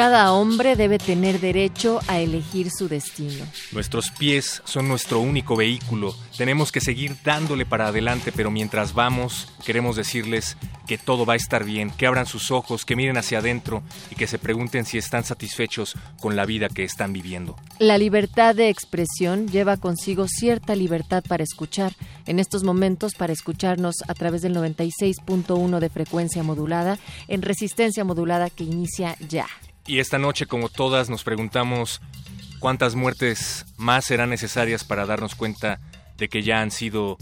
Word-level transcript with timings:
Cada 0.00 0.32
hombre 0.32 0.76
debe 0.76 0.96
tener 0.96 1.40
derecho 1.40 2.00
a 2.08 2.20
elegir 2.20 2.70
su 2.70 2.88
destino. 2.88 3.44
Nuestros 3.70 4.10
pies 4.10 4.62
son 4.64 4.88
nuestro 4.88 5.20
único 5.20 5.56
vehículo. 5.56 6.14
Tenemos 6.38 6.72
que 6.72 6.80
seguir 6.80 7.16
dándole 7.22 7.66
para 7.66 7.88
adelante, 7.88 8.32
pero 8.32 8.50
mientras 8.50 8.94
vamos, 8.94 9.52
queremos 9.62 9.96
decirles 9.96 10.56
que 10.86 10.96
todo 10.96 11.26
va 11.26 11.34
a 11.34 11.36
estar 11.36 11.64
bien, 11.64 11.90
que 11.90 12.06
abran 12.06 12.24
sus 12.24 12.50
ojos, 12.50 12.86
que 12.86 12.96
miren 12.96 13.18
hacia 13.18 13.40
adentro 13.40 13.82
y 14.10 14.14
que 14.14 14.26
se 14.26 14.38
pregunten 14.38 14.86
si 14.86 14.96
están 14.96 15.22
satisfechos 15.22 15.96
con 16.18 16.34
la 16.34 16.46
vida 16.46 16.70
que 16.70 16.82
están 16.82 17.12
viviendo. 17.12 17.56
La 17.78 17.98
libertad 17.98 18.54
de 18.54 18.70
expresión 18.70 19.48
lleva 19.48 19.76
consigo 19.76 20.28
cierta 20.28 20.74
libertad 20.76 21.22
para 21.28 21.44
escuchar. 21.44 21.92
En 22.24 22.40
estos 22.40 22.64
momentos, 22.64 23.12
para 23.12 23.34
escucharnos 23.34 23.96
a 24.08 24.14
través 24.14 24.40
del 24.40 24.56
96.1 24.56 25.78
de 25.78 25.90
frecuencia 25.90 26.42
modulada, 26.42 26.98
en 27.28 27.42
resistencia 27.42 28.02
modulada 28.02 28.48
que 28.48 28.64
inicia 28.64 29.14
ya. 29.28 29.46
Y 29.86 29.98
esta 29.98 30.18
noche, 30.18 30.46
como 30.46 30.68
todas, 30.68 31.10
nos 31.10 31.24
preguntamos 31.24 32.00
cuántas 32.58 32.94
muertes 32.94 33.66
más 33.76 34.04
serán 34.04 34.30
necesarias 34.30 34.84
para 34.84 35.06
darnos 35.06 35.34
cuenta 35.34 35.80
de 36.18 36.28
que 36.28 36.42
ya 36.42 36.60
han 36.60 36.70
sido 36.70 37.16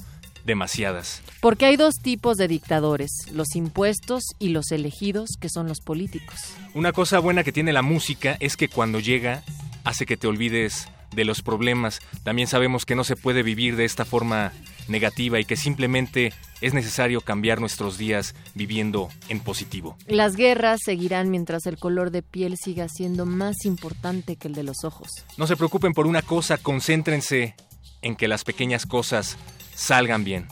demasiadas. 0.45 1.23
Porque 1.41 1.67
hay 1.67 1.77
dos 1.77 1.97
tipos 2.03 2.37
de 2.37 2.49
dictadores, 2.49 3.11
los 3.33 3.55
impuestos 3.55 4.23
y 4.39 4.49
los 4.49 4.73
elegidos, 4.73 5.31
que 5.41 5.49
son 5.49 5.69
los 5.69 5.81
políticos. 5.81 6.55
Una 6.75 6.93
cosa 6.93 7.19
buena 7.19 7.45
que 7.45 7.53
tiene 7.53 7.73
la 7.73 7.83
música 7.83 8.37
es 8.41 8.57
que 8.57 8.69
cuando 8.69 8.99
llega 8.99 9.43
hace 9.85 10.07
que 10.07 10.17
te 10.17 10.27
olvides 10.27 10.89
de 11.13 11.25
los 11.25 11.43
problemas. 11.43 12.01
También 12.23 12.49
sabemos 12.49 12.85
que 12.85 12.95
no 12.95 13.05
se 13.05 13.17
puede 13.17 13.43
vivir 13.43 13.77
de 13.77 13.85
esta 13.85 14.05
forma 14.05 14.53
negativa 14.89 15.41
y 15.41 15.45
que 15.45 15.57
simplemente 15.57 16.33
es 16.61 16.75
necesario 16.75 17.21
cambiar 17.21 17.61
nuestros 17.61 17.99
días 17.99 18.35
viviendo 18.55 19.09
en 19.29 19.41
positivo. 19.41 19.97
Las 20.07 20.37
guerras 20.37 20.81
seguirán 20.85 21.31
mientras 21.31 21.67
el 21.67 21.79
color 21.79 22.11
de 22.11 22.23
piel 22.23 22.57
siga 22.57 22.89
siendo 22.89 23.27
más 23.27 23.65
importante 23.65 24.37
que 24.37 24.49
el 24.49 24.55
de 24.55 24.65
los 24.65 24.85
ojos. 24.85 25.09
No 25.37 25.47
se 25.47 25.57
preocupen 25.57 25.93
por 25.93 26.07
una 26.07 26.23
cosa, 26.23 26.59
concéntrense 26.59 27.55
en 28.03 28.17
que 28.17 28.29
las 28.29 28.45
pequeñas 28.45 28.87
cosas 28.87 29.37
salgan 29.75 30.25
bien. 30.25 30.47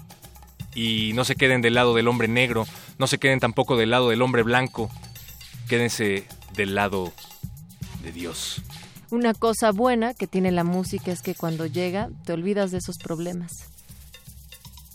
Y 0.75 1.13
no 1.15 1.25
se 1.25 1.37
queden 1.37 1.63
del 1.63 1.75
lado 1.75 1.95
del 1.95 2.09
hombre 2.09 2.29
negro, 2.29 2.67
no 2.99 3.07
se 3.07 3.19
queden 3.19 3.41
tampoco 3.41 3.77
del 3.77 3.91
lado 3.91 4.11
del 4.11 4.23
hombre 4.23 4.43
blanco, 4.43 4.91
quédense 5.69 6.27
del 6.55 6.75
lado 6.75 7.13
de 8.03 8.13
Dios. 8.13 8.63
Una 9.11 9.35
cosa 9.35 9.71
buena 9.71 10.15
que 10.15 10.27
tiene 10.27 10.53
la 10.53 10.65
música 10.65 11.13
es 11.13 11.23
que 11.23 11.35
cuando 11.35 11.65
llega 11.67 12.11
te 12.25 12.33
olvidas 12.33 12.73
de 12.73 12.79
esos 12.79 12.99
problemas 12.99 13.76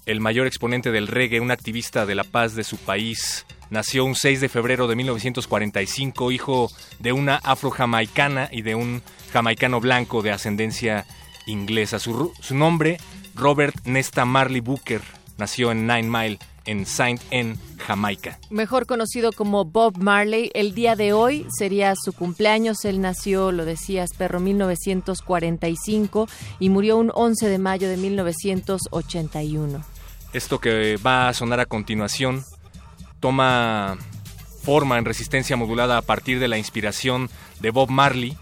el 0.06 0.20
mayor 0.20 0.48
exponente 0.48 0.92
del 0.92 1.08
reggae, 1.08 1.40
un 1.40 1.52
activista 1.52 2.06
de 2.06 2.16
la 2.16 2.24
paz 2.24 2.56
de 2.56 2.64
su 2.64 2.78
país. 2.78 3.46
Nació 3.70 4.04
un 4.04 4.16
6 4.16 4.42
de 4.42 4.50
febrero 4.50 4.88
de 4.88 4.96
1945, 4.96 6.32
hijo 6.32 6.70
de 7.00 7.14
una 7.14 7.38
afro-jamaicana 7.38 8.50
y 8.52 8.64
de 8.64 8.76
un 8.76 9.02
jamaicano 9.32 9.80
blanco 9.80 10.22
de 10.22 10.32
ascendencia 10.32 11.06
inglesa. 11.46 12.00
Su, 12.00 12.34
nombre, 12.52 12.98
Robert 13.36 13.76
Nesta 13.86 14.26
Marley 14.26 14.60
Booker, 14.60 15.02
nació 15.38 15.72
en 15.72 15.88
Nine 15.88 16.04
Mile, 16.04 16.40
en 16.66 16.86
Saint 16.86 17.22
Anne, 17.32 17.58
Jamaica. 17.78 18.40
Mejor 18.50 18.86
conocido 18.86 19.32
como 19.32 19.66
Bob 19.66 19.98
Marley, 19.98 20.52
el 20.54 20.74
día 20.74 20.96
de 20.96 21.14
hoy 21.14 21.48
sería 21.58 21.94
su 21.96 22.14
cumpleaños. 22.14 22.86
Él 22.86 23.02
nació, 23.02 23.52
lo 23.52 23.66
decías, 23.66 24.14
perro, 24.14 24.40
1945 24.40 26.28
y 26.60 26.70
murió 26.70 26.98
un 26.98 27.12
11 27.14 27.48
de 27.48 27.58
mayo 27.58 27.90
de 27.90 27.98
1981. 27.98 29.84
Esto 30.34 30.60
que 30.60 30.98
va 30.98 31.30
a 31.30 31.34
sonar 31.34 31.60
a 31.60 31.66
continuación 31.66 32.44
toma 33.20 33.98
forma 34.62 34.98
en 34.98 35.06
resistencia 35.06 35.58
modulada 35.58 35.98
a 35.98 36.02
partir 36.02 36.40
de 36.40 36.48
la 36.48 36.58
inspiración 36.58 37.30
de 37.60 37.72
Bob 37.72 37.90
Marley 37.90 38.38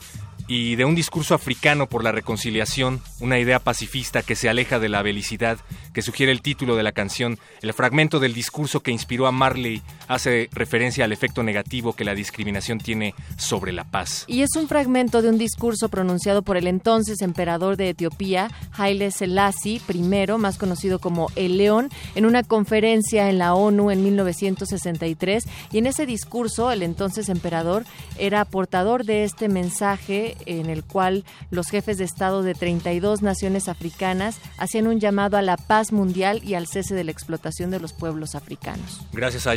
y 0.50 0.76
de 0.76 0.84
un 0.84 0.96
discurso 0.96 1.36
africano 1.36 1.88
por 1.88 2.04
la 2.04 2.12
reconciliación, 2.12 3.02
una 3.20 3.38
idea 3.38 3.60
pacifista 3.60 4.24
que 4.24 4.36
se 4.36 4.50
aleja 4.50 4.80
de 4.80 4.90
la 4.90 5.04
belicidad 5.04 5.60
que 5.94 6.02
sugiere 6.02 6.32
el 6.32 6.42
título 6.42 6.76
de 6.76 6.82
la 6.82 6.92
canción. 6.92 7.38
El 7.62 7.72
fragmento 7.72 8.20
del 8.20 8.34
discurso 8.34 8.82
que 8.82 8.90
inspiró 8.90 9.28
a 9.28 9.32
Marley 9.32 9.84
hace 10.10 10.50
referencia 10.52 11.06
al 11.06 11.14
efecto 11.14 11.44
negativo 11.44 11.94
que 11.94 12.04
la 12.04 12.16
discriminación 12.16 12.80
tiene 12.80 13.14
sobre 13.38 13.72
la 13.72 13.86
paz. 13.86 14.26
Y 14.28 14.42
es 14.42 14.50
un 14.58 14.68
fragmento 14.68 15.22
de 15.22 15.30
un 15.30 15.38
discurso 15.38 15.88
pronunciado 15.88 16.42
por 16.42 16.58
el 16.58 16.68
entonces 16.68 17.22
emperador 17.22 17.78
de 17.78 17.90
Etiopía, 17.90 18.52
Haile 18.74 19.12
Selassie 19.12 19.80
I, 19.88 20.28
más 20.38 20.58
conocido 20.58 21.00
como 21.00 21.32
El 21.36 21.58
León, 21.58 21.90
en 22.16 22.26
una 22.26 22.44
conferencia 22.44 23.30
en 23.30 23.38
la 23.38 23.54
ONU 23.54 23.92
en 23.92 24.04
1963. 24.04 25.44
Y 25.72 25.78
en 25.78 25.86
ese 25.86 26.08
discurso, 26.08 26.72
el 26.72 26.82
entonces 26.82 27.30
emperador 27.30 27.86
era 28.18 28.44
portador 28.46 29.06
de 29.06 29.24
este 29.24 29.48
mensaje 29.48 30.36
en 30.48 30.72
el 30.72 30.84
cual 30.84 31.24
los 31.52 31.68
jefes 31.68 32.00
de 32.00 32.06
Estado 32.06 32.42
de 32.42 32.56
32 32.56 33.22
naciones 33.22 33.68
africanas 33.68 34.40
hacían 34.58 34.88
un 34.88 35.00
llamado 35.00 35.38
a 35.38 35.44
la 35.44 35.58
paz 35.58 35.92
mundial 35.92 36.42
y 36.44 36.56
al 36.56 36.66
cese 36.66 36.96
de 36.96 37.04
la 37.04 37.12
explotación 37.12 37.70
de 37.70 37.80
los 37.80 37.94
pueblos 37.94 38.34
africanos. 38.34 39.02
Gracias 39.14 39.46
a 39.46 39.56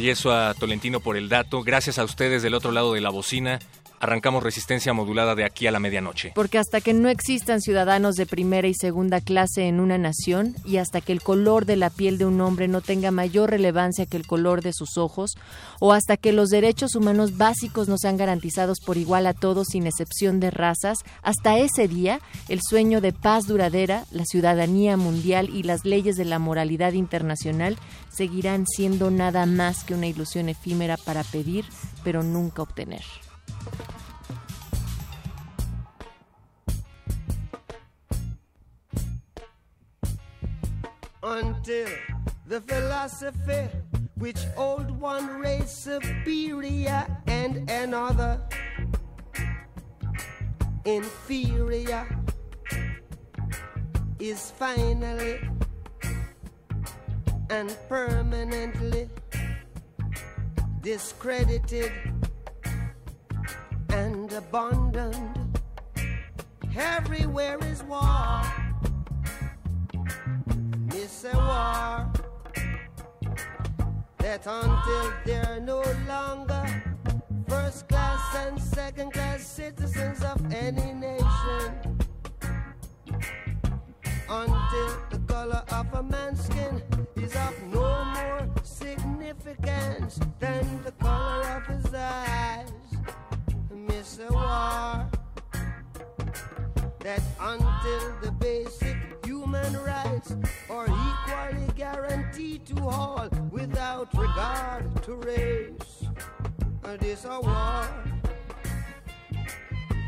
Tolentino 0.58 1.00
por 1.00 1.16
el 1.16 1.28
dato, 1.28 1.62
gracias 1.62 1.98
a 1.98 2.04
ustedes 2.04 2.42
del 2.42 2.54
otro 2.54 2.72
lado 2.72 2.94
de 2.94 3.00
la 3.00 3.10
bocina 3.10 3.58
arrancamos 4.02 4.42
resistencia 4.42 4.92
modulada 4.92 5.36
de 5.36 5.44
aquí 5.44 5.68
a 5.68 5.70
la 5.70 5.78
medianoche. 5.78 6.32
Porque 6.34 6.58
hasta 6.58 6.80
que 6.80 6.92
no 6.92 7.08
existan 7.08 7.60
ciudadanos 7.60 8.16
de 8.16 8.26
primera 8.26 8.66
y 8.66 8.74
segunda 8.74 9.20
clase 9.20 9.68
en 9.68 9.78
una 9.78 9.96
nación 9.96 10.56
y 10.64 10.78
hasta 10.78 11.00
que 11.00 11.12
el 11.12 11.22
color 11.22 11.66
de 11.66 11.76
la 11.76 11.88
piel 11.88 12.18
de 12.18 12.26
un 12.26 12.41
hombre 12.41 12.66
no 12.66 12.80
tenga 12.80 13.12
mayor 13.12 13.50
relevancia 13.50 14.06
que 14.06 14.16
el 14.16 14.26
color 14.26 14.60
de 14.60 14.72
sus 14.72 14.98
ojos, 14.98 15.34
o 15.78 15.92
hasta 15.92 16.16
que 16.16 16.32
los 16.32 16.48
derechos 16.48 16.96
humanos 16.96 17.36
básicos 17.36 17.86
no 17.86 17.96
sean 17.96 18.16
garantizados 18.16 18.80
por 18.80 18.96
igual 18.96 19.24
a 19.28 19.34
todos 19.34 19.68
sin 19.70 19.86
excepción 19.86 20.41
de 20.41 20.50
razas, 20.50 20.98
hasta 21.22 21.58
ese 21.58 21.86
día 21.86 22.20
el 22.48 22.58
sueño 22.60 23.00
de 23.00 23.12
paz 23.12 23.46
duradera, 23.46 24.04
la 24.10 24.24
ciudadanía 24.24 24.96
mundial 24.96 25.48
y 25.48 25.62
las 25.62 25.84
leyes 25.84 26.16
de 26.16 26.24
la 26.24 26.41
moralidad 26.41 26.94
internacional 26.94 27.78
seguirán 28.10 28.66
siendo 28.66 29.12
nada 29.12 29.47
más 29.47 29.84
que 29.84 29.94
una 29.94 30.09
ilusión 30.09 30.48
efímera 30.48 30.97
para 30.97 31.22
pedir, 31.22 31.65
pero 32.03 32.24
nunca 32.24 32.62
obtener. 32.62 33.04
Until 41.22 41.88
the 42.47 42.60
philosophy 42.60 43.68
which 44.16 44.38
old 44.56 44.91
one 45.00 45.26
race 45.41 45.70
superior 45.70 47.06
and 47.26 47.70
another 47.70 48.41
inferior 50.84 52.06
is 54.18 54.53
finally 54.53 55.41
and 57.50 57.76
permanently 57.88 59.08
discredited 60.80 61.92
and 63.92 64.33
abandoned. 64.33 65.59
Everywhere 66.77 67.59
is 67.65 67.83
war. 67.83 68.42
Miss 70.86 71.24
a 71.24 71.36
war. 71.36 72.12
that 74.18 74.47
until 74.47 75.12
they're 75.27 75.60
no 75.60 75.83
longer 76.09 76.65
first 77.48 77.89
class 77.89 78.36
and 78.36 78.60
second 78.60 79.12
class 79.12 79.47
citizens 79.47 80.22
of 80.22 80.41
any 80.53 80.92
nation, 80.94 81.98
until 84.28 84.91
the 85.10 85.21
color 85.27 85.62
of 85.72 85.92
a 85.94 86.03
man's 86.03 86.44
skin 86.44 86.83
is 87.16 87.34
of 87.36 87.54
no 87.72 88.04
more 88.04 88.48
significance 88.62 90.18
than 90.39 90.83
the 90.84 90.92
color 90.92 91.42
of 91.56 91.66
his 91.66 91.94
eyes. 91.94 92.91
Miss 93.88 94.18
a 94.18 94.32
war 94.32 95.10
that 97.00 97.22
until 97.40 98.14
the 98.22 98.30
basic 98.38 98.96
human 99.24 99.76
rights 99.82 100.36
are 100.70 100.86
equally 100.86 101.66
guaranteed 101.76 102.64
to 102.66 102.80
all 102.82 103.28
without 103.50 104.08
regard 104.14 105.02
to 105.02 105.14
race. 105.16 106.04
This 107.00 107.24
a 107.24 107.40
war 107.40 107.86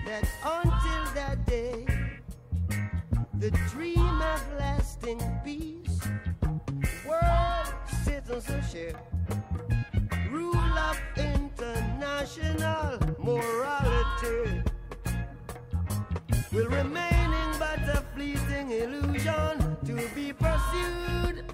that 0.07 0.25
until 0.45 1.15
that 1.15 1.45
day, 1.47 1.87
the 3.39 3.51
dream 3.71 4.23
of 4.23 4.41
lasting 4.59 5.21
peace, 5.45 6.01
world 7.09 7.75
citizenship, 8.05 8.97
rule 10.35 10.79
of 10.91 10.99
international 11.17 12.99
morality. 13.19 14.63
Will 16.53 16.69
remaining 16.69 17.51
but 17.59 17.79
a 17.99 18.03
fleeting 18.15 18.71
illusion 18.71 19.77
to 19.87 19.95
be 20.15 20.33
pursued 20.33 21.45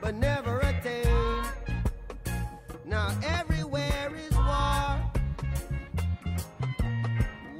but 0.00 0.14
never 0.14 0.60
attained. 0.60 1.46
Now 2.86 3.08
everywhere 3.22 4.10
is 4.26 4.34
war, 4.50 4.88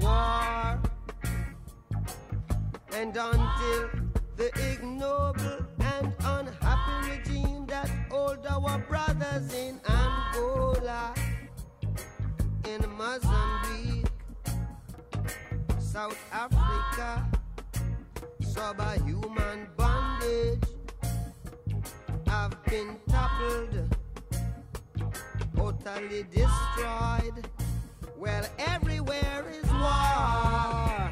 war, 0.00 0.80
and 2.92 3.14
until 3.14 3.90
the 4.36 4.48
ignoble 4.72 5.66
and 5.80 6.14
unhappy 6.24 7.10
regime 7.10 7.37
hold 8.44 8.64
our 8.64 8.78
brothers 8.80 9.52
in 9.54 9.80
Angola, 9.88 11.14
in 12.66 12.84
Mozambique. 12.96 14.06
South 15.78 16.18
Africa, 16.32 17.26
subhuman 18.40 19.66
bondage 19.76 20.62
I've 22.26 22.64
been 22.64 22.96
toppled, 23.08 23.96
totally 25.56 26.24
destroyed. 26.24 27.48
Well, 28.16 28.44
everywhere 28.58 29.44
is 29.50 29.70
war. 29.72 31.10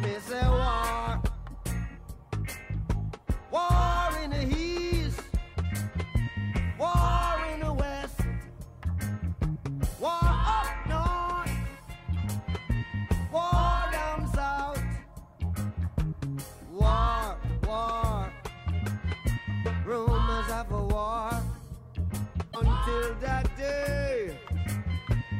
Miss 0.00 0.30
a 0.30 0.48
war. 0.50 1.22
War 3.50 4.11
Until 22.92 23.14
that 23.20 23.56
day, 23.56 24.36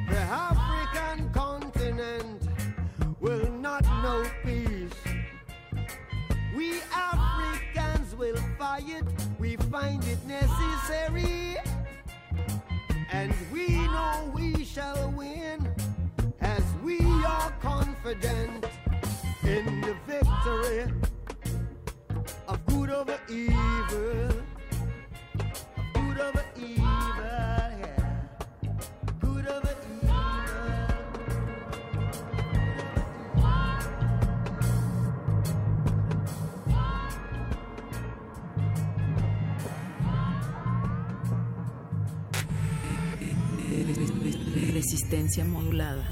the 0.08 0.18
African 0.18 1.30
continent 1.32 2.48
will 3.20 3.50
not 3.50 3.84
know 4.02 4.24
peace. 4.42 4.90
We 6.56 6.80
Africans 6.94 8.14
will 8.14 8.38
fight, 8.58 9.04
we 9.38 9.56
find 9.56 10.02
it 10.04 10.24
necessary. 10.26 11.58
And 13.12 13.34
we 13.52 13.68
know 13.68 14.32
we 14.34 14.64
shall 14.64 15.10
win 15.10 15.68
as 16.40 16.64
we 16.82 17.00
are 17.00 17.52
confident 17.60 18.64
in 19.42 19.82
the 19.82 19.94
victory 20.06 20.90
of 22.48 22.64
good 22.66 22.88
over 22.88 23.20
evil. 23.28 24.41
Of 26.12 26.18
good 26.18 26.26
over 26.26 26.44
evil, 26.56 26.84
yeah. 27.80 28.20
Good 29.20 29.46
over 29.48 29.74
evil. 29.92 30.12
Resistencia 44.74 45.44
modulada. 45.44 46.04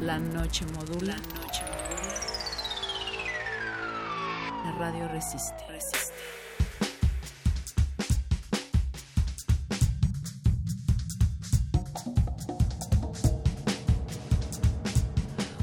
La 0.00 0.18
noche 0.18 0.64
modula. 0.74 1.14
La 4.64 4.72
radio 4.72 5.06
resiste. 5.08 5.71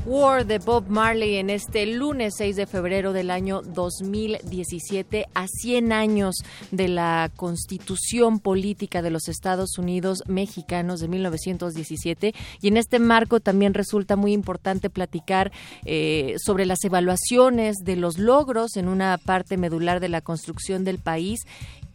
War 0.09 0.43
de 0.47 0.57
Bob 0.57 0.89
Marley 0.89 1.35
en 1.35 1.51
este 1.51 1.85
lunes 1.85 2.33
6 2.35 2.55
de 2.55 2.65
febrero 2.65 3.13
del 3.13 3.29
año 3.29 3.61
2017, 3.61 5.27
a 5.35 5.45
100 5.47 5.93
años 5.93 6.37
de 6.71 6.87
la 6.87 7.29
Constitución 7.35 8.39
Política 8.39 9.03
de 9.03 9.11
los 9.11 9.27
Estados 9.27 9.77
Unidos 9.77 10.23
Mexicanos 10.25 10.99
de 10.99 11.09
1917. 11.09 12.33
Y 12.59 12.67
en 12.67 12.77
este 12.77 12.97
marco 12.97 13.39
también 13.39 13.75
resulta 13.75 14.15
muy 14.15 14.33
importante 14.33 14.89
platicar 14.89 15.51
eh, 15.85 16.33
sobre 16.43 16.65
las 16.65 16.83
evaluaciones 16.83 17.77
de 17.83 17.95
los 17.95 18.17
logros 18.17 18.77
en 18.77 18.87
una 18.87 19.15
parte 19.19 19.57
medular 19.57 19.99
de 19.99 20.09
la 20.09 20.21
construcción 20.21 20.85
del 20.85 20.97
país 20.97 21.41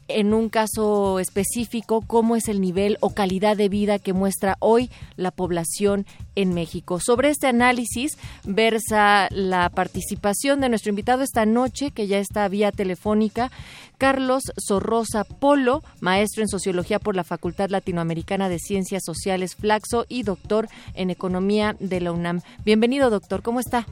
en 0.09 0.35
un 0.35 0.49
caso 0.49 1.19
específico, 1.19 2.03
cómo 2.07 2.37
es 2.37 2.49
el 2.49 2.61
nivel 2.61 2.99
o 3.01 3.15
calidad 3.15 3.57
de 3.57 3.69
vida 3.69 3.99
que 3.99 4.13
muestra 4.13 4.57
hoy 4.61 4.91
la 5.17 5.31
población 5.31 6.07
en 6.35 6.55
México. 6.55 7.01
Sobre 7.01 7.31
este 7.31 7.47
análisis 7.47 8.19
versa 8.45 9.29
la 9.31 9.71
participación 9.71 10.61
de 10.61 10.69
nuestro 10.69 10.91
invitado 10.91 11.23
esta 11.23 11.47
noche, 11.47 11.91
que 11.91 12.07
ya 12.07 12.19
está 12.19 12.49
vía 12.49 12.73
telefónica, 12.73 13.51
Carlos 13.99 14.43
Sorrosa 14.57 15.25
Polo, 15.25 15.83
maestro 16.01 16.43
en 16.43 16.49
Sociología 16.49 16.99
por 16.99 17.17
la 17.17 17.25
Facultad 17.25 17.71
Latinoamericana 17.71 18.49
de 18.49 18.59
Ciencias 18.59 19.03
Sociales 19.05 19.55
Flaxo 19.55 20.05
y 20.09 20.25
doctor 20.25 20.69
en 20.95 21.11
Economía 21.11 21.77
de 21.79 22.01
la 22.01 22.13
UNAM. 22.13 22.41
Bienvenido, 22.65 23.11
doctor, 23.11 23.43
¿cómo 23.43 23.61
está? 23.61 23.87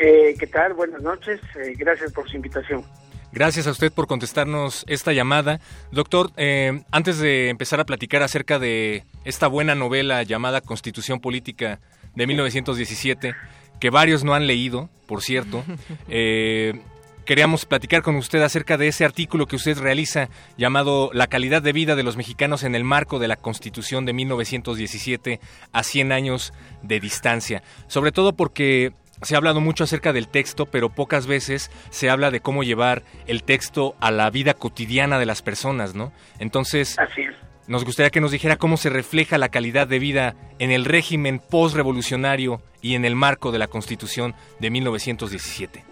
Eh, 0.00 0.34
¿Qué 0.38 0.46
tal? 0.46 0.74
Buenas 0.74 1.02
noches. 1.02 1.40
Eh, 1.56 1.74
gracias 1.76 2.12
por 2.12 2.28
su 2.28 2.36
invitación. 2.36 2.84
Gracias 3.32 3.66
a 3.66 3.70
usted 3.70 3.90
por 3.90 4.06
contestarnos 4.06 4.84
esta 4.86 5.14
llamada. 5.14 5.58
Doctor, 5.90 6.30
eh, 6.36 6.82
antes 6.90 7.18
de 7.18 7.48
empezar 7.48 7.80
a 7.80 7.86
platicar 7.86 8.22
acerca 8.22 8.58
de 8.58 9.04
esta 9.24 9.46
buena 9.46 9.74
novela 9.74 10.22
llamada 10.22 10.60
Constitución 10.60 11.18
Política 11.18 11.80
de 12.14 12.26
1917, 12.26 13.34
que 13.80 13.90
varios 13.90 14.22
no 14.22 14.34
han 14.34 14.46
leído, 14.46 14.90
por 15.06 15.22
cierto, 15.22 15.64
eh, 16.08 16.78
queríamos 17.24 17.64
platicar 17.64 18.02
con 18.02 18.16
usted 18.16 18.42
acerca 18.42 18.76
de 18.76 18.88
ese 18.88 19.06
artículo 19.06 19.46
que 19.46 19.56
usted 19.56 19.78
realiza 19.78 20.28
llamado 20.58 21.08
La 21.14 21.26
calidad 21.26 21.62
de 21.62 21.72
vida 21.72 21.96
de 21.96 22.02
los 22.02 22.18
mexicanos 22.18 22.64
en 22.64 22.74
el 22.74 22.84
marco 22.84 23.18
de 23.18 23.28
la 23.28 23.36
Constitución 23.36 24.04
de 24.04 24.12
1917 24.12 25.40
a 25.72 25.82
100 25.82 26.12
años 26.12 26.52
de 26.82 27.00
distancia. 27.00 27.62
Sobre 27.86 28.12
todo 28.12 28.34
porque 28.34 28.92
se 29.22 29.34
ha 29.34 29.38
hablado 29.38 29.60
mucho 29.60 29.84
acerca 29.84 30.12
del 30.12 30.28
texto, 30.28 30.66
pero 30.66 30.90
pocas 30.90 31.26
veces 31.26 31.70
se 31.90 32.10
habla 32.10 32.30
de 32.30 32.40
cómo 32.40 32.62
llevar 32.62 33.02
el 33.26 33.44
texto 33.44 33.94
a 34.00 34.10
la 34.10 34.30
vida 34.30 34.54
cotidiana 34.54 35.18
de 35.18 35.26
las 35.26 35.42
personas, 35.42 35.94
¿no? 35.94 36.12
Entonces, 36.38 36.98
Así 36.98 37.22
es. 37.22 37.34
nos 37.68 37.84
gustaría 37.84 38.10
que 38.10 38.20
nos 38.20 38.32
dijera 38.32 38.56
cómo 38.56 38.76
se 38.76 38.90
refleja 38.90 39.38
la 39.38 39.48
calidad 39.48 39.86
de 39.86 39.98
vida 39.98 40.34
en 40.58 40.70
el 40.70 40.84
régimen 40.84 41.38
postrevolucionario 41.38 42.60
y 42.80 42.94
en 42.94 43.04
el 43.04 43.14
marco 43.14 43.52
de 43.52 43.58
la 43.58 43.68
Constitución 43.68 44.34
de 44.58 44.70
1917. 44.70 45.84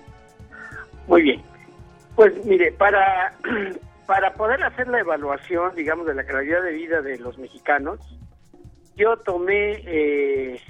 Muy 1.07 1.23
bien. 1.23 1.43
Pues 2.17 2.33
mire, 2.45 2.73
para, 2.73 3.35
para 4.07 4.35
poder 4.35 4.63
hacer 4.65 4.89
la 4.89 5.01
evaluación, 5.01 5.75
digamos, 5.75 6.07
de 6.07 6.15
la 6.15 6.25
calidad 6.25 6.63
de 6.63 6.73
vida 6.73 7.01
de 7.01 7.19
los 7.19 7.39
mexicanos, 7.39 8.01
yo 8.97 9.17
tomé 9.17 9.83
eh, 9.87 10.61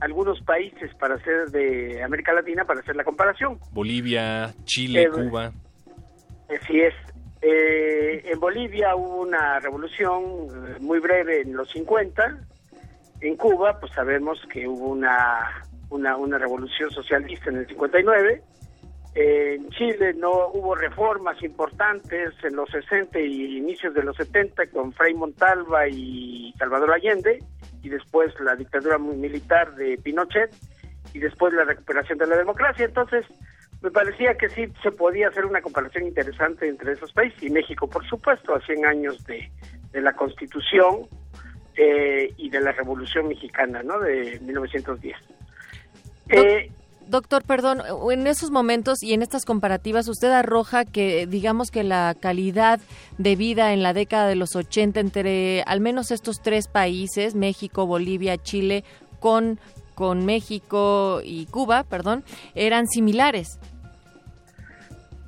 algunos 0.00 0.40
países 0.42 0.94
para 0.96 1.14
hacer 1.14 1.46
de 1.50 2.02
América 2.02 2.32
Latina 2.32 2.64
para 2.64 2.80
hacer 2.80 2.96
la 2.96 3.04
comparación. 3.04 3.58
Bolivia, 3.72 4.54
Chile, 4.64 5.02
Eh, 5.02 5.08
Cuba. 5.08 5.52
Así 6.48 6.80
es. 6.80 6.94
Eh, 7.42 8.22
en 8.24 8.40
Bolivia 8.40 8.94
hubo 8.96 9.22
una 9.22 9.58
revolución 9.60 10.22
eh, 10.24 10.76
muy 10.80 11.00
breve 11.00 11.42
en 11.42 11.54
los 11.54 11.70
50. 11.70 12.38
En 13.20 13.36
Cuba, 13.36 13.78
pues 13.80 13.92
sabemos 13.92 14.38
que 14.52 14.68
hubo 14.68 14.88
una, 14.88 15.62
una, 15.90 16.16
una 16.16 16.38
revolución 16.38 16.90
socialista 16.90 17.50
en 17.50 17.58
el 17.58 17.66
59. 17.66 18.42
En 19.18 19.70
Chile 19.70 20.12
no 20.14 20.48
hubo 20.48 20.74
reformas 20.74 21.42
importantes 21.42 22.34
en 22.42 22.54
los 22.54 22.68
60 22.68 23.18
y 23.18 23.56
inicios 23.56 23.94
de 23.94 24.02
los 24.02 24.14
70 24.16 24.66
con 24.66 24.92
Frei 24.92 25.14
Montalva 25.14 25.88
y 25.88 26.52
Salvador 26.58 26.92
Allende 26.92 27.42
y 27.82 27.88
después 27.88 28.32
la 28.40 28.54
dictadura 28.56 28.98
muy 28.98 29.16
militar 29.16 29.74
de 29.74 29.98
Pinochet 29.98 30.54
y 31.12 31.18
después 31.18 31.52
la 31.54 31.64
recuperación 31.64 32.18
de 32.18 32.26
la 32.26 32.36
democracia. 32.36 32.84
Entonces, 32.84 33.24
me 33.82 33.90
parecía 33.90 34.34
que 34.36 34.48
sí 34.48 34.66
se 34.82 34.90
podía 34.90 35.28
hacer 35.28 35.44
una 35.44 35.60
comparación 35.60 36.06
interesante 36.06 36.68
entre 36.68 36.92
esos 36.92 37.12
países 37.12 37.42
y 37.42 37.50
México, 37.50 37.88
por 37.88 38.06
supuesto, 38.06 38.54
a 38.54 38.60
100 38.60 38.86
años 38.86 39.24
de, 39.26 39.50
de 39.92 40.00
la 40.00 40.14
Constitución 40.14 41.06
eh, 41.76 42.32
y 42.36 42.48
de 42.50 42.60
la 42.60 42.72
Revolución 42.72 43.28
Mexicana, 43.28 43.82
¿no? 43.82 44.00
De 44.00 44.40
1910. 44.40 45.16
Eh, 46.30 46.70
Doctor, 47.08 47.44
perdón, 47.44 47.82
en 48.10 48.26
esos 48.26 48.50
momentos 48.50 49.02
y 49.02 49.14
en 49.14 49.22
estas 49.22 49.44
comparativas, 49.44 50.08
usted 50.08 50.30
arroja 50.32 50.84
que, 50.84 51.26
digamos 51.26 51.70
que 51.70 51.84
la 51.84 52.16
calidad 52.18 52.80
de 53.16 53.36
vida 53.36 53.72
en 53.72 53.82
la 53.82 53.92
década 53.92 54.26
de 54.26 54.34
los 54.34 54.56
80 54.56 54.98
entre 54.98 55.62
al 55.62 55.80
menos 55.80 56.10
estos 56.10 56.42
tres 56.42 56.66
países, 56.66 57.36
México, 57.36 57.86
Bolivia, 57.86 58.38
Chile, 58.38 58.82
con, 59.20 59.60
con 59.94 60.26
México 60.26 61.20
y 61.22 61.46
Cuba, 61.46 61.84
perdón, 61.84 62.24
eran 62.54 62.88
similares. 62.88 63.60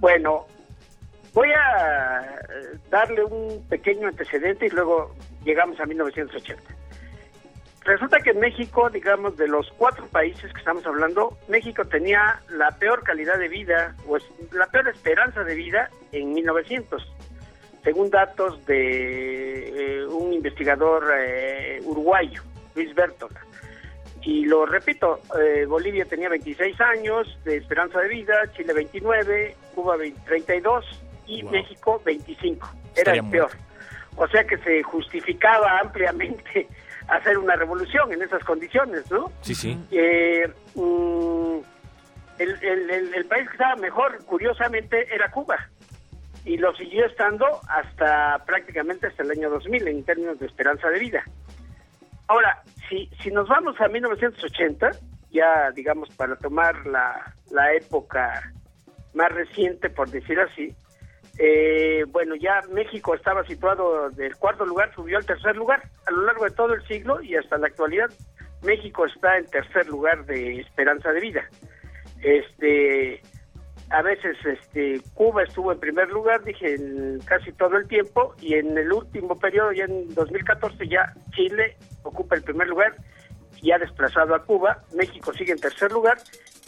Bueno, 0.01 0.47
voy 1.33 1.51
a 1.53 2.41
darle 2.91 3.25
un 3.25 3.63
pequeño 3.69 4.09
antecedente 4.09 4.67
y 4.67 4.71
luego 4.71 5.15
llegamos 5.45 5.79
a 5.79 5.87
1980. 5.87 6.78
Resulta 7.89 8.19
que 8.21 8.31
en 8.33 8.41
México, 8.41 8.91
digamos, 8.91 9.39
de 9.39 9.49
los 9.49 9.67
cuatro 9.79 10.07
países 10.09 10.53
que 10.53 10.59
estamos 10.59 10.85
hablando, 10.85 11.39
México 11.49 11.87
tenía 11.87 12.39
la 12.51 12.71
peor 12.73 13.03
calidad 13.03 13.39
de 13.39 13.49
vida, 13.49 13.97
o 14.07 14.19
la 14.53 14.67
peor 14.67 14.89
esperanza 14.89 15.43
de 15.43 15.55
vida 15.55 15.89
en 16.13 16.35
1900, 16.35 17.03
según 17.83 18.11
datos 18.11 18.63
de 18.67 20.01
eh, 20.03 20.07
un 20.07 20.35
investigador 20.35 21.03
eh, 21.19 21.81
uruguayo, 21.83 22.43
Luis 22.75 22.95
Bertola. 22.95 23.41
Y 24.21 24.45
lo 24.45 24.67
repito, 24.67 25.21
eh, 25.41 25.65
Bolivia 25.65 26.05
tenía 26.05 26.29
26 26.29 26.79
años 26.83 27.39
de 27.47 27.57
esperanza 27.57 28.01
de 28.01 28.09
vida, 28.09 28.35
Chile 28.55 28.75
29, 28.75 29.57
Cuba 29.75 29.97
20, 29.97 30.21
32 30.27 30.85
y 31.27 31.41
Wow. 31.43 31.53
México 31.53 32.03
25. 32.05 32.67
Era 32.69 32.85
Estaría 32.97 33.21
el 33.21 33.23
muy- 33.23 33.33
peor. 33.33 33.51
O 34.17 34.29
sea 34.29 34.45
que 34.45 34.59
se 34.59 34.83
justificaba 34.83 35.79
ampliamente 35.79 36.69
hacer 37.09 37.39
una 37.39 37.57
revolución 37.57 38.13
en 38.13 38.23
esas 38.23 38.43
condiciones, 38.45 39.11
¿no? 39.11 39.31
Sí, 39.43 39.55
sí. 39.55 39.79
Eh, 39.91 40.47
mm, 40.75 41.59
el, 42.39 42.51
el- 42.63 42.91
el- 42.91 43.15
el 43.15 43.25
país 43.27 43.47
que 43.49 43.53
estaba 43.53 43.77
mejor, 43.77 44.25
curiosamente, 44.25 45.13
era 45.15 45.31
Cuba. 45.31 45.57
Y 46.45 46.57
lo 46.57 46.75
siguió 46.77 47.05
estando 47.07 47.47
hasta 47.69 48.43
prácticamente 48.47 49.07
hasta 49.09 49.23
el 49.23 49.31
año 49.33 49.51
2000 49.51 49.87
en 49.89 50.05
términos 50.05 50.39
de 50.39 50.47
esperanza 50.47 50.89
de 50.89 50.99
vida. 50.99 51.25
Ahora, 52.29 52.63
si, 52.89 53.11
si 53.23 53.31
nos 53.31 53.49
vamos 53.49 53.79
a 53.81 53.89
1980, 53.89 54.91
ya 55.31 55.71
digamos 55.73 56.09
para 56.11 56.37
tomar 56.37 56.87
la, 56.87 57.35
la 57.51 57.73
época 57.75 58.53
más 59.15 59.31
reciente, 59.33 59.91
por 59.91 60.09
decir 60.11 60.39
así, 60.41 60.75
eh, 61.39 62.05
bueno, 62.09 62.35
ya 62.35 62.63
México 62.73 63.15
estaba 63.15 63.45
situado 63.45 64.11
del 64.11 64.35
cuarto 64.37 64.67
lugar, 64.67 64.93
subió 64.95 65.19
al 65.19 65.27
tercer 65.27 65.57
lugar 65.57 65.83
a 66.07 66.11
lo 66.11 66.23
largo 66.23 66.45
de 66.45 66.51
todo 66.51 66.75
el 66.75 66.85
siglo 66.89 67.23
y 67.23 67.37
hasta 67.37 67.59
la 67.59 67.69
actualidad. 67.69 68.11
México 68.63 69.07
está 69.07 69.39
en 69.39 69.47
tercer 69.47 69.87
lugar 69.87 70.27
de 70.27 70.61
esperanza 70.61 71.13
de 71.13 71.21
vida. 71.21 71.49
Este, 72.21 73.23
a 73.91 74.03
veces 74.03 74.37
este 74.45 75.01
Cuba 75.15 75.45
estuvo 75.45 75.71
en 75.71 75.79
primer 75.79 76.09
lugar, 76.09 76.43
dije, 76.43 76.75
en 76.75 77.21
casi 77.21 77.53
todo 77.53 77.77
el 77.77 77.87
tiempo, 77.87 78.35
y 78.41 78.55
en 78.55 78.77
el 78.77 78.93
último 78.93 79.39
periodo, 79.39 79.71
ya 79.71 79.85
en 79.85 80.13
2014, 80.15 80.89
ya 80.89 81.15
Chile 81.37 81.77
ocupa 82.03 82.35
el 82.35 82.43
primer 82.43 82.67
lugar, 82.67 82.97
y 83.63 83.71
ha 83.71 83.79
desplazado 83.79 84.35
a 84.35 84.45
Cuba, 84.45 84.83
México 84.93 85.33
sigue 85.33 85.53
en 85.53 85.61
tercer 85.61 85.93
lugar, 85.93 86.19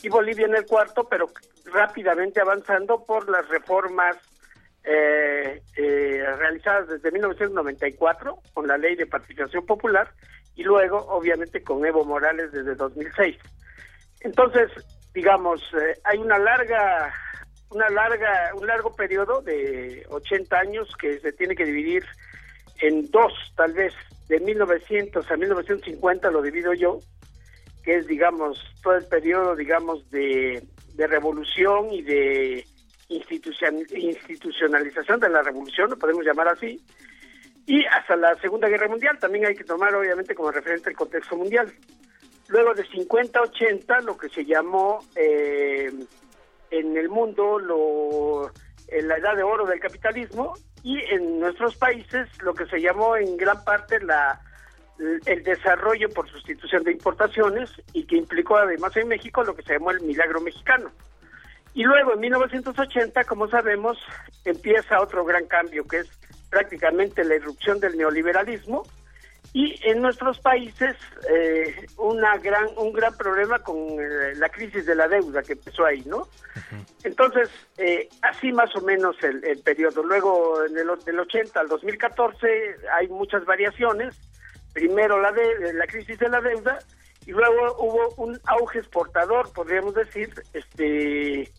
y 0.03 0.09
Bolivia 0.09 0.47
en 0.47 0.55
el 0.55 0.65
cuarto, 0.65 1.09
pero 1.09 1.29
rápidamente 1.73 2.41
avanzando 2.41 3.05
por 3.05 3.29
las 3.29 3.49
reformas 3.49 4.17
eh, 4.85 5.63
eh, 5.77 6.25
realizadas 6.39 6.89
desde 6.89 7.13
1994 7.13 8.39
con 8.55 8.67
la 8.67 8.79
ley 8.79 8.97
de 8.97 9.07
participación 9.07 9.67
popular 9.67 10.13
y 10.57 10.63
luego 10.63 10.99
obviamente 11.09 11.63
con 11.63 11.85
Evo 11.85 12.05
Morales 12.05 12.53
desde 12.53 12.75
2006. 12.75 13.37
Entonces, 14.21 14.71
digamos, 15.15 15.61
eh, 15.75 15.99
hay 16.05 16.19
una 16.19 16.39
larga, 16.39 17.13
una 17.71 17.89
larga, 17.91 18.53
un 18.55 18.67
largo 18.67 18.95
periodo 18.95 19.43
de 19.43 20.07
80 20.09 20.59
años 20.59 20.89
que 20.99 21.19
se 21.21 21.33
tiene 21.33 21.55
que 21.55 21.65
dividir 21.65 22.05
en 22.81 23.11
dos, 23.11 23.33
tal 23.57 23.73
vez, 23.75 23.93
de 24.29 24.41
1900 24.41 25.31
a 25.31 25.37
1950 25.37 26.31
lo 26.31 26.43
divido 26.43 26.73
yo, 26.73 27.01
que 27.83 27.97
es, 27.97 28.07
digamos, 28.07 28.59
todo 28.83 28.97
el 28.97 29.07
periodo, 29.07 29.57
digamos, 29.57 30.09
de, 30.11 30.63
de 30.95 31.07
revolución 31.07 31.93
y 31.93 32.03
de 32.03 32.67
institucionalización 33.11 35.21
de 35.21 35.29
la 35.29 35.43
revolución, 35.43 35.91
lo 35.91 35.99
podemos 35.99 36.25
llamar 36.25 36.49
así, 36.49 36.81
y 37.67 37.85
hasta 37.87 38.17
la 38.17 38.35
Segunda 38.37 38.69
Guerra 38.69 38.89
Mundial, 38.89 39.19
también 39.19 39.47
hay 39.47 39.55
que 39.55 39.65
tomar 39.65 39.95
obviamente 39.95 40.35
como 40.35 40.51
referente 40.51 40.91
el 40.91 40.97
contexto 40.97 41.37
mundial. 41.37 41.73
Luego 42.49 42.75
de 42.75 42.85
50 42.87 43.39
a 43.39 43.43
80, 43.43 44.01
lo 44.01 44.17
que 44.17 44.29
se 44.29 44.45
llamó 44.45 45.05
eh, 45.15 45.93
en 46.71 46.97
el 46.97 47.09
mundo 47.09 47.59
lo, 47.59 48.51
la 48.91 49.17
edad 49.17 49.37
de 49.37 49.43
oro 49.43 49.67
del 49.67 49.79
capitalismo 49.79 50.55
y 50.83 50.99
en 51.13 51.39
nuestros 51.39 51.77
países 51.77 52.29
lo 52.43 52.55
que 52.55 52.67
se 52.67 52.81
llamó 52.81 53.17
en 53.17 53.37
gran 53.37 53.63
parte 53.65 54.01
la 54.01 54.41
el 55.25 55.43
desarrollo 55.43 56.11
por 56.11 56.29
sustitución 56.29 56.85
de 56.85 56.93
importaciones 56.93 57.71
y 57.95 58.05
que 58.05 58.17
implicó 58.17 58.57
además 58.57 58.95
en 58.97 59.09
México 59.09 59.43
lo 59.43 59.57
que 59.57 59.63
se 59.63 59.73
llamó 59.73 59.93
el 59.93 60.01
milagro 60.03 60.41
mexicano. 60.41 60.91
Y 61.75 61.85
luego 61.85 62.15
en 62.15 62.21
1980, 62.21 63.25
como 63.25 63.49
sabemos, 63.49 63.99
empieza 64.45 65.01
otro 65.01 65.25
gran 65.25 65.47
cambio 65.47 65.87
que 65.87 65.99
es 65.99 66.09
prácticamente 66.51 67.25
la 67.25 67.37
irrupción 67.37 67.79
del 67.79 67.97
neoliberalismo 67.97 68.83
y 69.53 69.75
en 69.89 70.01
nuestros 70.01 70.39
países 70.39 70.97
eh, 71.29 71.87
una 71.97 72.37
gran 72.39 72.69
un 72.77 72.93
gran 72.93 73.17
problema 73.17 73.59
con 73.59 73.77
eh, 73.77 74.35
la 74.37 74.49
crisis 74.49 74.87
de 74.87 74.95
la 74.95 75.09
deuda 75.09 75.43
que 75.43 75.55
empezó 75.55 75.85
ahí, 75.85 76.03
¿no? 76.07 76.29
Entonces, 77.03 77.51
eh, 77.79 78.09
así 78.23 78.53
más 78.53 78.75
o 78.77 78.81
menos 78.83 79.17
el, 79.23 79.45
el 79.45 79.59
periodo. 79.61 80.03
Luego, 80.05 80.65
en 80.65 80.79
el, 80.79 80.87
del 81.05 81.19
80 81.19 81.59
al 81.59 81.69
2014 81.69 82.77
hay 82.97 83.09
muchas 83.09 83.45
variaciones. 83.45 84.17
Primero 84.73 85.21
la, 85.21 85.33
de, 85.33 85.73
la 85.73 85.87
crisis 85.87 86.17
de 86.19 86.29
la 86.29 86.41
deuda 86.41 86.79
y 87.27 87.33
luego 87.33 87.77
hubo 87.79 88.15
un 88.17 88.39
auge 88.47 88.79
exportador, 88.79 89.53
podríamos 89.53 89.95
decir, 89.95 90.33
este 90.53 91.51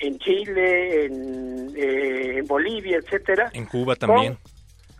en 0.00 0.18
Chile, 0.18 1.04
en, 1.06 1.72
eh, 1.76 2.38
en 2.38 2.46
Bolivia, 2.46 2.98
etcétera. 2.98 3.50
En 3.52 3.66
Cuba 3.66 3.94
también. 3.96 4.38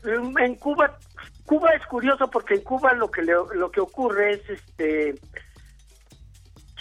Con- 0.03 0.39
en 0.41 0.55
Cuba, 0.57 0.99
Cuba 1.45 1.71
es 1.75 1.85
curioso 1.87 2.31
porque 2.31 2.55
en 2.55 2.63
Cuba 2.63 2.93
lo 2.95 3.11
que 3.11 3.23
le- 3.23 3.35
lo 3.55 3.71
que 3.71 3.81
ocurre 3.81 4.33
es 4.35 4.51
este 4.51 5.15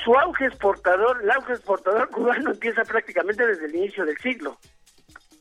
su 0.03 0.15
auge 0.15 0.45
exportador, 0.45 1.19
el 1.21 1.31
auge 1.31 1.53
exportador 1.53 2.09
cubano 2.11 2.51
empieza 2.51 2.83
prácticamente 2.83 3.45
desde 3.45 3.65
el 3.65 3.75
inicio 3.75 4.05
del 4.05 4.17
siglo, 4.19 4.57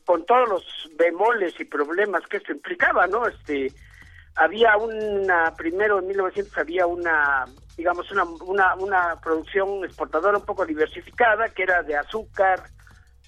con 0.05 0.25
todos 0.25 0.49
los 0.49 0.63
bemoles 0.97 1.53
y 1.59 1.65
problemas 1.65 2.23
que 2.27 2.37
esto 2.37 2.51
implicaba, 2.51 3.07
¿no? 3.07 3.25
Este 3.27 3.71
había 4.35 4.77
una 4.77 5.53
primero 5.55 5.99
en 5.99 6.07
1900 6.07 6.57
había 6.57 6.87
una 6.87 7.45
digamos 7.75 8.09
una, 8.11 8.23
una 8.23 8.75
una 8.75 9.15
producción 9.21 9.83
exportadora 9.83 10.37
un 10.37 10.45
poco 10.45 10.65
diversificada 10.65 11.49
que 11.49 11.63
era 11.63 11.83
de 11.83 11.95
azúcar, 11.95 12.63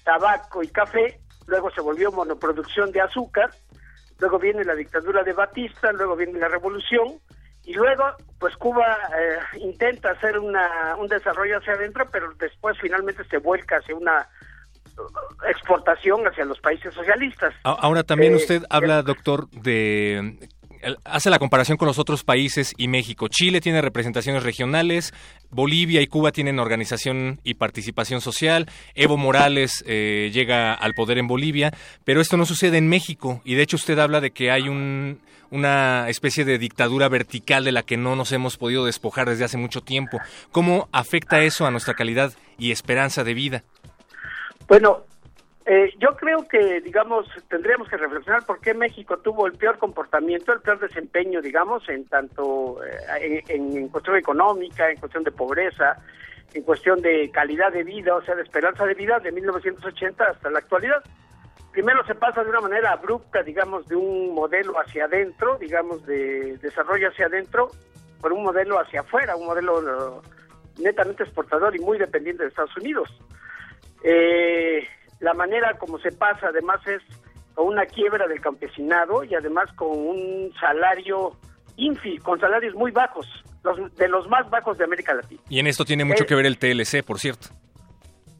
tabaco 0.04 0.62
y 0.62 0.68
café, 0.68 1.20
luego 1.46 1.70
se 1.70 1.80
volvió 1.80 2.12
monoproducción 2.12 2.92
de 2.92 3.00
azúcar, 3.00 3.50
luego 4.18 4.38
viene 4.38 4.64
la 4.64 4.74
dictadura 4.74 5.22
de 5.22 5.32
Batista, 5.32 5.92
luego 5.92 6.16
viene 6.16 6.38
la 6.38 6.48
revolución 6.48 7.20
y 7.64 7.74
luego 7.74 8.04
pues 8.38 8.56
Cuba 8.56 8.98
eh, 9.18 9.58
intenta 9.58 10.10
hacer 10.10 10.38
una, 10.38 10.96
un 10.98 11.06
desarrollo 11.06 11.58
hacia 11.58 11.74
adentro, 11.74 12.06
pero 12.10 12.32
después 12.34 12.76
finalmente 12.80 13.22
se 13.24 13.38
vuelca 13.38 13.76
hacia 13.76 13.94
una 13.94 14.26
uh, 14.98 15.46
exportación 15.48 16.26
hacia 16.26 16.44
los 16.44 16.58
países 16.58 16.92
socialistas. 16.92 17.54
Ahora 17.62 18.02
también 18.02 18.32
Eh, 18.32 18.36
usted 18.36 18.62
habla, 18.68 19.02
doctor, 19.02 19.48
de 19.50 20.38
hace 21.04 21.30
la 21.30 21.38
comparación 21.38 21.76
con 21.78 21.86
los 21.86 21.98
otros 21.98 22.24
países 22.24 22.74
y 22.76 22.88
México. 22.88 23.28
Chile 23.28 23.60
tiene 23.60 23.80
representaciones 23.80 24.42
regionales, 24.42 25.12
Bolivia 25.50 26.00
y 26.00 26.06
Cuba 26.06 26.32
tienen 26.32 26.58
organización 26.58 27.40
y 27.44 27.54
participación 27.54 28.20
social, 28.20 28.68
Evo 28.94 29.16
Morales 29.16 29.84
eh, 29.86 30.30
llega 30.32 30.74
al 30.74 30.94
poder 30.94 31.18
en 31.18 31.28
Bolivia, 31.28 31.72
pero 32.04 32.20
esto 32.20 32.36
no 32.36 32.46
sucede 32.46 32.78
en 32.78 32.88
México 32.88 33.42
y 33.44 33.54
de 33.54 33.62
hecho 33.62 33.76
usted 33.76 33.98
habla 33.98 34.20
de 34.20 34.30
que 34.30 34.50
hay 34.50 34.68
un, 34.68 35.18
una 35.50 36.08
especie 36.08 36.44
de 36.44 36.58
dictadura 36.58 37.08
vertical 37.08 37.64
de 37.64 37.72
la 37.72 37.82
que 37.82 37.96
no 37.96 38.16
nos 38.16 38.32
hemos 38.32 38.56
podido 38.56 38.86
despojar 38.86 39.28
desde 39.28 39.44
hace 39.44 39.58
mucho 39.58 39.82
tiempo. 39.82 40.18
¿Cómo 40.50 40.88
afecta 40.92 41.42
eso 41.42 41.66
a 41.66 41.70
nuestra 41.70 41.94
calidad 41.94 42.32
y 42.58 42.72
esperanza 42.72 43.22
de 43.22 43.34
vida? 43.34 43.64
Bueno, 44.66 45.04
eh, 45.64 45.92
yo 45.98 46.16
creo 46.16 46.46
que, 46.48 46.80
digamos, 46.80 47.26
tendríamos 47.48 47.88
que 47.88 47.96
reflexionar 47.96 48.44
por 48.44 48.60
qué 48.60 48.74
México 48.74 49.18
tuvo 49.18 49.46
el 49.46 49.52
peor 49.52 49.78
comportamiento, 49.78 50.52
el 50.52 50.60
peor 50.60 50.80
desempeño, 50.80 51.40
digamos, 51.40 51.88
en 51.88 52.04
tanto 52.06 52.82
eh, 52.84 53.42
en, 53.48 53.76
en 53.76 53.88
cuestión 53.88 54.16
económica, 54.16 54.90
en 54.90 54.98
cuestión 54.98 55.22
de 55.22 55.30
pobreza, 55.30 55.96
en 56.54 56.62
cuestión 56.62 57.00
de 57.00 57.30
calidad 57.30 57.72
de 57.72 57.84
vida, 57.84 58.14
o 58.14 58.22
sea, 58.22 58.34
de 58.34 58.42
esperanza 58.42 58.84
de 58.84 58.94
vida 58.94 59.20
de 59.20 59.30
1980 59.30 60.24
hasta 60.24 60.50
la 60.50 60.58
actualidad. 60.58 61.02
Primero 61.70 62.04
se 62.06 62.14
pasa 62.14 62.42
de 62.42 62.50
una 62.50 62.60
manera 62.60 62.92
abrupta, 62.92 63.42
digamos, 63.42 63.86
de 63.88 63.96
un 63.96 64.34
modelo 64.34 64.74
hacia 64.78 65.06
adentro, 65.06 65.56
digamos, 65.58 66.04
de 66.04 66.58
desarrollo 66.58 67.08
hacia 67.08 67.26
adentro, 67.26 67.70
por 68.20 68.32
un 68.32 68.42
modelo 68.42 68.78
hacia 68.78 69.00
afuera, 69.00 69.36
un 69.36 69.46
modelo 69.46 70.20
eh, 70.20 70.28
netamente 70.78 71.22
exportador 71.22 71.74
y 71.74 71.78
muy 71.78 71.98
dependiente 71.98 72.42
de 72.42 72.50
Estados 72.50 72.76
Unidos. 72.76 73.08
Eh, 74.04 74.86
la 75.22 75.32
manera 75.34 75.78
como 75.78 75.98
se 75.98 76.12
pasa 76.12 76.48
además 76.48 76.86
es 76.86 77.00
con 77.54 77.68
una 77.68 77.86
quiebra 77.86 78.26
del 78.26 78.40
campesinado 78.40 79.24
y 79.24 79.34
además 79.34 79.72
con 79.76 79.90
un 79.90 80.52
salario 80.60 81.36
infi, 81.76 82.18
con 82.18 82.38
salarios 82.40 82.74
muy 82.74 82.90
bajos, 82.90 83.26
los, 83.62 83.94
de 83.96 84.08
los 84.08 84.28
más 84.28 84.48
bajos 84.50 84.76
de 84.78 84.84
América 84.84 85.14
Latina. 85.14 85.40
Y 85.48 85.60
en 85.60 85.66
esto 85.66 85.84
tiene 85.84 86.04
mucho 86.04 86.26
que 86.26 86.34
ver 86.34 86.46
el 86.46 86.58
TLC, 86.58 87.04
por 87.04 87.18
cierto. 87.18 87.48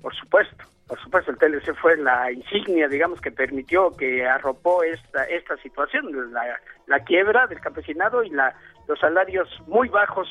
Por 0.02 0.14
supuesto, 0.16 0.64
por 0.88 1.00
supuesto, 1.00 1.30
el 1.30 1.38
TLC 1.38 1.74
fue 1.80 1.96
la 1.96 2.32
insignia, 2.32 2.88
digamos, 2.88 3.20
que 3.20 3.30
permitió, 3.30 3.90
que 3.96 4.26
arropó 4.26 4.82
esta 4.82 5.24
esta 5.24 5.56
situación, 5.58 6.32
la, 6.32 6.42
la 6.86 7.00
quiebra 7.00 7.46
del 7.46 7.60
campesinado 7.60 8.24
y 8.24 8.30
la, 8.30 8.54
los 8.88 8.98
salarios 8.98 9.48
muy 9.68 9.88
bajos, 9.88 10.28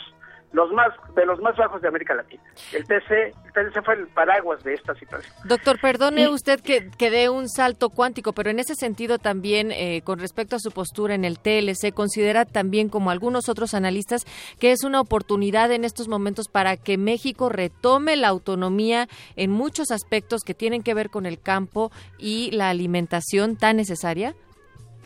los 0.54 0.72
más 0.72 0.90
de 1.16 1.26
los 1.26 1.40
más 1.40 1.56
bajos 1.56 1.82
de 1.82 1.88
América 1.88 2.14
Latina. 2.14 2.44
El 2.74 2.86
TLC, 2.86 3.34
el 3.46 3.54
TLC 3.54 3.84
fue 3.84 3.96
el 3.96 4.08
paraguas 4.08 4.64
de 4.64 4.74
esta 4.74 4.94
situación. 4.96 5.34
Doctor, 5.46 5.80
perdone 5.80 6.28
usted 6.28 6.60
que, 6.60 6.90
que 6.98 7.10
dé 7.10 7.30
un 7.30 7.48
salto 7.48 7.90
cuántico, 7.90 8.34
pero 8.34 8.50
en 8.50 8.60
ese 8.60 8.76
sentido 8.76 9.18
también, 9.18 9.72
eh, 9.72 10.02
con 10.04 10.20
respecto 10.20 10.56
a 10.56 10.60
su 10.60 10.72
postura 10.72 11.16
en 11.16 11.26
el 11.26 11.40
TLC, 11.40 11.94
considera 11.94 12.46
también, 12.46 12.90
como 12.90 13.12
algunos 13.12 13.50
otros 13.50 13.74
analistas, 13.74 14.26
que 14.60 14.72
es 14.72 14.84
una 14.84 15.00
oportunidad 15.00 15.72
en 15.72 15.86
estos 15.86 16.08
momentos 16.08 16.48
para 16.48 16.78
que 16.78 16.98
México 16.98 17.50
retome 17.50 18.16
la 18.16 18.28
autonomía 18.28 19.08
en 19.36 19.52
muchos 19.52 19.92
aspectos 19.92 20.42
que 20.44 20.54
tienen 20.54 20.84
que 20.84 20.94
ver 20.94 21.10
con 21.10 21.26
el 21.26 21.40
campo 21.40 21.92
y 22.18 22.52
la 22.52 22.70
alimentación 22.70 23.56
tan 23.56 23.78
necesaria. 23.78 24.36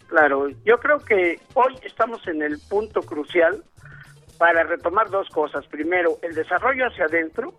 Claro, 0.08 0.50
yo 0.64 0.78
creo 0.78 1.00
que 1.00 1.40
hoy 1.56 1.75
estamos 1.84 2.25
en 2.28 2.42
el 2.42 2.60
punto 2.70 3.02
crucial 3.02 3.64
para 4.38 4.63
retomar 4.63 5.10
dos 5.10 5.30
cosas. 5.30 5.65
Primero, 5.68 6.18
el 6.22 6.34
desarrollo 6.36 6.88
hacia 6.88 7.06
adentro, 7.06 7.54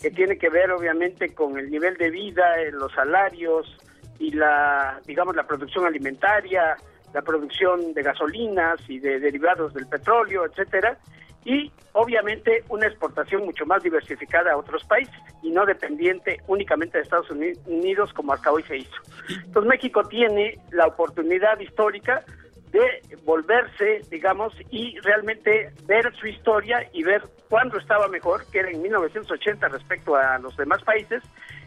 que 0.00 0.10
tiene 0.10 0.36
que 0.36 0.48
ver 0.48 0.70
obviamente 0.72 1.34
con 1.34 1.58
el 1.58 1.70
nivel 1.70 1.96
de 1.96 2.10
vida, 2.10 2.60
eh, 2.60 2.72
los 2.72 2.92
salarios 2.92 3.76
y 4.18 4.32
la, 4.32 5.00
digamos, 5.06 5.36
la 5.36 5.46
producción 5.46 5.86
alimentaria, 5.86 6.76
la 7.14 7.22
producción 7.22 7.92
de 7.94 8.02
gasolinas 8.02 8.80
y 8.88 8.98
de 8.98 9.20
derivados 9.20 9.74
del 9.74 9.86
petróleo, 9.86 10.44
etcétera, 10.46 10.98
y 11.44 11.70
obviamente 11.92 12.64
una 12.68 12.86
exportación 12.86 13.44
mucho 13.44 13.66
más 13.66 13.82
diversificada 13.82 14.52
a 14.52 14.56
otros 14.56 14.84
países 14.84 15.14
y 15.42 15.50
no 15.50 15.66
dependiente 15.66 16.38
únicamente 16.46 16.98
de 16.98 17.04
Estados 17.04 17.30
Uni- 17.30 17.52
Unidos 17.66 18.12
como 18.12 18.32
hasta 18.32 18.50
hoy 18.50 18.62
se 18.62 18.78
hizo. 18.78 18.96
Entonces 19.28 19.68
México 19.68 20.02
tiene 20.04 20.58
la 20.70 20.86
oportunidad 20.86 21.58
histórica 21.60 22.24
de 22.72 23.16
volverse, 23.24 24.00
digamos, 24.10 24.52
y 24.70 24.98
realmente 25.00 25.72
ver 25.86 26.12
su 26.18 26.26
historia 26.26 26.88
y 26.92 27.02
ver 27.02 27.22
cuándo 27.48 27.78
estaba 27.78 28.08
mejor, 28.08 28.44
que 28.50 28.60
era 28.60 28.70
en 28.70 28.80
1980 28.80 29.68
respecto 29.68 30.16
a 30.16 30.38
los 30.38 30.56
demás 30.56 30.82
países, 30.82 31.22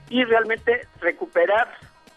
y 0.09 0.23
realmente 0.23 0.81
recuperar 0.99 1.67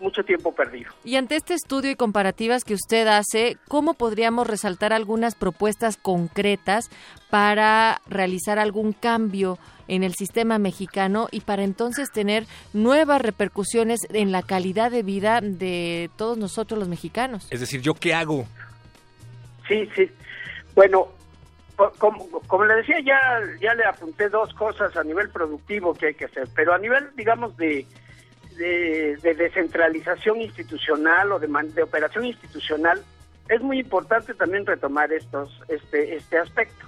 mucho 0.00 0.22
tiempo 0.22 0.54
perdido. 0.54 0.90
Y 1.04 1.16
ante 1.16 1.36
este 1.36 1.54
estudio 1.54 1.90
y 1.90 1.96
comparativas 1.96 2.64
que 2.64 2.74
usted 2.74 3.06
hace, 3.08 3.56
¿cómo 3.68 3.94
podríamos 3.94 4.46
resaltar 4.46 4.92
algunas 4.92 5.34
propuestas 5.34 5.96
concretas 5.96 6.88
para 7.30 8.00
realizar 8.06 8.58
algún 8.58 8.92
cambio 8.92 9.58
en 9.88 10.04
el 10.04 10.14
sistema 10.14 10.58
mexicano 10.58 11.28
y 11.30 11.40
para 11.40 11.64
entonces 11.64 12.10
tener 12.12 12.46
nuevas 12.72 13.20
repercusiones 13.22 14.00
en 14.10 14.32
la 14.32 14.42
calidad 14.42 14.90
de 14.90 15.02
vida 15.02 15.40
de 15.42 16.10
todos 16.16 16.38
nosotros 16.38 16.78
los 16.78 16.88
mexicanos? 16.88 17.48
Es 17.50 17.60
decir, 17.60 17.80
¿yo 17.80 17.94
qué 17.94 18.14
hago? 18.14 18.46
Sí, 19.68 19.88
sí. 19.94 20.10
Bueno, 20.74 21.08
como, 21.98 22.28
como 22.46 22.64
le 22.64 22.74
decía, 22.76 22.98
ya, 23.00 23.40
ya 23.60 23.74
le 23.74 23.84
apunté 23.84 24.28
dos 24.28 24.52
cosas 24.54 24.96
a 24.96 25.04
nivel 25.04 25.28
productivo 25.30 25.94
que 25.94 26.06
hay 26.06 26.14
que 26.14 26.24
hacer, 26.24 26.48
pero 26.54 26.74
a 26.74 26.78
nivel, 26.78 27.10
digamos, 27.14 27.56
de, 27.56 27.86
de, 28.56 29.16
de 29.22 29.34
descentralización 29.34 30.40
institucional 30.40 31.30
o 31.32 31.38
de, 31.38 31.46
de 31.74 31.82
operación 31.82 32.24
institucional, 32.24 33.02
es 33.48 33.60
muy 33.60 33.78
importante 33.78 34.34
también 34.34 34.66
retomar 34.66 35.12
estos 35.12 35.62
este, 35.68 36.16
este 36.16 36.38
aspecto. 36.38 36.86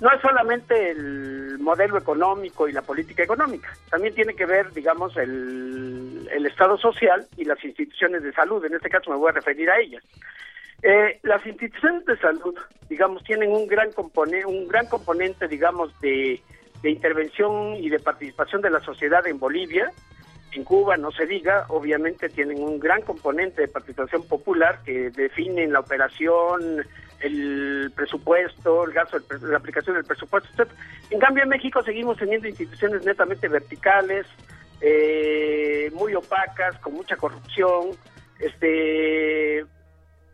No 0.00 0.10
es 0.10 0.20
solamente 0.20 0.90
el 0.90 1.58
modelo 1.60 1.96
económico 1.96 2.66
y 2.66 2.72
la 2.72 2.82
política 2.82 3.22
económica, 3.22 3.72
también 3.88 4.14
tiene 4.14 4.34
que 4.34 4.46
ver, 4.46 4.72
digamos, 4.72 5.16
el, 5.16 6.28
el 6.32 6.46
Estado 6.46 6.76
social 6.76 7.24
y 7.36 7.44
las 7.44 7.62
instituciones 7.64 8.22
de 8.24 8.32
salud. 8.32 8.64
En 8.64 8.74
este 8.74 8.88
caso 8.88 9.10
me 9.10 9.16
voy 9.16 9.28
a 9.30 9.34
referir 9.34 9.70
a 9.70 9.78
ellas. 9.78 10.02
Eh, 10.82 11.20
las 11.22 11.44
instituciones 11.46 12.04
de 12.06 12.16
salud, 12.18 12.54
digamos, 12.88 13.22
tienen 13.22 13.52
un 13.52 13.66
gran 13.66 13.92
componente, 13.92 14.46
un 14.46 14.66
gran 14.66 14.86
componente, 14.86 15.46
digamos, 15.46 15.98
de, 16.00 16.40
de 16.82 16.90
intervención 16.90 17.76
y 17.76 17.88
de 17.88 18.00
participación 18.00 18.62
de 18.62 18.70
la 18.70 18.80
sociedad 18.80 19.26
en 19.26 19.38
Bolivia. 19.38 19.90
En 20.52 20.64
Cuba, 20.64 20.96
no 20.96 21.10
se 21.12 21.24
diga, 21.24 21.64
obviamente 21.68 22.28
tienen 22.28 22.62
un 22.62 22.78
gran 22.78 23.00
componente 23.02 23.62
de 23.62 23.68
participación 23.68 24.26
popular 24.26 24.80
que 24.84 25.10
definen 25.10 25.72
la 25.72 25.80
operación, 25.80 26.84
el 27.20 27.90
presupuesto, 27.94 28.84
el 28.84 28.92
gasto, 28.92 29.18
la 29.40 29.56
aplicación 29.56 29.96
del 29.96 30.04
presupuesto, 30.04 30.48
etc. 30.62 30.70
En 31.10 31.20
cambio, 31.20 31.44
en 31.44 31.48
México 31.48 31.82
seguimos 31.82 32.18
teniendo 32.18 32.48
instituciones 32.48 33.04
netamente 33.04 33.48
verticales, 33.48 34.26
eh, 34.80 35.90
muy 35.94 36.14
opacas, 36.14 36.76
con 36.80 36.94
mucha 36.94 37.16
corrupción, 37.16 37.90
este 38.40 39.64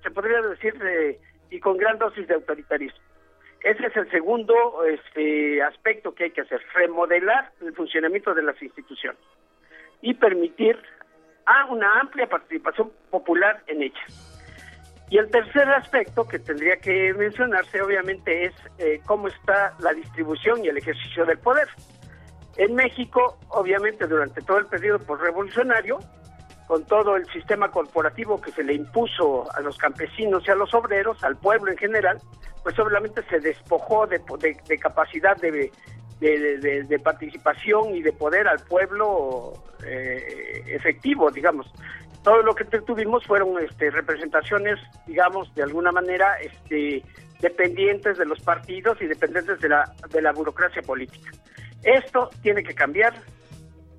se 0.02 0.10
podría 0.10 0.40
decir, 0.42 0.74
eh, 0.82 1.18
y 1.50 1.60
con 1.60 1.76
gran 1.76 1.98
dosis 1.98 2.26
de 2.28 2.34
autoritarismo. 2.34 2.98
Ese 3.62 3.86
es 3.86 3.96
el 3.96 4.10
segundo 4.10 4.54
este, 4.84 5.62
aspecto 5.62 6.14
que 6.14 6.24
hay 6.24 6.30
que 6.30 6.42
hacer, 6.42 6.60
remodelar 6.74 7.50
el 7.60 7.74
funcionamiento 7.74 8.32
de 8.34 8.42
las 8.42 8.60
instituciones 8.62 9.20
y 10.00 10.14
permitir 10.14 10.78
a 11.44 11.66
una 11.66 12.00
amplia 12.00 12.28
participación 12.28 12.92
popular 13.10 13.62
en 13.66 13.82
ellas. 13.82 14.28
Y 15.10 15.16
el 15.16 15.30
tercer 15.30 15.68
aspecto 15.70 16.28
que 16.28 16.38
tendría 16.38 16.76
que 16.76 17.14
mencionarse, 17.14 17.80
obviamente, 17.80 18.44
es 18.44 18.52
eh, 18.78 19.00
cómo 19.06 19.28
está 19.28 19.74
la 19.80 19.92
distribución 19.94 20.62
y 20.64 20.68
el 20.68 20.76
ejercicio 20.76 21.24
del 21.24 21.38
poder. 21.38 21.66
En 22.58 22.74
México, 22.74 23.38
obviamente, 23.48 24.06
durante 24.06 24.42
todo 24.42 24.58
el 24.58 24.66
periodo 24.66 24.98
postrevolucionario, 24.98 25.98
con 26.68 26.84
todo 26.84 27.16
el 27.16 27.26
sistema 27.32 27.70
corporativo 27.70 28.40
que 28.40 28.52
se 28.52 28.62
le 28.62 28.74
impuso 28.74 29.46
a 29.56 29.60
los 29.60 29.76
campesinos 29.78 30.44
y 30.46 30.50
a 30.50 30.54
los 30.54 30.72
obreros, 30.74 31.24
al 31.24 31.36
pueblo 31.36 31.72
en 31.72 31.78
general, 31.78 32.20
pues 32.62 32.78
obviamente 32.78 33.22
se 33.30 33.40
despojó 33.40 34.06
de, 34.06 34.18
de- 34.38 34.56
de 34.68 34.78
capacidad 34.78 35.36
de, 35.38 35.72
participación 37.02 37.94
y 37.94 38.02
de 38.02 38.12
poder 38.12 38.46
al 38.48 38.58
pueblo 38.60 39.54
eh, 39.84 40.62
efectivo, 40.66 41.30
digamos. 41.30 41.72
Todo 42.22 42.42
lo 42.42 42.54
que 42.54 42.64
tuvimos 42.64 43.24
fueron 43.24 43.58
este, 43.62 43.90
representaciones, 43.90 44.78
digamos, 45.06 45.54
de 45.54 45.62
alguna 45.62 45.92
manera 45.92 46.34
este, 46.40 47.02
dependientes 47.40 48.18
de 48.18 48.26
los 48.26 48.40
partidos 48.40 49.00
y 49.00 49.06
dependientes 49.06 49.60
de 49.60 49.68
la, 49.70 49.90
de 50.10 50.20
la 50.20 50.32
burocracia 50.32 50.82
política. 50.82 51.30
Esto 51.84 52.28
tiene 52.42 52.62
que 52.64 52.74
cambiar, 52.74 53.14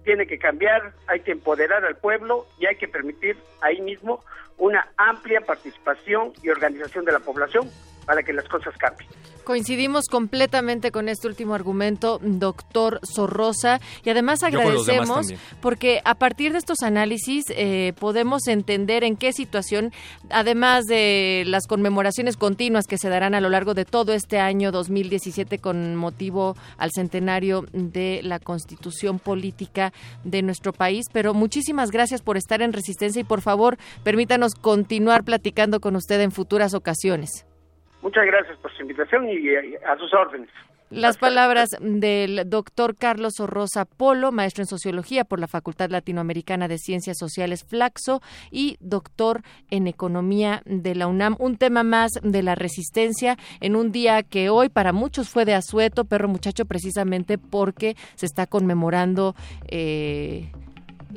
tiene 0.10 0.26
que 0.26 0.40
cambiar, 0.40 0.92
hay 1.06 1.20
que 1.20 1.34
empoderar 1.34 1.86
al 1.86 1.96
pueblo 1.96 2.48
y 2.58 2.66
hay 2.66 2.78
que 2.78 2.88
permitir 2.88 3.38
ahí 3.62 3.80
mismo 3.80 4.24
una 4.58 4.88
amplia 4.98 5.40
participación 5.42 6.34
y 6.42 6.50
organización 6.50 7.06
de 7.06 7.12
la 7.12 7.20
población 7.20 7.70
para 8.10 8.24
que 8.24 8.34
las 8.34 8.48
cosas 8.48 8.76
cambien. 8.80 9.08
Coincidimos 9.44 10.06
completamente 10.08 10.90
con 10.90 11.10
este 11.10 11.28
último 11.28 11.54
argumento, 11.54 12.20
doctor 12.24 13.00
Sorrosa, 13.04 13.80
y 14.04 14.10
además 14.10 14.42
agradecemos 14.42 15.28
porque 15.62 16.02
a 16.06 16.16
partir 16.16 16.54
de 16.54 16.58
estos 16.58 16.82
análisis 16.82 17.46
eh, 17.50 17.94
podemos 18.00 18.48
entender 18.48 19.04
en 19.04 19.16
qué 19.16 19.32
situación, 19.32 19.92
además 20.32 20.86
de 20.86 21.44
las 21.46 21.68
conmemoraciones 21.68 22.36
continuas 22.36 22.88
que 22.88 22.98
se 22.98 23.10
darán 23.10 23.36
a 23.36 23.42
lo 23.42 23.50
largo 23.50 23.76
de 23.76 23.86
todo 23.86 24.14
este 24.14 24.40
año 24.40 24.72
2017 24.72 25.60
con 25.60 25.96
motivo 25.96 26.58
al 26.80 26.90
centenario 26.92 27.68
de 27.74 28.22
la 28.24 28.40
constitución 28.40 29.20
política 29.20 29.94
de 30.24 30.42
nuestro 30.42 30.74
país, 30.74 31.06
pero 31.14 31.36
muchísimas 31.36 31.92
gracias 31.92 32.24
por 32.24 32.38
estar 32.38 32.64
en 32.64 32.74
Resistencia 32.74 33.20
y 33.20 33.24
por 33.24 33.42
favor 33.42 33.78
permítanos 34.04 34.56
continuar 34.56 35.24
platicando 35.24 35.80
con 35.80 35.96
usted 35.96 36.20
en 36.22 36.32
futuras 36.32 36.74
ocasiones. 36.74 37.46
Muchas 38.02 38.26
gracias 38.26 38.58
por 38.60 38.72
su 38.76 38.82
invitación 38.82 39.30
y 39.30 39.50
a 39.86 39.98
sus 39.98 40.14
órdenes. 40.14 40.50
Las 40.90 41.18
palabras 41.18 41.70
del 41.80 42.50
doctor 42.50 42.96
Carlos 42.96 43.40
Orrosa 43.40 43.86
Polo, 43.86 44.32
maestro 44.32 44.64
en 44.64 44.68
sociología 44.68 45.24
por 45.24 45.40
la 45.40 45.48
Facultad 45.48 45.92
Latinoamericana 45.92 46.68
de 46.68 46.80
Ciencias 46.80 47.20
Sociales 47.20 47.64
Flaxo 47.64 48.24
y 48.50 48.76
doctor 48.80 49.44
en 49.70 49.86
economía 49.86 50.64
de 50.66 50.96
la 50.96 51.06
UNAM. 51.06 51.36
Un 51.38 51.58
tema 51.58 51.84
más 51.84 52.14
de 52.24 52.42
la 52.42 52.56
resistencia 52.56 53.38
en 53.62 53.76
un 53.76 53.92
día 53.92 54.24
que 54.24 54.50
hoy 54.50 54.70
para 54.70 54.92
muchos 54.92 55.30
fue 55.30 55.46
de 55.46 55.54
asueto, 55.54 56.06
perro 56.06 56.28
muchacho, 56.28 56.66
precisamente 56.66 57.38
porque 57.38 57.96
se 58.16 58.26
está 58.26 58.48
conmemorando. 58.48 59.36
Eh, 59.68 60.52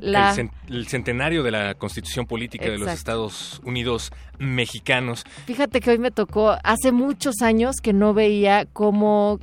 el, 0.01 0.87
centenario 0.87 1.43
de 1.43 1.51
la 1.51 1.75
Constitución 1.75 2.27
Política 2.27 2.65
de 2.65 2.79
los 2.79 2.91
Estados 2.91 3.61
Unidos 3.65 4.13
mexicanos. 4.39 5.25
Fíjate 5.47 5.81
que 5.81 5.91
hoy 5.91 5.99
me 5.99 6.11
tocó, 6.11 6.57
hace 6.63 6.93
muchos 6.93 7.43
años 7.43 7.77
que 7.83 7.93
no 7.93 8.15
veía 8.15 8.67
cómo 8.73 9.39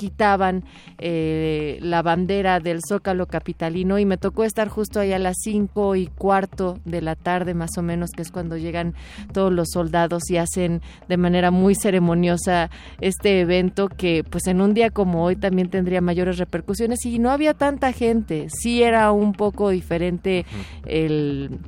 quitaban 0.00 0.64
eh, 0.96 1.78
la 1.82 2.00
bandera 2.00 2.58
del 2.58 2.80
Zócalo 2.88 3.26
Capitalino 3.26 3.98
y 3.98 4.06
me 4.06 4.16
tocó 4.16 4.44
estar 4.44 4.68
justo 4.68 4.98
ahí 4.98 5.12
a 5.12 5.18
las 5.18 5.36
cinco 5.42 5.94
y 5.94 6.06
cuarto 6.06 6.78
de 6.86 7.02
la 7.02 7.16
tarde 7.16 7.52
más 7.52 7.76
o 7.76 7.82
menos, 7.82 8.08
que 8.16 8.22
es 8.22 8.30
cuando 8.30 8.56
llegan 8.56 8.94
todos 9.34 9.52
los 9.52 9.68
soldados 9.70 10.30
y 10.30 10.38
hacen 10.38 10.80
de 11.06 11.18
manera 11.18 11.50
muy 11.50 11.74
ceremoniosa 11.74 12.70
este 13.02 13.40
evento 13.40 13.90
que 13.90 14.24
pues 14.24 14.46
en 14.46 14.62
un 14.62 14.72
día 14.72 14.88
como 14.88 15.22
hoy 15.22 15.36
también 15.36 15.68
tendría 15.68 16.00
mayores 16.00 16.38
repercusiones. 16.38 17.04
Y 17.04 17.18
no 17.18 17.30
había 17.30 17.52
tanta 17.52 17.92
gente, 17.92 18.46
sí 18.48 18.82
era 18.82 19.12
un 19.12 19.34
poco 19.34 19.68
diferente 19.68 20.46
el 20.86 21.58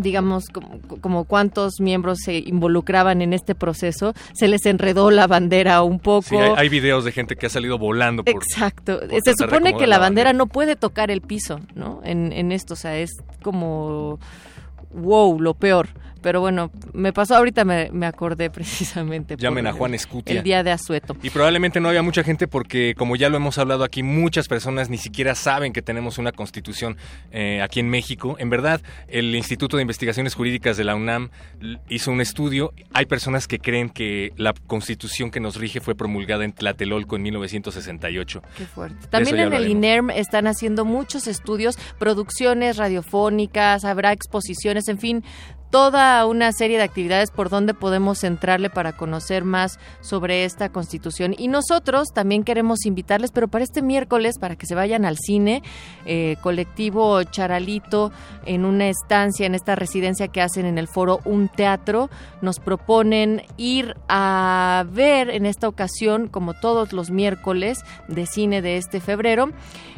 digamos, 0.00 0.46
como, 1.00 1.24
cuántos 1.24 1.80
miembros 1.80 2.18
se 2.24 2.38
involucraban 2.38 3.22
en 3.22 3.32
este 3.32 3.54
proceso, 3.54 4.14
se 4.34 4.48
les 4.48 4.64
enredó 4.66 5.10
la 5.10 5.26
bandera 5.26 5.82
un 5.82 5.98
poco. 5.98 6.28
Sí, 6.28 6.36
hay, 6.36 6.68
videos 6.68 7.04
de 7.04 7.12
gente 7.12 7.36
que 7.36 7.46
ha 7.46 7.50
salido 7.50 7.78
volando. 7.78 8.24
Por, 8.24 8.34
Exacto. 8.34 9.00
se 9.08 9.32
supone 9.36 9.76
que 9.76 9.86
la 9.86 9.98
bandera, 9.98 10.32
no 10.32 10.46
puede 10.46 10.76
tocar 10.76 11.10
el 11.10 11.20
piso, 11.20 11.60
¿no? 11.74 12.00
En, 12.04 12.32
en 12.32 12.52
esto, 12.52 12.74
o 12.74 12.76
sea, 12.76 12.98
es 12.98 13.10
como, 13.42 14.18
wow, 14.92 15.40
lo 15.40 15.54
peor. 15.54 15.88
Pero 16.22 16.40
bueno, 16.40 16.70
me 16.92 17.12
pasó 17.12 17.36
ahorita, 17.36 17.64
me, 17.64 17.90
me 17.92 18.06
acordé 18.06 18.50
precisamente. 18.58 19.36
Llamen 19.36 19.66
a 19.66 19.72
Juan 19.72 19.94
Escutia. 19.94 20.36
El 20.36 20.42
día 20.42 20.62
de 20.62 20.70
Asueto. 20.70 21.16
Y 21.22 21.30
probablemente 21.30 21.80
no 21.80 21.88
había 21.88 22.02
mucha 22.02 22.22
gente 22.22 22.48
porque, 22.48 22.94
como 22.96 23.16
ya 23.16 23.28
lo 23.28 23.36
hemos 23.36 23.58
hablado 23.58 23.84
aquí, 23.84 24.02
muchas 24.02 24.48
personas 24.48 24.90
ni 24.90 24.98
siquiera 24.98 25.34
saben 25.34 25.72
que 25.72 25.82
tenemos 25.82 26.18
una 26.18 26.32
constitución 26.32 26.96
eh, 27.30 27.60
aquí 27.62 27.80
en 27.80 27.88
México. 27.88 28.36
En 28.38 28.50
verdad, 28.50 28.80
el 29.08 29.34
Instituto 29.34 29.76
de 29.76 29.82
Investigaciones 29.82 30.34
Jurídicas 30.34 30.76
de 30.76 30.84
la 30.84 30.94
UNAM 30.94 31.30
hizo 31.88 32.10
un 32.10 32.20
estudio. 32.20 32.72
Hay 32.92 33.06
personas 33.06 33.46
que 33.46 33.58
creen 33.58 33.90
que 33.90 34.32
la 34.36 34.54
constitución 34.66 35.30
que 35.30 35.40
nos 35.40 35.56
rige 35.56 35.80
fue 35.80 35.94
promulgada 35.94 36.44
en 36.44 36.52
Tlatelolco 36.52 37.16
en 37.16 37.22
1968. 37.22 38.42
Qué 38.56 38.66
fuerte. 38.66 39.06
También 39.08 39.38
en 39.38 39.52
el 39.52 39.68
INERM 39.68 40.10
están 40.10 40.46
haciendo 40.46 40.84
muchos 40.84 41.26
estudios, 41.26 41.78
producciones 41.98 42.76
radiofónicas, 42.76 43.84
habrá 43.84 44.12
exposiciones, 44.12 44.88
en 44.88 44.98
fin, 44.98 45.24
toda 45.70 46.24
una 46.26 46.52
serie 46.52 46.78
de 46.78 46.84
actividades 46.84 47.30
por 47.30 47.50
donde 47.50 47.74
podemos 47.74 48.20
centrarle 48.20 48.70
para 48.70 48.92
conocer 48.94 49.44
más 49.44 49.78
sobre 50.00 50.44
esta 50.44 50.70
constitución. 50.70 51.34
Y 51.36 51.48
nosotros 51.48 52.08
también 52.14 52.42
queremos 52.42 52.86
invitarles, 52.86 53.30
pero 53.32 53.48
para 53.48 53.64
este 53.64 53.82
miércoles, 53.82 54.38
para 54.38 54.56
que 54.56 54.66
se 54.66 54.74
vayan 54.74 55.04
al 55.04 55.18
cine, 55.18 55.62
eh, 56.06 56.36
colectivo 56.42 57.22
Charalito, 57.24 58.12
en 58.46 58.64
una 58.64 58.88
estancia, 58.88 59.46
en 59.46 59.54
esta 59.54 59.76
residencia 59.76 60.28
que 60.28 60.40
hacen 60.40 60.64
en 60.64 60.78
el 60.78 60.88
foro 60.88 61.20
Un 61.24 61.48
Teatro, 61.48 62.08
nos 62.40 62.60
proponen 62.60 63.42
ir 63.56 63.94
a 64.08 64.86
ver 64.90 65.28
en 65.30 65.44
esta 65.44 65.68
ocasión, 65.68 66.28
como 66.28 66.54
todos 66.54 66.92
los 66.92 67.10
miércoles 67.10 67.84
de 68.08 68.26
cine 68.26 68.62
de 68.62 68.78
este 68.78 69.00
febrero, 69.00 69.50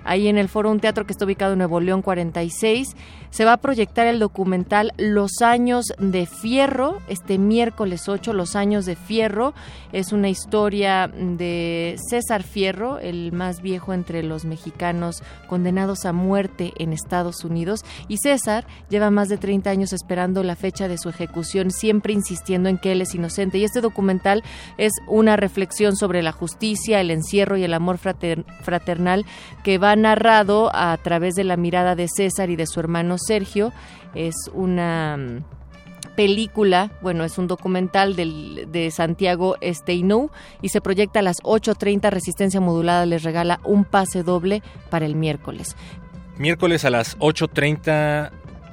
ahí 0.05 0.29
en 0.29 0.39
el 0.39 0.49
foro 0.49 0.71
Un 0.71 0.81
Teatro 0.81 1.07
que 1.07 1.13
está 1.13 1.25
ubicado 1.25 1.53
en 1.53 1.59
Nuevo 1.59 1.81
León 1.81 2.03
46, 2.03 2.97
se 3.31 3.45
va 3.45 3.53
a 3.53 3.57
proyectar 3.59 4.09
el 4.09 4.19
documental 4.19 4.93
Los 4.97 5.43
Años 5.43 5.60
de 5.61 6.25
Fierro, 6.25 7.03
este 7.07 7.37
miércoles 7.37 8.09
8, 8.09 8.33
Los 8.33 8.57
Años 8.57 8.87
de 8.87 8.97
Fierro. 8.97 9.53
Es 9.93 10.11
una 10.11 10.31
historia 10.31 11.07
de 11.07 11.97
César 12.09 12.45
Fierro, 12.45 12.99
el 12.99 13.33
más 13.33 13.61
viejo 13.61 13.93
entre 13.93 14.23
los 14.23 14.47
mexicanos 14.47 15.23
condenados 15.49 16.07
a 16.07 16.15
muerte 16.15 16.73
en 16.79 16.95
Estados 16.95 17.45
Unidos. 17.45 17.85
Y 18.09 18.17
César 18.17 18.67
lleva 18.89 19.11
más 19.11 19.29
de 19.29 19.37
30 19.37 19.69
años 19.69 19.93
esperando 19.93 20.43
la 20.43 20.57
fecha 20.57 20.89
de 20.89 20.97
su 20.97 21.11
ejecución, 21.11 21.71
siempre 21.71 22.15
insistiendo 22.15 22.71
en 22.71 22.79
que 22.79 22.93
él 22.93 23.03
es 23.03 23.15
inocente. 23.15 23.59
Y 23.59 23.65
este 23.65 23.83
documental 23.83 24.43
es 24.79 24.93
una 25.09 25.37
reflexión 25.37 25.95
sobre 25.95 26.23
la 26.23 26.33
justicia, 26.33 27.03
el 27.03 27.11
encierro 27.11 27.59
y 27.59 27.65
el 27.65 27.75
amor 27.75 27.99
fraternal 27.99 29.27
que 29.63 29.77
va 29.77 29.95
narrado 29.95 30.71
a 30.75 30.97
través 30.97 31.35
de 31.35 31.45
la 31.45 31.59
mirada 31.59 31.97
de 31.97 32.09
César 32.09 32.49
y 32.49 32.57
de 32.57 32.67
su 32.67 32.81
hermano 32.81 33.19
Sergio. 33.19 33.75
Es 34.15 34.35
una 34.53 35.17
mm, 35.17 35.45
película, 36.17 36.91
bueno, 37.01 37.25
es 37.25 37.39
un 37.39 37.47
documental 37.47 38.17
del, 38.17 38.69
de 38.71 38.91
Santiago 38.91 39.57
Steinou 39.63 40.31
y 40.63 40.69
se 40.69 40.81
proyecta 40.81 41.21
a 41.21 41.23
las 41.23 41.39
8.30. 41.43 42.11
Resistencia 42.11 42.61
Modulada 42.61 43.07
les 43.07 43.23
regala 43.23 43.61
un 43.65 43.85
pase 43.85 44.23
doble 44.23 44.63
para 44.91 45.07
el 45.07 45.15
miércoles. 45.15 45.77
Miércoles 46.37 46.85
a 46.85 46.91
las 46.91 47.19
8.30 47.19 48.31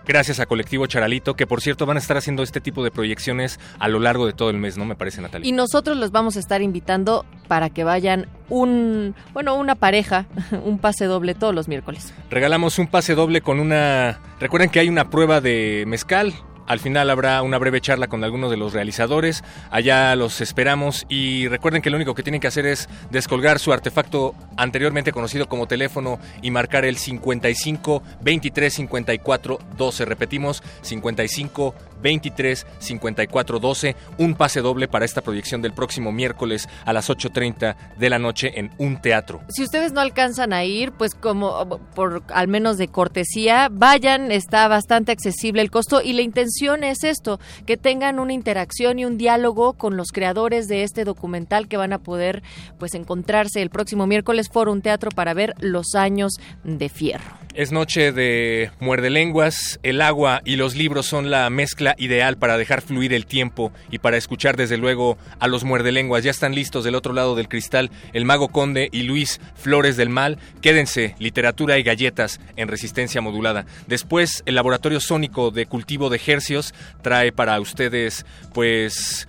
gracias 0.07 0.39
a 0.39 0.45
Colectivo 0.45 0.87
Charalito, 0.87 1.35
que 1.35 1.45
por 1.45 1.61
cierto 1.61 1.85
van 1.85 1.97
a 1.97 1.99
estar 1.99 2.17
haciendo 2.17 2.41
este 2.41 2.61
tipo 2.61 2.83
de 2.83 2.91
proyecciones 2.91 3.59
a 3.79 3.87
lo 3.87 3.99
largo 3.99 4.25
de 4.25 4.33
todo 4.33 4.49
el 4.49 4.57
mes, 4.57 4.77
¿no? 4.77 4.85
Me 4.85 4.95
parece, 4.95 5.21
Natalia. 5.21 5.47
Y 5.47 5.51
nosotros 5.51 5.97
los 5.97 6.11
vamos 6.11 6.37
a 6.37 6.39
estar 6.39 6.61
invitando 6.61 7.25
para 7.47 7.69
que 7.69 7.83
vayan 7.83 8.27
un, 8.49 9.15
bueno, 9.33 9.55
una 9.55 9.75
pareja, 9.75 10.25
un 10.63 10.79
pase 10.79 11.05
doble 11.05 11.35
todos 11.35 11.53
los 11.53 11.67
miércoles. 11.67 12.13
Regalamos 12.29 12.79
un 12.79 12.87
pase 12.87 13.13
doble 13.13 13.41
con 13.41 13.59
una... 13.59 14.19
Recuerden 14.39 14.69
que 14.69 14.79
hay 14.79 14.89
una 14.89 15.09
prueba 15.09 15.41
de 15.41 15.83
mezcal, 15.87 16.33
al 16.67 16.79
final 16.79 17.09
habrá 17.09 17.41
una 17.41 17.57
breve 17.57 17.81
charla 17.81 18.07
con 18.07 18.23
algunos 18.23 18.51
de 18.51 18.57
los 18.57 18.73
realizadores. 18.73 19.43
Allá 19.71 20.15
los 20.15 20.41
esperamos 20.41 21.05
y 21.09 21.47
recuerden 21.47 21.81
que 21.81 21.89
lo 21.89 21.95
único 21.95 22.13
que 22.13 22.23
tienen 22.23 22.41
que 22.41 22.47
hacer 22.47 22.65
es 22.65 22.89
descolgar 23.09 23.59
su 23.59 23.73
artefacto 23.73 24.35
anteriormente 24.57 25.11
conocido 25.11 25.47
como 25.47 25.67
teléfono 25.67 26.19
y 26.41 26.51
marcar 26.51 26.85
el 26.85 26.97
55 26.97 28.03
23 28.21 28.73
54 28.73 29.59
12. 29.77 30.05
Repetimos, 30.05 30.61
55 30.81 31.73
23 32.01 32.65
54 32.79 33.59
12. 33.59 33.95
Un 34.17 34.35
pase 34.35 34.61
doble 34.61 34.87
para 34.87 35.05
esta 35.05 35.21
proyección 35.21 35.61
del 35.61 35.73
próximo 35.73 36.11
miércoles 36.11 36.67
a 36.85 36.93
las 36.93 37.09
8.30 37.09 37.75
de 37.97 38.09
la 38.09 38.19
noche 38.19 38.59
en 38.59 38.71
un 38.77 39.01
teatro. 39.01 39.41
Si 39.49 39.63
ustedes 39.63 39.91
no 39.91 40.01
alcanzan 40.01 40.53
a 40.53 40.63
ir, 40.63 40.91
pues 40.91 41.15
como 41.15 41.79
por 41.95 42.23
al 42.33 42.47
menos 42.47 42.77
de 42.77 42.87
cortesía, 42.87 43.69
vayan, 43.71 44.31
está 44.31 44.67
bastante 44.67 45.11
accesible 45.11 45.61
el 45.61 45.71
costo 45.71 46.01
y 46.01 46.13
la 46.13 46.21
intención 46.21 46.83
es 46.83 47.03
esto, 47.03 47.39
que 47.65 47.77
tengan 47.77 48.19
una 48.19 48.33
interacción 48.33 48.99
y 48.99 49.05
un 49.05 49.17
diálogo 49.17 49.73
con 49.73 49.97
los 49.97 50.11
creadores 50.11 50.67
de 50.67 50.83
este 50.83 51.03
documental 51.03 51.67
que 51.67 51.77
van 51.77 51.93
a 51.93 51.99
poder 51.99 52.43
pues 52.79 52.93
encontrarse 52.95 53.61
el 53.61 53.69
próximo 53.69 54.07
miércoles 54.07 54.49
por 54.49 54.69
un 54.69 54.81
teatro 54.81 55.11
para 55.11 55.33
ver 55.33 55.53
Los 55.59 55.95
años 55.95 56.33
de 56.63 56.89
fierro. 56.89 57.37
Es 57.53 57.71
noche 57.71 58.11
de 58.11 58.69
muerde 58.79 59.09
lenguas, 59.09 59.79
el 59.81 60.01
agua 60.01 60.41
y 60.45 60.57
los 60.57 60.75
libros 60.75 61.07
son 61.07 61.31
la 61.31 61.49
mezcla 61.49 61.86
ideal 61.97 62.37
para 62.37 62.57
dejar 62.57 62.81
fluir 62.81 63.13
el 63.13 63.25
tiempo 63.25 63.71
y 63.91 63.99
para 63.99 64.17
escuchar 64.17 64.57
desde 64.57 64.77
luego 64.77 65.17
a 65.39 65.47
los 65.47 65.63
muerde 65.63 65.91
lenguas. 65.91 66.23
Ya 66.23 66.31
están 66.31 66.55
listos 66.55 66.83
del 66.83 66.95
otro 66.95 67.13
lado 67.13 67.35
del 67.35 67.47
cristal 67.47 67.91
el 68.13 68.25
mago 68.25 68.49
conde 68.49 68.89
y 68.91 69.03
Luis 69.03 69.39
Flores 69.55 69.97
del 69.97 70.09
Mal. 70.09 70.37
Quédense, 70.61 71.15
literatura 71.19 71.77
y 71.77 71.83
galletas 71.83 72.39
en 72.55 72.67
resistencia 72.67 73.21
modulada. 73.21 73.65
Después, 73.87 74.43
el 74.45 74.55
laboratorio 74.55 74.99
sónico 74.99 75.51
de 75.51 75.65
cultivo 75.65 76.09
de 76.09 76.21
hercios 76.25 76.73
trae 77.01 77.31
para 77.31 77.59
ustedes 77.59 78.25
pues 78.53 79.27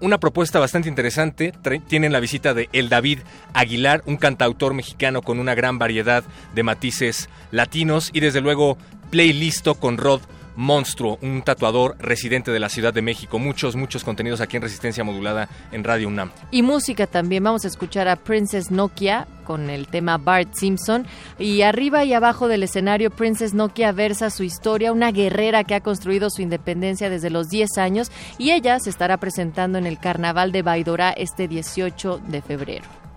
una 0.00 0.18
propuesta 0.18 0.58
bastante 0.58 0.88
interesante. 0.88 1.52
Tienen 1.88 2.12
la 2.12 2.20
visita 2.20 2.54
de 2.54 2.68
El 2.72 2.88
David 2.88 3.20
Aguilar, 3.52 4.02
un 4.06 4.16
cantautor 4.16 4.74
mexicano 4.74 5.22
con 5.22 5.38
una 5.38 5.54
gran 5.54 5.78
variedad 5.78 6.24
de 6.54 6.62
matices 6.62 7.28
latinos 7.50 8.10
y 8.12 8.20
desde 8.20 8.40
luego 8.40 8.78
playlisto 9.10 9.74
con 9.74 9.98
Rod 9.98 10.22
Monstruo, 10.60 11.18
un 11.22 11.40
tatuador 11.40 11.96
residente 11.98 12.50
de 12.50 12.60
la 12.60 12.68
Ciudad 12.68 12.92
de 12.92 13.00
México. 13.00 13.38
Muchos, 13.38 13.76
muchos 13.76 14.04
contenidos 14.04 14.42
aquí 14.42 14.58
en 14.58 14.62
Resistencia 14.62 15.02
Modulada 15.02 15.48
en 15.72 15.82
Radio 15.82 16.06
UNAM. 16.06 16.32
Y 16.50 16.60
música 16.60 17.06
también. 17.06 17.42
Vamos 17.42 17.64
a 17.64 17.68
escuchar 17.68 18.08
a 18.08 18.16
Princess 18.16 18.70
Nokia 18.70 19.26
con 19.44 19.70
el 19.70 19.88
tema 19.88 20.18
Bart 20.18 20.52
Simpson. 20.52 21.06
Y 21.38 21.62
arriba 21.62 22.04
y 22.04 22.12
abajo 22.12 22.46
del 22.46 22.62
escenario, 22.62 23.10
Princess 23.10 23.54
Nokia 23.54 23.92
versa 23.92 24.28
su 24.28 24.42
historia, 24.42 24.92
una 24.92 25.12
guerrera 25.12 25.64
que 25.64 25.74
ha 25.74 25.80
construido 25.80 26.28
su 26.28 26.42
independencia 26.42 27.08
desde 27.08 27.30
los 27.30 27.48
10 27.48 27.78
años 27.78 28.12
y 28.36 28.50
ella 28.50 28.78
se 28.80 28.90
estará 28.90 29.16
presentando 29.16 29.78
en 29.78 29.86
el 29.86 29.98
Carnaval 29.98 30.52
de 30.52 30.60
Baidora 30.60 31.10
este 31.10 31.48
18 31.48 32.20
de 32.28 32.42
febrero. 32.42 33.09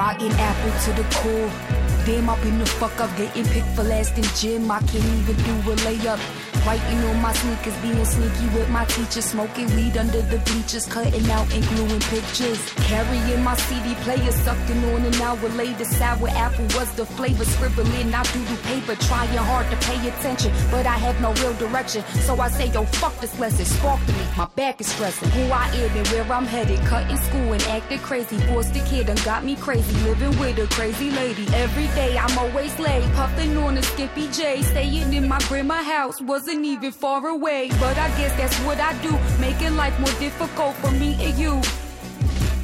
Rotten 0.00 0.32
apple 0.32 0.72
to 0.84 1.02
the 1.02 1.06
core. 1.16 1.79
I've 2.18 2.42
been 2.42 2.58
the 2.58 2.66
fuck 2.66 2.98
up 3.00 3.16
getting 3.16 3.44
picked 3.46 3.68
for 3.76 3.84
last 3.84 4.18
in 4.18 4.24
gym. 4.34 4.70
I 4.70 4.80
can't 4.80 5.04
even 5.04 5.36
do 5.36 5.70
a 5.70 5.76
layup. 5.86 6.18
Writing 6.66 6.98
on 7.04 7.22
my 7.22 7.32
sneakers, 7.32 7.76
being 7.78 8.04
sneaky 8.04 8.46
with 8.54 8.68
my 8.68 8.84
teacher, 8.84 9.22
smoking 9.22 9.66
weed 9.76 9.96
under 9.96 10.20
the 10.20 10.38
bleachers, 10.38 10.86
cutting 10.86 11.30
out 11.30 11.50
and 11.54 11.64
gluing 11.68 12.00
pictures. 12.00 12.60
Carrying 12.90 13.42
my 13.42 13.56
CD 13.56 13.94
player, 14.02 14.32
sucking 14.32 14.84
on 14.92 15.04
an 15.04 15.14
hour 15.22 15.48
later. 15.50 15.84
Sour 15.84 16.28
apple 16.30 16.64
was 16.76 16.90
the 16.96 17.06
flavor, 17.06 17.44
scribbling 17.44 18.12
out 18.12 18.26
through 18.26 18.44
the 18.44 18.60
paper, 18.64 18.94
trying 18.96 19.28
hard 19.28 19.70
to 19.70 19.76
pay 19.86 20.08
attention, 20.08 20.52
but 20.70 20.86
I 20.86 20.96
have 20.98 21.18
no 21.20 21.32
real 21.34 21.54
direction. 21.54 22.04
So 22.26 22.38
I 22.40 22.48
say, 22.48 22.66
yo, 22.66 22.84
fuck 22.84 23.18
this 23.20 23.38
lesson, 23.38 23.64
spark 23.64 24.04
to 24.06 24.12
me. 24.12 24.24
My 24.36 24.46
back 24.56 24.80
is 24.80 24.88
stressing. 24.88 25.30
Who 25.30 25.52
I 25.52 25.66
am 25.68 25.96
and 25.96 26.08
where 26.08 26.30
I'm 26.30 26.44
headed, 26.44 26.80
cutting 26.80 27.16
school 27.16 27.52
and 27.52 27.62
acting 27.64 28.00
crazy. 28.00 28.38
Forced 28.48 28.74
the 28.74 28.80
kid 28.80 29.08
and 29.08 29.22
got 29.24 29.44
me 29.44 29.56
crazy, 29.56 29.94
living 30.00 30.38
with 30.38 30.58
a 30.58 30.66
crazy 30.74 31.10
lady. 31.10 31.46
Every 31.54 31.86
day 31.88 31.99
I'm 32.00 32.38
always 32.38 32.78
late, 32.78 33.04
puffing 33.14 33.56
on 33.58 33.76
a 33.76 33.82
skippy 33.82 34.28
J, 34.28 34.62
staying 34.62 35.12
in 35.12 35.28
my 35.28 35.38
grandma 35.48 35.82
house. 35.82 36.20
Wasn't 36.20 36.64
even 36.64 36.92
far 36.92 37.26
away, 37.28 37.68
but 37.78 37.98
I 37.98 38.08
guess 38.16 38.34
that's 38.36 38.56
what 38.60 38.80
I 38.80 38.92
do, 39.02 39.12
making 39.38 39.76
life 39.76 39.98
more 40.00 40.14
difficult 40.18 40.76
for 40.76 40.90
me 40.92 41.16
and 41.24 41.38
you. 41.38 41.60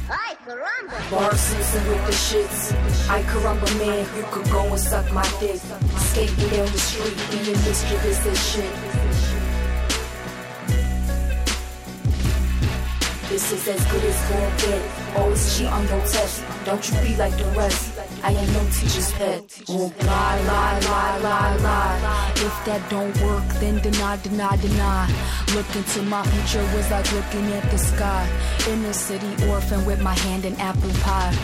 Ay, 0.09 0.35
caramba. 0.45 1.11
Bar 1.11 1.35
Simpson 1.35 1.87
with 1.89 2.05
the 2.07 2.13
shits. 2.13 2.71
I 3.09 3.21
caramba 3.23 3.69
man, 3.77 4.05
you 4.17 4.23
could 4.31 4.49
go 4.51 4.63
and 4.65 4.79
suck 4.79 5.11
my 5.13 5.27
dick. 5.39 5.61
Skating 5.97 6.49
down 6.49 6.65
the 6.65 6.79
street, 6.79 7.17
being 7.29 7.59
mischievous 7.65 8.25
as 8.25 8.51
shit. 8.51 9.26
This 13.29 13.51
is 13.51 13.67
as 13.67 13.85
good 13.91 14.03
as 14.05 14.29
gon' 14.29 14.57
get. 14.57 15.17
Always 15.17 15.57
cheat 15.57 15.67
on 15.67 15.85
your 15.89 15.99
test. 15.99 16.43
Don't 16.63 16.89
you 16.89 16.97
be 17.01 17.15
like 17.17 17.35
the 17.37 17.43
rest. 17.57 17.99
I 18.23 18.31
ain't 18.31 18.53
no 18.53 18.61
teacher's 18.71 19.11
pet. 19.11 19.63
Won't 19.67 20.01
lie, 20.05 20.41
lie, 20.43 20.79
lie, 20.79 21.17
lie, 21.19 21.57
lie. 21.57 22.31
If 22.37 22.65
that 22.65 22.89
don't 22.89 23.13
work, 23.21 23.43
then 23.59 23.81
deny, 23.81 24.15
deny, 24.23 24.55
deny. 24.55 25.11
Look 25.53 25.67
into 25.75 26.03
my 26.03 26.23
future 26.23 26.63
was 26.73 26.89
like 26.89 27.11
looking 27.11 27.51
at 27.51 27.69
the 27.69 27.77
sky. 27.77 28.29
Inner 28.69 28.93
city 28.93 29.27
orphan 29.49 29.85
with 29.85 30.01
my 30.01 30.17
hand 30.19 30.45
in 30.45 30.55
apple 30.55 30.93
pie. 31.01 31.35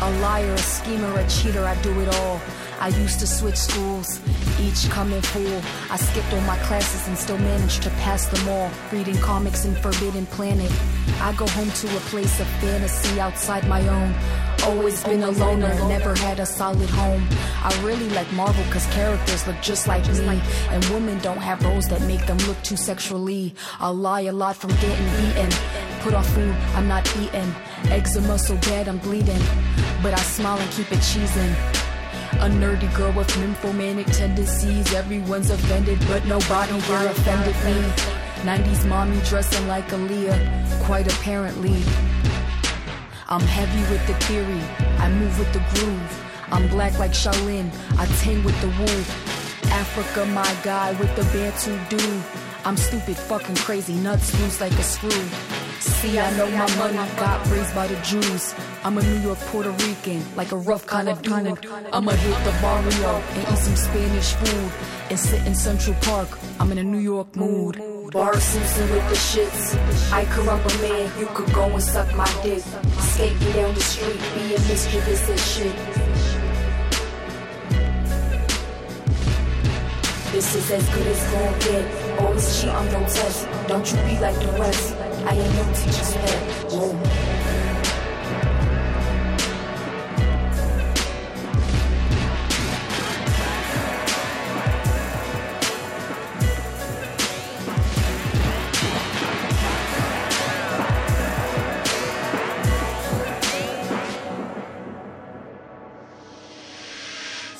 A 0.00 0.10
liar, 0.20 0.52
a 0.52 0.58
schemer, 0.58 1.18
a 1.18 1.28
cheater, 1.28 1.66
I 1.66 1.74
do 1.82 2.00
it 2.00 2.08
all. 2.16 2.40
I 2.78 2.88
used 2.88 3.20
to 3.20 3.26
switch 3.26 3.56
schools, 3.56 4.20
each 4.60 4.88
coming 4.90 5.22
full. 5.22 5.60
I 5.90 5.96
skipped 5.96 6.32
all 6.32 6.40
my 6.42 6.58
classes 6.58 7.08
and 7.08 7.16
still 7.16 7.38
managed 7.38 7.82
to 7.84 7.90
pass 7.90 8.26
them 8.26 8.48
all. 8.48 8.70
Reading 8.92 9.16
comics 9.18 9.64
in 9.64 9.74
Forbidden 9.74 10.26
Planet. 10.26 10.70
I 11.20 11.32
go 11.36 11.46
home 11.46 11.70
to 11.70 11.96
a 11.96 12.00
place 12.10 12.38
of 12.38 12.46
fantasy 12.60 13.18
outside 13.20 13.66
my 13.66 13.86
own. 13.88 14.14
Always 14.64 15.02
been 15.04 15.22
a 15.22 15.30
loner, 15.30 15.74
never 15.88 16.14
had 16.16 16.38
a 16.38 16.46
solid 16.46 16.90
home. 16.90 17.26
I 17.62 17.72
really 17.82 18.08
like 18.10 18.30
Marvel 18.32 18.64
cause 18.70 18.86
characters 18.86 19.46
look 19.46 19.60
just 19.62 19.86
like 19.86 20.06
me. 20.08 20.40
And 20.70 20.84
women 20.86 21.18
don't 21.20 21.38
have 21.38 21.62
roles 21.64 21.88
that 21.88 22.02
make 22.02 22.26
them 22.26 22.38
look 22.48 22.60
too 22.62 22.76
sexually. 22.76 23.54
I 23.80 23.88
lie 23.88 24.22
a 24.22 24.32
lot 24.32 24.56
from 24.56 24.70
getting 24.70 25.06
beaten. 25.16 25.50
Put 26.00 26.14
off 26.14 26.28
food, 26.34 26.54
I'm 26.74 26.88
not 26.88 27.08
eating. 27.16 27.54
Eczema 27.90 28.38
so 28.38 28.56
bad 28.56 28.88
I'm 28.88 28.98
bleeding. 28.98 29.42
But 30.02 30.12
I 30.12 30.22
smile 30.22 30.58
and 30.58 30.70
keep 30.72 30.90
it 30.92 30.98
cheesing. 30.98 31.75
A 32.40 32.48
nerdy 32.48 32.94
girl 32.94 33.12
with 33.12 33.34
nymphomanic 33.38 34.06
tendencies. 34.06 34.92
Everyone's 34.92 35.50
offended, 35.50 35.98
but 36.06 36.24
nobody 36.26 36.78
here 36.80 37.08
offended 37.08 37.56
me. 37.64 38.16
90s 38.44 38.86
mommy 38.86 39.18
dressing 39.24 39.66
like 39.66 39.88
Aaliyah, 39.88 40.84
quite 40.84 41.10
apparently. 41.12 41.82
I'm 43.28 43.40
heavy 43.40 43.80
with 43.90 44.06
the 44.06 44.14
theory, 44.26 44.62
I 44.98 45.10
move 45.10 45.36
with 45.38 45.52
the 45.52 45.64
groove. 45.74 46.26
I'm 46.52 46.68
black 46.68 46.96
like 46.98 47.10
Shaolin, 47.12 47.70
I 47.98 48.06
ting 48.22 48.44
with 48.44 48.60
the 48.60 48.68
wolf. 48.78 49.66
Africa, 49.72 50.26
my 50.26 50.56
guy 50.62 50.92
with 51.00 51.14
the 51.16 51.24
Bantu 51.32 51.76
dude. 51.88 52.22
I'm 52.64 52.76
stupid, 52.76 53.16
fucking 53.16 53.56
crazy, 53.56 53.94
nuts 53.94 54.38
loose 54.40 54.60
like 54.60 54.72
a 54.72 54.82
screw. 54.82 55.55
See, 55.80 56.18
I 56.18 56.36
know 56.36 56.50
my 56.50 56.76
money 56.76 56.96
got 57.16 57.46
raised 57.50 57.74
by 57.74 57.86
the 57.86 57.96
Jews. 58.02 58.54
I'm 58.84 58.98
a 58.98 59.02
New 59.02 59.20
York 59.20 59.38
Puerto 59.50 59.70
Rican, 59.70 60.22
like 60.34 60.52
a 60.52 60.56
rough 60.56 60.86
kind 60.86 61.08
of 61.08 61.22
dude. 61.22 61.66
I'ma 61.92 62.12
hit 62.12 62.44
the 62.44 62.52
barrio 62.62 63.22
and 63.34 63.52
eat 63.52 63.58
some 63.58 63.76
Spanish 63.76 64.32
food 64.34 64.72
and 65.10 65.18
sit 65.18 65.46
in 65.46 65.54
Central 65.54 65.94
Park. 66.02 66.38
I'm 66.60 66.72
in 66.72 66.78
a 66.78 66.84
New 66.84 66.98
York 66.98 67.34
mood. 67.36 67.80
Bar 68.12 68.40
Simpson 68.40 68.90
with 68.90 69.08
the 69.08 69.16
shits. 69.16 70.12
I 70.12 70.24
caramba 70.24 70.80
man, 70.80 71.10
you 71.18 71.26
could 71.34 71.52
go 71.52 71.64
and 71.64 71.82
suck 71.82 72.14
my 72.16 72.30
dick. 72.42 72.62
Skating 72.98 73.52
down 73.52 73.74
the 73.74 73.80
street, 73.80 74.20
being 74.34 74.62
mischievous 74.68 75.28
as 75.28 75.52
shit. 75.52 75.76
This 80.32 80.54
is 80.54 80.70
as 80.70 80.88
good 80.90 81.06
as 81.06 81.30
gon' 81.30 81.58
get. 81.60 82.20
Always 82.20 82.60
cheat 82.60 82.70
on 82.70 82.90
your 82.90 83.00
test. 83.08 83.48
Don't 83.68 83.90
you 83.90 83.96
be 84.02 84.18
like 84.20 84.38
the 84.38 84.52
rest. 84.58 85.05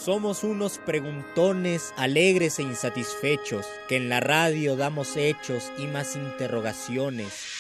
Somos 0.07 0.45
unos 0.45 0.79
preguntones 0.79 1.93
alegres 1.97 2.61
e 2.61 2.63
insatisfechos, 2.63 3.67
que 3.89 3.97
en 3.97 4.09
la 4.09 4.21
radio 4.21 4.77
damos 4.77 5.17
hechos 5.17 5.73
y 5.79 5.89
más 5.89 6.15
interrogaciones. 6.15 7.56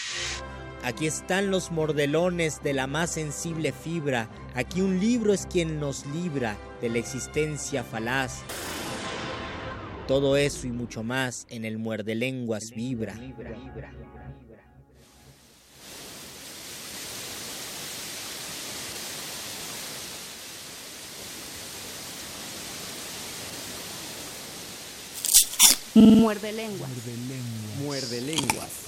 Aquí 0.82 1.06
están 1.06 1.50
los 1.50 1.72
mordelones 1.72 2.62
de 2.62 2.72
la 2.72 2.86
más 2.86 3.10
sensible 3.10 3.72
fibra, 3.72 4.28
aquí 4.54 4.82
un 4.82 5.00
libro 5.00 5.32
es 5.32 5.46
quien 5.46 5.80
nos 5.80 6.06
libra 6.06 6.56
de 6.80 6.88
la 6.88 6.98
existencia 6.98 7.82
falaz. 7.82 8.42
Todo 10.06 10.36
eso 10.36 10.68
y 10.68 10.70
mucho 10.70 11.02
más 11.02 11.46
en 11.50 11.64
el 11.64 11.78
muerde 11.78 12.14
lenguas 12.14 12.70
vibra. 12.70 13.14
Muerde 25.94 26.52
lenguas. 26.52 26.90
Muerde 27.82 28.20
lenguas. 28.20 28.85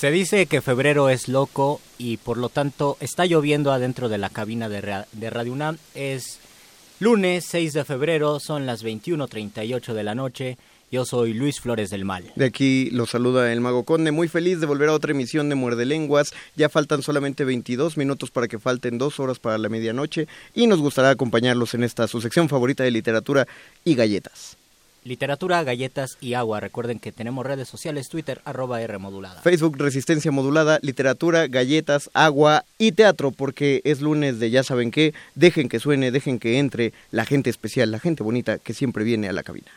Se 0.00 0.10
dice 0.10 0.46
que 0.46 0.62
febrero 0.62 1.10
es 1.10 1.28
loco 1.28 1.78
y 1.98 2.16
por 2.16 2.38
lo 2.38 2.48
tanto 2.48 2.96
está 3.00 3.26
lloviendo 3.26 3.70
adentro 3.70 4.08
de 4.08 4.16
la 4.16 4.30
cabina 4.30 4.70
de, 4.70 4.80
Ra- 4.80 5.06
de 5.12 5.28
Radio 5.28 5.52
UNAM. 5.52 5.76
Es 5.94 6.38
lunes 7.00 7.44
6 7.44 7.74
de 7.74 7.84
febrero, 7.84 8.40
son 8.40 8.64
las 8.64 8.82
21.38 8.82 9.92
de 9.92 10.02
la 10.02 10.14
noche. 10.14 10.56
Yo 10.90 11.04
soy 11.04 11.34
Luis 11.34 11.60
Flores 11.60 11.90
del 11.90 12.06
Mal. 12.06 12.32
De 12.34 12.46
aquí 12.46 12.88
lo 12.92 13.04
saluda 13.04 13.52
el 13.52 13.60
Mago 13.60 13.84
Conde, 13.84 14.10
muy 14.10 14.26
feliz 14.26 14.58
de 14.58 14.64
volver 14.66 14.88
a 14.88 14.94
otra 14.94 15.10
emisión 15.10 15.50
de 15.50 15.54
Muerde 15.54 15.84
Lenguas. 15.84 16.32
Ya 16.56 16.70
faltan 16.70 17.02
solamente 17.02 17.44
22 17.44 17.98
minutos 17.98 18.30
para 18.30 18.48
que 18.48 18.58
falten 18.58 18.96
dos 18.96 19.20
horas 19.20 19.38
para 19.38 19.58
la 19.58 19.68
medianoche 19.68 20.28
y 20.54 20.66
nos 20.66 20.80
gustará 20.80 21.10
acompañarlos 21.10 21.74
en 21.74 21.84
esta 21.84 22.08
su 22.08 22.22
sección 22.22 22.48
favorita 22.48 22.84
de 22.84 22.90
literatura 22.90 23.46
y 23.84 23.96
galletas. 23.96 24.56
Literatura, 25.02 25.64
galletas 25.64 26.18
y 26.20 26.34
agua. 26.34 26.60
Recuerden 26.60 26.98
que 26.98 27.10
tenemos 27.10 27.46
redes 27.46 27.68
sociales, 27.68 28.10
Twitter, 28.10 28.42
arroba 28.44 28.82
R 28.82 28.98
modulada. 28.98 29.40
Facebook 29.40 29.78
Resistencia 29.78 30.30
Modulada, 30.30 30.78
literatura, 30.82 31.46
galletas, 31.46 32.10
agua 32.12 32.64
y 32.76 32.92
teatro, 32.92 33.30
porque 33.30 33.80
es 33.84 34.02
lunes 34.02 34.38
de 34.38 34.50
ya 34.50 34.62
saben 34.62 34.90
qué. 34.90 35.14
Dejen 35.34 35.70
que 35.70 35.80
suene, 35.80 36.10
dejen 36.10 36.38
que 36.38 36.58
entre 36.58 36.92
la 37.10 37.24
gente 37.24 37.48
especial, 37.48 37.90
la 37.90 37.98
gente 37.98 38.22
bonita 38.22 38.58
que 38.58 38.74
siempre 38.74 39.02
viene 39.02 39.28
a 39.28 39.32
la 39.32 39.42
cabina. 39.42 39.70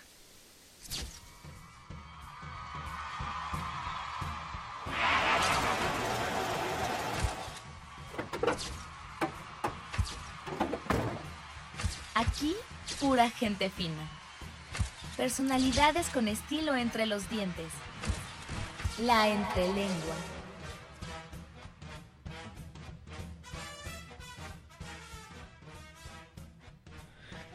Aquí, 12.14 12.56
pura 13.00 13.30
gente 13.30 13.70
fina. 13.70 14.23
Personalidades 15.18 16.10
con 16.10 16.28
estilo 16.28 16.76
entre 16.76 17.06
los 17.06 17.30
dientes. 17.30 17.68
La 19.00 19.28
entrelengua. 19.28 20.16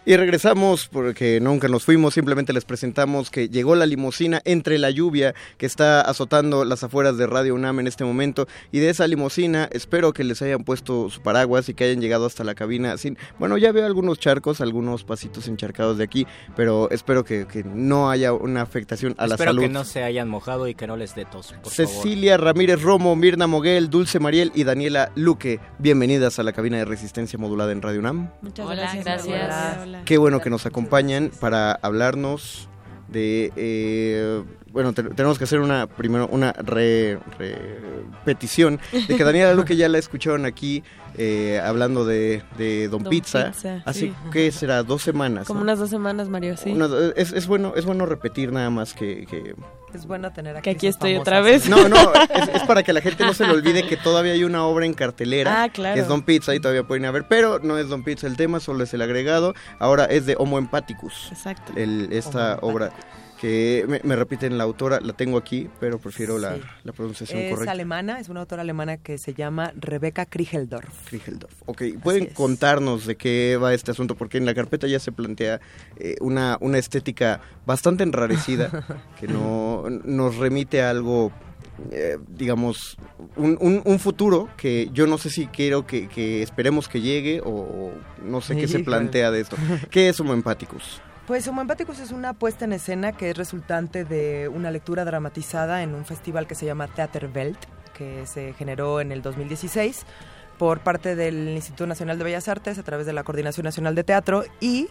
Y 0.08 0.16
regresamos 0.16 0.88
porque 0.88 1.38
nunca 1.38 1.68
nos 1.68 1.84
fuimos, 1.84 2.14
simplemente 2.14 2.54
les 2.54 2.64
presentamos 2.64 3.28
que 3.30 3.50
llegó 3.50 3.74
la 3.76 3.84
limusina 3.84 4.40
entre 4.46 4.78
la 4.78 4.88
lluvia 4.88 5.34
que 5.58 5.66
está 5.66 6.00
azotando 6.00 6.64
las 6.64 6.82
afueras 6.82 7.18
de 7.18 7.26
Radio 7.26 7.54
UNAM 7.54 7.80
en 7.80 7.86
este 7.86 8.04
momento 8.04 8.46
y 8.72 8.78
de 8.78 8.88
esa 8.88 9.06
limusina 9.06 9.68
espero 9.70 10.14
que 10.14 10.24
les 10.24 10.40
hayan 10.40 10.64
puesto 10.64 11.10
su 11.10 11.20
paraguas 11.20 11.68
y 11.68 11.74
que 11.74 11.84
hayan 11.84 12.00
llegado 12.00 12.24
hasta 12.24 12.42
la 12.42 12.54
cabina 12.54 12.96
sin... 12.96 13.18
Bueno, 13.38 13.58
ya 13.58 13.70
veo 13.70 13.84
algunos 13.84 14.18
charcos, 14.18 14.62
algunos 14.62 15.04
pasitos 15.04 15.46
encharcados 15.46 15.98
de 15.98 16.04
aquí, 16.04 16.26
pero 16.56 16.88
espero 16.90 17.22
que, 17.22 17.46
que 17.46 17.62
no 17.62 18.08
haya 18.08 18.32
una 18.32 18.62
afectación 18.62 19.14
a 19.18 19.26
la 19.26 19.34
Espero 19.34 19.50
salud. 19.50 19.60
que 19.60 19.68
no 19.68 19.84
se 19.84 20.04
hayan 20.04 20.26
mojado 20.26 20.68
y 20.68 20.74
que 20.74 20.86
no 20.86 20.96
les 20.96 21.14
dé 21.14 21.26
tos, 21.26 21.48
por 21.48 21.70
favor. 21.70 21.72
Cecilia 21.74 22.38
Ramírez 22.38 22.80
Romo, 22.80 23.14
Mirna 23.14 23.46
Moguel, 23.46 23.90
Dulce 23.90 24.20
Mariel 24.20 24.52
y 24.54 24.64
Daniela 24.64 25.12
Luque, 25.16 25.60
bienvenidas 25.78 26.38
a 26.38 26.44
la 26.44 26.54
cabina 26.54 26.78
de 26.78 26.86
resistencia 26.86 27.38
modulada 27.38 27.72
en 27.72 27.82
Radio 27.82 28.00
UNAM. 28.00 28.30
Muchas 28.40 28.64
Hola, 28.64 28.76
gracias. 28.94 29.04
gracias. 29.04 29.78
Hola. 29.82 29.97
Qué 30.04 30.18
bueno 30.18 30.40
que 30.40 30.50
nos 30.50 30.66
acompañan 30.66 31.30
para 31.40 31.72
hablarnos 31.72 32.68
de... 33.08 33.52
eh, 33.56 34.44
bueno, 34.72 34.92
te- 34.92 35.02
tenemos 35.02 35.38
que 35.38 35.44
hacer 35.44 35.60
una 35.60 35.86
primero 35.86 36.28
una 36.28 36.52
re- 36.52 37.18
repetición 37.38 38.80
de 38.92 39.16
que 39.16 39.24
Daniela 39.24 39.54
Luque 39.54 39.76
ya 39.76 39.88
la 39.88 39.98
escucharon 39.98 40.44
aquí 40.46 40.82
eh, 41.16 41.60
hablando 41.64 42.04
de, 42.04 42.42
de 42.56 42.88
Don, 42.88 43.02
Don 43.02 43.10
Pizza. 43.10 43.46
Pizza, 43.50 43.82
Hace, 43.84 44.00
sí. 44.00 44.14
¿qué 44.32 44.52
será? 44.52 44.82
Dos 44.82 45.02
semanas. 45.02 45.46
Como 45.46 45.60
¿no? 45.60 45.64
unas 45.64 45.78
dos 45.78 45.90
semanas, 45.90 46.28
Mario, 46.28 46.56
sí. 46.56 46.70
Una- 46.70 46.88
es, 47.16 47.32
es 47.32 47.46
bueno, 47.46 47.72
es 47.76 47.84
bueno 47.84 48.06
repetir 48.06 48.52
nada 48.52 48.70
más 48.70 48.92
que... 48.94 49.26
que- 49.26 49.54
Es 49.94 50.06
bueno 50.06 50.30
tener 50.32 50.56
aquí. 50.56 50.64
Que 50.64 50.70
aquí 50.70 50.86
estoy 50.86 51.16
otra 51.16 51.40
vez. 51.40 51.68
No, 51.68 51.88
no, 51.88 51.96
es, 52.14 52.48
es 52.54 52.62
para 52.64 52.82
que 52.82 52.92
la 52.92 53.00
gente 53.00 53.24
no 53.24 53.32
se 53.34 53.46
le 53.46 53.52
olvide 53.52 53.86
que 53.86 53.96
todavía 53.96 54.32
hay 54.34 54.44
una 54.44 54.64
obra 54.64 54.84
en 54.86 54.94
cartelera. 54.94 55.62
Ah, 55.64 55.68
claro. 55.70 55.94
Que 55.94 56.00
es 56.02 56.08
Don 56.08 56.22
Pizza 56.22 56.54
y 56.54 56.60
todavía 56.60 56.84
pueden 56.84 57.04
ir 57.04 57.08
a 57.08 57.12
ver, 57.12 57.26
pero 57.26 57.58
no 57.58 57.78
es 57.78 57.88
Don 57.88 58.04
Pizza 58.04 58.26
el 58.26 58.36
tema, 58.36 58.60
solo 58.60 58.84
es 58.84 58.92
el 58.94 59.00
agregado. 59.02 59.54
Ahora 59.78 60.04
es 60.04 60.26
de 60.26 60.36
Homo 60.38 60.58
Empathicus. 60.58 61.28
Exacto. 61.32 61.72
El, 61.74 62.08
esta 62.12 62.58
obra 62.60 62.92
que 63.40 63.84
me, 63.88 64.00
me 64.02 64.16
repiten 64.16 64.58
la 64.58 64.64
autora, 64.64 65.00
la 65.00 65.12
tengo 65.12 65.38
aquí, 65.38 65.68
pero 65.80 65.98
prefiero 65.98 66.38
la, 66.38 66.56
Sí. 66.56 66.62
la 66.84 66.92
pronunciación 66.92 67.38
Es 67.40 67.50
correcta. 67.50 67.72
alemana, 67.72 68.18
es 68.20 68.28
una 68.28 68.40
autora 68.40 68.62
alemana 68.62 68.96
que 68.96 69.16
se 69.18 69.34
llama 69.34 69.72
Rebecca 69.76 70.26
Krigeldorf. 70.26 70.88
Krigeldorf. 71.08 71.54
Ok, 71.66 71.82
¿pueden 72.02 72.26
contarnos 72.26 73.06
de 73.06 73.16
qué 73.16 73.56
va 73.62 73.74
este 73.74 73.90
asunto? 73.92 74.16
Porque 74.16 74.38
en 74.38 74.46
la 74.46 74.54
carpeta 74.54 74.86
ya 74.86 74.98
se 74.98 75.12
plantea 75.12 75.60
eh, 75.96 76.16
una, 76.20 76.58
una 76.60 76.78
estética 76.78 77.40
bastante 77.66 78.02
enrarecida 78.02 78.84
que 79.20 79.28
no 79.28 79.84
nos 80.04 80.36
remite 80.36 80.82
a 80.82 80.90
algo, 80.90 81.30
eh, 81.92 82.18
digamos, 82.28 82.96
un, 83.36 83.56
un- 83.60 83.82
un 83.84 83.98
futuro 84.00 84.48
que 84.56 84.90
yo 84.92 85.06
no 85.06 85.16
sé 85.18 85.30
si 85.30 85.46
quiero 85.46 85.86
que, 85.86 86.08
que 86.08 86.42
esperemos 86.42 86.88
que 86.88 87.00
llegue 87.00 87.40
o, 87.40 87.50
o 87.50 87.92
no 88.24 88.40
sé 88.40 88.56
qué 88.56 88.66
se 88.66 88.80
plantea 88.80 89.30
de 89.30 89.40
esto. 89.42 89.56
¿Qué 89.90 90.08
es 90.08 90.18
Homo 90.18 90.34
Empathicus? 90.34 91.00
Pues 91.28 91.46
Homo 91.46 91.60
Empathicus 91.60 91.98
es 91.98 92.10
una 92.10 92.32
puesta 92.32 92.64
en 92.64 92.72
escena 92.72 93.12
que 93.12 93.28
es 93.28 93.36
resultante 93.36 94.06
de 94.06 94.48
una 94.48 94.70
lectura 94.70 95.04
dramatizada 95.04 95.82
en 95.82 95.94
un 95.94 96.06
festival 96.06 96.46
que 96.46 96.54
se 96.54 96.64
llama 96.64 96.86
Theaterwelt, 96.88 97.58
que 97.92 98.24
se 98.24 98.54
generó 98.54 99.02
en 99.02 99.12
el 99.12 99.20
2016 99.20 100.06
por 100.56 100.80
parte 100.80 101.16
del 101.16 101.50
Instituto 101.50 101.86
Nacional 101.86 102.16
de 102.16 102.24
Bellas 102.24 102.48
Artes 102.48 102.78
a 102.78 102.82
través 102.82 103.04
de 103.04 103.12
la 103.12 103.24
Coordinación 103.24 103.64
Nacional 103.64 103.94
de 103.94 104.04
Teatro 104.04 104.42
y 104.58 104.88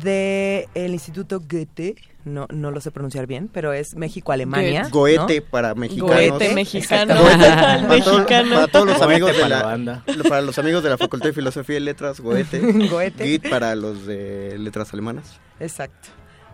del 0.00 0.92
Instituto 0.92 1.40
Goethe, 1.40 1.96
no, 2.24 2.46
no 2.50 2.70
lo 2.70 2.80
sé 2.80 2.90
pronunciar 2.90 3.26
bien, 3.26 3.48
pero 3.52 3.72
es 3.72 3.94
México-Alemania. 3.94 4.88
Goethe 4.90 5.40
¿no? 5.40 5.46
para 5.50 5.74
mexicanos. 5.74 6.10
Goethe 6.38 6.54
mexicano. 6.54 7.14
Para, 7.14 7.86
todo- 7.86 7.88
Mexicano. 8.18 8.54
para 8.54 8.66
todos 8.68 8.86
los 8.86 8.98
Goethe 8.98 9.12
amigos 9.12 9.36
de 9.36 9.42
la, 9.42 9.48
la 9.48 9.62
banda. 9.64 10.04
para 10.28 10.40
los 10.40 10.58
amigos 10.58 10.82
de 10.82 10.90
la 10.90 10.98
Facultad 10.98 11.26
de 11.28 11.32
Filosofía 11.34 11.76
y 11.76 11.80
Letras, 11.80 12.20
Goethe. 12.20 12.60
Goethe. 12.90 13.24
Git 13.24 13.50
para 13.50 13.74
los 13.74 14.06
de 14.06 14.56
letras 14.58 14.92
alemanas. 14.92 15.40
Exacto. 15.60 16.08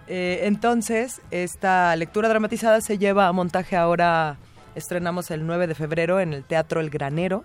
Eh, 0.08 0.40
entonces, 0.44 1.20
esta 1.30 1.94
lectura 1.96 2.28
dramatizada 2.30 2.80
se 2.80 2.96
lleva 2.96 3.28
a 3.28 3.32
montaje 3.32 3.76
ahora, 3.76 4.38
estrenamos 4.74 5.30
el 5.30 5.46
9 5.46 5.66
de 5.66 5.74
febrero 5.74 6.18
en 6.18 6.32
el 6.32 6.44
Teatro 6.44 6.80
El 6.80 6.88
Granero, 6.88 7.44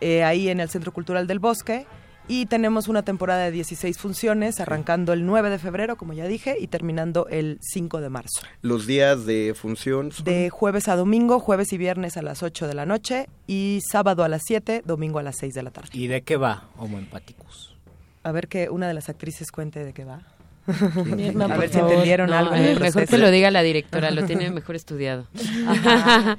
eh, 0.00 0.24
ahí 0.24 0.48
en 0.48 0.58
el 0.58 0.68
Centro 0.68 0.92
Cultural 0.92 1.28
del 1.28 1.38
Bosque, 1.38 1.86
y 2.26 2.46
tenemos 2.46 2.88
una 2.88 3.02
temporada 3.02 3.44
de 3.44 3.50
16 3.50 3.98
funciones, 3.98 4.60
arrancando 4.60 5.12
el 5.12 5.26
9 5.26 5.50
de 5.50 5.58
febrero, 5.58 5.96
como 5.96 6.12
ya 6.14 6.26
dije, 6.26 6.56
y 6.58 6.68
terminando 6.68 7.26
el 7.28 7.58
5 7.60 8.00
de 8.00 8.08
marzo. 8.08 8.40
Los 8.62 8.86
días 8.86 9.26
de 9.26 9.54
función 9.54 10.10
son- 10.12 10.24
De 10.24 10.48
jueves 10.50 10.88
a 10.88 10.96
domingo, 10.96 11.38
jueves 11.38 11.72
y 11.72 11.78
viernes 11.78 12.16
a 12.16 12.22
las 12.22 12.42
8 12.42 12.66
de 12.66 12.74
la 12.74 12.86
noche, 12.86 13.28
y 13.46 13.80
sábado 13.90 14.24
a 14.24 14.28
las 14.28 14.42
7, 14.46 14.82
domingo 14.84 15.18
a 15.18 15.22
las 15.22 15.36
6 15.38 15.54
de 15.54 15.62
la 15.62 15.70
tarde. 15.70 15.90
¿Y 15.92 16.06
de 16.06 16.22
qué 16.22 16.36
va 16.36 16.68
Homo 16.78 16.98
Empathicus? 16.98 17.74
A 18.22 18.32
ver 18.32 18.48
que 18.48 18.70
una 18.70 18.88
de 18.88 18.94
las 18.94 19.08
actrices 19.10 19.52
cuente 19.52 19.84
de 19.84 19.92
qué 19.92 20.04
va. 20.04 20.22
Mirna, 21.04 21.44
a 21.54 21.58
ver 21.58 21.68
si 21.68 21.78
entendieron 21.78 22.30
No, 22.30 22.36
algo. 22.38 22.54
eh, 22.54 22.62
del 22.62 22.80
mejor 22.80 23.06
que 23.06 23.18
lo 23.18 23.30
diga 23.30 23.50
la 23.50 23.60
directora, 23.60 24.10
lo 24.10 24.24
tiene 24.24 24.50
mejor 24.50 24.76
estudiado. 24.76 25.26
Ajá. 25.68 26.38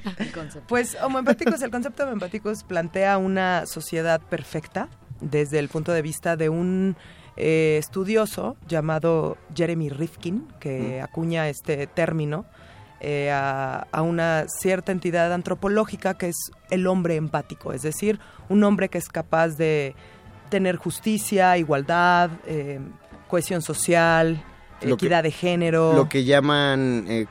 Pues 0.67 0.97
Homo 1.03 1.19
Empathicus, 1.19 1.61
el 1.61 1.69
concepto 1.69 1.97
de 2.01 2.07
Homo 2.07 2.13
Empathicus 2.13 2.63
plantea 2.63 3.19
una 3.19 3.67
sociedad 3.67 4.19
perfecta 4.19 4.89
desde 5.25 5.59
el 5.59 5.69
punto 5.69 5.91
de 5.91 6.01
vista 6.01 6.35
de 6.37 6.49
un 6.49 6.95
eh, 7.35 7.77
estudioso 7.79 8.55
llamado 8.67 9.37
Jeremy 9.53 9.89
Rifkin, 9.89 10.47
que 10.59 11.01
acuña 11.01 11.49
este 11.49 11.87
término 11.87 12.45
eh, 13.01 13.29
a, 13.31 13.87
a 13.91 14.01
una 14.01 14.45
cierta 14.47 14.91
entidad 14.91 15.33
antropológica 15.33 16.13
que 16.17 16.29
es 16.29 16.51
el 16.69 16.87
hombre 16.87 17.17
empático, 17.17 17.73
es 17.73 17.81
decir, 17.81 18.19
un 18.47 18.63
hombre 18.63 18.89
que 18.89 18.97
es 18.97 19.09
capaz 19.09 19.49
de 19.57 19.95
tener 20.49 20.77
justicia, 20.77 21.57
igualdad, 21.57 22.29
eh, 22.45 22.79
cohesión 23.27 23.61
social, 23.61 24.41
Lo 24.81 24.97
que- 24.97 25.05
equidad 25.05 25.23
de 25.23 25.31
género. 25.31 25.93
Lo 25.93 26.09
que 26.09 26.23
llaman 26.23 27.05
eh, 27.07 27.25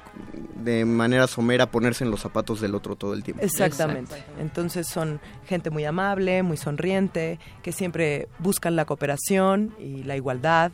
de 0.56 0.84
manera 0.84 1.26
somera 1.26 1.66
ponerse 1.70 2.04
en 2.04 2.10
los 2.10 2.20
zapatos 2.20 2.60
del 2.60 2.74
otro 2.74 2.96
todo 2.96 3.12
el 3.12 3.22
tiempo. 3.22 3.42
Exactamente. 3.44 4.24
Entonces 4.40 4.86
son 4.88 5.20
gente 5.46 5.70
muy 5.70 5.84
amable, 5.84 6.42
muy 6.42 6.56
sonriente, 6.56 7.38
que 7.62 7.72
siempre 7.72 8.28
buscan 8.38 8.76
la 8.76 8.84
cooperación 8.86 9.74
y 9.78 10.02
la 10.04 10.16
igualdad. 10.16 10.72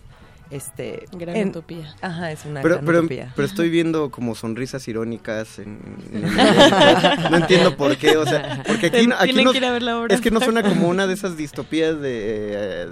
Este, 0.50 1.06
Gran 1.12 1.48
utopía. 1.50 1.94
Ajá, 2.00 2.32
es 2.32 2.44
una 2.44 2.60
Pero, 2.60 2.74
gran 2.76 2.84
pero, 2.86 2.98
utopía. 3.00 3.32
pero 3.36 3.46
estoy 3.46 3.70
viendo 3.70 4.10
como 4.10 4.34
sonrisas 4.34 4.86
irónicas 4.88 5.60
en, 5.60 5.78
no 7.30 7.36
entiendo 7.36 7.76
por 7.76 7.96
qué, 7.96 8.16
o 8.16 8.26
sea, 8.26 8.62
porque 8.66 8.86
aquí, 8.86 9.06
no- 9.06 9.14
aquí 9.18 9.32
no- 9.44 9.52
que 9.52 9.58
ir 9.58 9.64
a 9.64 9.70
ver 9.70 9.82
la 9.82 9.98
obra. 10.00 10.14
es 10.14 10.20
que 10.20 10.30
no 10.32 10.40
suena 10.40 10.62
como 10.62 10.88
una 10.88 11.06
de 11.06 11.14
esas 11.14 11.36
distopías 11.36 12.00
de, 12.00 12.88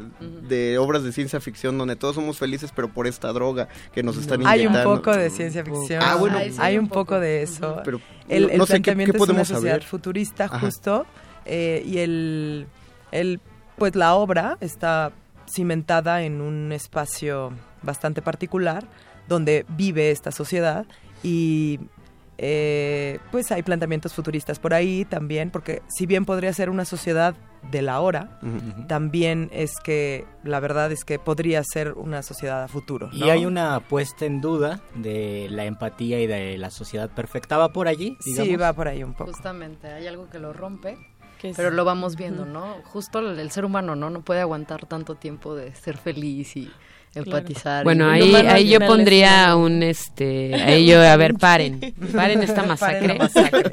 de 0.49 0.79
obras 0.79 1.03
de 1.03 1.13
ciencia 1.13 1.41
ficción 1.41 1.77
donde 1.79 1.97
todos 1.97 2.15
somos 2.15 2.39
felices 2.39 2.71
pero 2.75 2.89
por 2.93 3.07
esta 3.07 3.33
droga 3.33 3.69
que 3.93 4.03
nos 4.03 4.17
están 4.17 4.47
Hay 4.47 4.67
un 4.67 4.81
poco 4.85 5.11
de 5.17 5.31
ciencia 5.31 5.65
ficción. 5.65 6.01
Ah, 6.03 6.15
bueno. 6.15 6.39
hay 6.59 6.79
un 6.79 6.89
poco 6.89 7.19
de 7.19 7.43
eso. 7.43 7.81
Pero 7.85 8.01
el, 8.29 8.45
no- 8.45 8.49
el 8.51 8.59
no 8.59 8.67
sé, 8.67 8.75
¿qué- 8.75 8.81
planteamiento 8.83 9.13
qué 9.13 9.17
es 9.17 9.23
una 9.23 9.27
podemos 9.27 9.49
sociedad 9.49 9.75
saber? 9.75 9.85
futurista 9.85 10.45
Ajá. 10.45 10.61
justo 10.61 11.07
eh, 11.45 11.83
y 11.87 11.99
el, 11.99 12.67
el 13.11 13.41
pues 13.77 13.95
la 13.97 14.15
obra 14.15 14.59
está 14.61 15.13
cimentada 15.49 16.23
en 16.23 16.41
un 16.41 16.73
espacio 16.73 17.53
bastante 17.83 18.23
particular 18.23 18.87
donde 19.29 19.65
vive 19.69 20.11
esta 20.11 20.33
sociedad 20.33 20.87
y 21.23 21.81
eh, 22.39 23.19
pues 23.33 23.51
hay 23.51 23.63
planteamientos 23.63 24.15
futuristas 24.15 24.59
por 24.59 24.73
ahí 24.73 25.05
también 25.05 25.51
porque 25.51 25.83
si 25.89 26.07
bien 26.07 26.25
podría 26.25 26.53
ser 26.53 26.71
una 26.71 26.85
sociedad 26.85 27.35
de 27.73 27.83
la 27.83 28.01
hora 28.01 28.39
también 28.87 29.51
es 29.53 29.73
que 29.83 30.25
la 30.45 30.61
verdad 30.61 30.93
es 30.93 31.05
que 31.05 31.19
podría 31.19 31.63
ser 31.65 31.95
una 31.95 32.23
sociedad 32.23 32.63
a 32.63 32.69
futuro 32.69 33.11
Y 33.13 33.31
hay 33.31 33.45
una 33.45 33.81
puesta 33.81 34.25
en 34.25 34.41
duda 34.41 34.81
de 34.95 35.49
la 35.51 35.65
empatía 35.65 36.21
y 36.21 36.29
de 36.29 36.57
la 36.57 36.71
sociedad 36.71 37.11
perfecta. 37.11 37.59
¿Va 37.59 37.73
por 37.73 37.89
allí? 37.89 38.17
Sí, 38.21 38.57
va 38.57 38.73
por 38.73 38.87
ahí 38.87 39.03
un 39.03 39.15
poco. 39.15 39.33
Justamente, 39.33 39.89
hay 39.89 40.07
algo 40.07 40.31
que 40.31 40.39
lo 40.39 40.53
rompe, 40.53 40.97
pero 41.57 41.71
lo 41.71 41.85
vamos 41.85 42.17
viendo. 42.17 42.45
¿no? 42.45 42.77
Justo 42.85 43.19
el, 43.21 43.39
el 43.39 43.51
ser 43.51 43.65
humano, 43.65 43.95
¿no? 43.97 44.11
No 44.11 44.23
puede 44.23 44.41
aguantar 44.41 44.87
tanto 44.87 45.15
tiempo 45.15 45.55
de 45.55 45.75
ser 45.75 45.97
feliz 45.97 46.57
y 46.57 46.71
empatizar. 47.15 47.85
Bueno, 47.85 48.15
Y- 48.17 48.35
ahí, 48.35 48.47
ahí 48.47 48.69
yo 48.69 48.81
pondría 48.81 49.57
un, 49.57 49.83
este, 49.83 50.55
ahí 50.55 50.87
yo, 50.87 51.01
a 51.01 51.17
ver, 51.17 51.35
paren, 51.35 51.81
paren 52.15 52.43
esta 52.43 52.63
masacre. 52.65 53.17
Paren 53.17 53.19
masacre. 53.19 53.71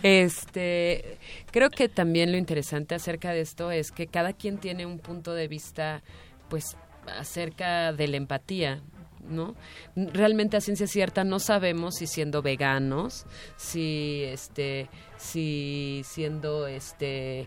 Este, 0.02 1.18
creo 1.50 1.70
que 1.70 1.88
también 1.88 2.32
lo 2.32 2.38
interesante 2.38 2.94
acerca 2.94 3.32
de 3.32 3.40
esto 3.40 3.70
es 3.70 3.90
que 3.92 4.06
cada 4.06 4.32
quien 4.32 4.58
tiene 4.58 4.86
un 4.86 4.98
punto 4.98 5.34
de 5.34 5.48
vista, 5.48 6.02
pues, 6.48 6.76
acerca 7.18 7.92
de 7.92 8.08
la 8.08 8.16
empatía, 8.16 8.80
¿no? 9.28 9.54
Realmente 9.96 10.56
a 10.56 10.60
ciencia 10.60 10.86
cierta 10.86 11.24
no 11.24 11.38
sabemos 11.40 11.96
si 11.96 12.06
siendo 12.06 12.42
veganos, 12.42 13.26
si, 13.56 14.22
este, 14.24 14.88
si 15.18 16.02
siendo, 16.04 16.66
este, 16.66 17.46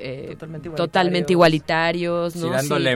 eh, 0.00 0.28
Totalmente 0.30 0.70
totalmente 0.70 1.32
igualitarios, 1.32 2.36
¿no? 2.36 2.42
Si 2.42 2.48
dándole 2.68 2.92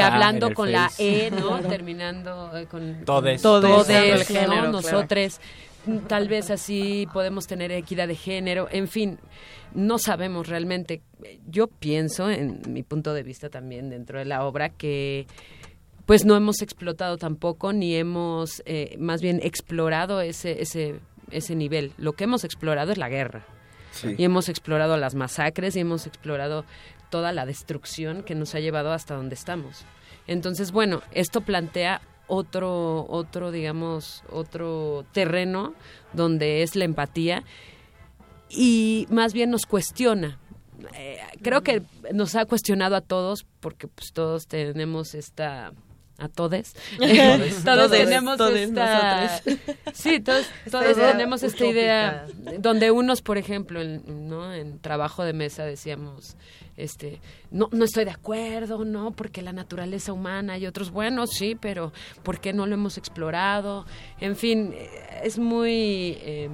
hablando 0.00 0.54
con 0.54 0.72
la. 0.72 0.90
E, 0.98 1.30
¿no? 1.30 1.48
Claro. 1.48 1.68
Terminando 1.68 2.56
eh, 2.56 2.66
con 2.66 3.04
Todes. 3.04 3.42
todes, 3.42 3.70
Todes, 3.70 4.26
género, 4.26 4.46
¿no? 4.46 4.54
claro. 4.54 4.72
Nosotros 4.72 5.40
tal 6.06 6.28
vez 6.28 6.50
así 6.50 7.06
podemos 7.12 7.46
tener 7.46 7.72
equidad 7.72 8.08
de 8.08 8.16
género, 8.16 8.68
en 8.70 8.88
fin, 8.88 9.18
no 9.74 9.98
sabemos 9.98 10.48
realmente. 10.48 11.02
Yo 11.46 11.66
pienso, 11.68 12.30
en 12.30 12.60
mi 12.68 12.82
punto 12.82 13.14
de 13.14 13.22
vista 13.22 13.50
también 13.50 13.90
dentro 13.90 14.18
de 14.18 14.24
la 14.24 14.44
obra, 14.44 14.70
que 14.70 15.26
pues 16.06 16.24
no 16.24 16.36
hemos 16.36 16.60
explotado 16.60 17.18
tampoco, 17.18 17.72
ni 17.72 17.94
hemos 17.94 18.62
eh, 18.66 18.96
más 18.98 19.22
bien 19.22 19.40
explorado 19.42 20.20
ese, 20.20 20.60
ese, 20.60 20.98
ese 21.30 21.54
nivel. 21.54 21.92
Lo 21.96 22.12
que 22.12 22.24
hemos 22.24 22.44
explorado 22.44 22.92
es 22.92 22.98
la 22.98 23.08
guerra. 23.08 23.44
Sí. 23.92 24.14
Y 24.16 24.24
hemos 24.24 24.48
explorado 24.48 24.96
las 24.96 25.14
masacres 25.14 25.74
y 25.76 25.80
hemos 25.80 26.06
explorado 26.06 26.64
toda 27.10 27.32
la 27.32 27.44
destrucción 27.44 28.22
que 28.22 28.34
nos 28.34 28.54
ha 28.54 28.60
llevado 28.60 28.92
hasta 28.92 29.14
donde 29.14 29.34
estamos. 29.34 29.84
Entonces, 30.26 30.70
bueno, 30.70 31.02
esto 31.10 31.40
plantea 31.40 32.00
otro, 32.28 33.06
otro, 33.08 33.50
digamos, 33.50 34.22
otro 34.30 35.04
terreno 35.12 35.74
donde 36.12 36.62
es 36.62 36.76
la 36.76 36.84
empatía 36.84 37.42
y 38.48 39.06
más 39.10 39.32
bien 39.32 39.50
nos 39.50 39.66
cuestiona. 39.66 40.38
Eh, 40.94 41.18
creo 41.42 41.62
que 41.62 41.82
nos 42.14 42.36
ha 42.36 42.46
cuestionado 42.46 42.96
a 42.96 43.00
todos 43.00 43.44
porque 43.60 43.88
pues 43.88 44.12
todos 44.12 44.46
tenemos 44.46 45.14
esta 45.14 45.72
a 46.20 46.28
todes. 46.28 46.74
Todos 46.98 47.64
Todes, 47.64 47.90
tenemos 47.90 48.36
todes 48.36 48.68
esta 48.68 49.22
nosotros. 49.22 49.58
sí 49.94 50.20
todos, 50.20 50.46
todos 50.70 50.96
tenemos 50.96 51.42
esta 51.42 51.66
idea 51.66 52.26
donde 52.58 52.90
unos 52.90 53.22
por 53.22 53.38
ejemplo 53.38 53.80
en, 53.80 54.28
no 54.28 54.52
en 54.52 54.78
trabajo 54.80 55.24
de 55.24 55.32
mesa 55.32 55.64
decíamos 55.64 56.36
este 56.76 57.20
no 57.50 57.68
no 57.72 57.84
estoy 57.84 58.04
de 58.04 58.10
acuerdo 58.10 58.84
no 58.84 59.12
porque 59.12 59.42
la 59.42 59.52
naturaleza 59.52 60.12
humana 60.12 60.58
y 60.58 60.66
otros 60.66 60.90
bueno 60.90 61.26
sí 61.26 61.56
pero 61.58 61.92
por 62.22 62.40
qué 62.40 62.52
no 62.52 62.66
lo 62.66 62.74
hemos 62.74 62.98
explorado 62.98 63.86
en 64.20 64.36
fin 64.36 64.74
es 65.22 65.38
muy 65.38 66.18
eh, 66.20 66.50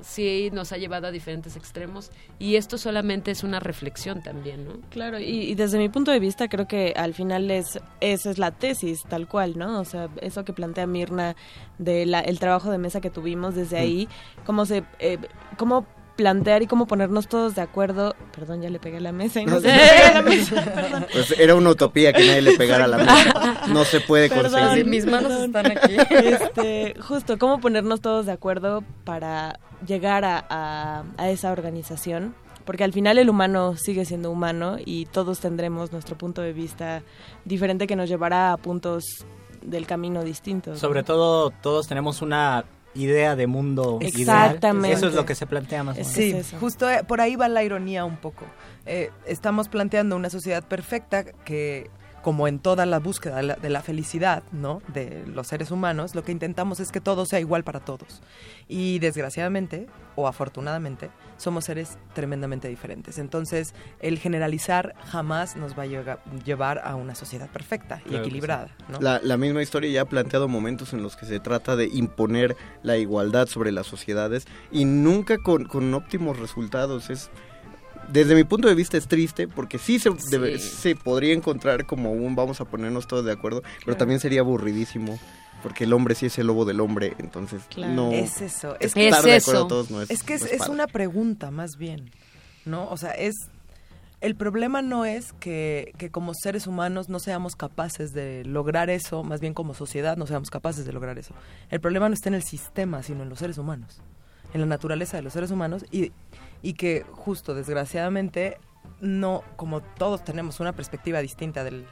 sí 0.00 0.50
nos 0.52 0.72
ha 0.72 0.76
llevado 0.76 1.06
a 1.06 1.10
diferentes 1.10 1.56
extremos 1.56 2.10
y 2.38 2.56
esto 2.56 2.78
solamente 2.78 3.30
es 3.30 3.42
una 3.42 3.60
reflexión 3.60 4.22
también 4.22 4.64
no 4.66 4.74
Claro, 4.90 5.18
y, 5.18 5.24
y 5.24 5.54
desde 5.54 5.78
mi 5.78 5.88
punto 5.88 6.10
de 6.10 6.20
vista 6.20 6.48
creo 6.48 6.66
que 6.68 6.92
al 6.96 7.14
final 7.14 7.50
es 7.50 7.78
esa 8.00 8.30
es 8.30 8.38
la 8.38 8.50
tesis 8.52 9.02
tal 9.08 9.26
cual, 9.28 9.58
¿no? 9.58 9.80
O 9.80 9.84
sea, 9.84 10.08
eso 10.20 10.44
que 10.44 10.52
plantea 10.52 10.86
Mirna 10.86 11.34
de 11.78 12.06
la, 12.06 12.20
el 12.20 12.38
trabajo 12.38 12.70
de 12.70 12.78
mesa 12.78 13.00
que 13.00 13.10
tuvimos 13.10 13.54
desde 13.54 13.76
Mm. 13.78 13.80
ahí, 13.82 14.08
cómo 14.46 14.66
se 14.66 14.84
eh, 14.98 15.18
cómo 15.56 15.86
plantear 16.16 16.62
y 16.62 16.66
cómo 16.66 16.88
ponernos 16.88 17.28
todos 17.28 17.54
de 17.54 17.60
acuerdo. 17.62 18.16
Perdón, 18.34 18.60
ya 18.60 18.70
le 18.70 18.80
pegué 18.80 18.96
a 18.96 19.00
la 19.00 19.12
mesa 19.12 19.40
y 19.40 19.46
no 19.46 19.52
No, 19.52 19.60
se 19.60 19.70
sí. 19.70 19.78
pegué 19.78 20.02
a 20.02 20.12
la 20.14 20.22
mesa, 20.22 20.64
perdón. 20.74 21.06
Pues 21.12 21.30
era 21.38 21.54
una 21.54 21.70
utopía 21.70 22.12
que 22.12 22.26
nadie 22.26 22.42
le 22.42 22.56
pegara 22.56 22.86
a 22.86 22.88
la 22.88 22.98
mesa. 22.98 23.62
No 23.68 23.84
se 23.84 24.00
puede 24.00 24.28
Perdón, 24.28 24.50
conseguir. 24.60 24.86
mis 24.86 25.06
manos 25.06 25.30
están 25.32 25.66
aquí. 25.70 25.94
Este, 26.10 26.94
justo, 27.00 27.38
cómo 27.38 27.60
ponernos 27.60 28.00
todos 28.00 28.26
de 28.26 28.32
acuerdo 28.32 28.82
para 29.04 29.60
llegar 29.86 30.24
a, 30.24 30.44
a- 30.48 31.04
a 31.16 31.30
esa 31.30 31.52
organización. 31.52 32.34
Porque 32.64 32.84
al 32.84 32.92
final 32.92 33.16
el 33.16 33.30
humano 33.30 33.76
sigue 33.76 34.04
siendo 34.04 34.30
humano 34.30 34.76
y 34.84 35.06
todos 35.06 35.40
tendremos 35.40 35.90
nuestro 35.90 36.18
punto 36.18 36.42
de 36.42 36.52
vista 36.52 37.02
diferente 37.46 37.86
que 37.86 37.96
nos 37.96 38.10
llevará 38.10 38.52
a 38.52 38.56
puntos 38.58 39.24
del 39.62 39.86
camino 39.86 40.22
distintos. 40.22 40.78
Sobre 40.78 41.02
todo, 41.02 41.48
todos 41.50 41.86
tenemos 41.88 42.20
una 42.20 42.66
idea 42.94 43.36
de 43.36 43.46
mundo 43.46 43.98
Exactamente. 44.02 44.88
ideal. 44.88 44.98
Eso 44.98 45.08
es 45.08 45.14
lo 45.14 45.24
que 45.24 45.34
se 45.34 45.46
plantea 45.46 45.82
más 45.82 45.96
o 45.96 46.00
menos. 46.00 46.12
Sí, 46.12 46.56
justo 46.60 46.90
eh, 46.90 47.04
por 47.08 47.22
ahí 47.22 47.36
va 47.36 47.48
la 47.48 47.62
ironía 47.62 48.04
un 48.04 48.16
poco. 48.18 48.44
Eh, 48.84 49.10
estamos 49.26 49.68
planteando 49.68 50.14
una 50.16 50.28
sociedad 50.28 50.62
perfecta 50.62 51.24
que, 51.24 51.90
como 52.28 52.46
en 52.46 52.58
toda 52.58 52.84
la 52.84 52.98
búsqueda 52.98 53.36
de 53.36 53.42
la, 53.42 53.54
de 53.56 53.70
la 53.70 53.80
felicidad, 53.80 54.42
¿no? 54.52 54.82
De 54.92 55.24
los 55.26 55.46
seres 55.46 55.70
humanos, 55.70 56.14
lo 56.14 56.24
que 56.24 56.30
intentamos 56.30 56.78
es 56.78 56.92
que 56.92 57.00
todo 57.00 57.24
sea 57.24 57.40
igual 57.40 57.64
para 57.64 57.80
todos. 57.80 58.20
Y 58.68 58.98
desgraciadamente, 58.98 59.86
o 60.14 60.28
afortunadamente, 60.28 61.08
somos 61.38 61.64
seres 61.64 61.96
tremendamente 62.12 62.68
diferentes. 62.68 63.16
Entonces, 63.16 63.72
el 64.00 64.18
generalizar 64.18 64.94
jamás 65.06 65.56
nos 65.56 65.72
va 65.72 65.84
a 65.84 66.18
llevar 66.44 66.82
a 66.84 66.96
una 66.96 67.14
sociedad 67.14 67.48
perfecta 67.48 68.02
y 68.04 68.10
Claro 68.10 68.24
equilibrada, 68.24 68.68
sí. 68.76 68.84
¿no? 68.90 69.00
La, 69.00 69.20
la 69.22 69.38
misma 69.38 69.62
historia 69.62 69.90
ya 69.90 70.02
ha 70.02 70.04
planteado 70.04 70.48
momentos 70.48 70.92
en 70.92 71.02
los 71.02 71.16
que 71.16 71.24
se 71.24 71.40
trata 71.40 71.76
de 71.76 71.86
imponer 71.86 72.58
la 72.82 72.98
igualdad 72.98 73.46
sobre 73.46 73.72
las 73.72 73.86
sociedades 73.86 74.46
y 74.70 74.84
nunca 74.84 75.38
con, 75.38 75.64
con 75.64 75.94
óptimos 75.94 76.38
resultados. 76.38 77.08
Es 77.08 77.30
desde 78.12 78.34
mi 78.34 78.44
punto 78.44 78.68
de 78.68 78.74
vista 78.74 78.96
es 78.96 79.06
triste 79.08 79.48
porque 79.48 79.78
sí 79.78 79.98
se, 79.98 80.10
debe- 80.10 80.58
se 80.58 80.96
podría 80.96 81.34
encontrar 81.34 81.86
como 81.86 82.12
un 82.12 82.34
vamos 82.36 82.60
a 82.60 82.64
ponernos 82.64 83.06
todos 83.06 83.24
de 83.24 83.32
acuerdo, 83.32 83.62
pero 83.84 83.96
también 83.96 84.20
sería 84.20 84.40
aburridísimo 84.40 85.18
porque 85.62 85.84
el 85.84 85.92
hombre 85.92 86.14
sí 86.14 86.26
es 86.26 86.38
el 86.38 86.46
lobo 86.46 86.64
del 86.64 86.80
hombre, 86.80 87.14
entonces 87.18 87.62
no 87.76 88.12
es 88.12 88.40
eso. 88.40 88.76
es 88.80 88.94
que 88.94 89.08
estar 89.08 89.24
de 89.24 89.34
acuerdo 89.36 89.66
todos 89.66 89.90
no 89.90 90.00
es, 90.02 90.10
Es 90.10 90.22
que 90.22 90.34
es, 90.34 90.42
no 90.42 90.46
es 90.48 90.58
padre. 90.58 90.72
una 90.72 90.86
pregunta 90.86 91.50
más 91.50 91.76
bien, 91.76 92.10
¿no? 92.64 92.88
O 92.88 92.96
sea, 92.96 93.10
es 93.10 93.34
el 94.20 94.34
problema 94.34 94.82
no 94.82 95.04
es 95.04 95.32
que, 95.34 95.92
que 95.96 96.10
como 96.10 96.32
seres 96.34 96.66
humanos 96.66 97.08
no 97.08 97.20
seamos 97.20 97.54
capaces 97.56 98.12
de 98.12 98.44
lograr 98.44 98.90
eso, 98.90 99.22
más 99.22 99.40
bien 99.40 99.54
como 99.54 99.74
sociedad 99.74 100.16
no 100.16 100.26
seamos 100.26 100.50
capaces 100.50 100.84
de 100.86 100.92
lograr 100.92 101.18
eso. 101.18 101.34
El 101.70 101.80
problema 101.80 102.08
no 102.08 102.14
está 102.14 102.28
en 102.28 102.34
el 102.34 102.42
sistema, 102.42 103.02
sino 103.04 103.22
en 103.22 103.28
los 103.28 103.38
seres 103.38 103.58
humanos, 103.58 104.00
en 104.54 104.60
la 104.60 104.66
naturaleza 104.66 105.16
de 105.16 105.22
los 105.22 105.32
seres 105.32 105.50
humanos 105.50 105.84
y, 105.90 106.12
y 106.62 106.74
que 106.74 107.04
justo 107.12 107.54
desgraciadamente 107.54 108.58
no, 109.00 109.42
como 109.56 109.80
todos 109.80 110.24
tenemos 110.24 110.60
una 110.60 110.72
perspectiva 110.72 111.20
distinta 111.20 111.64
del, 111.64 111.84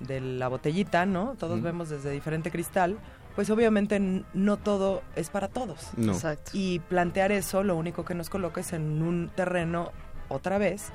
de 0.00 0.20
la 0.20 0.48
botellita, 0.48 1.06
¿no? 1.06 1.34
Todos 1.38 1.60
Mm. 1.60 1.64
vemos 1.64 1.88
desde 1.90 2.10
diferente 2.10 2.50
cristal, 2.50 2.98
pues 3.36 3.50
obviamente 3.50 4.00
no 4.34 4.56
todo 4.56 5.02
es 5.14 5.30
para 5.30 5.48
todos. 5.48 5.90
No. 5.96 6.12
Exacto. 6.12 6.50
Y 6.54 6.80
plantear 6.80 7.30
eso 7.32 7.62
lo 7.62 7.76
único 7.76 8.04
que 8.04 8.14
nos 8.14 8.28
coloca 8.30 8.60
es 8.60 8.72
en 8.72 9.02
un 9.02 9.30
terreno, 9.34 9.92
otra 10.28 10.58
vez, 10.58 10.88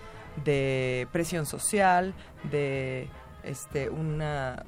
de 0.43 1.07
presión 1.13 1.45
social, 1.45 2.13
de 2.51 3.07
este 3.43 3.89
una 3.89 4.63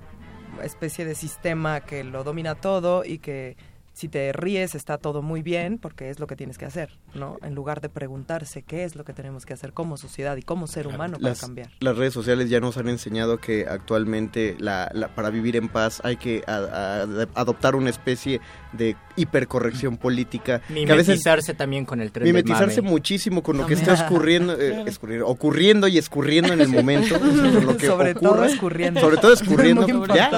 especie 0.64 1.04
de 1.04 1.14
sistema 1.16 1.82
que 1.82 2.04
lo 2.06 2.24
domina 2.24 2.56
todo 2.56 3.04
y 3.04 3.18
que 3.20 3.58
si 3.98 4.08
te 4.10 4.32
ríes 4.32 4.76
está 4.76 5.00
todo 5.00 5.24
muy 5.24 5.42
bien 5.42 5.80
porque 5.80 6.12
es 6.12 6.20
lo 6.20 6.28
que 6.28 6.36
tienes 6.36 6.60
que 6.60 6.66
hacer, 6.66 6.90
¿no? 7.16 7.40
En 7.42 7.56
lugar 7.56 7.82
de 7.82 7.90
preguntarse 7.90 8.62
qué 8.62 8.84
es 8.84 8.96
lo 8.96 9.04
que 9.04 9.12
tenemos 9.14 9.46
que 9.48 9.54
hacer 9.54 9.74
como 9.74 9.98
sociedad 9.98 10.38
y 10.38 10.44
como 10.44 10.68
ser 10.68 10.86
humano 10.86 11.14
para 11.18 11.30
las, 11.30 11.42
cambiar. 11.42 11.70
las 11.80 11.98
redes 11.98 12.14
sociales 12.14 12.50
ya 12.52 12.60
nos 12.60 12.78
han 12.78 12.90
enseñado 12.90 13.40
que 13.40 13.66
actualmente 13.68 14.56
la, 14.60 14.92
la- 14.94 15.08
para 15.16 15.32
vivir 15.32 15.56
en 15.56 15.68
paz 15.68 16.00
hay 16.04 16.18
que 16.18 16.44
a- 16.46 17.02
a- 17.06 17.28
adoptar 17.42 17.76
una 17.76 17.90
especie 17.90 18.40
de 18.74 18.96
hipercorrección 19.16 19.98
política. 19.98 20.62
que 20.68 20.74
a 20.92 20.96
veces 20.96 21.08
Mimetizarse 21.08 21.54
también 21.56 21.86
con 21.86 22.00
el 22.02 22.12
tren 22.12 22.26
mimetizarse 22.26 22.82
muchísimo 22.82 23.42
con 23.42 23.58
lo 23.58 23.66
que 23.66 23.74
está 23.74 23.94
escurriendo, 23.94 24.54
eh, 24.54 24.84
escurriendo- 24.86 25.26
ocurriendo 25.28 25.88
y 25.88 25.98
escurriendo 25.98 26.54
en 26.54 26.62
el 26.62 26.68
momento. 26.70 27.18
lo 27.64 27.78
que 27.78 27.88
Sobre 27.88 28.14
todo 28.14 28.32
ocurre. 28.34 28.48
escurriendo. 28.48 29.00
Sobre 29.02 29.18
todo 29.18 29.34
escurriendo. 29.40 30.06
Ya, 30.14 30.30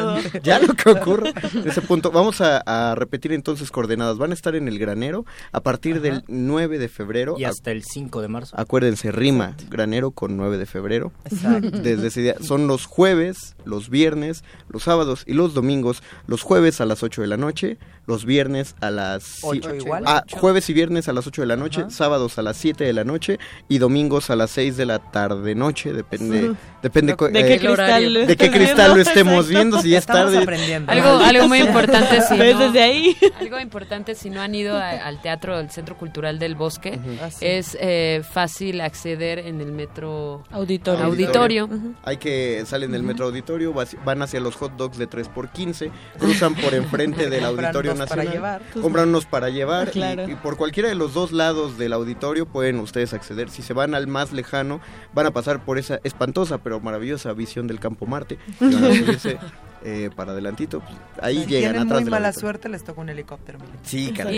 ya 0.42 0.60
lo 0.60 0.74
que 0.74 0.90
ocurre 0.90 1.34
en 1.54 1.68
ese 1.68 1.82
punto. 1.82 2.12
Vamos 2.12 2.40
a, 2.42 2.62
a 2.66 2.96
repetir 2.96 3.34
entonces 3.50 3.72
coordenadas. 3.72 4.18
Van 4.18 4.32
a 4.32 4.34
estar 4.34 4.56
en 4.56 4.68
el 4.68 4.80
granero 4.80 5.26
a 5.52 5.62
partir 5.62 6.02
del 6.02 6.24
9 6.28 6.78
de 6.80 6.88
febrero. 6.90 7.36
Y 7.38 7.44
hasta 7.46 7.72
el 7.72 7.84
5 7.84 8.22
de 8.22 8.28
marzo. 8.28 8.56
Acuérdense, 8.60 9.12
rima 9.12 9.56
granero 9.70 10.12
con 10.12 10.38
9 10.38 10.58
de 10.58 10.66
febrero. 10.66 11.12
Exacto. 11.26 11.72
Desde 11.82 12.08
ese 12.08 12.22
día. 12.22 12.36
Son 12.42 12.68
los 12.68 12.86
jueves, 12.86 13.56
los 13.66 13.90
viernes, 13.90 14.44
los 14.70 14.84
sábados 14.84 15.24
y 15.26 15.34
los 15.34 15.54
domingos. 15.54 16.04
Los 16.28 16.42
jueves 16.44 16.80
a 16.82 16.86
las 16.86 17.04
8 17.04 17.22
de 17.22 17.28
la 17.28 17.38
noche, 17.38 17.78
los 18.06 18.26
viernes 18.26 18.76
a 18.82 18.90
las... 18.92 19.40
Ocho 19.44 19.74
igual. 19.76 20.04
Ah, 20.06 20.24
jueves 20.32 20.70
y 20.70 20.74
viernes 20.74 21.08
a 21.08 21.14
las 21.14 21.26
8 21.28 21.42
de 21.42 21.48
la 21.48 21.56
noche, 21.56 21.86
sábados 21.90 22.38
a 22.38 22.42
las 22.42 22.58
7 22.58 22.84
de 22.84 22.94
la 22.94 23.04
noche 23.04 23.40
y 23.68 23.78
domingos 23.80 24.30
a 24.30 24.36
las 24.36 24.52
6 24.52 24.78
de 24.78 24.86
la 24.86 25.00
tarde-noche. 25.00 25.94
Depende, 25.94 26.42
Sí. 26.42 26.56
depende 26.84 27.16
co- 27.16 27.28
¿De 27.30 27.44
qué 27.44 27.54
eh, 27.56 27.60
cristal 27.60 28.14
lo 28.14 28.20
de 28.26 28.38
qué 28.38 28.52
cristal 28.52 28.96
lo 28.96 29.02
estemos 29.02 29.34
Exacto. 29.46 29.50
viendo, 29.50 29.82
si 29.82 29.90
ya 29.90 29.98
es 30.00 30.06
tarde. 30.06 30.38
Algo, 30.88 31.10
algo 31.18 31.48
muy 31.48 31.60
importante, 31.60 32.22
sí, 32.22 32.36
¿Ves 32.38 32.56
¿no? 32.56 32.66
desde 32.66 32.82
ahí? 32.82 33.16
Algo 33.40 33.60
importante, 33.60 34.16
si 34.16 34.30
no 34.30 34.42
han 34.42 34.54
ido 34.56 34.78
a- 34.78 34.90
al 34.90 35.22
teatro 35.22 35.58
del 35.58 35.70
Centro 35.70 35.98
Cultural 35.98 36.40
del 36.40 36.56
Bosque. 36.56 37.00
Ah, 37.22 37.30
sí. 37.32 37.46
es 37.46 37.78
eh, 37.80 38.22
fácil 38.30 38.82
acceder 38.82 39.40
en 39.40 39.62
el 39.62 39.72
metro 39.72 40.44
Auditorio. 40.52 41.06
Auditorio. 41.06 41.70
Hay 42.04 42.18
que 42.18 42.64
salen 42.66 42.92
del 42.92 43.04
metro 43.04 43.26
auditorio, 43.26 43.74
van 44.06 44.22
hacia 44.22 44.40
los 44.40 44.56
hot 44.56 44.74
dogs 44.78 44.98
de 44.98 45.08
3x15, 45.10 45.92
cruzan 46.20 46.56
por 46.56 46.74
enfrente 46.74 47.30
del 47.30 47.46
Auditorio 47.46 47.92
dos 47.96 48.00
para 48.10 48.24
Nacional, 48.24 48.34
llevar. 48.34 48.62
compran 48.82 49.10
unos 49.10 49.26
para 49.26 49.50
llevar 49.50 49.88
y- 49.90 49.92
Claro. 49.92 50.28
y, 50.30 50.36
por 50.36 50.58
cualquiera 50.58 50.90
de 50.90 50.96
los 50.96 51.14
dos 51.14 51.32
lados 51.32 51.78
del 51.78 51.94
auditorio 51.94 52.46
pueden 52.46 52.80
ustedes 52.80 53.14
acceder. 53.14 53.50
Si 53.50 53.62
se 53.62 53.74
van 53.74 53.96
al 53.96 54.08
más 54.08 54.32
lejano, 54.32 54.82
van 55.14 55.26
a 55.26 55.32
pasar 55.32 55.64
por 55.64 55.78
esa 55.78 56.00
espantosa 56.04 56.58
pero 56.60 56.80
maravillosa 56.80 57.34
visión 57.34 57.68
del 57.68 57.80
Campo 57.80 58.06
Marte 58.06 58.38
eh, 59.84 60.10
para 60.16 60.32
adelantito. 60.34 60.80
pues, 60.82 60.94
ahí 61.22 61.46
llegan 61.46 61.72
tienen 61.74 61.82
atrás 61.88 62.02
muy 62.02 62.10
mala 62.12 62.34
suerte, 62.34 62.70
les 62.70 62.84
toca 62.84 63.02
un 63.02 63.10
helicóptero. 63.10 63.60
Sí, 63.84 64.12
caray, 64.16 64.36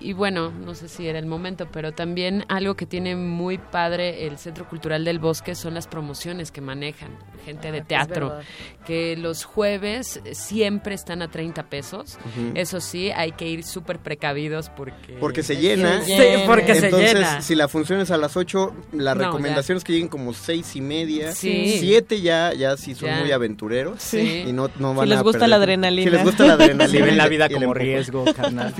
Y, 0.00 0.08
y 0.10 0.12
bueno, 0.12 0.50
no 0.50 0.74
sé 0.74 0.88
si 0.88 1.06
era 1.06 1.18
el 1.18 1.26
momento, 1.26 1.66
pero 1.72 1.92
también 1.92 2.44
algo 2.48 2.74
que 2.74 2.86
tiene 2.86 3.16
muy 3.16 3.58
padre 3.58 4.26
el 4.26 4.38
Centro 4.38 4.68
Cultural 4.68 5.04
del 5.04 5.18
Bosque 5.18 5.54
son 5.54 5.74
las 5.74 5.86
promociones 5.86 6.50
que 6.50 6.60
manejan 6.60 7.10
gente 7.44 7.72
de 7.72 7.78
Es 7.78 7.86
teatro, 7.86 8.38
que 8.86 9.16
los 9.16 9.44
jueves 9.44 10.20
siempre 10.32 10.94
están 10.94 11.22
a 11.22 11.28
30 11.30 11.64
pesos. 11.70 12.18
Eso 12.54 12.80
sí, 12.80 13.10
hay 13.10 13.32
que 13.32 13.48
ir 13.48 13.64
súper 13.64 13.98
precavidos 13.98 14.68
porque... 14.70 15.14
Porque 15.18 15.42
se 15.42 15.56
llena. 15.56 16.02
Sí, 16.02 16.12
porque 16.46 16.74
se 16.74 16.86
Entonces, 16.86 17.14
llena. 17.14 17.40
si 17.40 17.54
la 17.54 17.68
función 17.68 18.00
es 18.00 18.10
a 18.10 18.16
las 18.18 18.36
8, 18.36 18.74
la 18.92 19.14
No, 19.14 19.24
recomendación 19.24 19.78
es 19.78 19.84
que 19.84 19.92
lleguen 19.92 20.08
como 20.08 20.34
seis 20.34 20.76
y 20.76 20.80
media. 20.80 21.32
Sí. 21.32 21.76
7 21.80 22.20
ya, 22.20 22.52
ya 22.52 22.76
si 22.76 22.94
son 22.94 23.08
Ya. 23.08 23.20
muy 23.20 23.32
aventureros. 23.32 24.02
Sí. 24.02 24.44
Y 24.50 24.52
no, 24.52 24.68
no 24.78 25.00
Si 25.02 25.08
les 25.08 25.18
a 25.18 25.22
gusta 25.22 25.38
perder- 25.40 25.48
la 25.48 25.56
adrenalina. 25.56 26.10
Si 26.10 26.16
les 26.16 26.24
gusta 26.24 26.44
la 26.46 26.52
adrenalina. 26.54 26.88
Si 26.98 27.02
ven 27.02 27.16
la 27.16 27.28
vida 27.28 27.48
como 27.48 27.72
riesgo, 27.74 28.24
carnal. 28.36 28.74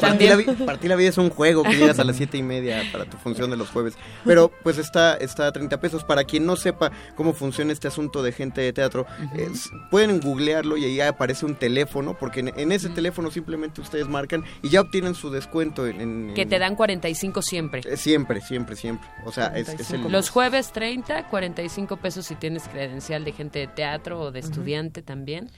Partir 0.00 0.56
la, 0.66 0.78
la 0.82 0.96
vida 0.96 1.08
es 1.08 1.18
un 1.18 1.30
juego 1.30 1.62
que 1.62 1.74
llegas 1.76 1.98
a 1.98 2.04
las 2.04 2.16
siete 2.16 2.38
y 2.38 2.42
media 2.42 2.82
para 2.92 3.04
tu 3.04 3.16
función 3.16 3.50
de 3.50 3.56
los 3.56 3.68
jueves. 3.70 3.94
Pero 4.24 4.50
pues 4.62 4.78
está, 4.78 5.14
está 5.14 5.46
a 5.48 5.52
30 5.52 5.80
pesos. 5.80 6.04
Para 6.04 6.24
quien 6.24 6.46
no 6.46 6.56
sepa 6.56 6.90
cómo 7.16 7.32
funciona 7.32 7.72
este 7.72 7.88
asunto 7.88 8.22
de 8.22 8.32
gente 8.32 8.60
de 8.60 8.72
teatro, 8.72 9.06
es- 9.36 9.70
pueden 9.90 10.20
googlearlo 10.20 10.76
y 10.76 10.84
ahí 10.84 11.00
aparece 11.00 11.46
un 11.46 11.54
teléfono, 11.54 12.16
porque 12.18 12.40
en, 12.40 12.52
en 12.58 12.72
ese 12.72 12.88
teléfono 12.88 13.30
simplemente 13.30 13.80
ustedes 13.80 14.08
marcan 14.08 14.44
y 14.62 14.68
ya 14.68 14.80
obtienen 14.80 15.14
su 15.14 15.30
descuento 15.30 15.86
en... 15.86 16.00
en- 16.00 16.34
Que 16.34 16.46
te 16.46 16.58
dan 16.58 16.76
45 16.76 17.42
siempre. 17.42 17.80
eh, 17.84 17.96
Siempre, 17.96 18.40
siempre, 18.40 18.76
siempre. 18.76 19.08
O 19.24 19.32
sea, 19.32 19.46
es, 19.56 19.68
es 19.68 19.90
el... 19.92 20.02
Los 20.10 20.28
jueves 20.28 20.72
30, 20.72 21.28
45 21.28 21.96
pesos 21.96 22.26
si 22.26 22.34
tienes 22.34 22.64
credencial 22.68 23.24
de 23.24 23.32
gente 23.32 23.60
de 23.60 23.66
teatro 23.68 24.20
o 24.20 24.30
de 24.30 24.40
estudiante 24.40 24.91
también. 25.00 25.50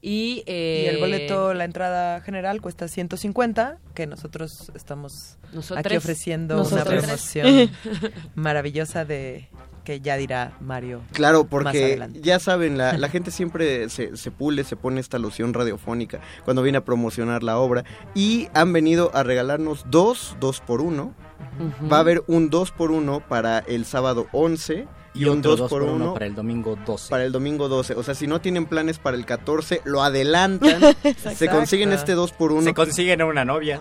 Y, 0.00 0.44
eh, 0.46 0.84
Y 0.84 0.94
el 0.94 1.00
boleto, 1.00 1.52
la 1.54 1.64
entrada 1.64 2.20
general 2.20 2.60
cuesta 2.62 2.86
150, 2.88 3.78
que 3.94 4.06
nosotros 4.06 4.70
estamos 4.76 5.36
Nosotros. 5.52 5.84
aquí 5.84 5.96
ofreciendo 5.96 6.56
Nosotros. 6.56 6.86
una 6.88 6.98
promoción 7.02 7.70
maravillosa 8.36 9.04
de 9.04 9.48
que 9.84 10.00
ya 10.00 10.16
dirá 10.16 10.52
Mario. 10.60 11.00
Claro, 11.12 11.40
más 11.44 11.48
porque 11.50 11.84
adelante. 11.84 12.20
ya 12.22 12.38
saben, 12.38 12.76
la, 12.78 12.96
la 12.98 13.08
gente 13.08 13.30
siempre 13.30 13.88
se, 13.88 14.16
se 14.16 14.30
pule, 14.30 14.62
se 14.64 14.76
pone 14.76 15.00
esta 15.00 15.18
loción 15.18 15.52
radiofónica 15.54 16.20
cuando 16.44 16.62
viene 16.62 16.78
a 16.78 16.84
promocionar 16.84 17.42
la 17.42 17.58
obra 17.58 17.84
y 18.14 18.48
han 18.54 18.72
venido 18.72 19.10
a 19.14 19.22
regalarnos 19.22 19.84
dos, 19.90 20.36
dos 20.40 20.60
por 20.60 20.80
uno. 20.82 21.14
Va 21.90 21.96
a 21.96 22.00
haber 22.00 22.22
un 22.26 22.50
dos 22.50 22.70
por 22.70 22.90
uno 22.92 23.20
para 23.26 23.60
el 23.60 23.84
sábado 23.84 24.26
11 24.32 24.86
y, 25.18 25.22
Y 25.22 25.26
un 25.26 25.38
otro 25.38 25.50
2 25.52 25.58
dos 25.60 25.70
por 25.70 25.82
por 25.82 25.90
uno 25.90 26.04
1 26.04 26.14
para 26.14 26.26
el 26.26 26.34
domingo 26.34 26.78
12. 26.86 27.10
para 27.10 27.24
el 27.24 27.32
domingo 27.32 27.68
12. 27.68 27.94
O 27.94 28.02
sea, 28.02 28.14
si 28.14 28.26
no 28.26 28.40
tienen 28.40 28.66
planes 28.66 28.98
para 28.98 29.16
el 29.16 29.26
14, 29.26 29.82
lo 29.84 30.02
adelantan. 30.02 30.80
se 31.34 31.48
consiguen 31.48 31.92
este 31.92 32.12
2 32.12 32.32
por 32.32 32.52
1 32.52 32.62
Se 32.62 32.74
consiguen 32.74 33.22
una 33.22 33.44
novia, 33.44 33.80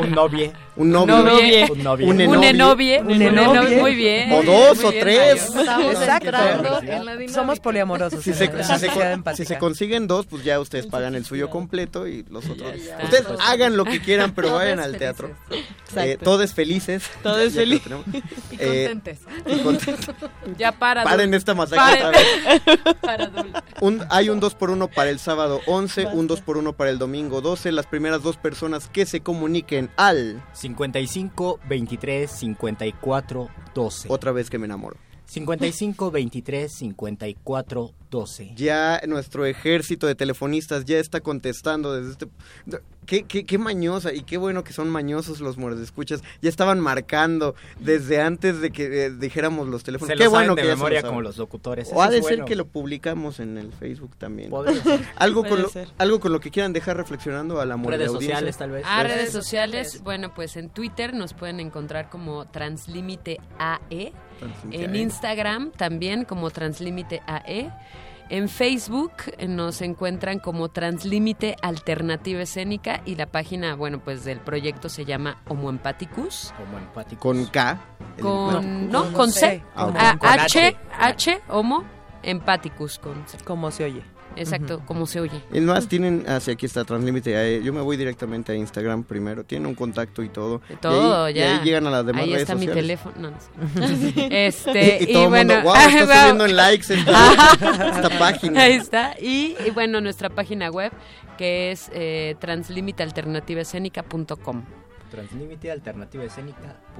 un 0.00 0.10
novie. 0.12 0.52
Un 0.80 0.90
novio. 0.92 1.18
novie. 1.22 1.66
Un 1.70 1.82
novie. 1.82 2.06
Un 2.06 2.10
Un 2.36 2.44
enovie. 2.44 3.00
Un 3.00 3.06
Un 3.12 3.22
enovie. 3.22 3.50
enovie. 3.60 3.80
Muy 3.80 3.94
bien. 3.94 4.32
O 4.32 4.42
dos 4.42 4.76
muy 4.78 4.84
o 4.86 4.90
bien, 4.90 5.00
tres. 5.02 5.48
Exacto. 5.54 6.38
Somos 7.32 7.60
poliamorosos. 7.60 8.22
Si 8.24 8.30
en 8.30 8.36
se, 8.36 8.46
la 8.52 8.64
si 8.64 8.78
se- 8.88 9.34
si 9.36 9.44
se 9.44 9.58
consiguen 9.58 10.06
dos, 10.06 10.26
pues 10.26 10.42
ya 10.42 10.58
ustedes 10.58 10.86
pagan 10.86 11.14
el 11.14 11.24
suyo 11.24 11.50
completo 11.50 12.06
y 12.08 12.24
los 12.30 12.48
otros. 12.48 12.72
Ustedes 13.04 13.22
Pues, 13.26 13.40
hagan 13.42 13.76
lo 13.76 13.84
que 13.84 14.00
quieran, 14.00 14.32
pero 14.34 14.54
vayan 14.54 14.78
al 14.80 14.92
felices. 14.96 14.98
teatro. 15.16 15.30
Eh, 15.96 16.16
todos 16.22 16.52
felices. 16.54 17.02
Todos 17.22 17.52
felices. 17.52 17.92
Y 18.50 18.56
Eh, 18.58 18.86
contentes. 18.90 19.18
y 19.46 19.58
contentos. 19.60 20.14
Ya 20.58 20.72
para. 20.72 21.04
Paren 21.04 21.32
esta 21.34 21.54
masacre 21.54 21.96
otra 22.04 22.10
vez. 22.10 22.96
Para. 23.00 23.30
Un- 23.80 24.04
hay 24.10 24.28
un 24.28 24.40
2 24.40 24.54
por 24.54 24.70
1 24.70 24.88
para 24.88 25.10
el 25.10 25.18
sábado 25.18 25.60
11, 25.66 26.06
un 26.06 26.26
2 26.26 26.40
por 26.40 26.56
1 26.56 26.72
para 26.74 26.90
el 26.90 26.98
domingo 26.98 27.40
12. 27.40 27.72
Las 27.72 27.86
primeras 27.86 28.22
dos 28.22 28.36
personas 28.36 28.88
que 28.92 29.06
se 29.06 29.20
comuniquen 29.20 29.90
al... 29.96 30.42
55 30.52 30.69
23 31.68 32.30
54 32.30 33.48
12. 33.74 34.08
Otra 34.10 34.32
vez 34.32 34.50
que 34.50 34.58
me 34.58 34.66
enamoro. 34.66 34.96
55 35.30 36.10
23 36.10 36.72
54 36.72 37.94
12. 38.10 38.52
Ya 38.56 39.00
nuestro 39.06 39.46
ejército 39.46 40.08
de 40.08 40.16
telefonistas 40.16 40.84
ya 40.84 40.98
está 40.98 41.20
contestando 41.20 41.94
desde 41.94 42.10
este... 42.12 42.26
Qué, 43.10 43.24
qué, 43.24 43.44
qué 43.44 43.58
mañosa 43.58 44.14
y 44.14 44.20
qué 44.20 44.36
bueno 44.36 44.62
que 44.62 44.72
son 44.72 44.88
mañosos 44.88 45.40
los 45.40 45.58
escuchas. 45.80 46.22
Ya 46.42 46.48
estaban 46.48 46.78
marcando 46.78 47.56
desde 47.80 48.20
antes 48.20 48.60
de 48.60 48.70
que 48.70 49.06
eh, 49.06 49.10
dijéramos 49.10 49.66
los 49.66 49.82
teléfonos. 49.82 50.12
Se 50.12 50.16
qué 50.16 50.26
lo 50.26 50.30
bueno 50.30 50.52
saben 50.52 50.54
de 50.54 50.62
que 50.62 50.68
memoria 50.68 51.02
lo 51.02 51.08
como 51.08 51.20
los 51.20 51.36
locutores. 51.36 51.90
O 51.92 52.02
ha 52.02 52.08
de 52.08 52.22
ser 52.22 52.36
bueno. 52.36 52.44
que 52.44 52.54
lo 52.54 52.68
publicamos 52.68 53.40
en 53.40 53.58
el 53.58 53.72
Facebook 53.72 54.14
también. 54.16 54.50
Podría 54.50 54.80
ser. 54.80 55.00
Algo 55.16 55.40
con, 55.40 55.48
Puede 55.48 55.62
lo, 55.62 55.68
ser. 55.70 55.88
algo 55.98 56.20
con 56.20 56.30
lo 56.30 56.38
que 56.38 56.52
quieran 56.52 56.72
dejar 56.72 56.98
reflexionando 56.98 57.60
a 57.60 57.66
la 57.66 57.76
muerte 57.76 57.98
Redes 57.98 58.12
sociales 58.12 58.56
tal 58.56 58.70
vez. 58.70 58.84
Ah, 58.86 59.02
redes 59.02 59.32
sociales. 59.32 60.00
Bueno, 60.04 60.32
pues 60.32 60.56
en 60.56 60.70
Twitter 60.70 61.12
nos 61.12 61.34
pueden 61.34 61.58
encontrar 61.58 62.10
como 62.10 62.46
Translimite 62.46 63.40
AE. 63.58 64.12
En 64.70 64.94
Instagram 64.94 65.72
también 65.72 66.24
como 66.24 66.50
Translimite 66.50 67.22
AE. 67.26 67.72
En 68.30 68.48
Facebook 68.48 69.12
eh, 69.38 69.48
nos 69.48 69.82
encuentran 69.82 70.38
como 70.38 70.68
Translímite 70.68 71.56
Alternativa 71.62 72.42
Escénica 72.42 73.02
y 73.04 73.16
la 73.16 73.26
página, 73.26 73.74
bueno, 73.74 73.98
pues 73.98 74.24
del 74.24 74.38
proyecto 74.38 74.88
se 74.88 75.04
llama 75.04 75.42
Homo 75.48 75.68
Empaticus. 75.68 76.54
Como 76.56 76.78
empáticos. 76.78 77.20
Con 77.20 77.44
K. 77.46 77.80
Con, 78.20 78.88
No, 78.88 79.02
no, 79.02 79.02
con 79.06 79.12
con 79.14 79.32
C. 79.32 79.40
C. 79.40 79.62
Ah. 79.74 79.92
Ah, 79.96 80.16
Con 80.16 80.28
H, 80.30 80.68
H. 80.68 80.76
H, 80.96 81.40
Homo 81.48 81.84
Empaticus 82.22 83.00
con 83.00 83.26
C. 83.26 83.36
¿Cómo 83.44 83.72
se 83.72 83.84
oye? 83.84 84.04
Exacto, 84.36 84.80
como 84.86 85.06
se 85.06 85.20
oye. 85.20 85.42
Es 85.52 85.62
más, 85.62 85.88
tienen, 85.88 86.24
ah, 86.28 86.38
sí, 86.40 86.50
aquí 86.52 86.66
está 86.66 86.84
Translímite. 86.84 87.32
eh, 87.34 87.60
Yo 87.62 87.72
me 87.72 87.80
voy 87.80 87.96
directamente 87.96 88.52
a 88.52 88.54
Instagram 88.54 89.02
primero. 89.04 89.42
Tienen 89.44 89.66
un 89.66 89.74
contacto 89.74 90.22
y 90.22 90.28
todo. 90.28 90.60
De 90.68 90.76
todo, 90.76 91.28
y 91.28 91.32
ahí, 91.32 91.34
ya. 91.34 91.40
Y 91.40 91.44
ahí 91.58 91.64
llegan 91.64 91.86
a 91.86 91.90
las 91.90 92.06
demás 92.06 92.22
Ahí 92.22 92.28
redes 92.30 92.42
está 92.42 92.54
mi 92.54 92.66
sociales. 92.66 93.00
teléfono. 93.02 93.16
No, 93.20 93.30
no 93.30 93.38
sé. 93.88 94.30
Este, 94.46 94.98
y, 95.02 95.12
todo 95.12 95.24
el 95.24 95.28
bueno, 95.30 95.54
mundo, 95.54 95.68
wow, 95.70 95.76
está 95.80 96.04
wow. 96.06 96.16
subiendo 96.16 96.44
en 96.46 96.56
likes 96.56 96.94
esta, 96.94 97.32
esta 97.96 98.18
página. 98.18 98.62
Ahí 98.62 98.72
está. 98.74 99.14
Y, 99.20 99.56
y 99.66 99.70
bueno, 99.70 100.00
nuestra 100.00 100.30
página 100.30 100.70
web 100.70 100.92
que 101.36 101.72
es 101.72 101.90
eh, 101.94 102.36
translimitealternativaescénica.com. 102.38 104.62
Translimite 105.10 105.70
alternativa 105.70 106.24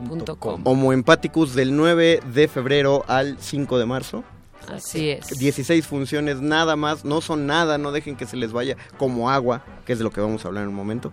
Punto 0.09 0.37
com. 0.37 0.61
Homo 0.65 0.93
Empaticus 0.93 1.55
del 1.55 1.77
9 1.77 2.21
de 2.35 2.49
febrero 2.49 3.05
al 3.07 3.39
5 3.39 3.79
de 3.79 3.87
marzo. 3.87 4.25
Así 4.69 5.11
es. 5.11 5.39
16 5.39 5.87
funciones 5.87 6.41
nada 6.41 6.77
más, 6.77 7.05
no 7.05 7.21
son 7.21 7.47
nada, 7.47 7.79
no 7.79 7.93
dejen 7.93 8.17
que 8.17 8.27
se 8.27 8.37
les 8.37 8.53
vaya 8.53 8.77
como 8.99 9.31
agua, 9.31 9.65
que 9.85 9.93
es 9.93 9.99
de 9.99 10.05
lo 10.05 10.11
que 10.11 10.21
vamos 10.21 10.45
a 10.45 10.49
hablar 10.49 10.65
en 10.65 10.71
un 10.71 10.75
momento. 10.75 11.13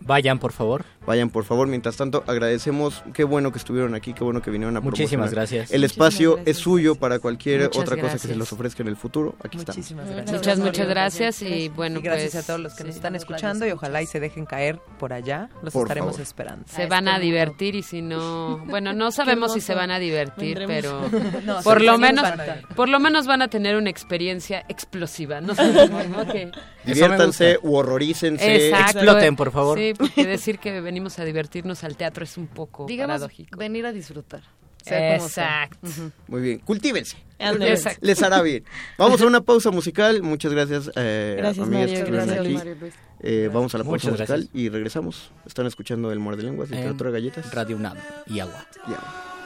Vayan, 0.00 0.38
por 0.38 0.52
favor. 0.52 0.84
Vayan, 1.08 1.30
por 1.30 1.44
favor. 1.44 1.66
Mientras 1.68 1.96
tanto, 1.96 2.22
agradecemos. 2.26 3.02
Qué 3.14 3.24
bueno 3.24 3.50
que 3.50 3.58
estuvieron 3.58 3.94
aquí, 3.94 4.12
qué 4.12 4.22
bueno 4.22 4.42
que 4.42 4.50
vinieron 4.50 4.76
a 4.76 4.80
Muchísimas 4.80 5.32
gracias. 5.32 5.70
El 5.72 5.80
Muchísimas 5.80 5.90
espacio 5.90 6.34
gracias, 6.36 6.56
es 6.56 6.62
suyo 6.62 6.90
gracias. 6.90 7.00
para 7.00 7.18
cualquier 7.18 7.62
Muchas 7.62 7.82
otra 7.82 7.96
cosa 7.96 7.96
que 7.96 8.02
gracias. 8.12 8.22
se 8.32 8.36
les 8.38 8.52
ofrezca 8.52 8.82
en 8.82 8.88
el 8.88 8.96
futuro. 8.96 9.34
Aquí 9.42 9.56
estamos. 9.58 9.76
Muchísimas 9.78 10.06
gracias. 10.10 10.32
Muchas, 10.36 10.58
muchas 10.58 10.88
gracias 10.88 11.42
y 11.42 11.68
bueno, 11.70 11.98
Y 12.00 12.02
gracias 12.02 12.32
pues 12.32 12.44
a 12.44 12.46
todos 12.46 12.60
los 12.60 12.74
que 12.74 12.84
nos 12.84 12.92
sí. 12.92 12.98
están 12.98 13.16
escuchando 13.16 13.66
y 13.66 13.70
ojalá 13.70 14.02
y 14.02 14.06
se 14.06 14.20
dejen 14.20 14.44
caer 14.44 14.78
por 14.98 15.12
allá. 15.14 15.48
Los 15.62 15.72
Por 15.72 15.84
estaremos 15.86 16.10
favor. 16.12 16.20
esperando. 16.20 16.64
se 16.68 16.86
van 16.86 17.08
a 17.08 17.18
divertir 17.18 17.74
y 17.74 17.82
si 17.82 18.02
no, 18.02 18.58
bueno, 18.66 18.92
no 18.92 19.10
sabemos 19.10 19.54
si 19.54 19.62
se 19.62 19.74
van 19.74 19.90
a 19.90 19.98
divertir, 19.98 20.58
Vendremos. 20.58 21.06
pero 21.10 21.40
No, 21.44 21.62
por 21.62 21.80
lo 21.80 21.96
menos 21.96 22.22
nos 22.22 22.30
van 22.32 22.40
a 22.40 22.44
dar. 22.46 22.62
por 22.76 22.88
lo 22.90 23.00
menos 23.00 23.26
van 23.26 23.40
a 23.42 23.48
tener 23.48 23.76
una 23.76 23.88
experiencia 23.88 24.62
explosiva, 24.68 25.40
no 25.40 25.54
sabemos, 25.54 26.06
¿no? 26.08 26.26
Que- 26.30 26.50
Diviértanse 26.84 27.58
u 27.62 27.74
horrorícense. 27.76 28.68
Exacto. 28.68 28.98
Exploten, 29.00 29.36
por 29.36 29.52
favor. 29.52 29.78
Sí, 29.78 29.92
porque 29.96 30.26
decir 30.26 30.58
que 30.58 30.80
venimos 30.80 30.97
a 31.18 31.24
divertirnos 31.24 31.84
al 31.84 31.96
teatro 31.96 32.24
es 32.24 32.36
un 32.36 32.46
poco 32.46 32.86
Digamos, 32.86 33.14
paradójico. 33.14 33.58
venir 33.58 33.86
a 33.86 33.92
disfrutar. 33.92 34.42
sea 34.82 35.16
como 35.18 35.28
sea. 35.28 35.64
Exacto. 35.64 36.12
Muy 36.28 36.40
bien, 36.42 36.58
cultívense. 36.60 37.16
Exacto. 37.38 38.00
Les 38.02 38.22
hará 38.22 38.42
bien. 38.42 38.64
Vamos 38.96 39.20
a 39.20 39.26
una 39.26 39.40
pausa 39.40 39.70
musical. 39.70 40.22
Muchas 40.22 40.52
gracias, 40.52 40.90
eh, 40.96 41.36
Gracias, 41.38 41.66
amigas 41.66 41.80
Mario, 41.90 41.94
que 41.94 42.00
estuvieron 42.00 42.26
gracias, 42.26 42.46
aquí. 42.46 42.54
Mario 42.54 42.76
Luis. 42.80 42.94
Eh, 43.20 43.50
vamos 43.52 43.74
a 43.74 43.78
la 43.78 43.84
pausa 43.84 44.10
musical 44.10 44.26
gracias. 44.40 44.50
y 44.54 44.68
regresamos. 44.68 45.30
Están 45.46 45.66
escuchando 45.66 46.10
el 46.12 46.18
Muerde 46.18 46.42
Lenguas, 46.42 46.70
En 46.70 46.76
literatura 46.76 47.10
de 47.10 47.20
galletas. 47.20 47.54
Radio 47.54 47.76
UNAM 47.76 47.96
y 48.26 48.40
agua. 48.40 48.66
Ya. 48.88 48.94
allá 48.96 49.37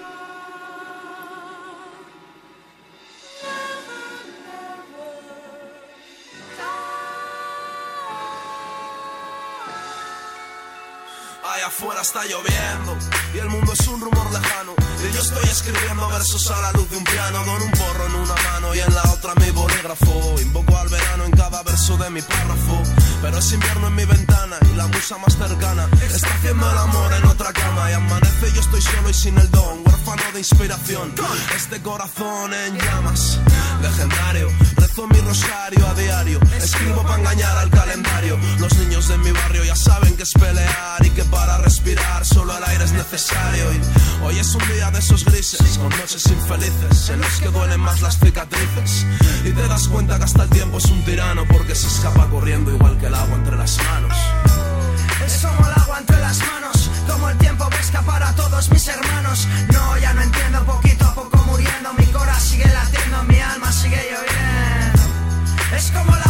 afuera 11.63 12.03
está 12.03 12.25
lloviendo 12.25 12.97
y 13.35 13.39
el 13.39 13.49
mundo 13.49 13.73
es 13.73 13.87
un 13.89 14.01
rumor 14.01 14.33
lejano. 14.33 14.82
Y 15.09 15.13
yo 15.13 15.21
estoy 15.21 15.49
escribiendo 15.49 16.09
versos 16.09 16.51
a 16.51 16.61
la 16.61 16.73
luz 16.73 16.89
de 16.91 16.97
un 16.97 17.05
piano 17.05 17.45
con 17.45 17.63
un 17.63 17.71
porro 17.73 18.07
en 18.07 18.15
una 18.15 18.35
mano 18.35 18.75
y 18.75 18.81
en 18.81 18.95
la 18.95 19.03
otra 19.13 19.35
mi 19.35 19.51
bolígrafo. 19.51 20.41
Invoco 20.41 20.77
al 20.77 20.89
verano 20.89 21.25
en 21.25 21.31
cada 21.33 21.63
verso 21.63 21.97
de 21.97 22.11
mi 22.11 22.23
párrafo. 22.23 22.83
Pero 23.21 23.39
es 23.39 23.53
invierno 23.53 23.89
en 23.89 23.95
mi 23.95 24.05
ventana 24.05 24.57
y 24.73 24.77
la 24.77 24.87
musa 24.87 25.19
más 25.19 25.37
cercana 25.37 25.89
está 26.03 26.29
haciendo 26.35 26.71
el 26.71 26.79
amor 26.79 27.13
en 27.15 27.25
otra 27.27 27.53
cama. 27.53 27.91
Y 27.91 27.95
amanece 27.95 28.49
y 28.49 28.53
yo 28.55 28.61
estoy 28.61 28.83
solo 28.83 29.11
y 29.11 29.15
sin 29.15 29.39
el 29.39 29.51
don, 29.51 29.79
huérfano 29.85 30.23
de 30.33 30.39
inspiración. 30.39 31.15
Este 31.57 31.81
corazón 31.83 32.55
en 32.55 32.79
llamas, 32.79 33.39
legendario. 33.81 34.49
Rezo 34.77 35.07
mi 35.09 35.21
rosario 35.21 35.87
a 35.87 35.95
diario, 35.95 36.41
escribo 36.59 37.03
para 37.03 37.19
engañar 37.19 37.59
al 37.59 37.71
calendario. 37.71 38.39
Los 38.59 38.75
niños 38.77 39.09
de 39.09 39.19
mi 39.19 39.33
barrio 39.33 39.65
ya 39.65 39.77
saben 39.77 40.17
que 40.17 40.23
es 40.23 40.33
pelear 40.33 41.05
y 41.05 41.11
que 41.11 41.25
para 41.25 41.59
respirar 41.59 42.25
solo 42.25 42.57
el 42.57 42.65
aire 42.65 42.85
es 42.85 42.93
necesario. 42.93 43.73
Y 43.73 44.25
hoy 44.25 44.39
es 44.39 44.55
un 44.55 44.67
día 44.69 44.92
de 44.93 44.99
esos 44.99 45.25
grises, 45.25 45.79
con 45.79 45.89
noches 45.91 46.27
infelices, 46.27 47.11
en 47.11 47.21
los 47.21 47.41
que 47.41 47.49
duelen 47.49 47.81
más 47.81 48.03
las 48.03 48.19
cicatrices. 48.19 49.07
Y 49.45 49.51
te 49.51 49.67
das 49.69 49.89
cuenta 49.89 50.19
que 50.19 50.25
hasta 50.25 50.45
el 50.45 50.51
tiempo 50.51 50.79
es 50.79 50.85
un 50.87 51.03
tirano 51.05 51.45
porque 51.47 51.75
se 51.75 51.87
escapa 51.87 52.29
corriendo 52.29 52.71
igual 52.71 52.99
que 52.99 53.07
el 53.07 53.15
agua 53.15 53.37
entre 53.37 53.57
las 53.57 53.79
manos. 53.79 54.17
Es 55.25 55.39
como 55.45 55.67
el 55.67 55.73
agua 55.81 55.99
entre 55.99 56.19
las 56.21 56.39
manos, 56.39 56.91
como 57.09 57.31
el 57.31 57.39
tiempo 57.39 57.69
que 57.71 57.79
escapar 57.79 58.23
a 58.23 58.35
todos 58.35 58.71
mis 58.71 58.87
hermanos. 58.89 59.49
No, 59.73 59.99
ya 59.99 60.13
no 60.13 60.23
entiendo, 60.23 60.65
poquito 60.65 61.05
a 61.07 61.15
poco 61.15 61.39
muriendo, 61.47 61.93
mi 61.95 62.07
cora 62.07 62.39
sigue 62.39 62.67
latiendo, 62.67 63.23
mi 63.25 63.41
alma 63.41 63.73
sigue 63.73 64.01
lloviendo. 64.11 65.03
Es 65.77 65.91
como 65.91 66.15
el 66.15 66.23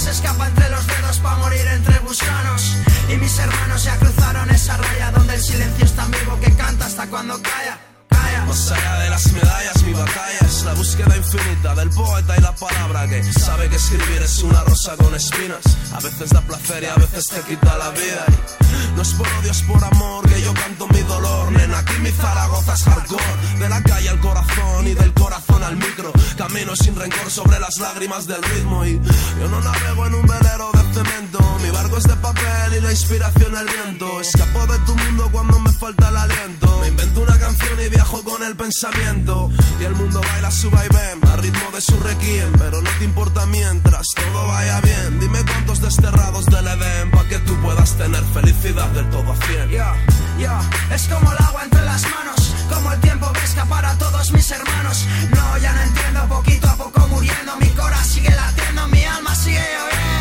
se 0.00 0.10
escapa 0.10 0.48
entre 0.48 0.70
los 0.70 0.86
dedos 0.86 1.18
para 1.18 1.36
morir 1.36 1.66
entre 1.66 1.98
gusanos. 1.98 2.76
Y 3.08 3.16
mis 3.16 3.38
hermanos 3.38 3.84
ya 3.84 3.96
cruzaron 3.98 4.48
esa 4.50 4.76
raya 4.78 5.10
donde 5.12 5.34
el 5.34 5.42
silencio 5.42 5.84
es 5.84 5.92
tan 5.92 6.10
vivo 6.10 6.38
que 6.40 6.52
canta 6.56 6.86
hasta 6.86 7.06
cuando 7.08 7.40
calla. 7.42 7.89
Más 8.50 8.72
allá 8.72 8.98
de 8.98 9.10
las 9.10 9.32
medallas, 9.32 9.82
mi 9.84 9.92
batalla 9.92 10.38
es 10.40 10.64
la 10.64 10.74
búsqueda 10.74 11.16
infinita 11.16 11.72
del 11.76 11.88
poeta 11.90 12.36
y 12.36 12.40
la 12.40 12.52
palabra 12.52 13.06
que 13.06 13.22
sabe 13.32 13.68
que 13.68 13.76
escribir 13.76 14.22
es 14.22 14.42
una 14.42 14.64
rosa 14.64 14.96
con 14.96 15.14
espinas. 15.14 15.60
A 15.94 16.00
veces 16.00 16.30
da 16.30 16.40
placer 16.40 16.82
y 16.82 16.86
a 16.86 16.96
veces 16.96 17.26
te 17.28 17.40
quita 17.42 17.78
la 17.78 17.90
vida. 17.90 18.24
Y 18.90 18.96
no 18.96 19.02
es 19.02 19.12
por 19.14 19.28
odio, 19.38 19.52
es 19.52 19.62
por 19.62 19.84
amor 19.84 20.28
que 20.28 20.42
yo 20.42 20.52
canto 20.52 20.88
mi 20.88 21.00
dolor. 21.02 21.52
Nena, 21.52 21.78
aquí 21.78 21.94
mi 22.00 22.10
Zaragoza 22.10 22.74
es 22.74 22.82
hardcore. 22.82 23.24
De 23.60 23.68
la 23.68 23.80
calle 23.84 24.08
al 24.08 24.18
corazón 24.18 24.88
y 24.88 24.94
del 24.94 25.14
corazón 25.14 25.62
al 25.62 25.76
micro. 25.76 26.12
Camino 26.36 26.74
sin 26.74 26.96
rencor 26.96 27.30
sobre 27.30 27.60
las 27.60 27.76
lágrimas 27.78 28.26
del 28.26 28.42
ritmo. 28.42 28.84
Y 28.84 29.00
yo 29.38 29.48
no 29.48 29.60
navego 29.60 30.06
en 30.08 30.14
un 30.14 30.26
velero 30.26 30.72
de 30.72 30.94
cemento. 30.94 31.58
Mi 31.62 31.70
barco 31.70 31.98
es 31.98 32.04
de 32.04 32.16
papel 32.16 32.74
y 32.78 32.80
la 32.80 32.90
inspiración 32.90 33.56
el 33.56 33.66
viento. 33.66 34.20
Escapo 34.20 34.66
de 34.66 34.78
tu 34.80 34.96
mundo 34.96 35.28
cuando 35.30 35.60
me 35.60 35.72
falta 35.72 36.08
el 36.08 36.16
aliento. 36.16 36.78
Me 36.80 36.88
invento 36.88 37.20
una 37.20 37.38
canción 37.38 37.80
y 37.80 37.88
viajo 37.88 38.24
con 38.24 38.39
el 38.42 38.56
pensamiento. 38.56 39.50
Y 39.80 39.84
el 39.84 39.94
mundo 39.94 40.20
baila 40.20 40.50
su 40.50 40.70
vaivén 40.70 41.20
al 41.30 41.42
ritmo 41.42 41.70
de 41.72 41.80
su 41.80 41.98
requiem. 42.00 42.52
Pero 42.58 42.80
no 42.82 42.90
te 42.98 43.04
importa 43.04 43.46
mientras 43.46 44.06
todo 44.14 44.46
vaya 44.46 44.80
bien. 44.80 45.20
Dime 45.20 45.40
cuántos 45.44 45.80
desterrados 45.80 46.46
del 46.46 46.66
Edén 46.66 47.10
para 47.10 47.28
que 47.28 47.38
tú 47.40 47.54
puedas 47.62 47.96
tener 47.96 48.22
felicidad 48.34 48.88
del 48.90 49.08
todo 49.10 49.32
a 49.32 49.36
cien. 49.46 49.68
Ya, 49.70 49.94
ya, 50.38 50.60
es 50.94 51.08
como 51.08 51.30
el 51.32 51.38
agua 51.38 51.64
entre 51.64 51.84
las 51.84 52.02
manos, 52.02 52.54
como 52.72 52.92
el 52.92 53.00
tiempo 53.00 53.32
que 53.32 53.44
escapar 53.44 53.84
a 53.84 53.96
todos 53.98 54.32
mis 54.32 54.50
hermanos. 54.50 55.06
No, 55.30 55.58
ya 55.58 55.72
no 55.72 55.82
entiendo, 55.82 56.28
poquito 56.28 56.68
a 56.68 56.76
poco 56.76 57.06
muriendo, 57.08 57.56
mi 57.56 57.68
cora 57.70 58.02
sigue 58.04 58.30
latiendo, 58.30 58.86
mi 58.88 59.04
alma 59.04 59.34
sigue 59.34 59.60
lloviendo. 59.60 60.19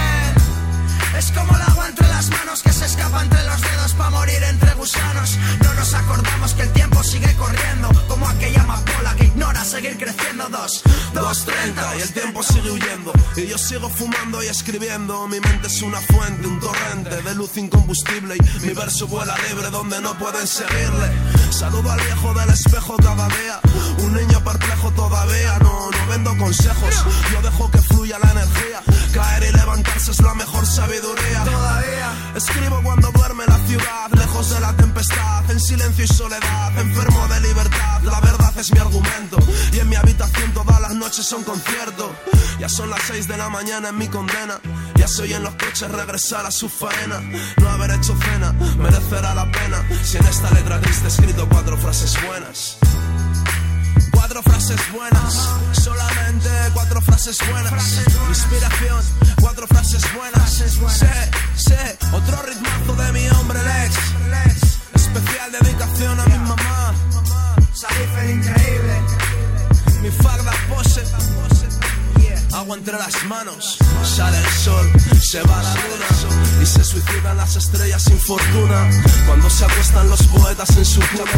Es 1.20 1.34
como 1.34 1.54
el 1.54 1.62
agua 1.62 1.86
entre 1.86 2.08
las 2.08 2.30
manos 2.30 2.64
que 2.64 2.72
se 2.72 2.86
escapa 2.86 3.22
entre 3.22 3.44
los 3.44 3.62
dedos 3.62 3.94
para 3.96 4.10
morir 4.10 4.42
entre 4.42 4.74
gusanos. 4.76 5.38
No 5.62 5.74
nos 5.74 5.94
acordamos 5.94 6.54
que 6.54 6.62
el 6.62 6.72
tiempo 6.72 7.04
sigue 7.04 7.36
corriendo, 7.36 7.90
como 8.08 8.26
aquella 8.26 8.62
amapola 8.62 9.16
que 9.18 9.26
ignora 9.26 9.66
seguir 9.66 9.98
creciendo. 9.98 10.48
Dos, 10.48 10.82
dos, 11.14 11.44
treinta, 11.44 11.94
y 11.98 12.02
el 12.04 12.14
tiempo 12.14 12.42
sigue 12.42 12.72
huyendo. 12.72 13.12
Y 13.36 13.48
yo 13.48 13.58
sigo 13.58 13.90
fumando 13.90 14.42
y 14.42 14.48
escribiendo. 14.48 15.28
Mi 15.28 15.42
mente 15.42 15.68
es 15.68 15.82
una 15.82 16.00
fuente, 16.00 16.48
un 16.48 16.58
torrente 16.62 17.22
de 17.22 17.36
luz 17.36 17.58
incombustible. 17.58 18.38
Y 18.38 18.66
mi 18.66 18.74
verso 18.74 19.06
vuela 19.08 19.36
libre 19.50 19.70
donde 19.72 20.00
no 20.00 20.18
pueden 20.18 20.48
seguirle. 20.48 21.12
Saludo 21.52 21.92
al 21.92 22.00
viejo 22.00 22.34
del 22.34 22.50
espejo 22.50 22.96
cada 22.96 23.28
día. 23.28 23.60
Un 24.04 24.14
niño 24.14 24.42
perplejo 24.42 24.90
todavía. 24.92 25.60
No, 25.60 25.92
no 25.92 26.08
vendo 26.08 26.38
consejos. 26.38 26.96
Yo 27.34 27.42
dejo 27.42 27.70
que 27.72 27.80
fluya 27.80 27.99
la 28.18 28.32
energía. 28.32 28.82
Caer 29.14 29.44
y 29.44 29.52
levantarse 29.58 30.12
es 30.12 30.22
la 30.22 30.34
mejor 30.34 30.66
sabiduría. 30.66 31.44
Todavía 31.44 32.14
escribo 32.36 32.82
cuando 32.82 33.12
duerme 33.12 33.44
la 33.48 33.58
ciudad, 33.68 34.10
lejos 34.14 34.50
de 34.50 34.60
la 34.60 34.76
tempestad, 34.76 35.52
en 35.52 35.60
silencio 35.60 36.06
y 36.06 36.08
soledad, 36.08 36.78
enfermo 36.80 37.28
de 37.28 37.42
libertad. 37.42 38.02
La 38.04 38.20
verdad 38.22 38.54
es 38.58 38.72
mi 38.72 38.80
argumento. 38.80 39.38
Y 39.74 39.80
en 39.80 39.90
mi 39.90 39.96
habitación 39.96 40.54
todas 40.54 40.82
las 40.82 40.96
noches 40.96 41.26
son 41.26 41.44
conciertos. 41.44 42.12
Ya 42.60 42.70
son 42.70 42.90
las 42.90 43.02
seis 43.04 43.28
de 43.28 43.38
la 43.38 43.50
mañana 43.50 43.90
en 43.90 43.98
mi 43.98 44.08
condena. 44.08 44.60
Ya 44.96 45.08
se 45.08 45.24
oyen 45.24 45.44
los 45.44 45.56
coches 45.56 45.92
regresar 45.92 46.46
a 46.46 46.52
su 46.52 46.70
faena. 46.70 47.22
No 47.58 47.70
haber 47.70 47.92
hecho 47.92 48.18
cena 48.18 48.54
merecerá 48.78 49.36
la 49.36 49.52
pena. 49.52 49.86
Si 50.04 50.18
en 50.18 50.26
esta 50.26 50.50
letra 50.52 50.80
triste 50.82 51.06
he 51.06 51.08
escrito 51.10 51.48
cuatro 51.48 51.78
frases 51.78 52.18
buenas. 52.26 52.78
Cuatro 54.20 54.44
frases 54.44 54.92
buenas, 54.92 55.50
solamente 55.72 56.50
cuatro 56.74 57.02
frases 57.02 57.38
buenas. 57.50 58.06
Inspiración, 58.28 59.02
cuatro 59.40 59.66
frases 59.66 60.04
buenas. 60.14 60.52
Sé, 60.52 61.32
sé, 61.56 61.98
otro 62.12 62.42
ritmazo 62.44 62.96
de 63.02 63.14
mi 63.14 63.30
hombre 63.30 63.60
Lex. 63.64 63.96
Especial 64.94 65.52
dedicación 65.54 66.20
a 66.20 66.26
mi 66.26 66.38
mamá. 66.38 66.94
El 68.20 68.32
increíble. 68.32 69.02
Mi 70.02 70.12
farda 70.12 70.52
pose. 70.68 71.02
Agua 72.52 72.78
entre 72.78 72.94
las 72.98 73.24
manos, 73.26 73.78
sale 74.04 74.38
el 74.38 74.52
sol, 74.52 74.92
se 75.22 75.42
va 75.44 75.62
la 75.62 75.74
luna 75.74 76.62
y 76.62 76.66
se 76.66 76.84
suicidan 76.84 77.38
las 77.38 77.56
estrellas 77.56 78.04
sin 78.04 78.20
fortuna. 78.20 78.90
Cuando 79.28 79.50
se 79.50 79.66
acuestan 79.66 80.10
los 80.10 80.24
poetas 80.24 80.76
en 80.76 80.86
su 80.86 81.00
cuna 81.00 81.32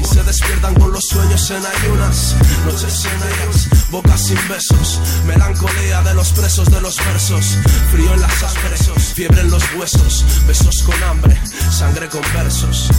y 0.00 0.04
se 0.04 0.22
despiertan 0.22 0.74
con 0.74 0.92
los 0.92 1.04
sueños 1.08 1.50
en 1.50 1.64
ayunas. 1.64 2.36
Noches 2.66 2.92
sin 2.92 3.10
ellas, 3.10 3.90
bocas 3.90 4.20
sin 4.20 4.48
besos, 4.48 5.00
melancolía 5.26 6.02
de 6.02 6.14
los 6.14 6.30
presos 6.32 6.70
de 6.70 6.80
los 6.80 6.96
versos, 6.96 7.56
frío 7.90 8.12
en 8.12 8.20
las 8.20 8.42
asperezos, 8.42 9.02
fiebre 9.14 9.40
en 9.40 9.50
los 9.50 9.62
huesos, 9.74 10.24
besos 10.46 10.82
con 10.82 11.02
hambre, 11.04 11.40
sangre 11.70 12.08
con 12.08 12.22
versos. 12.34 12.90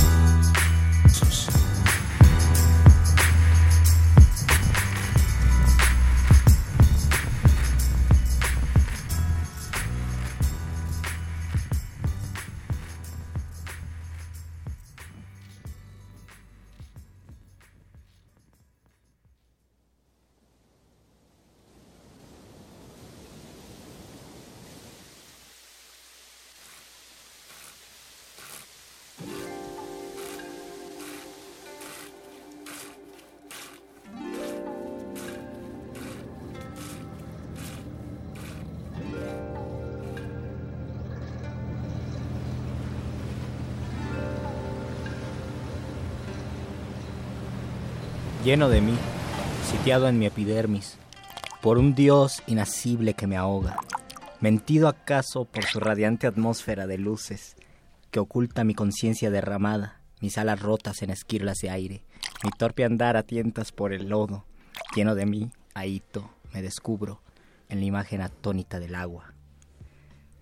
Lleno 48.43 48.69
de 48.69 48.81
mí, 48.81 48.97
sitiado 49.69 50.07
en 50.07 50.17
mi 50.17 50.25
epidermis, 50.25 50.97
por 51.61 51.77
un 51.77 51.93
dios 51.93 52.41
inacible 52.47 53.13
que 53.13 53.27
me 53.27 53.37
ahoga, 53.37 53.77
mentido 54.39 54.87
acaso 54.87 55.45
por 55.45 55.63
su 55.65 55.79
radiante 55.79 56.25
atmósfera 56.25 56.87
de 56.87 56.97
luces, 56.97 57.55
que 58.09 58.19
oculta 58.19 58.63
mi 58.63 58.73
conciencia 58.73 59.29
derramada, 59.29 60.01
mis 60.21 60.39
alas 60.39 60.59
rotas 60.59 61.03
en 61.03 61.11
esquirlas 61.11 61.59
de 61.59 61.69
aire, 61.69 62.03
mi 62.43 62.49
torpe 62.49 62.83
andar 62.83 63.15
a 63.15 63.23
tientas 63.23 63.71
por 63.71 63.93
el 63.93 64.09
lodo, 64.09 64.45
lleno 64.95 65.13
de 65.13 65.27
mí, 65.27 65.51
ahito, 65.75 66.31
me 66.51 66.63
descubro 66.63 67.21
en 67.69 67.79
la 67.79 67.85
imagen 67.85 68.21
atónita 68.21 68.79
del 68.79 68.95
agua, 68.95 69.35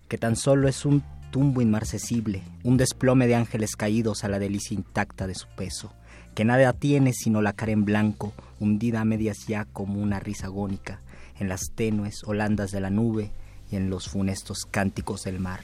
que 0.08 0.16
tan 0.16 0.36
solo 0.36 0.68
es 0.68 0.86
un 0.86 1.04
tumbo 1.30 1.60
inmarcesible, 1.60 2.42
un 2.64 2.78
desplome 2.78 3.26
de 3.26 3.34
ángeles 3.34 3.76
caídos 3.76 4.24
a 4.24 4.28
la 4.28 4.38
delicia 4.38 4.74
intacta 4.74 5.26
de 5.26 5.34
su 5.34 5.46
peso, 5.48 5.92
que 6.40 6.46
nada 6.46 6.72
tiene 6.72 7.12
sino 7.12 7.42
la 7.42 7.52
cara 7.52 7.72
en 7.72 7.84
blanco, 7.84 8.32
hundida 8.60 9.02
a 9.02 9.04
medias 9.04 9.46
ya 9.46 9.66
como 9.66 10.00
una 10.00 10.20
risa 10.20 10.46
agónica, 10.46 11.02
en 11.38 11.50
las 11.50 11.72
tenues 11.74 12.22
holandas 12.24 12.70
de 12.70 12.80
la 12.80 12.88
nube 12.88 13.30
y 13.70 13.76
en 13.76 13.90
los 13.90 14.08
funestos 14.08 14.64
cánticos 14.64 15.24
del 15.24 15.38
mar, 15.38 15.60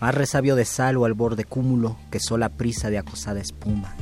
más 0.00 0.14
resabio 0.14 0.54
de 0.54 0.64
sal 0.64 0.96
o 0.96 1.06
al 1.06 1.14
borde 1.14 1.42
cúmulo 1.42 1.96
que 2.12 2.20
sola 2.20 2.50
prisa 2.50 2.88
de 2.88 2.98
acosada 2.98 3.40
espuma. 3.40 3.96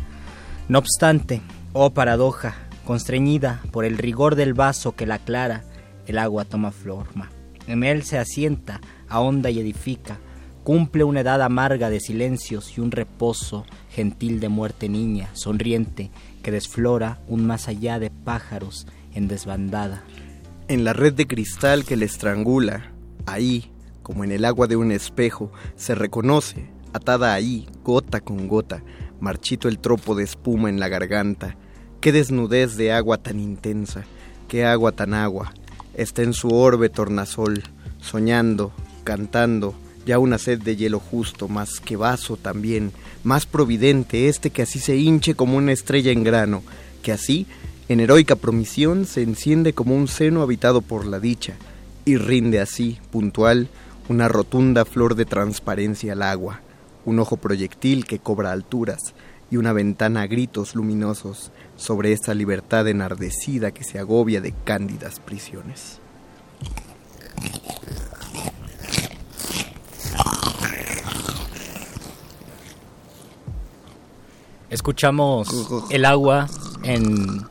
No 0.69 0.81
obstante, 0.81 1.41
oh 1.73 1.95
paradoja, 1.95 2.55
constreñida 2.85 3.63
por 3.73 3.87
el 3.87 3.97
rigor 3.97 4.35
del 4.35 4.53
vaso 4.53 4.95
que 4.95 5.07
la 5.07 5.15
aclara, 5.15 5.65
el 6.07 6.19
agua 6.19 6.45
toma 6.45 6.71
forma. 6.71 7.31
En 7.67 7.83
él 7.83 8.03
se 8.03 8.19
asienta, 8.19 8.83
ahonda 9.09 9.49
y 9.49 9.59
edifica, 9.59 10.19
cumple 10.65 11.05
una 11.05 11.21
edad 11.21 11.43
amarga 11.43 11.91
de 11.91 12.01
silencios 12.01 12.77
y 12.77 12.81
un 12.81 12.91
reposo 12.91 13.65
gentil 13.91 14.41
de 14.41 14.49
muerte 14.49 14.89
niña, 14.89 15.31
sonriente, 15.33 16.11
que 16.43 16.51
desflora 16.51 17.21
un 17.29 17.47
más 17.47 17.69
allá 17.69 17.99
de 17.99 18.11
pájaros 18.11 18.87
en 19.15 19.29
desbandada. 19.29 20.03
En 20.69 20.85
la 20.85 20.93
red 20.93 21.15
de 21.15 21.27
cristal 21.27 21.85
que 21.85 21.97
le 21.97 22.07
estrangula, 22.07 22.93
ahí, 23.27 23.73
como 24.03 24.25
en 24.25 24.33
el 24.33 24.45
agua 24.45 24.67
de 24.67 24.77
un 24.77 24.93
espejo, 24.93 25.51
se 25.77 25.95
reconoce, 25.95 26.69
atada 26.93 27.35
ahí, 27.35 27.69
gota 27.83 28.21
con 28.21 28.49
gota, 28.49 28.83
marchito 29.21 29.69
el 29.69 29.79
tropo 29.79 30.15
de 30.15 30.25
espuma 30.25 30.69
en 30.69 30.81
la 30.81 30.89
garganta. 30.89 31.57
Qué 32.01 32.13
desnudez 32.13 32.77
de 32.77 32.93
agua 32.93 33.19
tan 33.19 33.39
intensa, 33.41 34.05
qué 34.49 34.65
agua 34.65 34.93
tan 34.93 35.15
agua. 35.15 35.53
Está 35.95 36.23
en 36.23 36.33
su 36.33 36.49
orbe 36.49 36.89
tornasol, 36.89 37.63
soñando, 37.99 38.73
cantando, 39.05 39.75
ya 40.07 40.19
una 40.19 40.39
sed 40.39 40.61
de 40.61 40.77
hielo 40.77 40.99
justo, 40.99 41.49
más 41.49 41.81
que 41.81 41.97
vaso 41.97 42.37
también, 42.37 42.93
más 43.25 43.47
providente 43.47 44.29
este 44.29 44.51
que 44.51 44.63
así 44.63 44.79
se 44.79 44.97
hinche 44.97 45.35
como 45.35 45.57
una 45.57 45.73
estrella 45.73 46.13
en 46.13 46.25
grano, 46.25 46.63
que 47.03 47.13
así, 47.13 47.47
en 47.89 48.01
heroica 48.01 48.37
promisión, 48.37 49.07
se 49.07 49.23
enciende 49.23 49.73
como 49.73 49.97
un 49.97 50.09
seno 50.09 50.43
habitado 50.43 50.81
por 50.81 51.07
la 51.07 51.21
dicha, 51.21 51.55
y 52.05 52.17
rinde 52.17 52.61
así, 52.61 52.99
puntual, 53.11 53.69
una 54.09 54.29
rotunda 54.29 54.85
flor 54.85 55.15
de 55.15 55.25
transparencia 55.25 56.15
al 56.15 56.23
agua, 56.23 56.61
un 57.05 57.19
ojo 57.19 57.37
proyectil 57.37 58.05
que 58.05 58.19
cobra 58.19 58.53
alturas, 58.53 59.15
y 59.51 59.57
una 59.57 59.73
ventana 59.73 60.23
a 60.23 60.27
gritos 60.27 60.75
luminosos 60.75 61.51
sobre 61.77 62.13
esta 62.13 62.35
libertad 62.35 62.87
enardecida 62.89 63.73
que 63.73 63.85
se 63.85 63.99
agobia 63.99 64.41
de 64.41 64.55
cándidas 64.65 65.19
prisiones. 65.19 65.99
Escuchamos 74.71 75.49
El 75.91 76.05
agua 76.05 76.49
en, 76.85 77.43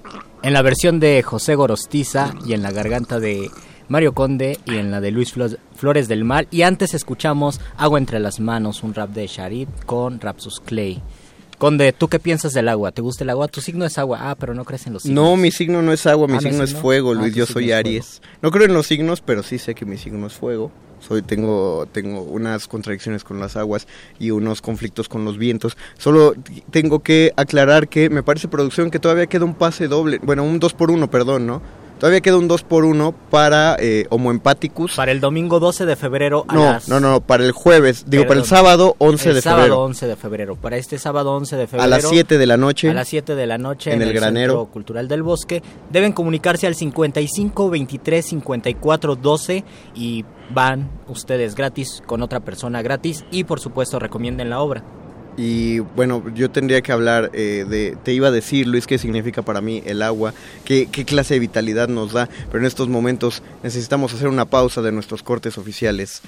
en 0.41 0.53
la 0.53 0.61
versión 0.61 0.99
de 0.99 1.21
José 1.21 1.55
Gorostiza 1.55 2.33
y 2.45 2.53
en 2.53 2.61
la 2.63 2.71
garganta 2.71 3.19
de 3.19 3.51
Mario 3.89 4.13
Conde 4.13 4.57
y 4.65 4.75
en 4.77 4.89
la 4.91 5.01
de 5.01 5.11
Luis 5.11 5.33
Flores 5.75 6.07
del 6.07 6.23
Mar. 6.23 6.47
Y 6.51 6.61
antes 6.61 6.93
escuchamos 6.93 7.59
Agua 7.75 7.99
entre 7.99 8.19
las 8.19 8.39
manos, 8.39 8.83
un 8.83 8.93
rap 8.93 9.09
de 9.09 9.27
Sharid 9.27 9.67
con 9.85 10.21
Rapsus 10.21 10.61
Clay. 10.61 11.01
Conde, 11.57 11.91
¿tú 11.91 12.07
qué 12.07 12.19
piensas 12.19 12.53
del 12.53 12.69
agua? 12.69 12.93
¿Te 12.93 13.01
gusta 13.01 13.25
el 13.25 13.31
agua? 13.31 13.49
Tu 13.49 13.59
signo 13.59 13.83
es 13.83 13.97
agua. 13.97 14.19
Ah, 14.31 14.35
pero 14.39 14.53
no 14.53 14.63
crees 14.63 14.87
en 14.87 14.93
los 14.93 15.03
signos. 15.03 15.21
No, 15.25 15.35
mi 15.35 15.51
signo 15.51 15.81
no 15.81 15.91
es 15.91 16.05
agua, 16.07 16.25
mi 16.27 16.35
Ah, 16.35 16.39
¿no 16.41 16.49
signo 16.49 16.63
es 16.63 16.73
fuego, 16.73 17.11
Ah, 17.11 17.15
Luis. 17.15 17.33
tu 17.33 17.39
Yo 17.39 17.45
soy 17.45 17.71
es 17.71 17.75
Aries. 17.77 18.21
No 18.41 18.49
creo 18.49 18.65
en 18.65 18.73
los 18.73 18.87
signos, 18.87 19.19
pero 19.19 19.43
sí 19.43 19.57
sé 19.57 19.75
que 19.75 19.83
mi 19.85 19.97
signo 19.97 20.25
es 20.27 20.33
fuego. 20.33 20.71
Soy 20.99 21.21
tengo 21.21 21.87
tengo 21.91 22.21
unas 22.21 22.67
contradicciones 22.67 23.23
con 23.23 23.39
las 23.39 23.55
aguas 23.55 23.87
y 24.19 24.31
unos 24.31 24.61
conflictos 24.61 25.09
con 25.09 25.25
los 25.25 25.37
vientos. 25.37 25.77
Solo 25.97 26.33
tengo 26.71 26.99
que 26.99 27.33
aclarar 27.35 27.87
que 27.87 28.09
me 28.09 28.23
parece 28.23 28.47
producción 28.47 28.91
que 28.91 28.99
todavía 28.99 29.27
queda 29.27 29.45
un 29.45 29.55
pase 29.55 29.87
doble, 29.87 30.19
bueno, 30.23 30.43
un 30.43 30.59
2 30.59 30.73
por 30.73 30.91
1, 30.91 31.09
perdón, 31.09 31.47
¿no? 31.47 31.61
Todavía 31.99 32.21
queda 32.21 32.37
un 32.37 32.47
2 32.47 32.63
por 32.63 32.85
1 32.85 33.13
para 33.29 33.75
eh, 33.77 34.05
Homo 34.09 34.31
Empathicus. 34.31 34.95
Para 34.95 35.11
el 35.11 35.19
domingo 35.19 35.59
12 35.59 35.85
de 35.85 35.95
febrero 35.97 36.45
a 36.47 36.53
No, 36.55 36.63
las... 36.65 36.87
no, 36.87 36.99
no, 37.01 37.19
para 37.19 37.43
el 37.43 37.51
jueves, 37.51 38.05
digo, 38.07 38.23
para 38.23 38.39
el 38.39 38.43
Perdón. 38.45 38.57
sábado 38.57 38.95
11 38.99 39.29
El 39.29 39.35
de 39.35 39.41
sábado 39.41 39.61
febrero. 39.63 39.81
11 39.83 40.07
de 40.07 40.15
febrero. 40.15 40.55
Para 40.55 40.77
este 40.77 40.97
sábado 40.97 41.33
11 41.33 41.55
de 41.57 41.67
febrero. 41.67 41.83
A 41.83 41.87
las 41.87 42.03
7 42.07 42.37
de 42.37 42.45
la 42.45 42.55
noche. 42.57 42.89
A 42.89 42.93
las 42.93 43.07
7 43.09 43.35
de 43.35 43.47
la 43.47 43.57
noche 43.57 43.91
En 43.93 44.01
el 44.01 44.13
granero. 44.13 44.53
Centro 44.53 44.71
Cultural 44.71 45.07
del 45.09 45.23
Bosque. 45.23 45.61
Deben 45.91 46.13
comunicarse 46.13 46.67
al 46.67 46.75
55 46.75 47.69
23 47.69 48.25
54 48.25 49.15
12 49.17 49.63
y 49.95 50.23
van 50.51 50.89
ustedes 51.07 51.53
gratis 51.53 52.01
con 52.05 52.21
otra 52.21 52.39
persona 52.39 52.81
gratis 52.81 53.25
y 53.29 53.43
por 53.43 53.59
supuesto 53.59 53.99
recomienden 53.99 54.49
la 54.49 54.61
obra. 54.61 54.83
Y 55.41 55.79
bueno, 55.79 56.21
yo 56.35 56.51
tendría 56.51 56.81
que 56.81 56.91
hablar 56.91 57.31
eh, 57.31 57.65
de, 57.65 57.97
te 58.03 58.11
iba 58.11 58.27
a 58.27 58.31
decir 58.31 58.67
Luis, 58.67 58.85
qué 58.85 58.97
significa 58.97 59.41
para 59.41 59.61
mí 59.61 59.81
el 59.85 60.01
agua, 60.01 60.33
qué, 60.65 60.89
qué 60.91 61.05
clase 61.05 61.35
de 61.35 61.39
vitalidad 61.39 61.87
nos 61.87 62.11
da, 62.11 62.27
pero 62.47 62.59
en 62.59 62.65
estos 62.65 62.89
momentos 62.89 63.41
necesitamos 63.63 64.13
hacer 64.13 64.27
una 64.27 64.43
pausa 64.43 64.81
de 64.81 64.91
nuestros 64.91 65.23
cortes 65.23 65.57
oficiales 65.57 66.21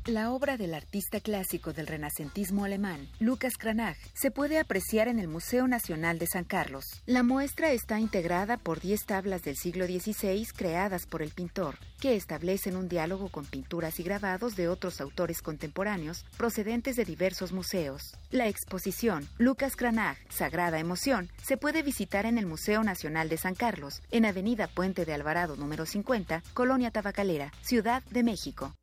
La 0.08 0.32
obra 0.32 0.56
del 0.56 0.72
artista 0.72 1.20
clásico 1.20 1.74
del 1.74 1.86
renacentismo 1.86 2.64
alemán, 2.64 3.10
Lucas 3.20 3.58
Cranach, 3.58 3.98
se 4.14 4.30
puede 4.30 4.58
apreciar 4.58 5.06
en 5.06 5.18
el 5.18 5.28
Museo 5.28 5.68
Nacional 5.68 6.18
de 6.18 6.26
San 6.26 6.44
Carlos. 6.44 7.02
La 7.04 7.22
muestra 7.22 7.72
está 7.72 8.00
integrada 8.00 8.56
por 8.56 8.80
10 8.80 9.04
tablas 9.04 9.42
del 9.42 9.58
siglo 9.58 9.84
XVI 9.84 10.46
creadas 10.56 11.04
por 11.04 11.20
el 11.20 11.32
pintor, 11.32 11.76
que 12.00 12.16
establecen 12.16 12.78
un 12.78 12.88
diálogo 12.88 13.28
con 13.28 13.44
pinturas 13.44 14.00
y 14.00 14.02
grabados 14.02 14.56
de 14.56 14.68
otros 14.68 15.02
autores 15.02 15.42
contemporáneos 15.42 16.24
procedentes 16.38 16.96
de 16.96 17.04
diversos 17.04 17.52
museos. 17.52 18.16
La 18.30 18.48
exposición 18.48 19.28
Lucas 19.36 19.76
Cranach, 19.76 20.16
Sagrada 20.30 20.78
Emoción, 20.78 21.28
se 21.42 21.58
puede 21.58 21.82
visitar 21.82 22.24
en 22.24 22.38
el 22.38 22.46
Museo 22.46 22.82
Nacional 22.82 23.28
de 23.28 23.36
San 23.36 23.54
Carlos, 23.54 24.00
en 24.10 24.24
Avenida 24.24 24.68
Puente 24.68 25.04
de 25.04 25.12
Alvarado 25.12 25.56
número 25.56 25.84
50, 25.84 26.42
Colonia 26.54 26.90
Tabacalera, 26.90 27.52
Ciudad 27.60 28.02
de 28.04 28.22
México. 28.22 28.74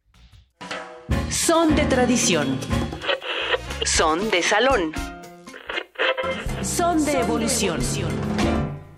Son 1.30 1.76
de 1.76 1.86
tradición. 1.86 2.58
Son 3.86 4.32
de 4.32 4.42
salón. 4.42 4.92
Son 6.62 7.04
de 7.06 7.20
evolución. 7.20 7.80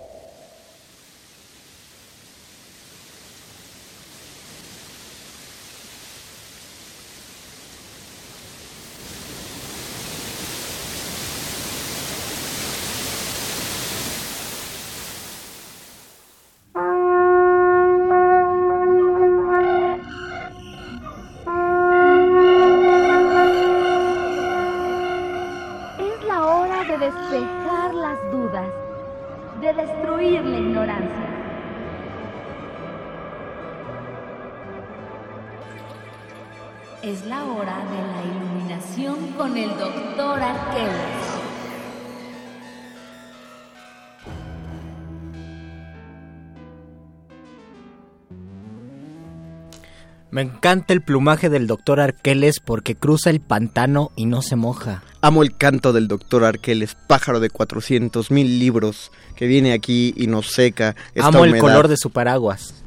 Me 50.34 50.42
encanta 50.42 50.92
el 50.92 51.00
plumaje 51.00 51.48
del 51.48 51.68
doctor 51.68 52.00
Arqueles 52.00 52.58
porque 52.58 52.96
cruza 52.96 53.30
el 53.30 53.38
pantano 53.38 54.10
y 54.16 54.26
no 54.26 54.42
se 54.42 54.56
moja. 54.56 55.04
Amo 55.20 55.44
el 55.44 55.56
canto 55.56 55.92
del 55.92 56.08
doctor 56.08 56.42
Arqueles, 56.42 56.96
pájaro 57.06 57.38
de 57.38 57.50
400 57.50 58.32
mil 58.32 58.58
libros, 58.58 59.12
que 59.36 59.46
viene 59.46 59.72
aquí 59.72 60.12
y 60.16 60.26
nos 60.26 60.48
seca. 60.48 60.96
esta 61.14 61.28
Amo 61.28 61.44
el 61.44 61.56
color 61.58 61.86
de 61.86 61.96
su 61.96 62.10
paraguas. 62.10 62.82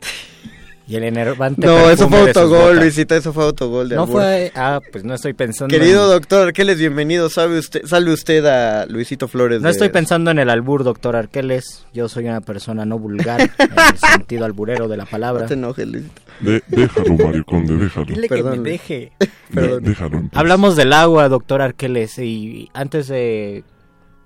Y 0.90 0.96
el 0.96 1.04
enervante 1.04 1.64
No, 1.64 1.88
eso 1.88 2.08
fue 2.08 2.18
autogol. 2.22 2.78
Luisita, 2.80 3.14
eso 3.14 3.32
fue 3.32 3.44
autogol 3.44 3.88
de 3.88 3.94
No 3.94 4.02
albur. 4.02 4.16
fue... 4.22 4.50
Ah, 4.56 4.80
pues 4.90 5.04
no 5.04 5.14
estoy 5.14 5.34
pensando 5.34 5.72
Querido 5.72 6.02
en- 6.06 6.10
doctor 6.18 6.48
Arqueles, 6.48 6.78
bienvenido. 6.80 7.30
¿Sabe 7.30 7.60
usted, 7.60 7.82
salve 7.86 8.12
usted 8.12 8.44
a 8.46 8.86
Luisito 8.86 9.28
Flores. 9.28 9.60
No 9.62 9.68
de- 9.68 9.72
estoy 9.72 9.90
pensando 9.90 10.32
en 10.32 10.40
el 10.40 10.50
albur, 10.50 10.82
doctor 10.82 11.14
Arqueles. 11.14 11.86
Yo 11.94 12.08
soy 12.08 12.24
una 12.24 12.40
persona 12.40 12.84
no 12.84 12.98
vulgar, 12.98 13.40
en 13.58 13.70
el 13.70 13.98
sentido 13.98 14.44
alburero 14.44 14.88
de 14.88 14.96
la 14.96 15.06
palabra. 15.06 15.42
No 15.42 15.48
te 15.48 15.54
enojes, 15.54 15.86
Luisito. 15.86 16.22
De- 16.40 16.62
déjalo, 16.66 17.14
Mario 17.24 17.44
Conde, 17.44 17.76
déjalo. 17.76 18.06
Dile 18.06 18.22
que 18.28 18.34
Perdón, 18.34 18.62
me 18.62 18.70
deje. 18.70 19.12
De- 19.50 19.78
déjalo. 19.78 20.22
Hablamos 20.34 20.74
del 20.74 20.92
agua, 20.92 21.28
doctor 21.28 21.62
Arqueles, 21.62 22.18
y 22.18 22.68
antes 22.74 23.06
de, 23.06 23.62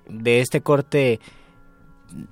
de 0.09 0.39
este 0.41 0.61
corte, 0.61 1.19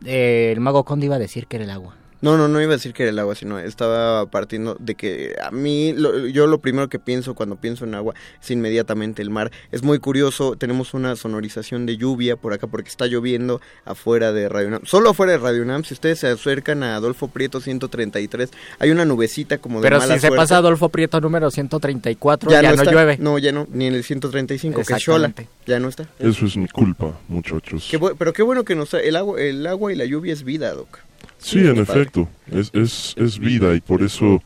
eh, 0.05 0.49
el 0.53 0.59
mago 0.59 0.86
Conde 0.86 1.05
iba 1.05 1.17
a 1.17 1.19
decir 1.19 1.45
que 1.45 1.57
era 1.57 1.65
el 1.65 1.71
agua. 1.71 1.97
No, 2.24 2.38
no, 2.38 2.47
no 2.47 2.61
iba 2.61 2.71
a 2.71 2.78
decir 2.78 2.93
que 2.93 3.03
era 3.03 3.11
el 3.11 3.19
agua, 3.19 3.36
sino 3.36 3.59
estaba 3.59 4.26
partiendo 4.28 4.78
de 4.80 4.95
que 4.95 5.36
a 5.43 5.51
mí, 5.51 5.93
lo- 5.93 6.26
yo 6.28 6.47
lo 6.47 6.59
primero 6.59 6.88
que 6.88 6.97
pienso 6.97 7.36
cuando 7.36 7.57
pienso 7.57 7.84
en 7.84 7.93
agua 7.95 8.15
es 8.41 8.49
inmediatamente 8.49 9.21
el 9.21 9.30
mar. 9.30 9.51
Es 9.74 9.84
muy 9.84 9.99
curioso, 9.99 10.55
tenemos 10.55 10.93
una 10.93 11.15
sonorización 11.17 11.86
de 11.86 11.97
lluvia 11.97 12.38
por 12.38 12.53
acá 12.53 12.65
porque 12.67 12.88
está 12.89 13.07
lloviendo 13.07 13.59
afuera 13.84 14.32
de 14.32 14.47
Radio 14.47 14.69
UNAM. 14.69 14.86
Solo 14.86 15.09
afuera 15.09 15.34
de 15.34 15.38
Radio 15.38 15.61
UNAM, 15.63 15.84
si 15.84 15.93
ustedes 15.93 16.19
se 16.19 16.28
acercan 16.28 16.82
a 16.82 16.95
Adolfo 16.95 17.28
Prieto 17.28 17.59
133, 17.59 18.49
hay 18.80 18.89
una 18.91 19.03
nubecita 19.03 19.57
como 19.57 19.82
de 19.82 19.84
Pero 19.89 19.99
mala 19.99 20.13
si 20.15 20.21
se 20.21 20.32
pasa 20.32 20.57
Adolfo 20.57 20.88
Prieto 20.88 21.19
número 21.19 21.51
134, 21.51 22.49
ya, 22.49 22.61
no, 22.61 22.69
está. 22.71 22.89
llueve. 22.89 23.17
No, 23.19 23.38
ya 23.38 23.51
no, 23.51 23.67
ni 23.69 23.88
en 23.88 23.95
el 23.95 24.03
135, 24.05 24.76
que 24.76 24.82
es 24.82 24.88
Xola, 25.03 25.28
Exactamente. 25.28 25.49
ya 25.65 25.80
no 25.80 25.89
está. 25.89 26.07
Eso 26.19 26.45
es 26.45 26.55
mi 26.55 26.69
culpa, 26.69 27.19
muchachos. 27.28 27.88
Qué 27.91 27.99
pero 28.17 28.32
qué 28.32 28.43
bueno 28.43 28.63
que 28.63 28.76
nos 28.76 28.93
el 28.93 29.15
agua, 29.17 29.41
el 29.41 29.67
agua 29.67 29.91
y 29.91 29.95
la 29.97 30.05
lluvia 30.05 30.32
es 30.32 30.43
vida, 30.43 30.71
Doc. 30.74 30.99
Sí, 31.43 31.59
en 31.59 31.77
efecto, 31.77 32.27
es, 32.51 32.71
es, 32.73 33.13
es 33.17 33.37
vida 33.37 33.75
y 33.75 33.81
por 33.81 34.01
eso 34.01 34.41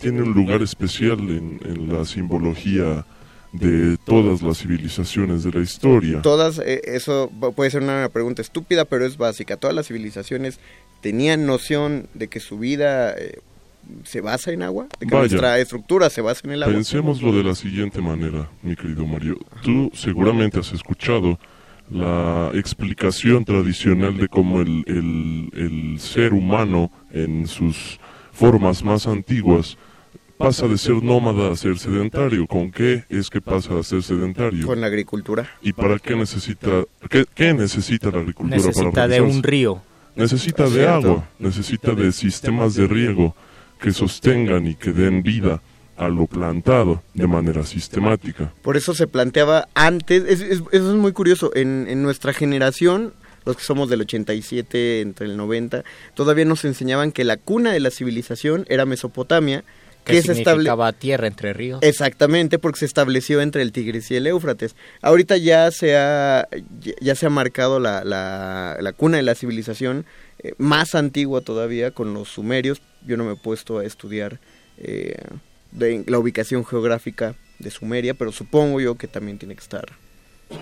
tiene 0.00 0.22
un 0.22 0.32
lugar 0.32 0.62
especial 0.62 1.18
en, 1.20 1.58
en 1.64 1.92
la 1.92 2.04
simbología 2.04 3.06
de 3.52 3.96
todas 4.04 4.42
las 4.42 4.58
civilizaciones 4.58 5.44
de 5.44 5.52
la 5.52 5.60
historia. 5.60 6.20
Todas, 6.22 6.58
eh, 6.58 6.82
eso 6.84 7.30
pu- 7.30 7.54
puede 7.54 7.70
ser 7.70 7.82
una 7.82 8.08
pregunta 8.08 8.42
estúpida, 8.42 8.84
pero 8.84 9.06
es 9.06 9.16
básica. 9.16 9.56
Todas 9.56 9.74
las 9.76 9.86
civilizaciones 9.86 10.58
tenían 11.00 11.46
noción 11.46 12.08
de 12.14 12.26
que 12.28 12.40
su 12.40 12.58
vida 12.58 13.14
eh, 13.16 13.38
se 14.04 14.20
basa 14.20 14.50
en 14.50 14.62
agua, 14.62 14.88
de 14.98 15.06
que 15.06 15.14
Vaya. 15.14 15.28
nuestra 15.28 15.58
estructura 15.60 16.10
se 16.10 16.20
basa 16.20 16.40
en 16.44 16.50
el 16.52 16.62
agua. 16.64 16.74
Pensémoslo 16.74 17.32
de 17.32 17.44
la 17.44 17.54
siguiente 17.54 18.00
manera, 18.00 18.50
mi 18.62 18.74
querido 18.74 19.06
Mario. 19.06 19.38
Tú 19.62 19.90
seguramente 19.94 20.58
has 20.58 20.72
escuchado 20.72 21.38
la 21.90 22.50
explicación 22.54 23.44
tradicional 23.44 24.16
de 24.16 24.28
cómo 24.28 24.60
el, 24.60 24.84
el- 24.86 25.50
el 25.54 25.98
ser 26.00 26.32
humano 26.32 26.90
en 27.12 27.46
sus 27.46 27.98
formas 28.32 28.82
más 28.82 29.06
antiguas 29.06 29.76
pasa 30.36 30.66
de 30.66 30.76
ser 30.78 31.02
nómada 31.02 31.52
a 31.52 31.56
ser 31.56 31.78
sedentario. 31.78 32.46
¿Con 32.46 32.70
qué 32.72 33.04
es 33.08 33.30
que 33.30 33.40
pasa 33.40 33.78
a 33.78 33.82
ser 33.82 34.02
sedentario? 34.02 34.66
Con 34.66 34.80
la 34.80 34.88
agricultura. 34.88 35.48
¿Y 35.62 35.72
para 35.72 35.98
qué 35.98 36.16
necesita, 36.16 36.84
qué, 37.08 37.24
qué 37.34 37.54
necesita 37.54 38.10
la 38.10 38.18
agricultura 38.18 38.56
Necesita 38.56 38.90
para 38.90 39.08
de 39.08 39.20
un 39.20 39.42
río. 39.42 39.82
Necesita 40.16 40.68
de 40.68 40.86
agua, 40.88 41.28
necesita 41.38 41.92
de 41.92 42.12
sistemas 42.12 42.74
de 42.74 42.86
riego 42.86 43.34
que 43.80 43.92
sostengan 43.92 44.66
y 44.66 44.74
que 44.76 44.92
den 44.92 45.22
vida 45.22 45.60
a 45.96 46.08
lo 46.08 46.26
plantado 46.26 47.02
de 47.14 47.26
manera 47.26 47.64
sistemática. 47.64 48.52
Por 48.62 48.76
eso 48.76 48.94
se 48.94 49.06
planteaba 49.06 49.68
antes, 49.74 50.24
es- 50.24 50.40
es- 50.40 50.62
eso 50.72 50.90
es 50.90 50.96
muy 50.96 51.12
curioso, 51.12 51.50
en, 51.54 51.86
en 51.88 52.02
nuestra 52.02 52.32
generación, 52.32 53.12
los 53.46 53.56
que 53.56 53.62
somos 53.64 53.88
del 53.90 54.00
87, 54.00 55.00
entre 55.00 55.26
el 55.26 55.36
90, 55.36 55.84
todavía 56.14 56.44
nos 56.44 56.64
enseñaban 56.64 57.12
que 57.12 57.24
la 57.24 57.36
cuna 57.36 57.72
de 57.72 57.80
la 57.80 57.90
civilización 57.90 58.64
era 58.68 58.86
Mesopotamia, 58.86 59.64
Que 60.04 60.20
se 60.20 60.32
estable- 60.32 60.44
significaba 60.44 60.92
tierra 60.92 61.26
entre 61.26 61.52
ríos. 61.54 61.78
Exactamente, 61.82 62.58
porque 62.58 62.80
se 62.80 62.84
estableció 62.86 63.40
entre 63.40 63.62
el 63.62 63.72
Tigris 63.72 64.10
y 64.10 64.16
el 64.16 64.26
Éufrates. 64.26 64.74
Ahorita 65.00 65.36
ya 65.38 65.70
se 65.70 65.96
ha, 65.96 66.46
ya- 66.80 66.92
ya 67.00 67.14
se 67.14 67.24
ha 67.26 67.30
marcado 67.30 67.80
la, 67.80 68.04
la, 68.04 68.76
la 68.80 68.92
cuna 68.92 69.16
de 69.18 69.22
la 69.22 69.34
civilización 69.34 70.04
eh, 70.40 70.52
más 70.58 70.94
antigua 70.94 71.40
todavía 71.40 71.90
con 71.90 72.12
los 72.12 72.28
sumerios. 72.28 72.82
Yo 73.06 73.16
no 73.16 73.24
me 73.24 73.32
he 73.32 73.36
puesto 73.36 73.78
a 73.78 73.84
estudiar 73.86 74.40
eh, 74.76 75.16
de 75.74 76.04
la 76.06 76.18
ubicación 76.18 76.64
geográfica 76.64 77.34
de 77.58 77.70
Sumeria, 77.70 78.14
pero 78.14 78.32
supongo 78.32 78.80
yo 78.80 78.96
que 78.96 79.06
también 79.08 79.38
tiene 79.38 79.54
que 79.54 79.60
estar 79.60 79.84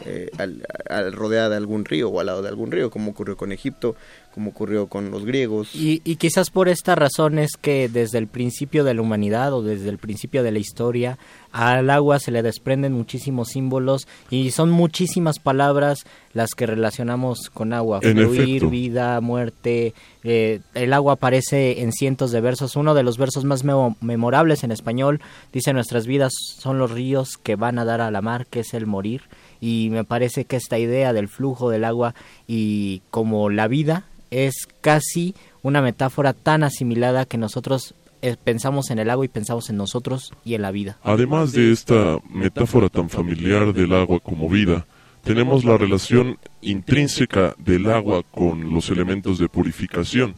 eh, 0.06 0.30
al, 0.38 0.66
al- 0.88 1.12
rodeada 1.12 1.50
de 1.50 1.56
algún 1.56 1.84
río 1.84 2.08
o 2.08 2.20
al 2.20 2.26
lado 2.26 2.42
de 2.42 2.48
algún 2.48 2.70
río, 2.70 2.90
como 2.90 3.10
ocurrió 3.10 3.36
con 3.36 3.52
Egipto, 3.52 3.94
como 4.32 4.50
ocurrió 4.50 4.86
con 4.86 5.10
los 5.10 5.24
griegos. 5.24 5.74
Y, 5.74 6.00
y 6.04 6.16
quizás 6.16 6.50
por 6.50 6.68
esta 6.68 6.94
razón 6.94 7.38
es 7.38 7.52
que 7.60 7.88
desde 7.88 8.18
el 8.18 8.26
principio 8.28 8.84
de 8.84 8.94
la 8.94 9.02
humanidad 9.02 9.52
o 9.52 9.62
desde 9.62 9.88
el 9.90 9.98
principio 9.98 10.42
de 10.42 10.52
la 10.52 10.58
historia 10.58 11.18
al 11.52 11.90
agua 11.90 12.18
se 12.18 12.30
le 12.30 12.42
desprenden 12.42 12.92
muchísimos 12.94 13.48
símbolos 13.50 14.08
y 14.30 14.50
son 14.52 14.70
muchísimas 14.70 15.38
palabras 15.38 16.04
las 16.32 16.50
que 16.56 16.66
relacionamos 16.66 17.50
con 17.52 17.72
agua. 17.72 18.00
En 18.02 18.16
Fluir, 18.16 18.40
efecto. 18.40 18.70
vida, 18.70 19.20
muerte. 19.20 19.94
eh, 20.24 20.60
el 20.74 20.92
agua 20.92 21.14
aparece 21.14 21.82
en 21.82 21.92
cientos 21.92 22.30
de 22.32 22.40
versos. 22.40 22.74
Uno 22.76 22.94
de 22.94 23.02
los 23.02 23.18
versos 23.18 23.44
más 23.44 23.64
memo- 23.64 23.96
memorables 24.00 24.64
en 24.64 24.72
español 24.72 25.20
dice 25.52 25.72
nuestras 25.72 26.06
vidas 26.06 26.32
son 26.58 26.78
los 26.78 26.90
ríos 26.90 27.36
que 27.36 27.56
van 27.56 27.78
a 27.78 27.84
dar 27.84 28.00
a 28.00 28.10
la 28.10 28.22
mar, 28.22 28.46
que 28.46 28.60
es 28.60 28.72
el 28.74 28.86
morir. 28.86 29.22
Y 29.60 29.88
me 29.90 30.04
parece 30.04 30.44
que 30.46 30.56
esta 30.56 30.78
idea 30.78 31.12
del 31.12 31.28
flujo 31.28 31.68
del 31.70 31.84
agua 31.84 32.14
y 32.48 33.02
como 33.10 33.50
la 33.50 33.68
vida 33.68 34.06
es 34.30 34.54
casi 34.80 35.34
una 35.62 35.82
metáfora 35.82 36.32
tan 36.32 36.64
asimilada 36.64 37.26
que 37.26 37.36
nosotros 37.38 37.94
pensamos 38.42 38.90
en 38.90 38.98
el 38.98 39.10
agua 39.10 39.24
y 39.24 39.28
pensamos 39.28 39.68
en 39.70 39.76
nosotros 39.76 40.32
y 40.44 40.54
en 40.54 40.62
la 40.62 40.70
vida. 40.70 40.98
Además 41.02 41.52
de 41.52 41.72
esta 41.72 42.18
metáfora 42.30 42.88
tan 42.88 43.08
familiar 43.08 43.72
del 43.72 43.92
agua 43.92 44.20
como 44.20 44.48
vida, 44.48 44.86
tenemos 45.24 45.64
la 45.64 45.76
relación 45.76 46.38
intrínseca 46.60 47.54
del 47.58 47.90
agua 47.90 48.22
con 48.30 48.72
los 48.72 48.90
elementos 48.90 49.38
de 49.38 49.48
purificación. 49.48 50.34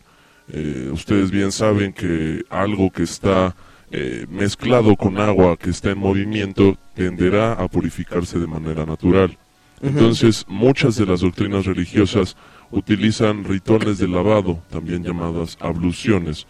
Eh, 0.49 0.91
ustedes 0.93 1.31
bien 1.31 1.53
saben 1.53 1.93
que 1.93 2.43
algo 2.51 2.91
que 2.91 3.03
está 3.03 3.57
eh, 3.91 4.27
mezclado 4.29 4.97
con 4.97 5.19
agua, 5.19 5.57
que 5.57 5.71
está 5.71 5.91
en 5.91 5.99
movimiento, 5.99 6.77
tenderá 6.95 7.53
a 7.53 7.69
purificarse 7.69 8.39
de 8.39 8.47
manera 8.47 8.85
natural. 8.85 9.39
Entonces, 9.81 10.45
muchas 10.49 10.97
de 10.97 11.07
las 11.07 11.21
doctrinas 11.21 11.67
religiosas 11.67 12.37
utilizan 12.71 13.45
rituales 13.45 13.99
de 13.99 14.09
lavado, 14.09 14.63
también 14.71 15.05
llamadas 15.05 15.59
abluciones. 15.61 16.47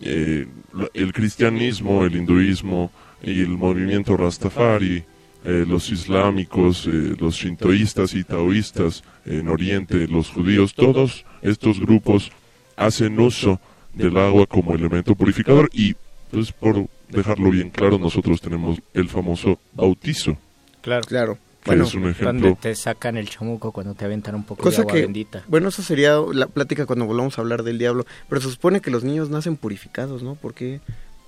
Eh, 0.00 0.46
el 0.94 1.12
cristianismo, 1.12 2.04
el 2.04 2.16
hinduismo, 2.16 2.90
y 3.22 3.40
el 3.40 3.56
movimiento 3.56 4.16
Rastafari, 4.16 5.04
eh, 5.44 5.64
los 5.66 5.90
islámicos, 5.90 6.86
eh, 6.86 7.16
los 7.18 7.36
shintoístas 7.36 8.14
y 8.14 8.24
taoístas 8.24 9.02
en 9.24 9.48
Oriente, 9.48 10.06
los 10.08 10.30
judíos, 10.30 10.74
todos 10.74 11.24
estos 11.42 11.80
grupos 11.80 12.30
hacen 12.76 13.18
uso 13.18 13.60
del 13.94 14.16
agua 14.16 14.46
como 14.46 14.74
elemento 14.74 15.14
purificador 15.14 15.68
y 15.72 15.94
pues 16.30 16.52
por 16.52 16.86
dejarlo 17.08 17.50
bien 17.50 17.70
claro 17.70 17.98
nosotros 17.98 18.40
tenemos 18.40 18.78
el 18.92 19.08
famoso 19.08 19.58
bautizo. 19.72 20.36
Claro. 20.82 21.06
Claro. 21.06 21.38
Que 21.74 21.82
es 21.82 21.94
un 21.94 22.02
ejemplo. 22.08 22.26
Donde 22.32 22.54
te 22.60 22.74
sacan 22.74 23.16
el 23.16 23.28
chamuco 23.28 23.72
cuando 23.72 23.94
te 23.94 24.04
aventan 24.04 24.34
un 24.34 24.44
poco 24.44 24.62
Cosa 24.62 24.76
de 24.78 24.82
agua 24.82 24.92
que, 24.94 25.00
bendita. 25.02 25.42
bueno, 25.48 25.68
eso 25.68 25.82
sería 25.82 26.18
la 26.32 26.46
plática 26.46 26.86
cuando 26.86 27.04
volvamos 27.06 27.38
a 27.38 27.40
hablar 27.42 27.62
del 27.62 27.78
diablo, 27.78 28.06
pero 28.28 28.40
se 28.40 28.50
supone 28.50 28.80
que 28.80 28.90
los 28.90 29.04
niños 29.04 29.30
nacen 29.30 29.56
purificados, 29.56 30.22
¿no? 30.22 30.34
¿Por 30.36 30.54
qué, 30.54 30.80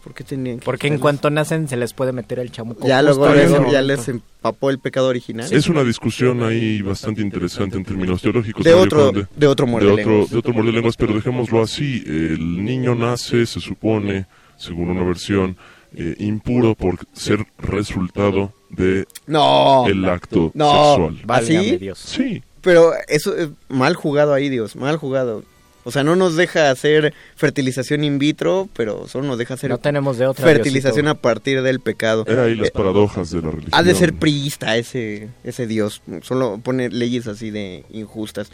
por 0.04 0.14
qué 0.14 0.24
tenían 0.24 0.58
que 0.60 0.64
Porque 0.64 0.86
en 0.86 0.98
cuanto 0.98 1.28
nacen 1.30 1.68
se 1.68 1.76
les 1.76 1.92
puede 1.92 2.12
meter 2.12 2.38
el 2.38 2.50
chamuco. 2.52 2.86
ya 2.86 3.02
luego 3.02 3.26
ya 3.70 3.82
les 3.82 4.08
empapó 4.08 4.70
el 4.70 4.78
pecado 4.78 5.08
original. 5.08 5.52
Es 5.52 5.68
una 5.68 5.82
discusión 5.84 6.42
ahí 6.42 6.80
bastante 6.82 7.20
interesante 7.20 7.76
en 7.76 7.84
términos 7.84 8.22
teológicos. 8.22 8.64
De 8.64 8.74
otro- 8.74 9.06
Conde. 9.06 9.26
de 9.36 9.46
otro 9.46 9.66
muerde 9.66 9.86
de 9.88 9.92
otro, 9.92 10.10
lenguas. 10.12 10.30
de 10.30 10.38
otro 10.38 10.52
muerde 10.54 10.72
lenguas, 10.72 10.96
pero 10.96 11.14
dejémoslo 11.14 11.62
así. 11.62 12.02
El 12.06 12.64
niño 12.64 12.94
nace, 12.94 13.44
se 13.44 13.60
supone, 13.60 14.26
según 14.56 14.90
una 14.90 15.02
versión, 15.04 15.56
eh, 15.94 16.14
impuro 16.18 16.74
por 16.74 16.98
ser 17.14 17.46
resultado 17.58 18.52
de 18.70 19.06
No. 19.26 19.86
el 19.86 20.04
acto 20.08 20.50
no. 20.54 20.96
sexual. 20.96 21.18
¿Así? 21.28 21.90
Sí. 21.96 22.42
Pero 22.60 22.92
eso 23.08 23.36
es 23.36 23.48
mal 23.68 23.94
jugado 23.94 24.34
ahí, 24.34 24.48
Dios, 24.48 24.76
mal 24.76 24.96
jugado. 24.96 25.44
O 25.84 25.90
sea, 25.90 26.04
no 26.04 26.16
nos 26.16 26.36
deja 26.36 26.70
hacer 26.70 27.14
fertilización 27.34 28.04
in 28.04 28.18
vitro, 28.18 28.68
pero 28.74 29.08
solo 29.08 29.26
nos 29.26 29.38
deja 29.38 29.54
hacer 29.54 29.70
No 29.70 29.78
tenemos 29.78 30.18
de 30.18 30.26
otra, 30.26 30.44
fertilización 30.44 31.06
Diosito. 31.06 31.18
a 31.18 31.22
partir 31.22 31.62
del 31.62 31.80
pecado. 31.80 32.24
Era 32.26 32.42
ahí 32.44 32.56
las 32.56 32.68
Eh, 32.68 32.72
paradojas 32.74 33.30
de 33.30 33.40
la 33.40 33.50
religión. 33.50 33.70
Ha 33.72 33.82
de 33.82 33.94
ser 33.94 34.12
priista 34.12 34.76
ese, 34.76 35.28
ese 35.44 35.66
Dios. 35.66 36.02
Solo 36.20 36.60
pone 36.62 36.90
leyes 36.90 37.26
así 37.26 37.50
de 37.50 37.84
injustas. 37.90 38.50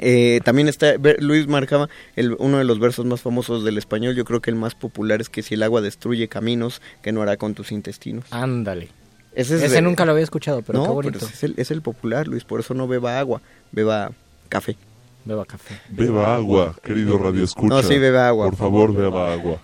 Eh, 0.00 0.40
también 0.44 0.68
está, 0.68 0.96
ver- 0.98 1.22
Luis 1.22 1.46
marcaba 1.46 1.88
el, 2.16 2.34
uno 2.40 2.58
de 2.58 2.64
los 2.64 2.78
versos 2.80 3.06
más 3.06 3.22
famosos 3.22 3.64
del 3.64 3.78
español. 3.78 4.14
Yo 4.16 4.24
creo 4.24 4.40
que 4.42 4.50
el 4.50 4.56
más 4.56 4.74
popular 4.74 5.20
es 5.20 5.28
que 5.30 5.42
si 5.42 5.54
el 5.54 5.62
agua 5.62 5.80
destruye 5.80 6.28
caminos, 6.28 6.82
¿qué 7.00 7.12
no 7.12 7.22
hará 7.22 7.36
con 7.36 7.54
tus 7.54 7.70
intestinos? 7.72 8.24
Ándale. 8.32 8.88
Ese, 9.34 9.56
es 9.56 9.62
Ese 9.62 9.74
de- 9.76 9.82
nunca 9.82 10.04
lo 10.04 10.12
había 10.12 10.24
escuchado, 10.24 10.62
pero 10.62 10.78
no, 10.78 10.84
qué 10.86 10.90
bonito. 10.90 11.18
pero 11.20 11.32
es 11.32 11.42
el, 11.44 11.54
es 11.56 11.70
el 11.70 11.82
popular, 11.82 12.28
Luis. 12.28 12.44
Por 12.44 12.60
eso 12.60 12.72
no 12.74 12.86
beba 12.86 13.18
agua, 13.18 13.40
beba 13.72 14.12
café. 14.48 14.76
Beba 15.24 15.44
café. 15.44 15.80
Beba 15.88 16.34
agua, 16.34 16.74
querido 16.82 17.16
Radio 17.18 17.42
Escucha. 17.44 17.68
No, 17.68 17.82
sí, 17.82 17.98
beba 17.98 18.28
agua. 18.28 18.46
Por 18.50 18.56
favor, 18.56 18.94
beba 18.94 19.32
agua. 19.32 19.58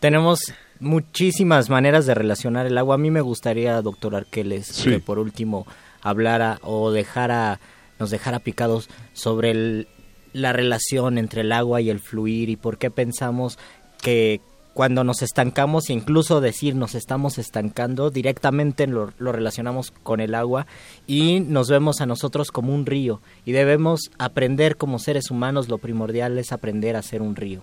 Tenemos 0.00 0.52
muchísimas 0.80 1.68
maneras 1.70 2.06
de 2.06 2.14
relacionar 2.14 2.66
el 2.66 2.78
agua. 2.78 2.94
A 2.94 2.98
mí 2.98 3.10
me 3.10 3.20
gustaría, 3.20 3.80
doctor 3.82 4.14
Arqueles, 4.16 4.66
Sí. 4.66 4.90
que 4.90 5.00
por 5.00 5.18
último 5.18 5.66
hablara 6.02 6.58
o 6.62 6.90
dejara, 6.90 7.60
nos 7.98 8.10
dejara 8.10 8.38
picados 8.40 8.88
sobre 9.12 9.50
el- 9.50 9.88
la 10.32 10.52
relación 10.52 11.18
entre 11.18 11.42
el 11.42 11.52
agua 11.52 11.80
y 11.80 11.90
el 11.90 12.00
fluir 12.00 12.48
y 12.50 12.56
por 12.56 12.78
qué 12.78 12.90
pensamos 12.90 13.58
que 14.02 14.40
cuando 14.76 15.04
nos 15.04 15.22
estancamos, 15.22 15.88
e 15.88 15.94
incluso 15.94 16.42
decir 16.42 16.74
nos 16.74 16.94
estamos 16.94 17.38
estancando, 17.38 18.10
directamente 18.10 18.86
lo, 18.86 19.10
lo 19.18 19.32
relacionamos 19.32 19.90
con 20.02 20.20
el 20.20 20.34
agua 20.34 20.66
y 21.06 21.40
nos 21.40 21.70
vemos 21.70 22.02
a 22.02 22.06
nosotros 22.06 22.50
como 22.50 22.74
un 22.74 22.84
río 22.84 23.22
y 23.46 23.52
debemos 23.52 24.10
aprender 24.18 24.76
como 24.76 24.98
seres 24.98 25.30
humanos, 25.30 25.70
lo 25.70 25.78
primordial 25.78 26.38
es 26.38 26.52
aprender 26.52 26.94
a 26.94 27.00
ser 27.00 27.22
un 27.22 27.36
río. 27.36 27.62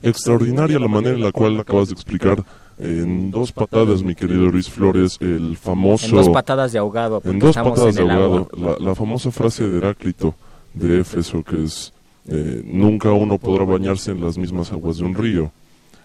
Extraordinaria 0.00 0.78
la 0.78 0.86
manera 0.86 1.16
en 1.16 1.24
la 1.24 1.32
cual 1.32 1.58
acabas 1.58 1.88
de 1.88 1.94
explicar 1.94 2.44
en 2.78 3.32
dos 3.32 3.50
patadas, 3.50 4.04
mi 4.04 4.14
querido 4.14 4.46
Luis 4.46 4.70
Flores, 4.70 5.18
el 5.20 5.56
famoso... 5.56 6.06
En 6.06 6.12
dos 6.14 6.28
patadas 6.28 6.70
de 6.70 6.78
ahogado, 6.78 7.20
En 7.24 7.40
dos 7.40 7.56
patadas 7.56 7.96
en 7.96 8.06
de 8.06 8.12
ahogado. 8.12 8.78
la 8.78 8.94
famosa 8.94 9.32
frase 9.32 9.68
de 9.68 9.78
Heráclito 9.78 10.36
de 10.72 11.00
Éfeso, 11.00 11.42
que 11.42 11.64
es, 11.64 11.92
eh, 12.28 12.62
nunca 12.64 13.10
uno 13.10 13.38
podrá 13.38 13.64
bañarse 13.64 14.12
en 14.12 14.20
las 14.20 14.38
mismas 14.38 14.70
aguas 14.70 14.98
de 14.98 15.04
un 15.04 15.14
río. 15.16 15.50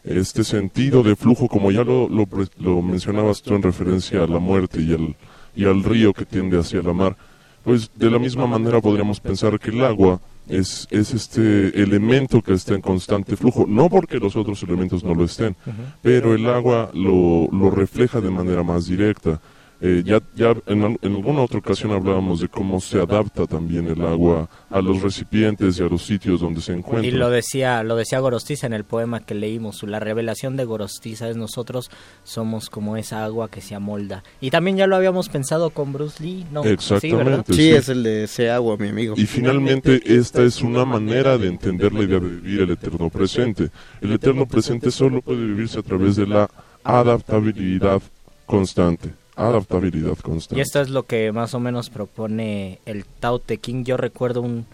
Este 0.04 0.44
sentido 0.44 1.04
de 1.04 1.16
flujo, 1.16 1.48
como 1.48 1.72
ya 1.72 1.84
lo, 1.84 2.08
lo, 2.08 2.28
lo 2.58 2.82
mencionabas 2.82 3.42
tú 3.42 3.56
en 3.56 3.62
referencia 3.62 4.24
a 4.24 4.28
la 4.28 4.40
muerte 4.40 4.82
y 4.82 4.94
al, 4.94 5.16
y 5.56 5.66
al 5.66 5.84
río 5.84 6.14
que 6.14 6.26
tiende 6.26 6.58
hacia 6.58 6.82
la 6.82 6.94
mar, 6.94 7.18
pues 7.64 7.92
de 7.96 8.10
la 8.10 8.20
misma 8.20 8.48
manera 8.48 8.80
podríamos 8.82 9.20
pensar 9.20 9.60
que 9.60 9.72
el 9.72 9.84
agua 9.84 10.20
es, 10.48 10.88
es 10.90 11.14
este 11.14 11.82
elemento 11.82 12.42
que 12.42 12.54
está 12.54 12.74
en 12.74 12.82
constante 12.82 13.36
flujo, 13.36 13.66
no 13.68 13.90
porque 13.90 14.18
los 14.18 14.36
otros 14.36 14.64
elementos 14.64 15.04
no 15.04 15.14
lo 15.14 15.26
estén, 15.26 15.56
pero 16.02 16.34
el 16.34 16.48
agua 16.48 16.90
lo, 16.94 17.48
lo 17.52 17.70
refleja 17.70 18.22
de 18.22 18.32
manera 18.32 18.64
más 18.64 18.88
directa. 18.88 19.40
Eh, 19.82 20.04
ya 20.06 20.22
ya 20.36 20.54
en, 20.66 21.00
en 21.02 21.16
alguna 21.16 21.42
otra 21.42 21.60
ocasión 21.60 21.94
hablábamos 21.94 22.42
de 22.42 22.50
cómo 22.50 22.82
se 22.82 23.00
adapta 23.00 23.48
también 23.48 23.88
el 23.88 24.02
agua 24.02 24.50
a 24.70 24.82
los 24.82 25.02
recipientes 25.02 25.80
y 25.80 25.84
a 25.84 25.86
los 25.86 26.02
sitios 26.04 26.42
donde 26.42 26.60
se 26.60 26.74
encuentra. 26.74 27.08
Y 27.08 27.12
lo 27.12 27.30
decía, 27.30 27.82
lo 27.84 27.96
decía 27.96 28.20
Gorostiza 28.20 28.68
en 28.68 28.74
el 28.74 28.84
poema 28.84 29.22
que 29.22 29.36
leímos, 29.36 29.82
la 29.84 30.02
revelación 30.02 30.58
de 30.58 30.66
Gorostiza 30.66 31.30
es 31.30 31.38
nosotros 31.38 31.90
somos 32.24 32.70
como 32.70 32.98
esa 32.98 33.24
agua 33.24 33.50
que 33.50 33.62
se 33.62 33.74
amolda. 33.74 34.24
Y 34.42 34.52
también 34.52 34.76
ya 34.76 34.86
lo 34.86 34.98
habíamos 34.98 35.30
pensado 35.30 35.70
con 35.70 35.94
Bruce 35.94 36.22
Lee, 36.22 36.46
¿no? 36.52 36.64
Sí, 36.64 36.70
¿verdad? 36.70 36.74
Exactamente. 36.74 37.54
Sí, 37.54 37.70
es 37.72 37.88
el 37.88 38.04
de 38.04 38.24
ese 38.26 38.50
agua, 38.50 38.76
mi 38.78 38.90
amigo. 38.90 39.16
Y 39.18 39.26
finalmente 39.26 40.02
esta 40.06 40.44
es 40.44 40.62
una 40.62 40.84
manera 40.84 41.38
de 41.38 41.48
entender 41.48 41.94
la 41.94 42.04
idea 42.04 42.20
de 42.20 42.28
vivir 42.28 42.62
el 42.62 42.72
eterno 42.72 43.10
presente. 43.10 43.70
El 44.02 44.12
eterno 44.12 44.46
presente 44.46 44.92
solo 44.92 45.22
puede 45.22 45.46
vivirse 45.46 45.80
a 45.80 45.84
través 45.84 46.18
de 46.18 46.28
la 46.28 46.50
adaptabilidad 46.84 48.02
constante. 48.46 49.19
Adaptabilidad 49.40 50.18
constante. 50.18 50.60
Y 50.60 50.62
esto 50.62 50.82
es 50.82 50.90
lo 50.90 51.04
que 51.04 51.32
más 51.32 51.54
o 51.54 51.60
menos 51.60 51.90
propone 51.90 52.80
el 52.86 53.06
Tao 53.06 53.40
Te 53.40 53.58
Ching. 53.58 53.86
Yo 53.86 53.96
recuerdo 53.96 54.42
un, 54.42 54.66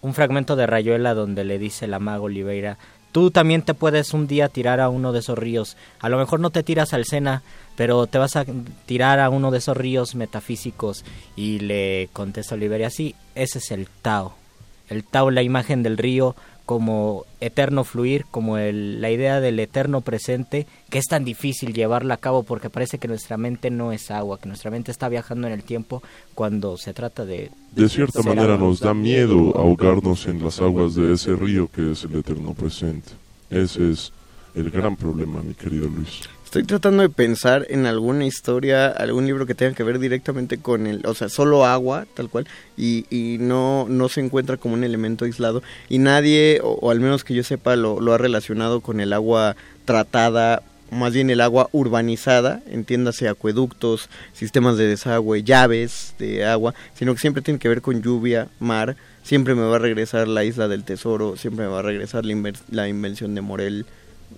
un 0.00 0.14
fragmento 0.14 0.56
de 0.56 0.66
Rayuela 0.66 1.14
donde 1.14 1.44
le 1.44 1.58
dice 1.58 1.86
la 1.86 2.00
maga 2.00 2.22
Oliveira, 2.22 2.78
tú 3.12 3.30
también 3.30 3.62
te 3.62 3.74
puedes 3.74 4.12
un 4.14 4.26
día 4.26 4.48
tirar 4.48 4.80
a 4.80 4.88
uno 4.88 5.12
de 5.12 5.20
esos 5.20 5.38
ríos. 5.38 5.76
A 6.00 6.08
lo 6.08 6.18
mejor 6.18 6.40
no 6.40 6.50
te 6.50 6.64
tiras 6.64 6.94
al 6.94 7.04
Sena, 7.04 7.42
pero 7.76 8.08
te 8.08 8.18
vas 8.18 8.34
a 8.34 8.44
tirar 8.86 9.20
a 9.20 9.30
uno 9.30 9.52
de 9.52 9.58
esos 9.58 9.76
ríos 9.76 10.16
metafísicos. 10.16 11.04
Y 11.36 11.60
le 11.60 12.08
contesta 12.12 12.56
Oliveira, 12.56 12.90
sí, 12.90 13.14
ese 13.36 13.58
es 13.58 13.70
el 13.70 13.86
Tao. 14.02 14.34
El 14.88 15.04
Tao, 15.04 15.30
la 15.30 15.42
imagen 15.42 15.84
del 15.84 15.96
río 15.96 16.34
como 16.68 17.24
eterno 17.40 17.82
fluir, 17.82 18.26
como 18.30 18.58
el- 18.58 19.00
la 19.00 19.10
idea 19.10 19.40
del 19.40 19.58
eterno 19.58 20.02
presente, 20.02 20.66
que 20.90 20.98
es 20.98 21.06
tan 21.06 21.24
difícil 21.24 21.72
llevarla 21.72 22.12
a 22.12 22.16
cabo 22.18 22.42
porque 22.42 22.68
parece 22.68 22.98
que 22.98 23.08
nuestra 23.08 23.38
mente 23.38 23.70
no 23.70 23.90
es 23.90 24.10
agua, 24.10 24.38
que 24.38 24.48
nuestra 24.48 24.70
mente 24.70 24.90
está 24.90 25.08
viajando 25.08 25.46
en 25.46 25.54
el 25.54 25.62
tiempo 25.62 26.02
cuando 26.34 26.76
se 26.76 26.92
trata 26.92 27.24
de... 27.24 27.50
De 27.72 27.88
cierta 27.88 28.20
manera 28.22 28.52
agua. 28.52 28.66
nos 28.66 28.80
da 28.80 28.92
miedo 28.92 29.56
ahogarnos 29.56 30.26
en 30.26 30.44
las 30.44 30.60
aguas 30.60 30.94
de 30.94 31.14
ese 31.14 31.34
río 31.36 31.70
que 31.74 31.92
es 31.92 32.04
el 32.04 32.14
eterno 32.16 32.52
presente. 32.52 33.12
Ese 33.48 33.90
es 33.90 34.12
el 34.54 34.68
gran 34.70 34.94
problema, 34.94 35.40
mi 35.40 35.54
querido 35.54 35.88
Luis. 35.88 36.20
Estoy 36.48 36.62
tratando 36.62 37.02
de 37.02 37.10
pensar 37.10 37.66
en 37.68 37.84
alguna 37.84 38.24
historia, 38.24 38.86
algún 38.86 39.26
libro 39.26 39.44
que 39.44 39.54
tenga 39.54 39.74
que 39.74 39.82
ver 39.82 39.98
directamente 39.98 40.56
con 40.56 40.86
el, 40.86 41.04
o 41.04 41.12
sea, 41.12 41.28
solo 41.28 41.66
agua, 41.66 42.06
tal 42.14 42.30
cual, 42.30 42.48
y, 42.74 43.04
y 43.10 43.36
no, 43.36 43.84
no 43.86 44.08
se 44.08 44.22
encuentra 44.22 44.56
como 44.56 44.72
un 44.72 44.82
elemento 44.82 45.26
aislado. 45.26 45.62
Y 45.90 45.98
nadie, 45.98 46.60
o, 46.64 46.90
al 46.90 47.00
menos 47.00 47.22
que 47.22 47.34
yo 47.34 47.44
sepa, 47.44 47.76
lo, 47.76 48.00
lo 48.00 48.14
ha 48.14 48.18
relacionado 48.18 48.80
con 48.80 49.00
el 49.00 49.12
agua 49.12 49.56
tratada, 49.84 50.62
más 50.90 51.12
bien 51.12 51.28
el 51.28 51.42
agua 51.42 51.68
urbanizada, 51.72 52.62
entiéndase 52.66 53.28
acueductos, 53.28 54.08
sistemas 54.32 54.78
de 54.78 54.86
desagüe, 54.86 55.42
llaves 55.42 56.14
de 56.18 56.46
agua, 56.46 56.74
sino 56.94 57.12
que 57.12 57.20
siempre 57.20 57.42
tiene 57.42 57.60
que 57.60 57.68
ver 57.68 57.82
con 57.82 58.00
lluvia, 58.00 58.48
mar. 58.58 58.96
Siempre 59.22 59.54
me 59.54 59.66
va 59.66 59.76
a 59.76 59.80
regresar 59.80 60.26
la 60.28 60.44
isla 60.44 60.66
del 60.66 60.84
tesoro, 60.84 61.36
siempre 61.36 61.66
me 61.66 61.70
va 61.70 61.80
a 61.80 61.82
regresar 61.82 62.24
la, 62.24 62.52
la 62.70 62.88
invención 62.88 63.34
de 63.34 63.42
Morel. 63.42 63.84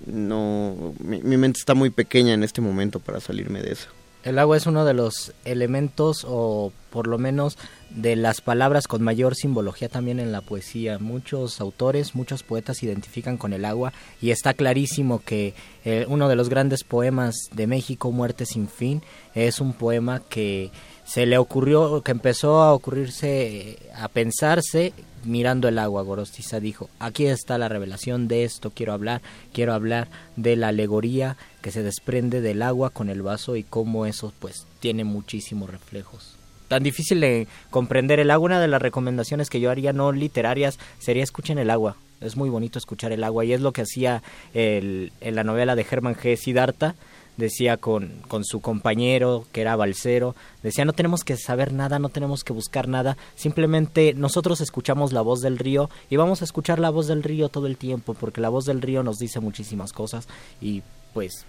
No, 0.07 0.95
mi, 0.99 1.20
mente 1.36 1.59
está 1.59 1.74
muy 1.74 1.91
pequeña 1.91 2.34
en 2.34 2.43
este 2.43 2.61
momento 2.61 3.01
para 3.01 3.20
salirme 3.20 3.62
de 3.62 3.72
eso. 3.72 3.88
El 4.22 4.38
agua 4.38 4.59
es 4.59 4.66
uno 4.66 4.84
de 4.84 4.93
los 4.93 5.32
elementos 5.47 6.26
o 6.28 6.72
por 6.91 7.07
lo 7.07 7.16
menos 7.16 7.57
de 7.88 8.16
las 8.16 8.43
palabras 8.43 8.86
con 8.86 9.03
mayor 9.03 9.34
simbología 9.34 9.88
también 9.88 10.20
en 10.20 10.30
la 10.30 10.43
poesía. 10.43 10.99
Muchos 10.99 11.59
autores, 11.59 12.14
muchos 12.14 12.43
poetas 12.43 12.78
se 12.78 12.86
identifican 12.86 13.38
con 13.38 13.55
el 13.55 13.64
agua 13.64 13.95
y 14.20 14.30
está 14.30 14.53
clarísimo 14.53 15.22
que 15.24 15.55
eh, 15.86 16.05
uno 16.07 16.28
de 16.28 16.36
los 16.36 16.51
grandes 16.51 16.84
poemas 16.84 17.34
de 17.53 17.66
México, 17.66 18.12
Muerte 18.12 18.45
sin 18.45 18.68
fin, 18.68 19.03
es 19.34 19.59
un 19.59 19.72
poema 19.72 20.20
que 20.20 20.70
se 21.05 21.24
le 21.24 21.38
ocurrió, 21.38 22.03
que 22.03 22.12
empezó 22.12 22.61
a 22.61 22.74
ocurrirse, 22.74 23.78
a 23.97 24.09
pensarse 24.09 24.93
mirando 25.24 25.68
el 25.68 25.78
agua. 25.78 26.02
Gorostiza 26.02 26.60
dijo, 26.60 26.88
aquí 26.98 27.26
está 27.26 27.58
la 27.58 27.68
revelación 27.68 28.28
de 28.28 28.44
esto, 28.44 28.70
quiero 28.70 28.92
hablar, 28.92 29.22
quiero 29.52 29.74
hablar 29.74 30.08
de 30.36 30.56
la 30.56 30.68
alegoría 30.68 31.36
que 31.62 31.70
se 31.70 31.82
desprende 31.82 32.40
del 32.40 32.62
agua 32.62 32.90
con 32.90 33.08
el 33.08 33.22
vaso 33.22 33.56
y 33.56 33.62
cómo 33.62 34.06
eso 34.06 34.32
pues 34.38 34.66
tiene 34.80 35.04
muchísimos 35.04 35.70
reflejos. 35.70 36.36
Tan 36.68 36.82
difícil 36.82 37.20
de 37.20 37.48
comprender 37.70 38.20
el 38.20 38.30
agua, 38.30 38.46
una 38.46 38.60
de 38.60 38.68
las 38.68 38.80
recomendaciones 38.80 39.50
que 39.50 39.60
yo 39.60 39.70
haría 39.70 39.92
no 39.92 40.12
literarias 40.12 40.78
sería 40.98 41.24
escuchen 41.24 41.58
el 41.58 41.70
agua. 41.70 41.96
Es 42.20 42.36
muy 42.36 42.50
bonito 42.50 42.78
escuchar 42.78 43.12
el 43.12 43.24
agua 43.24 43.44
y 43.44 43.52
es 43.52 43.60
lo 43.60 43.72
que 43.72 43.82
hacía 43.82 44.22
el, 44.54 45.12
en 45.20 45.34
la 45.34 45.42
novela 45.42 45.74
de 45.74 45.86
Hermann 45.90 46.14
G. 46.14 46.36
Siddhartha 46.36 46.94
decía 47.37 47.76
con, 47.76 48.12
con 48.28 48.45
su 48.45 48.61
compañero 48.61 49.47
que 49.53 49.61
era 49.61 49.76
balsero, 49.76 50.35
decía 50.62 50.85
no 50.85 50.93
tenemos 50.93 51.24
que 51.24 51.37
saber 51.37 51.72
nada, 51.72 51.99
no 51.99 52.09
tenemos 52.09 52.45
que 52.45 52.53
buscar 52.53 52.89
nada, 52.89 53.16
simplemente 53.35 54.14
nosotros 54.14 54.61
escuchamos 54.61 55.12
la 55.12 55.22
voz 55.22 55.41
del 55.41 55.59
río 55.59 55.91
y 56.09 56.16
vamos 56.16 56.43
a 56.43 56.45
escuchar 56.45 56.78
la 56.78 56.91
voz 56.91 57.07
del 57.07 57.22
río 57.22 57.49
todo 57.49 57.66
el 57.66 57.76
tiempo 57.76 58.14
porque 58.14 58.41
la 58.41 58.49
voz 58.49 58.64
del 58.64 58.83
río 58.83 59.03
nos 59.03 59.18
dice 59.18 59.41
muchísimas 59.41 59.93
cosas 59.93 60.28
y 60.61 60.83
pues 61.14 61.47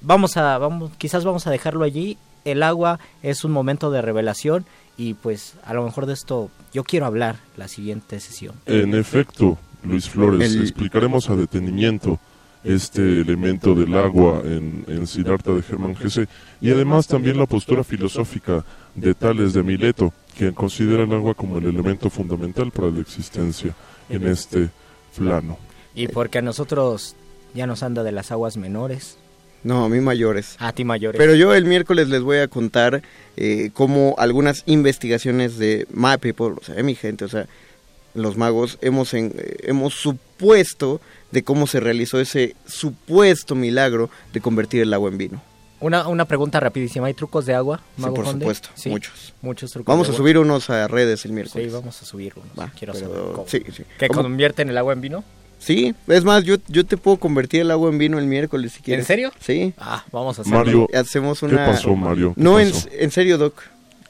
vamos 0.00 0.36
a 0.36 0.58
vamos 0.58 0.90
quizás 0.98 1.24
vamos 1.24 1.46
a 1.46 1.50
dejarlo 1.50 1.84
allí 1.84 2.18
el 2.44 2.62
agua 2.62 3.00
es 3.22 3.44
un 3.44 3.52
momento 3.52 3.90
de 3.90 4.02
revelación 4.02 4.66
y 4.96 5.14
pues 5.14 5.54
a 5.64 5.74
lo 5.74 5.82
mejor 5.82 6.06
de 6.06 6.12
esto 6.12 6.50
yo 6.72 6.84
quiero 6.84 7.06
hablar 7.06 7.36
la 7.56 7.68
siguiente 7.68 8.20
sesión. 8.20 8.54
En 8.66 8.94
efecto, 8.94 9.58
Luis 9.82 10.08
Flores, 10.08 10.54
explicaremos 10.54 11.30
a 11.30 11.36
detenimiento 11.36 12.18
este 12.64 13.20
elemento 13.20 13.74
del 13.74 13.94
agua 13.94 14.42
en, 14.44 14.84
en 14.88 15.06
Siddhartha 15.06 15.52
de 15.52 15.62
Germán 15.62 15.94
Gese 15.94 16.26
y 16.60 16.70
además 16.70 17.06
también 17.06 17.38
la 17.38 17.46
postura 17.46 17.84
filosófica 17.84 18.64
de 18.94 19.14
Tales 19.14 19.52
de 19.52 19.62
Mileto, 19.62 20.12
que 20.36 20.52
considera 20.52 21.04
el 21.04 21.12
agua 21.12 21.34
como 21.34 21.58
el 21.58 21.66
elemento 21.66 22.08
fundamental 22.08 22.70
para 22.70 22.90
la 22.90 23.00
existencia 23.00 23.74
en 24.08 24.26
este 24.26 24.70
plano. 25.16 25.58
Y 25.94 26.08
porque 26.08 26.38
a 26.38 26.42
nosotros 26.42 27.14
ya 27.54 27.66
nos 27.66 27.82
anda 27.82 28.02
de 28.02 28.12
las 28.12 28.32
aguas 28.32 28.56
menores, 28.56 29.18
no, 29.64 29.86
a 29.86 29.88
mí 29.88 29.98
mayores. 30.00 30.56
A 30.58 30.72
ti 30.72 30.84
mayores. 30.84 31.18
Pero 31.18 31.34
yo 31.34 31.54
el 31.54 31.64
miércoles 31.64 32.08
les 32.08 32.20
voy 32.20 32.36
a 32.36 32.48
contar 32.48 33.02
eh, 33.36 33.70
cómo 33.72 34.14
algunas 34.18 34.62
investigaciones 34.66 35.56
de 35.56 35.86
My 35.90 36.18
People, 36.20 36.56
o 36.60 36.62
sea, 36.62 36.74
de 36.74 36.82
mi 36.82 36.94
gente, 36.94 37.24
o 37.24 37.28
sea, 37.28 37.46
los 38.12 38.36
magos, 38.36 38.78
hemos, 38.82 39.14
en, 39.14 39.32
eh, 39.38 39.56
hemos 39.62 39.94
supuesto 39.94 41.00
de 41.34 41.42
cómo 41.44 41.66
se 41.66 41.80
realizó 41.80 42.18
ese 42.20 42.54
supuesto 42.66 43.54
milagro 43.54 44.08
de 44.32 44.40
convertir 44.40 44.80
el 44.80 44.94
agua 44.94 45.10
en 45.10 45.18
vino. 45.18 45.42
Una, 45.80 46.08
una 46.08 46.24
pregunta 46.24 46.60
rapidísima, 46.60 47.08
¿hay 47.08 47.14
trucos 47.14 47.44
de 47.44 47.54
agua? 47.54 47.82
Sí, 47.98 48.04
por 48.04 48.26
supuesto, 48.26 48.68
muchos. 48.86 49.34
Muchos 49.42 49.72
trucos 49.72 49.92
Vamos 49.92 50.06
de 50.06 50.12
a 50.12 50.14
agua. 50.14 50.22
subir 50.22 50.38
unos 50.38 50.70
a 50.70 50.88
redes 50.88 51.24
el 51.26 51.32
miércoles. 51.32 51.66
Sí, 51.66 51.74
vamos 51.74 52.00
a 52.00 52.04
subir 52.06 52.32
unos. 52.36 52.48
Va, 52.58 52.70
Quiero 52.78 52.94
pero- 52.94 53.06
saber 53.08 53.32
cómo. 53.34 53.44
sí, 53.48 53.62
sí. 53.76 53.82
¿Que 53.98 54.08
¿Cómo? 54.08 54.22
convierten 54.22 54.70
el 54.70 54.78
agua 54.78 54.94
en 54.94 55.00
vino? 55.02 55.24
Sí, 55.58 55.94
es 56.06 56.24
más, 56.24 56.44
yo, 56.44 56.56
yo 56.68 56.86
te 56.86 56.96
puedo 56.96 57.16
convertir 57.18 57.62
el 57.62 57.70
agua 57.70 57.90
en 57.90 57.98
vino 57.98 58.18
el 58.18 58.26
miércoles 58.26 58.72
si 58.72 58.82
quieres. 58.82 59.06
serio? 59.06 59.32
Sí. 59.40 59.74
Ah, 59.76 60.04
vamos 60.12 60.38
a 60.38 60.42
hacerlo. 60.42 60.58
Mario, 60.58 60.88
Hacemos 60.94 61.40
¿qué 61.40 61.46
una... 61.46 61.66
pasó, 61.66 61.94
Mario? 61.96 62.34
¿Qué 62.34 62.40
No, 62.42 62.60
en, 62.60 62.70
pasó? 62.70 62.88
en 62.92 63.10
serio, 63.10 63.36
Doc. 63.38 63.60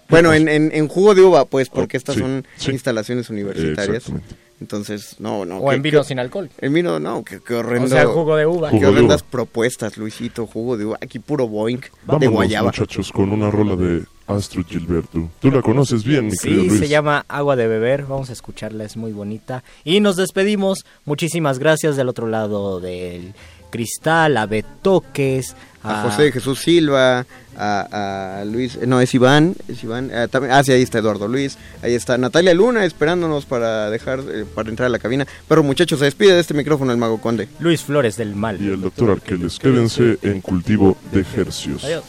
Bueno, 0.09 0.35
en, 0.35 0.49
en, 0.49 0.71
en 0.75 0.87
jugo 0.87 1.15
de 1.15 1.23
uva, 1.23 1.45
pues, 1.47 1.71
porque 1.71 1.97
Oh, 1.97 1.99
estas 1.99 2.15
sí, 2.17 2.21
son 2.21 2.47
sí. 2.57 2.71
instalaciones 2.73 3.31
universitarias. 3.31 3.97
Exactamente. 4.09 4.37
Entonces, 4.65 5.17
no, 5.19 5.45
no. 5.45 5.59
O 5.59 5.71
en 5.73 5.83
vino 5.83 6.01
qué- 6.01 6.09
sin 6.09 6.19
alcohol. 6.19 6.49
En 6.59 6.73
vino, 6.73 6.99
no, 6.99 7.23
qué, 7.23 7.39
qué 7.47 7.55
horrendo. 7.55 7.85
O 7.85 7.89
sea, 7.89 8.07
jugo 8.07 8.35
de 8.37 8.47
uva. 8.47 8.71
Qué 8.71 8.87
horrendas 8.87 9.21
uva. 9.21 9.31
propuestas, 9.31 9.99
Luisito, 9.99 10.47
jugo 10.47 10.79
de 10.79 10.87
uva. 10.87 10.99
Aquí 11.03 11.19
puro 11.19 11.47
boink 11.47 11.87
de 12.19 12.27
guayaba. 12.27 12.69
muchachos, 12.69 13.13
con 13.13 13.31
una 13.31 13.51
rola 13.51 13.77
de 13.77 14.05
Astrid 14.27 14.65
Gilberto. 14.67 15.29
Tú 15.41 15.51
la 15.51 15.61
conoces 15.61 16.03
bien, 16.03 16.27
mi 16.29 16.33
querido 16.39 16.63
Sí, 16.63 16.69
Luis. 16.69 16.81
se 16.81 16.89
llama 16.89 17.27
Agua 17.29 17.57
de 17.57 17.67
Beber. 17.69 18.05
Vamos 18.05 18.31
a 18.31 18.33
escucharla, 18.33 18.85
es 18.85 18.97
muy 18.97 19.13
bonita. 19.13 19.63
Y 19.85 20.01
nos 20.01 20.17
despedimos. 20.17 20.87
Muchísimas 21.05 21.59
gracias 21.59 21.97
del 21.97 22.09
otro 22.09 22.27
lado 22.27 22.81
del 22.81 23.35
cristal, 23.79 24.37
a 24.37 24.47
Betoques, 24.47 25.57
A 25.83 26.03
José 26.03 26.31
Jesús 26.33 26.61
Silva, 26.61 27.27
a, 27.59 28.39
a 28.41 28.45
Luis, 28.45 28.79
no, 28.87 29.01
es 29.01 29.13
Iván, 29.15 29.55
es 29.69 29.83
Iván, 29.85 30.11
ah, 30.15 30.29
también- 30.29 30.53
ah, 30.55 30.63
sí, 30.65 30.71
ahí 30.73 30.81
está 30.83 30.99
Eduardo 30.99 31.27
Luis, 31.29 31.59
ahí 31.83 31.93
está 31.95 32.17
Natalia 32.17 32.55
Luna 32.55 32.85
esperándonos 32.85 33.45
para 33.47 33.91
dejar, 33.91 34.21
eh, 34.33 34.45
para 34.55 34.71
entrar 34.71 34.87
a 34.87 34.91
la 34.91 34.99
cabina. 34.99 35.27
Pero 35.49 35.63
muchachos, 35.63 35.99
se 35.99 36.05
despide 36.07 36.35
de 36.35 36.41
este 36.41 36.55
micrófono 36.55 36.93
el 36.93 36.99
Mago 36.99 37.21
Conde. 37.21 37.49
Luis 37.59 37.83
Flores 37.83 38.17
del 38.17 38.35
Mal. 38.35 38.61
Y 38.63 38.69
el 38.69 38.81
doctor 38.81 39.11
Arqueles. 39.11 39.59
Quédense 39.59 40.19
en 40.23 40.41
cultivo 40.41 40.97
de 41.13 41.21
ejercios. 41.21 41.83
Adiós. 41.85 42.05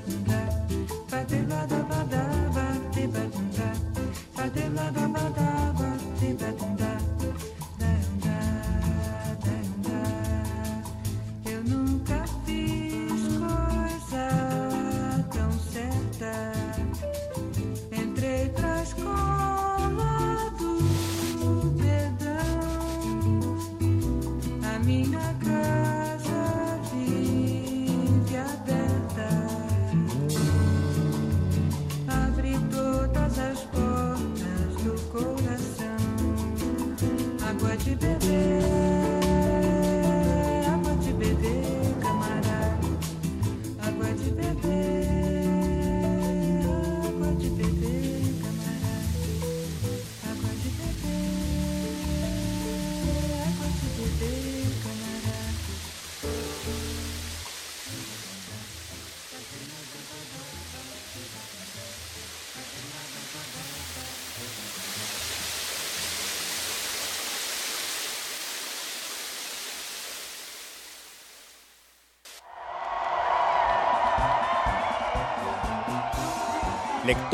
that 0.00 0.23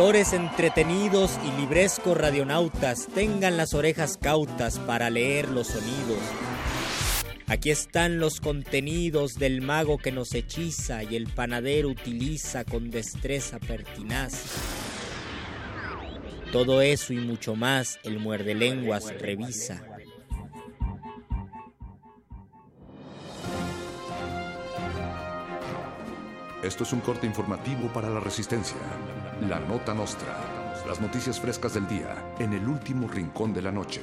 Entretenidos 0.01 1.39
y 1.45 1.61
librescos 1.61 2.17
radionautas, 2.17 3.07
tengan 3.15 3.59
las 3.59 3.75
orejas 3.75 4.17
cautas 4.17 4.79
para 4.79 5.11
leer 5.11 5.51
los 5.51 5.67
sonidos. 5.67 6.19
Aquí 7.47 7.71
están 7.71 8.19
los 8.19 8.41
contenidos 8.41 9.35
del 9.35 9.61
mago 9.61 9.99
que 9.99 10.11
nos 10.11 10.35
hechiza 10.35 11.03
y 11.03 11.17
el 11.17 11.27
panadero 11.27 11.91
utiliza 11.91 12.65
con 12.65 12.91
destreza 12.91 13.59
pertinaz. 13.59 14.47
Todo 16.51 16.81
eso 16.81 17.13
y 17.13 17.19
mucho 17.19 17.55
más 17.55 18.01
el 18.03 18.19
muerde 18.19 18.55
lenguas 18.55 19.13
revisa. 19.21 19.83
Esto 26.63 26.85
es 26.85 26.93
un 26.95 27.01
corte 27.01 27.27
informativo 27.27 27.93
para 27.93 28.09
la 28.09 28.21
resistencia. 28.21 28.77
La 29.49 29.59
nota 29.59 29.95
nostra. 29.95 30.37
Las 30.87 31.01
noticias 31.01 31.41
frescas 31.41 31.73
del 31.73 31.89
día 31.89 32.15
en 32.39 32.53
el 32.53 32.69
último 32.69 33.09
rincón 33.09 33.55
de 33.55 33.63
la 33.63 33.73
noche. 33.73 34.03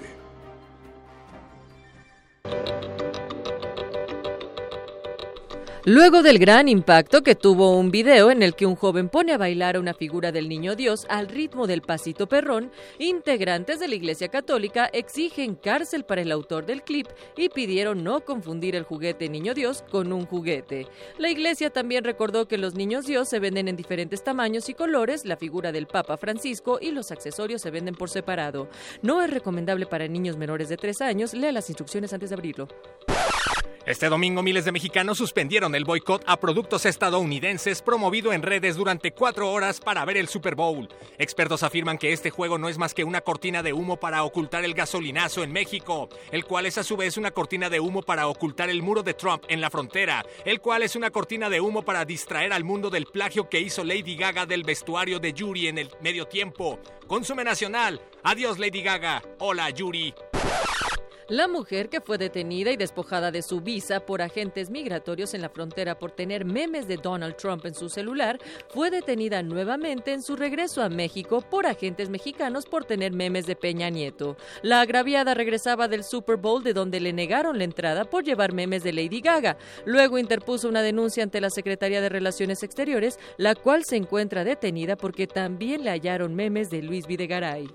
Luego 5.89 6.21
del 6.21 6.37
gran 6.37 6.67
impacto 6.67 7.23
que 7.23 7.33
tuvo 7.33 7.77
un 7.77 7.91
video 7.91 8.29
en 8.29 8.43
el 8.43 8.55
que 8.55 8.65
un 8.65 8.75
joven 8.75 9.07
pone 9.07 9.31
a 9.31 9.37
bailar 9.37 9.77
a 9.77 9.79
una 9.79 9.93
figura 9.93 10.33
del 10.33 10.49
niño 10.49 10.75
Dios 10.75 11.07
al 11.07 11.29
ritmo 11.29 11.65
del 11.65 11.81
pasito 11.81 12.27
perrón, 12.27 12.73
integrantes 12.99 13.79
de 13.79 13.87
la 13.87 13.95
Iglesia 13.95 14.27
Católica 14.27 14.89
exigen 14.91 15.55
cárcel 15.55 16.03
para 16.03 16.23
el 16.23 16.33
autor 16.33 16.65
del 16.65 16.83
clip 16.83 17.07
y 17.37 17.47
pidieron 17.47 18.03
no 18.03 18.19
confundir 18.19 18.75
el 18.75 18.83
juguete 18.83 19.29
niño 19.29 19.53
Dios 19.53 19.85
con 19.89 20.11
un 20.11 20.25
juguete. 20.25 20.87
La 21.19 21.29
Iglesia 21.29 21.69
también 21.69 22.03
recordó 22.03 22.49
que 22.49 22.57
los 22.57 22.75
niños 22.75 23.05
Dios 23.05 23.29
se 23.29 23.39
venden 23.39 23.69
en 23.69 23.77
diferentes 23.77 24.25
tamaños 24.25 24.67
y 24.67 24.73
colores, 24.73 25.23
la 25.23 25.37
figura 25.37 25.71
del 25.71 25.87
Papa 25.87 26.17
Francisco 26.17 26.79
y 26.81 26.91
los 26.91 27.11
accesorios 27.11 27.61
se 27.61 27.71
venden 27.71 27.95
por 27.95 28.09
separado. 28.09 28.67
No 29.03 29.21
es 29.21 29.31
recomendable 29.31 29.85
para 29.85 30.09
niños 30.09 30.35
menores 30.35 30.67
de 30.67 30.75
3 30.75 30.99
años, 30.99 31.33
lea 31.33 31.53
las 31.53 31.69
instrucciones 31.69 32.11
antes 32.11 32.29
de 32.29 32.35
abrirlo. 32.35 32.67
Este 33.87 34.09
domingo 34.09 34.43
miles 34.43 34.65
de 34.65 34.73
mexicanos 34.73 35.17
suspendieron 35.17 35.73
el 35.73 35.85
boicot 35.85 36.21
a 36.27 36.41
productos 36.41 36.85
estadounidenses 36.85 37.81
promovido 37.81 38.33
en 38.33 38.41
redes 38.41 38.75
durante 38.75 39.11
cuatro 39.11 39.49
horas 39.49 39.79
para 39.79 40.03
ver 40.03 40.17
el 40.17 40.27
Super 40.27 40.55
Bowl. 40.55 40.89
Expertos 41.17 41.63
afirman 41.63 41.97
que 41.97 42.11
este 42.11 42.29
juego 42.29 42.57
no 42.57 42.67
es 42.67 42.77
más 42.77 42.93
que 42.93 43.05
una 43.05 43.21
cortina 43.21 43.63
de 43.63 43.71
humo 43.71 43.95
para 43.97 44.25
ocultar 44.25 44.65
el 44.65 44.73
gasolinazo 44.73 45.41
en 45.41 45.53
México, 45.53 46.09
el 46.33 46.43
cual 46.43 46.65
es 46.65 46.77
a 46.77 46.83
su 46.83 46.97
vez 46.97 47.15
una 47.15 47.31
cortina 47.31 47.69
de 47.69 47.79
humo 47.79 48.01
para 48.01 48.27
ocultar 48.27 48.69
el 48.69 48.83
muro 48.83 49.03
de 49.03 49.13
Trump 49.13 49.45
en 49.47 49.61
la 49.61 49.69
frontera, 49.69 50.25
el 50.43 50.59
cual 50.59 50.83
es 50.83 50.97
una 50.97 51.09
cortina 51.09 51.49
de 51.49 51.61
humo 51.61 51.83
para 51.83 52.03
distraer 52.03 52.51
al 52.51 52.65
mundo 52.65 52.89
del 52.89 53.05
plagio 53.05 53.47
que 53.47 53.61
hizo 53.61 53.85
Lady 53.85 54.17
Gaga 54.17 54.45
del 54.45 54.63
vestuario 54.63 55.19
de 55.19 55.31
Yuri 55.31 55.69
en 55.69 55.77
el 55.77 55.89
medio 56.01 56.27
tiempo. 56.27 56.77
Consume 57.07 57.45
nacional. 57.45 58.01
Adiós 58.21 58.59
Lady 58.59 58.81
Gaga. 58.81 59.23
Hola 59.39 59.69
Yuri. 59.69 60.13
La 61.29 61.49
mujer 61.49 61.89
que 61.89 61.99
fue 61.99 62.17
detenida 62.17 62.71
y 62.71 62.77
despojada 62.77 63.31
de 63.31 63.41
su 63.41 63.59
visa 63.59 63.99
por 63.99 64.21
agentes 64.21 64.69
migratorios 64.69 65.33
en 65.33 65.41
la 65.41 65.49
frontera 65.49 65.99
por 65.99 66.11
tener 66.11 66.45
memes 66.45 66.87
de 66.87 66.95
Donald 66.95 67.35
Trump 67.35 67.65
en 67.65 67.75
su 67.75 67.89
celular 67.89 68.39
fue 68.69 68.89
detenida 68.91 69.43
nuevamente 69.43 70.13
en 70.13 70.23
su 70.23 70.37
regreso 70.37 70.81
a 70.81 70.87
México 70.87 71.41
por 71.41 71.65
agentes 71.65 72.09
mexicanos 72.09 72.65
por 72.65 72.85
tener 72.85 73.11
memes 73.11 73.45
de 73.45 73.57
Peña 73.57 73.89
Nieto. 73.89 74.37
La 74.61 74.79
agraviada 74.79 75.33
regresaba 75.33 75.89
del 75.89 76.05
Super 76.05 76.37
Bowl 76.37 76.63
de 76.63 76.71
donde 76.71 77.01
le 77.01 77.11
negaron 77.11 77.57
la 77.57 77.65
entrada 77.65 78.05
por 78.05 78.23
llevar 78.23 78.53
memes 78.53 78.83
de 78.83 78.93
Lady 78.93 79.19
Gaga. 79.19 79.57
Luego 79.83 80.17
interpuso 80.17 80.69
una 80.69 80.81
denuncia 80.81 81.23
ante 81.23 81.41
la 81.41 81.49
Secretaría 81.49 81.99
de 81.99 82.07
Relaciones 82.07 82.63
Exteriores, 82.63 83.19
la 83.35 83.53
cual 83.53 83.83
se 83.83 83.97
encuentra 83.97 84.45
detenida 84.45 84.95
porque 84.95 85.27
también 85.27 85.83
le 85.83 85.89
hallaron 85.89 86.35
memes 86.35 86.69
de 86.69 86.83
Luis 86.83 87.05
Videgaray. 87.05 87.67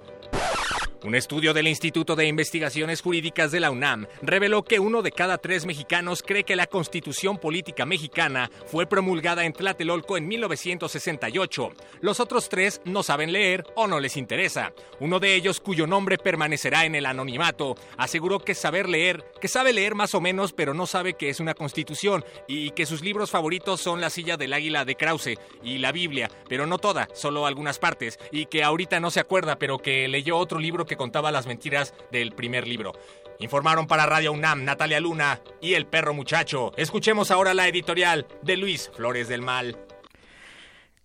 Un 1.05 1.17
estudio 1.17 1.53
del 1.53 1.67
Instituto 1.67 2.15
de 2.15 2.29
Investigaciones 2.29 3.03
Jurídicas 3.03 3.51
de 3.51 3.59
la 3.59 3.73
UNAM 3.73 4.07
reveló 4.23 4.63
que 4.63 4.79
uno 4.79 5.03
de 5.03 5.11
cada 5.11 5.37
tres 5.37 5.67
mexicanos 5.67 6.23
cree 6.23 6.45
que 6.45 6.55
la 6.55 6.69
Constitución 6.69 7.39
Política 7.39 7.85
Mexicana 7.85 8.49
fue 8.67 8.87
promulgada 8.87 9.45
en 9.45 9.53
Tlatelolco 9.53 10.17
en 10.17 10.29
1968. 10.29 11.73
Los 12.03 12.21
otros 12.21 12.49
tres 12.49 12.81
no 12.85 13.03
saben 13.03 13.33
leer 13.33 13.65
o 13.75 13.89
no 13.89 13.99
les 13.99 14.17
interesa. 14.17 14.75
Uno 15.01 15.19
de 15.19 15.35
ellos, 15.35 15.59
cuyo 15.59 15.89
nombre 15.89 16.19
permanecerá 16.19 16.85
en 16.85 16.95
el 16.95 17.07
anonimato, 17.07 17.75
aseguró 17.97 18.39
que 18.39 18.55
saber 18.55 18.89
leer, 18.89 19.25
que 19.41 19.49
sabe 19.49 19.73
leer 19.73 19.97
más 19.97 20.15
o 20.15 20.21
menos, 20.21 20.53
pero 20.53 20.73
no 20.73 20.87
sabe 20.87 21.15
que 21.15 21.31
es 21.31 21.41
una 21.41 21.55
constitución 21.55 22.25
y 22.47 22.71
que 22.71 22.87
sus 22.87 23.03
libros 23.03 23.33
favoritos 23.33 23.81
son 23.81 24.01
La 24.01 24.11
silla 24.11 24.37
del 24.37 24.53
águila 24.53 24.85
de 24.85 24.95
Krause 24.95 25.37
y 25.65 25.79
la 25.79 25.91
Biblia, 25.91 26.31
pero 26.49 26.65
no 26.69 26.79
toda, 26.79 27.09
solo 27.13 27.45
algunas 27.45 27.81
partes, 27.81 28.21
y 28.31 28.47
que 28.47 28.63
ahorita 28.63 29.01
no 29.01 29.11
se 29.11 29.19
acuerda, 29.19 29.59
pero 29.59 29.79
que 29.79 30.07
leyó 30.07 30.39
otro 30.39 30.61
libro 30.61 30.87
que 30.87 30.92
contaba 30.97 31.33
las 31.33 31.47
mentiras 31.47 31.95
del 32.11 32.33
primer 32.33 32.67
libro. 32.67 32.93
Informaron 33.39 33.87
para 33.87 34.07
Radio 34.07 34.33
UNAM 34.33 34.65
Natalia 34.65 35.01
Luna 35.01 35.41
y 35.61 35.75
El 35.75 35.87
Perro 35.87 36.15
Muchacho. 36.15 36.73
Escuchemos 36.77 37.31
ahora 37.31 37.55
la 37.55 37.69
editorial 37.69 38.27
de 38.43 38.57
Luis 38.57 38.91
Flores 38.95 39.29
del 39.29 39.43
Mal. 39.43 39.77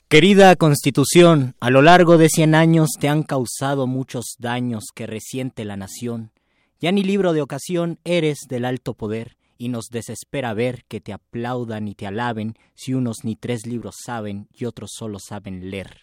Querida 0.07 0.55
Constitución, 0.55 1.55
a 1.59 1.69
lo 1.69 1.81
largo 1.81 2.17
de 2.17 2.29
cien 2.29 2.55
años 2.55 2.91
te 2.99 3.09
han 3.09 3.23
causado 3.23 3.87
muchos 3.87 4.35
daños 4.39 4.85
que 4.95 5.05
resiente 5.05 5.65
la 5.65 5.75
nación. 5.75 6.31
Ya 6.79 6.91
ni 6.91 7.03
libro 7.03 7.33
de 7.33 7.41
ocasión 7.41 7.99
eres 8.05 8.45
del 8.47 8.65
alto 8.65 8.93
poder, 8.93 9.35
y 9.57 9.69
nos 9.69 9.89
desespera 9.89 10.53
ver 10.53 10.85
que 10.87 11.01
te 11.01 11.11
aplaudan 11.13 11.87
y 11.87 11.95
te 11.95 12.07
alaben 12.07 12.55
si 12.75 12.93
unos 12.93 13.23
ni 13.23 13.35
tres 13.35 13.65
libros 13.65 13.95
saben 14.05 14.47
y 14.53 14.65
otros 14.65 14.91
solo 14.93 15.17
saben 15.19 15.69
leer. 15.71 16.01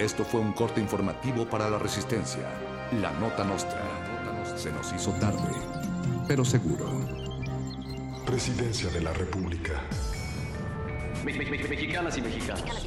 Esto 0.00 0.24
fue 0.24 0.40
un 0.40 0.52
corte 0.52 0.80
informativo 0.80 1.44
para 1.46 1.68
la 1.68 1.78
Resistencia. 1.78 2.42
La 3.00 3.12
nota 3.12 3.44
nostra. 3.44 3.80
Se 4.56 4.72
nos 4.72 4.92
hizo 4.92 5.10
tarde, 5.12 5.52
pero 6.26 6.44
seguro. 6.44 6.86
Presidencia 8.26 8.88
de 8.90 9.00
la 9.02 9.12
República. 9.12 9.74
Me- 11.24 11.34
me- 11.34 11.44
me- 11.50 11.68
Mexicanas 11.68 12.16
y 12.16 12.22
mexicanos, 12.22 12.84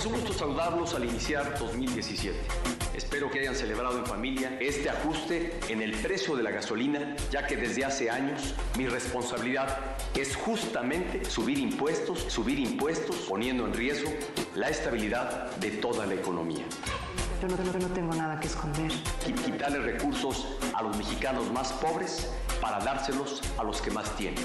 es 0.00 0.06
un 0.06 0.12
gusto 0.12 0.32
saludarlos 0.32 0.94
al 0.94 1.04
iniciar 1.04 1.58
2017. 1.58 2.34
Espero 2.94 3.30
que 3.30 3.40
hayan 3.40 3.54
celebrado 3.54 3.98
en 3.98 4.06
familia 4.06 4.56
este 4.58 4.88
ajuste 4.88 5.60
en 5.68 5.82
el 5.82 5.92
precio 5.92 6.34
de 6.36 6.42
la 6.42 6.50
gasolina, 6.50 7.14
ya 7.30 7.46
que 7.46 7.58
desde 7.58 7.84
hace 7.84 8.08
años 8.08 8.54
mi 8.78 8.86
responsabilidad 8.86 9.78
es 10.16 10.36
justamente 10.36 11.26
subir 11.26 11.58
impuestos, 11.58 12.18
subir 12.28 12.58
impuestos, 12.58 13.14
poniendo 13.28 13.66
en 13.66 13.74
riesgo 13.74 14.10
la 14.54 14.70
estabilidad 14.70 15.54
de 15.56 15.70
toda 15.70 16.06
la 16.06 16.14
economía. 16.14 16.64
Yo 17.40 17.48
no, 17.48 17.56
no- 17.56 17.78
no 17.78 17.94
tengo 17.94 18.14
nada 18.14 18.38
que 18.38 18.46
esconder. 18.48 18.90
Qui- 19.24 19.34
Quitarle 19.44 19.78
recursos 19.78 20.46
a 20.74 20.82
los 20.82 20.96
mexicanos 20.96 21.50
más 21.52 21.72
pobres 21.72 22.28
para 22.60 22.78
dárselos 22.80 23.40
a 23.58 23.64
los 23.64 23.80
que 23.80 23.90
más 23.90 24.14
tienen. 24.16 24.44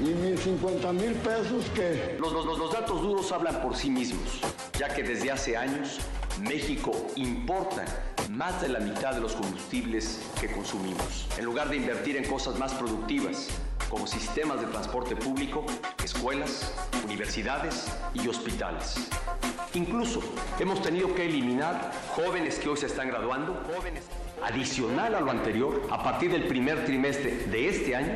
¿Y 0.00 0.04
mis 0.10 0.40
50 0.40 0.92
mil 0.92 1.12
pesos 1.14 1.64
qué? 1.74 2.16
Los, 2.20 2.32
los- 2.32 2.58
los 2.58 2.72
datos 2.72 3.02
duros 3.02 3.32
hablan 3.32 3.60
por 3.60 3.74
sí 3.76 3.90
mismos, 3.90 4.40
ya 4.78 4.88
que 4.88 5.02
desde 5.02 5.30
hace 5.32 5.56
años 5.56 5.98
México 6.40 6.92
importa 7.16 7.84
más 8.30 8.60
de 8.62 8.68
la 8.68 8.78
mitad 8.80 9.12
de 9.14 9.20
los 9.20 9.32
combustibles 9.32 10.20
que 10.40 10.50
consumimos. 10.52 11.26
En 11.38 11.44
lugar 11.44 11.68
de 11.68 11.76
invertir 11.76 12.16
en 12.16 12.24
cosas 12.30 12.58
más 12.58 12.72
productivas, 12.74 13.48
como 13.88 14.06
sistemas 14.06 14.60
de 14.60 14.66
transporte 14.66 15.16
público, 15.16 15.64
escuelas, 16.04 16.72
universidades 17.04 17.86
y 18.14 18.28
hospitales. 18.28 18.96
Incluso 19.76 20.22
hemos 20.58 20.80
tenido 20.80 21.14
que 21.14 21.26
eliminar 21.26 21.92
jóvenes 22.14 22.58
que 22.58 22.70
hoy 22.70 22.78
se 22.78 22.86
están 22.86 23.08
graduando, 23.08 23.62
jóvenes. 23.76 24.04
Adicional 24.42 25.14
a 25.14 25.20
lo 25.20 25.30
anterior, 25.30 25.82
a 25.90 26.02
partir 26.02 26.32
del 26.32 26.44
primer 26.44 26.86
trimestre 26.86 27.46
de 27.48 27.68
este 27.68 27.94
año, 27.94 28.14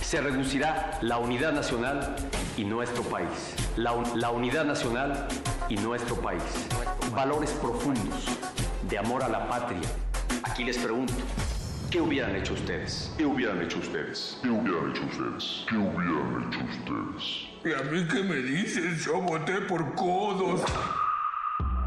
se 0.00 0.20
reducirá 0.20 1.00
la 1.02 1.18
unidad 1.18 1.52
nacional 1.52 2.14
y 2.56 2.62
nuestro 2.62 3.02
país. 3.02 3.56
La, 3.76 3.92
la 4.14 4.30
unidad 4.30 4.64
nacional 4.64 5.26
y 5.68 5.74
nuestro 5.78 6.14
país. 6.14 6.44
Valores 7.12 7.50
profundos 7.54 8.26
de 8.88 8.96
amor 8.96 9.24
a 9.24 9.28
la 9.28 9.48
patria. 9.48 9.88
Aquí 10.44 10.62
les 10.62 10.78
pregunto, 10.78 11.14
¿qué 11.90 12.00
hubieran 12.00 12.36
hecho 12.36 12.54
ustedes? 12.54 13.12
¿Qué 13.18 13.26
hubieran 13.26 13.60
hecho 13.62 13.80
ustedes? 13.80 14.38
¿Qué 14.42 14.48
hubieran 14.48 14.90
hecho 14.92 15.02
ustedes? 15.06 15.66
¿Qué 15.68 15.76
hubieran 15.76 16.52
hecho 16.52 16.60
ustedes? 16.60 17.49
¿Y 17.62 17.74
a 17.74 17.82
mí 17.82 18.06
qué 18.08 18.22
me 18.22 18.36
dicen? 18.36 18.96
Yo 18.98 19.20
voté 19.20 19.60
por 19.60 19.94
codos. 19.94 20.62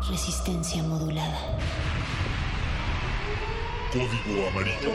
Resistencia 0.07 0.83
modulada. 0.83 1.57
Código 3.91 4.47
amarillo. 4.49 4.91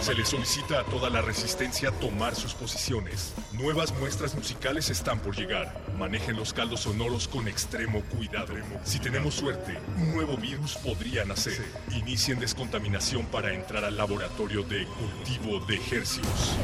Se 0.00 0.14
le 0.14 0.24
solicita 0.24 0.80
a 0.80 0.84
toda 0.84 1.10
la 1.10 1.20
resistencia 1.20 1.90
tomar 1.90 2.34
sus 2.34 2.54
posiciones. 2.54 3.34
Nuevas 3.52 3.92
muestras 3.98 4.34
musicales 4.34 4.88
están 4.88 5.18
por 5.20 5.36
llegar. 5.36 5.78
Manejen 5.98 6.36
los 6.36 6.54
caldos 6.54 6.80
sonoros 6.80 7.28
con 7.28 7.46
extremo 7.46 8.00
cuidado. 8.16 8.54
Si 8.82 8.98
tenemos 8.98 9.34
suerte, 9.34 9.78
un 9.98 10.12
nuevo 10.12 10.38
virus 10.38 10.76
podría 10.76 11.26
nacer. 11.26 11.62
Inicien 11.94 12.38
descontaminación 12.38 13.26
para 13.26 13.52
entrar 13.52 13.84
al 13.84 13.98
laboratorio 13.98 14.62
de 14.62 14.86
cultivo 14.86 15.60
de 15.66 15.74
ejercicios. 15.74 16.56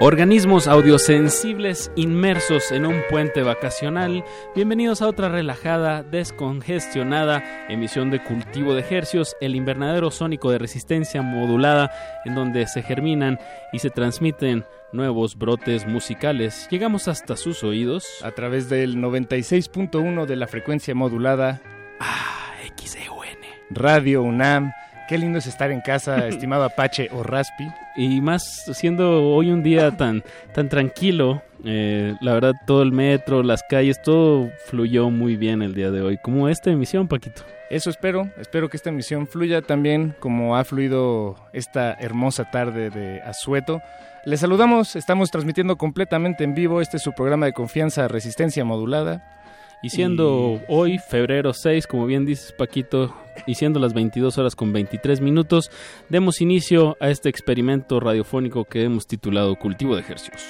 Organismos 0.00 0.68
audiosensibles 0.68 1.90
inmersos 1.96 2.70
en 2.70 2.86
un 2.86 3.02
puente 3.10 3.42
vacacional, 3.42 4.24
bienvenidos 4.54 5.02
a 5.02 5.08
otra 5.08 5.28
relajada, 5.28 6.04
descongestionada 6.04 7.66
emisión 7.68 8.08
de 8.12 8.22
Cultivo 8.22 8.74
de 8.74 8.84
Hercios, 8.88 9.36
el 9.40 9.56
invernadero 9.56 10.12
sónico 10.12 10.52
de 10.52 10.58
resistencia 10.58 11.20
modulada 11.20 11.90
en 12.24 12.36
donde 12.36 12.68
se 12.68 12.82
germinan 12.82 13.40
y 13.72 13.80
se 13.80 13.90
transmiten 13.90 14.64
nuevos 14.92 15.36
brotes 15.36 15.86
musicales. 15.86 16.66
Llegamos 16.70 17.08
hasta 17.08 17.36
sus 17.36 17.64
oídos 17.64 18.06
a 18.22 18.30
través 18.32 18.68
del 18.68 18.96
96.1 18.96 20.26
de 20.26 20.36
la 20.36 20.46
frecuencia 20.46 20.94
modulada 20.94 21.60
Ah, 22.00 22.54
XEUN. 22.76 23.38
Radio 23.70 24.22
UNAM 24.22 24.72
Qué 25.08 25.16
lindo 25.16 25.38
es 25.38 25.46
estar 25.46 25.70
en 25.70 25.80
casa, 25.80 26.28
estimado 26.28 26.64
Apache 26.64 27.08
o 27.12 27.22
Raspi. 27.22 27.66
Y 27.96 28.20
más 28.20 28.66
siendo 28.74 29.30
hoy 29.30 29.50
un 29.50 29.62
día 29.62 29.96
tan, 29.96 30.22
tan 30.52 30.68
tranquilo, 30.68 31.42
eh, 31.64 32.14
la 32.20 32.34
verdad 32.34 32.52
todo 32.66 32.82
el 32.82 32.92
metro, 32.92 33.42
las 33.42 33.62
calles, 33.62 34.02
todo 34.02 34.50
fluyó 34.66 35.08
muy 35.08 35.36
bien 35.36 35.62
el 35.62 35.74
día 35.74 35.90
de 35.90 36.02
hoy, 36.02 36.18
como 36.22 36.50
esta 36.50 36.70
emisión, 36.70 37.08
Paquito. 37.08 37.42
Eso 37.70 37.90
espero, 37.90 38.30
espero 38.38 38.70
que 38.70 38.78
esta 38.78 38.88
emisión 38.88 39.26
fluya 39.26 39.60
también 39.60 40.14
como 40.20 40.56
ha 40.56 40.64
fluido 40.64 41.36
esta 41.52 41.92
hermosa 41.92 42.50
tarde 42.50 42.88
de 42.88 43.20
Asueto. 43.20 43.82
Les 44.24 44.40
saludamos, 44.40 44.96
estamos 44.96 45.30
transmitiendo 45.30 45.76
completamente 45.76 46.44
en 46.44 46.54
vivo, 46.54 46.80
este 46.80 46.96
es 46.96 47.02
su 47.02 47.12
programa 47.12 47.46
de 47.46 47.52
confianza 47.52 48.08
Resistencia 48.08 48.64
Modulada. 48.64 49.34
Y 49.82 49.90
siendo 49.90 50.60
hoy, 50.66 50.98
febrero 50.98 51.52
6, 51.52 51.86
como 51.86 52.06
bien 52.06 52.26
dices 52.26 52.52
Paquito, 52.52 53.14
y 53.46 53.54
siendo 53.54 53.78
las 53.78 53.94
22 53.94 54.36
horas 54.38 54.56
con 54.56 54.72
23 54.72 55.20
minutos, 55.20 55.70
demos 56.08 56.40
inicio 56.40 56.96
a 57.00 57.10
este 57.10 57.28
experimento 57.28 58.00
radiofónico 58.00 58.64
que 58.64 58.82
hemos 58.82 59.06
titulado 59.06 59.54
Cultivo 59.56 59.94
de 59.94 60.00
Ejercicios. 60.00 60.42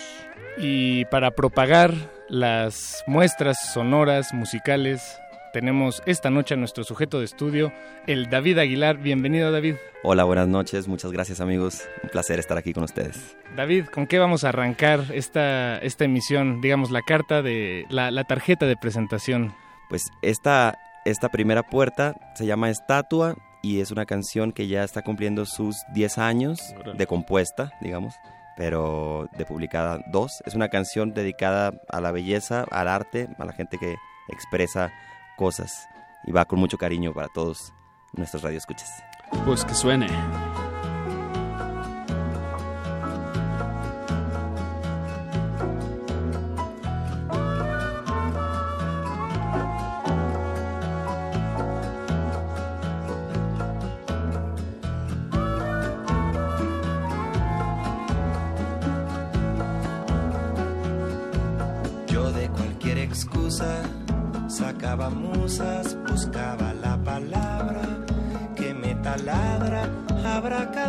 Y 0.56 1.04
para 1.06 1.32
propagar 1.32 1.92
las 2.28 3.04
muestras 3.06 3.70
sonoras, 3.72 4.32
musicales, 4.32 5.20
tenemos 5.52 6.02
esta 6.06 6.30
noche 6.30 6.54
a 6.54 6.56
nuestro 6.56 6.84
sujeto 6.84 7.18
de 7.18 7.24
estudio, 7.24 7.72
el 8.06 8.30
David 8.30 8.58
Aguilar. 8.58 8.98
Bienvenido, 8.98 9.50
David. 9.50 9.76
Hola, 10.02 10.24
buenas 10.24 10.48
noches. 10.48 10.88
Muchas 10.88 11.12
gracias, 11.12 11.40
amigos. 11.40 11.82
Un 12.02 12.10
placer 12.10 12.38
estar 12.38 12.58
aquí 12.58 12.72
con 12.72 12.84
ustedes. 12.84 13.36
David, 13.56 13.86
¿con 13.86 14.06
qué 14.06 14.18
vamos 14.18 14.44
a 14.44 14.50
arrancar 14.50 15.04
esta, 15.12 15.78
esta 15.78 16.04
emisión? 16.04 16.60
Digamos, 16.60 16.90
la 16.90 17.02
carta 17.02 17.42
de 17.42 17.84
la, 17.90 18.10
la 18.10 18.24
tarjeta 18.24 18.66
de 18.66 18.76
presentación. 18.76 19.54
Pues 19.88 20.02
esta, 20.22 20.78
esta 21.04 21.28
primera 21.28 21.62
puerta 21.62 22.14
se 22.34 22.46
llama 22.46 22.70
Estatua 22.70 23.36
y 23.62 23.80
es 23.80 23.90
una 23.90 24.06
canción 24.06 24.52
que 24.52 24.68
ya 24.68 24.84
está 24.84 25.02
cumpliendo 25.02 25.44
sus 25.46 25.76
10 25.94 26.18
años 26.18 26.60
de 26.94 27.06
compuesta, 27.06 27.72
digamos, 27.80 28.14
pero 28.56 29.28
de 29.36 29.44
publicada 29.44 30.00
dos. 30.12 30.42
Es 30.46 30.54
una 30.54 30.68
canción 30.68 31.12
dedicada 31.12 31.72
a 31.88 32.00
la 32.00 32.12
belleza, 32.12 32.64
al 32.70 32.88
arte, 32.88 33.28
a 33.38 33.44
la 33.44 33.52
gente 33.52 33.78
que 33.78 33.96
expresa 34.28 34.92
cosas 35.38 35.88
y 36.26 36.32
va 36.32 36.44
con 36.44 36.58
mucho 36.58 36.76
cariño 36.76 37.14
para 37.14 37.28
todos 37.28 37.72
nuestros 38.12 38.42
radioescuchas. 38.42 38.90
Pues 39.46 39.64
que 39.64 39.74
suene. 39.74 40.08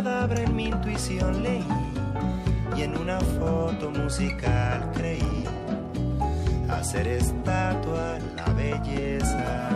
En 0.00 0.56
mi 0.56 0.68
intuición 0.68 1.42
leí 1.42 1.66
y 2.74 2.82
en 2.82 2.96
una 2.96 3.20
foto 3.20 3.90
musical 3.90 4.90
creí 4.94 5.44
hacer 6.70 7.06
estatua 7.06 8.18
la 8.34 8.46
belleza. 8.54 9.68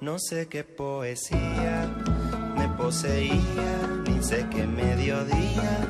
No 0.00 0.20
sé 0.20 0.46
qué 0.46 0.62
poesía 0.62 1.90
me 2.56 2.68
poseía, 2.68 3.72
ni 4.06 4.22
sé 4.22 4.46
qué 4.50 4.68
mediodía, 4.68 5.80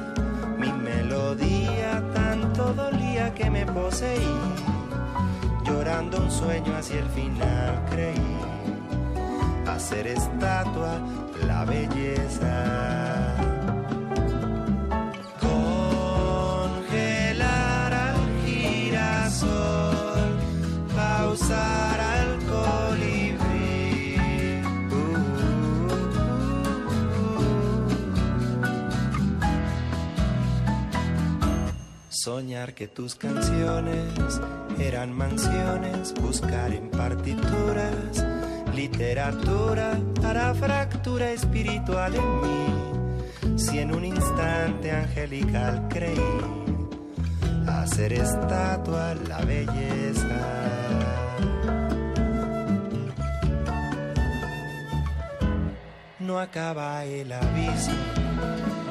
mi 0.58 0.72
melodía 0.72 2.02
tanto 2.14 2.72
dolía 2.72 3.34
que 3.34 3.50
me 3.50 3.66
poseí. 3.66 4.36
Llorando 5.66 6.18
un 6.18 6.30
sueño 6.30 6.74
hacia 6.74 7.00
el 7.00 7.08
final 7.10 7.84
creí 7.90 8.45
hacer 9.76 10.06
estatua 10.06 10.98
la 11.46 11.64
belleza. 11.66 13.36
Congelar 16.58 17.14
al 17.92 18.16
girasol, 18.46 20.30
pausar 20.96 22.00
al 22.00 22.38
colibrí. 22.52 24.16
Soñar 32.08 32.72
que 32.74 32.88
tus 32.88 33.14
canciones 33.14 34.40
eran 34.78 35.12
mansiones, 35.12 36.14
buscar 36.14 36.72
en 36.72 36.90
partituras 36.90 38.35
literatura 38.76 39.98
para 40.20 40.54
fractura 40.54 41.30
espiritual 41.30 42.14
en 42.14 42.40
mí. 42.42 43.58
Si 43.58 43.78
en 43.78 43.94
un 43.94 44.04
instante 44.04 44.92
angelical 44.92 45.88
creí 45.88 46.20
hacer 47.66 48.12
estatua 48.12 49.14
la 49.28 49.38
belleza. 49.38 50.40
No 56.18 56.38
acaba 56.38 57.02
el 57.06 57.32
abismo 57.32 57.94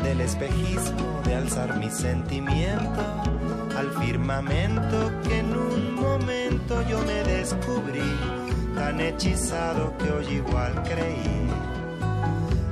del 0.03 0.22
espejismo 0.22 1.22
de 1.26 1.36
alzar 1.36 1.78
mi 1.78 1.91
sentimiento 1.91 3.03
al 3.78 3.91
firmamento 4.03 5.12
que 5.24 5.40
en 5.40 5.56
un 5.56 5.95
momento 5.95 6.82
yo 6.90 6.99
me 7.02 7.24
descubrí 7.24 8.44
tan 8.76 8.99
hechizado 8.99 9.97
que 9.97 10.10
hoy 10.11 10.27
igual 10.35 10.73
creí 10.84 11.49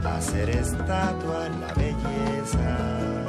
hacer 0.06 0.50
estatua 0.50 1.50
la 1.50 1.74
belleza. 1.74 3.23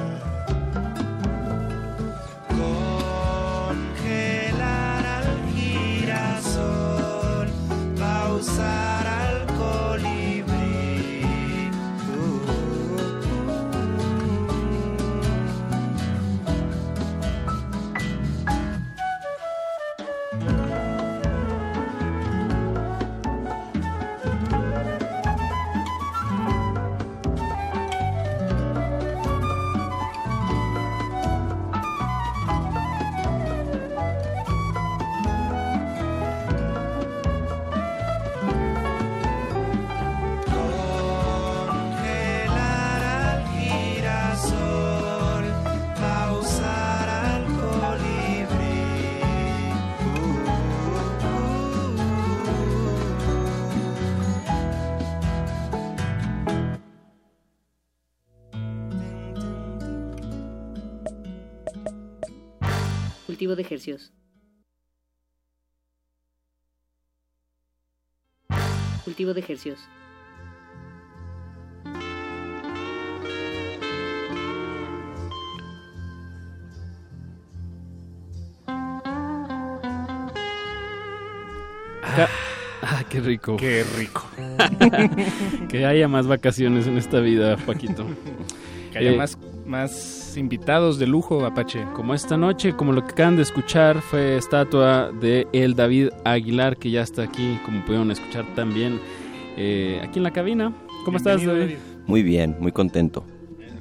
De 63.57 63.63
ejercicios. 63.63 64.13
Cultivo 69.05 69.35
de 69.35 69.41
ejercicios. 69.41 69.81
Ca- 82.17 82.29
Ah, 82.87 83.03
qué 83.09 83.19
rico. 83.21 83.57
Qué 83.57 83.83
rico. 83.97 84.27
que 85.71 85.87
haya 85.87 86.07
más 86.07 86.27
vacaciones 86.27 86.87
en 86.87 86.99
esta 86.99 87.19
vida, 87.21 87.57
Paquito. 87.57 88.07
Que 88.93 88.99
haya 88.99 89.13
Eh, 89.13 89.17
más, 89.17 89.39
más 89.65 90.24
invitados 90.37 90.99
de 90.99 91.07
lujo, 91.07 91.45
Apache. 91.45 91.87
Como 91.95 92.15
esta 92.15 92.37
noche, 92.37 92.75
como 92.75 92.93
lo 92.93 93.05
que 93.05 93.13
acaban 93.13 93.37
de 93.37 93.43
escuchar, 93.43 94.01
fue 94.01 94.37
estatua 94.37 95.13
de 95.13 95.47
el 95.53 95.75
David 95.75 96.11
Aguilar, 96.25 96.77
que 96.77 96.91
ya 96.91 97.03
está 97.03 97.23
aquí, 97.23 97.59
como 97.65 97.85
pudieron 97.85 98.11
escuchar 98.11 98.55
también, 98.55 99.01
eh, 99.57 100.01
aquí 100.03 100.19
en 100.19 100.23
la 100.23 100.33
cabina. 100.33 100.75
¿Cómo 101.05 101.17
estás, 101.17 101.45
David? 101.45 101.77
Muy 102.07 102.23
bien, 102.23 102.57
muy 102.61 102.73
contento. 102.73 103.25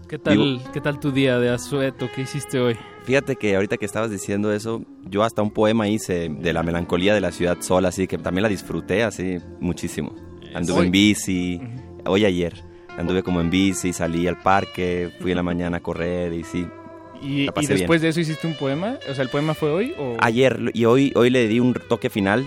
¿Qué 0.07 0.19
tal, 0.19 0.61
¿Qué 0.71 0.79
tal 0.79 0.99
tu 0.99 1.11
día 1.11 1.39
de 1.39 1.49
asueto? 1.49 2.07
¿Qué 2.13 2.21
hiciste 2.21 2.59
hoy? 2.59 2.75
Fíjate 3.03 3.35
que 3.35 3.55
ahorita 3.55 3.77
que 3.77 3.85
estabas 3.85 4.11
diciendo 4.11 4.53
eso, 4.53 4.83
yo 5.09 5.23
hasta 5.23 5.41
un 5.41 5.51
poema 5.51 5.87
hice 5.87 6.29
de 6.29 6.53
la 6.53 6.61
melancolía 6.63 7.13
de 7.13 7.21
la 7.21 7.31
ciudad 7.31 7.57
sola, 7.61 7.89
así 7.89 8.07
que 8.07 8.17
también 8.17 8.43
la 8.43 8.49
disfruté 8.49 9.03
así 9.03 9.39
muchísimo. 9.59 10.13
Anduve 10.53 10.85
en 10.85 10.91
bici, 10.91 11.61
hoy 12.05 12.25
ayer, 12.25 12.63
anduve 12.97 13.23
como 13.23 13.41
en 13.41 13.49
bici, 13.49 13.93
salí 13.93 14.27
al 14.27 14.37
parque, 14.37 15.11
fui 15.19 15.31
en 15.31 15.37
la 15.37 15.43
mañana 15.43 15.77
a 15.77 15.79
correr 15.79 16.33
y 16.33 16.43
sí. 16.43 16.67
¿Y, 17.21 17.45
la 17.45 17.53
y 17.55 17.67
después 17.67 18.01
bien. 18.01 18.01
de 18.01 18.09
eso 18.09 18.19
hiciste 18.19 18.47
un 18.47 18.55
poema? 18.55 18.97
O 19.09 19.13
sea, 19.13 19.23
¿el 19.23 19.29
poema 19.29 19.53
fue 19.53 19.71
hoy? 19.71 19.95
O... 19.97 20.17
Ayer 20.19 20.71
y 20.73 20.85
hoy, 20.85 21.13
hoy 21.15 21.29
le 21.29 21.47
di 21.47 21.59
un 21.59 21.73
toque 21.73 22.09
final. 22.09 22.45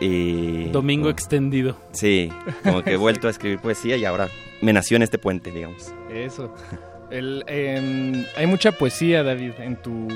Y, 0.00 0.64
Domingo 0.66 1.10
extendido. 1.10 1.76
Sí, 1.92 2.30
como 2.62 2.82
que 2.82 2.92
he 2.92 2.96
vuelto 2.96 3.28
a 3.28 3.30
escribir 3.30 3.58
poesía 3.58 3.96
y 3.96 4.04
ahora 4.04 4.28
me 4.60 4.72
nació 4.72 4.96
en 4.96 5.02
este 5.02 5.18
puente, 5.18 5.50
digamos. 5.50 5.92
Eso. 6.12 6.54
El, 7.10 7.44
em, 7.46 8.24
hay 8.36 8.46
mucha 8.46 8.72
poesía, 8.72 9.22
David, 9.22 9.52
en 9.58 9.76
tu, 9.76 10.08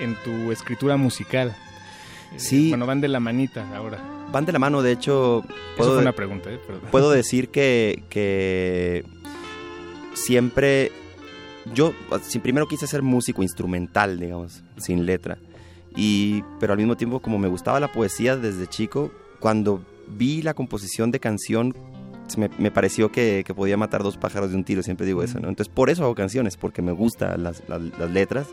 en 0.00 0.14
tu 0.22 0.52
escritura 0.52 0.96
musical. 0.96 1.56
Eh, 2.34 2.38
Sí. 2.38 2.68
Bueno, 2.70 2.86
van 2.86 3.00
de 3.00 3.08
la 3.08 3.20
manita 3.20 3.66
ahora. 3.76 3.98
Van 4.32 4.44
de 4.44 4.52
la 4.52 4.58
mano, 4.58 4.82
de 4.82 4.92
hecho... 4.92 5.44
Eso 5.78 5.90
fue 5.92 5.98
una 5.98 6.12
pregunta, 6.12 6.50
¿eh? 6.50 6.58
Perdón. 6.66 6.88
Puedo 6.90 7.10
decir 7.12 7.48
que, 7.50 8.02
que 8.08 9.04
siempre... 10.14 10.90
Yo 11.72 11.94
primero 12.42 12.66
quise 12.68 12.86
ser 12.86 13.02
músico 13.02 13.42
instrumental, 13.42 14.18
digamos, 14.20 14.62
sin 14.76 15.06
letra. 15.06 15.38
Y, 15.96 16.42
pero 16.60 16.72
al 16.74 16.78
mismo 16.78 16.96
tiempo, 16.96 17.20
como 17.20 17.38
me 17.38 17.48
gustaba 17.48 17.80
la 17.80 17.90
poesía 17.90 18.36
desde 18.36 18.66
chico, 18.66 19.10
cuando 19.40 19.82
vi 20.08 20.42
la 20.42 20.52
composición 20.52 21.10
de 21.10 21.20
canción, 21.20 21.74
me, 22.36 22.50
me 22.58 22.70
pareció 22.70 23.10
que, 23.10 23.44
que 23.46 23.54
podía 23.54 23.78
matar 23.78 24.02
dos 24.02 24.18
pájaros 24.18 24.50
de 24.50 24.56
un 24.56 24.64
tiro, 24.64 24.82
siempre 24.82 25.06
digo 25.06 25.22
eso, 25.22 25.40
¿no? 25.40 25.48
Entonces, 25.48 25.72
por 25.72 25.88
eso 25.88 26.04
hago 26.04 26.14
canciones, 26.14 26.58
porque 26.58 26.82
me 26.82 26.92
gustan 26.92 27.42
las, 27.42 27.62
las- 27.66 27.80
las 27.98 28.10
letras 28.10 28.48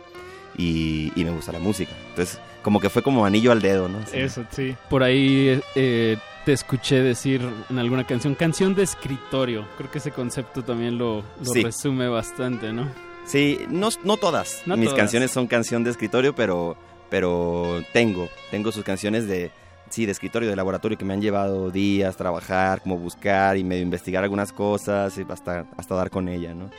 y, 0.58 1.12
y 1.16 1.24
me 1.26 1.32
gusta 1.32 1.52
la 1.52 1.60
música. 1.60 1.92
Entonces, 2.10 2.40
como 2.62 2.80
que 2.80 2.90
fue 2.90 3.02
como 3.02 3.26
anillo 3.26 3.52
al 3.52 3.62
dedo, 3.62 3.88
¿no? 3.90 4.00
Así. 4.00 4.18
Eso, 4.20 4.44
sí. 4.52 4.76
Por 4.90 5.04
ahí 5.04 5.60
eh, 5.76 6.18
te 6.46 6.54
escuché 6.54 7.02
decir 7.02 7.42
en 7.70 7.80
alguna 7.80 8.06
canción, 8.06 8.36
canción 8.36 8.76
de 8.76 8.84
escritorio. 8.84 9.68
Creo 9.78 9.90
que 9.92 9.98
ese 10.00 10.12
concepto 10.12 10.64
también 10.64 10.98
lo, 10.98 11.18
lo 11.44 11.54
Sí. 11.54 11.64
resume 11.64 12.08
bastante, 12.08 12.72
¿no? 12.74 12.88
Sí, 13.26 13.60
no, 13.70 13.90
no 14.04 14.18
todas. 14.18 14.64
No 14.66 14.76
Mis 14.78 14.86
todas. 14.90 15.00
canciones 15.00 15.32
son 15.32 15.48
canción 15.48 15.84
de 15.84 15.92
escritorio, 15.92 16.34
pero, 16.36 16.76
pero 17.10 17.84
tengo, 17.94 18.30
tengo 18.50 18.72
sus 18.72 18.84
canciones 18.84 19.28
de, 19.28 19.52
sí, 19.90 20.06
de 20.08 20.12
escritorio, 20.12 20.50
de 20.50 20.56
laboratorio, 20.56 20.98
que 20.98 21.06
me 21.06 21.14
han 21.14 21.22
llevado 21.22 21.70
días 21.70 22.18
trabajar, 22.18 22.82
como 22.82 22.98
buscar 22.98 23.58
y 23.58 23.64
medio 23.64 23.84
investigar 23.84 24.24
algunas 24.24 24.52
cosas 24.52 25.18
y 25.18 25.26
hasta, 25.30 25.66
hasta 25.78 25.96
dar 25.96 26.10
con 26.10 26.28
ella, 26.30 26.54
¿no? 26.56 26.70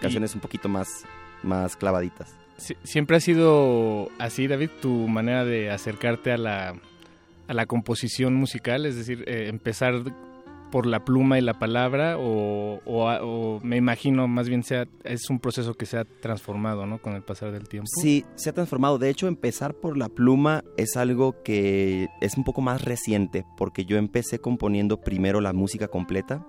Canciones 0.00 0.34
un 0.34 0.40
poquito 0.40 0.68
más, 0.68 1.04
más 1.44 1.76
clavaditas. 1.76 2.34
Sie- 2.62 2.76
¿Siempre 2.84 3.16
ha 3.16 3.20
sido 3.20 4.08
así, 4.18 4.46
David, 4.46 4.70
tu 4.80 5.08
manera 5.08 5.44
de 5.44 5.70
acercarte 5.70 6.30
a 6.32 6.36
la, 6.36 6.74
a 7.48 7.54
la 7.54 7.66
composición 7.66 8.34
musical? 8.34 8.86
Es 8.86 8.96
decir, 8.96 9.24
eh, 9.26 9.48
empezar 9.48 9.94
por 10.72 10.86
la 10.86 11.04
pluma 11.04 11.38
y 11.38 11.42
la 11.42 11.60
palabra 11.60 12.16
o, 12.18 12.80
o 12.84 13.60
me 13.62 13.76
imagino 13.76 14.26
más 14.26 14.48
bien 14.48 14.64
sea 14.64 14.86
es 15.04 15.30
un 15.30 15.38
proceso 15.38 15.74
que 15.74 15.86
se 15.86 15.98
ha 15.98 16.04
transformado 16.04 16.86
¿no? 16.86 17.00
con 17.00 17.12
el 17.12 17.22
pasar 17.22 17.52
del 17.52 17.68
tiempo. 17.68 17.86
Sí, 18.00 18.24
se 18.34 18.50
ha 18.50 18.52
transformado. 18.52 18.98
De 18.98 19.10
hecho, 19.10 19.28
empezar 19.28 19.74
por 19.74 19.96
la 19.96 20.08
pluma 20.08 20.64
es 20.76 20.96
algo 20.96 21.42
que 21.44 22.08
es 22.20 22.36
un 22.36 22.42
poco 22.42 22.60
más 22.62 22.82
reciente, 22.84 23.44
porque 23.56 23.84
yo 23.84 23.98
empecé 23.98 24.40
componiendo 24.40 24.96
primero 25.00 25.40
la 25.40 25.52
música 25.52 25.86
completa. 25.86 26.44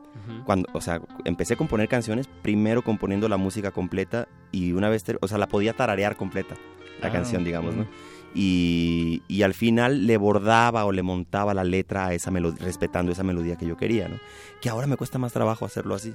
Cuando, 0.45 0.69
o 0.73 0.79
sea, 0.79 1.01
empecé 1.25 1.55
a 1.55 1.57
componer 1.57 1.89
canciones, 1.89 2.27
primero 2.41 2.81
componiendo 2.81 3.27
la 3.27 3.35
música 3.35 3.71
completa 3.71 4.29
y 4.53 4.71
una 4.71 4.87
vez, 4.87 5.03
o 5.19 5.27
sea, 5.27 5.37
la 5.37 5.47
podía 5.47 5.73
tararear 5.73 6.15
completa, 6.15 6.55
la 7.01 7.09
Ah, 7.09 7.11
canción, 7.11 7.43
digamos, 7.43 7.75
¿no? 7.75 7.85
Y, 8.35 9.21
y 9.27 9.43
al 9.43 9.53
final 9.53 10.07
le 10.07 10.17
bordaba 10.17 10.85
o 10.85 10.91
le 10.91 11.03
montaba 11.03 11.53
la 11.53 11.63
letra 11.63 12.07
a 12.07 12.13
esa 12.13 12.31
melodía, 12.31 12.65
respetando 12.65 13.11
esa 13.11 13.23
melodía 13.23 13.55
que 13.57 13.65
yo 13.67 13.77
quería, 13.77 14.07
¿no? 14.09 14.17
Que 14.61 14.69
ahora 14.69 14.87
me 14.87 14.97
cuesta 14.97 15.19
más 15.19 15.33
trabajo 15.33 15.65
hacerlo 15.65 15.95
así. 15.95 16.13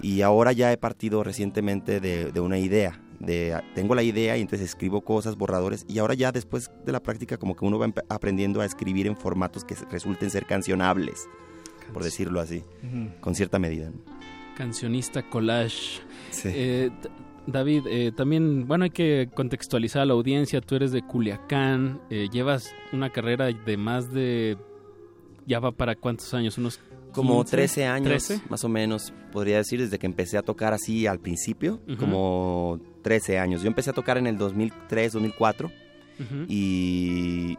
Y 0.00 0.22
ahora 0.22 0.52
ya 0.52 0.72
he 0.72 0.78
partido 0.78 1.22
recientemente 1.22 2.00
de, 2.00 2.32
de 2.32 2.40
una 2.40 2.58
idea. 2.58 2.98
De, 3.20 3.60
tengo 3.74 3.94
la 3.94 4.02
idea 4.02 4.36
y 4.38 4.40
entonces 4.40 4.66
escribo 4.70 5.02
cosas, 5.02 5.36
borradores. 5.36 5.84
Y 5.86 5.98
ahora 5.98 6.14
ya 6.14 6.32
después 6.32 6.70
de 6.84 6.92
la 6.92 7.00
práctica 7.00 7.36
como 7.36 7.54
que 7.54 7.64
uno 7.66 7.78
va 7.78 7.92
aprendiendo 8.08 8.62
a 8.62 8.64
escribir 8.64 9.06
en 9.06 9.16
formatos 9.16 9.64
que 9.64 9.74
resulten 9.90 10.30
ser 10.30 10.46
cancionables, 10.46 11.28
por 11.92 12.02
decirlo 12.02 12.40
así, 12.40 12.64
Ujú. 12.82 13.10
con 13.20 13.34
cierta 13.34 13.58
medida. 13.58 13.90
¿no? 13.90 13.96
Cancionista 14.56 15.28
collage. 15.28 16.00
Sí. 16.30 16.48
Eh, 16.52 16.90
David, 17.46 17.86
eh, 17.88 18.12
también, 18.16 18.66
bueno, 18.68 18.84
hay 18.84 18.90
que 18.90 19.28
contextualizar 19.34 20.02
a 20.02 20.06
la 20.06 20.12
audiencia. 20.14 20.60
Tú 20.60 20.76
eres 20.76 20.92
de 20.92 21.02
Culiacán, 21.02 22.00
eh, 22.10 22.28
llevas 22.32 22.72
una 22.92 23.10
carrera 23.10 23.46
de 23.46 23.76
más 23.76 24.12
de... 24.12 24.56
¿Ya 25.46 25.58
va 25.58 25.72
para 25.72 25.96
cuántos 25.96 26.32
años? 26.34 26.56
¿Unos 26.56 26.78
Como 27.12 27.40
15? 27.42 27.56
13 27.56 27.86
años, 27.86 28.08
13? 28.08 28.42
más 28.48 28.62
o 28.62 28.68
menos, 28.68 29.12
podría 29.32 29.56
decir, 29.56 29.80
desde 29.80 29.98
que 29.98 30.06
empecé 30.06 30.38
a 30.38 30.42
tocar 30.42 30.72
así 30.72 31.06
al 31.08 31.18
principio, 31.18 31.80
como 31.98 32.78
13 33.02 33.40
años. 33.40 33.62
Yo 33.62 33.66
empecé 33.66 33.90
a 33.90 33.92
tocar 33.92 34.18
en 34.18 34.28
el 34.28 34.38
2003, 34.38 35.12
2004 35.14 35.66
Ujú. 35.66 36.44
y, 36.48 37.58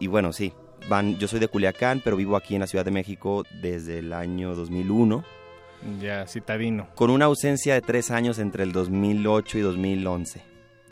y 0.00 0.06
bueno, 0.06 0.32
sí, 0.32 0.54
van, 0.88 1.18
yo 1.18 1.28
soy 1.28 1.38
de 1.38 1.48
Culiacán, 1.48 2.00
pero 2.02 2.16
vivo 2.16 2.34
aquí 2.34 2.54
en 2.54 2.60
la 2.62 2.66
Ciudad 2.66 2.86
de 2.86 2.92
México 2.92 3.44
desde 3.60 3.98
el 3.98 4.14
año 4.14 4.54
2001, 4.54 5.22
Ya, 6.00 6.26
citadino. 6.26 6.88
con 6.94 7.10
una 7.10 7.26
ausencia 7.26 7.74
de 7.74 7.80
tres 7.80 8.10
años 8.10 8.38
entre 8.38 8.64
el 8.64 8.72
2008 8.72 9.58
y 9.58 9.60
2011, 9.60 10.42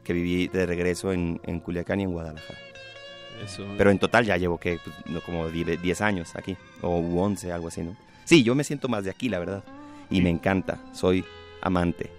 que 0.05 0.13
viví 0.13 0.49
de 0.49 0.65
regreso 0.67 1.13
en, 1.13 1.41
en 1.45 1.61
Culiacán 1.61 2.01
y 2.01 2.05
en 2.05 2.13
Guadalajara. 2.13 2.59
Eso. 3.45 3.67
Pero 3.77 3.91
en 3.91 3.99
total 3.99 4.25
ya 4.25 4.37
llevo 4.37 4.59
que 4.59 4.79
pues, 4.83 5.23
como 5.25 5.49
10 5.49 5.83
10 5.83 6.01
años 6.01 6.35
aquí, 6.37 6.57
o 6.83 6.99
11, 6.99 7.53
algo 7.53 7.69
así, 7.69 7.83
¿no? 7.83 7.97
Sí, 8.25 8.43
yo 8.43 8.55
me 8.55 8.65
siento 8.65 8.89
más 8.89 9.05
de 9.05 9.11
aquí, 9.11 9.29
la 9.29 9.39
verdad. 9.39 9.63
Y 10.09 10.23
me 10.23 10.31
encanta, 10.31 10.79
soy 10.93 11.25
amante 11.61 12.11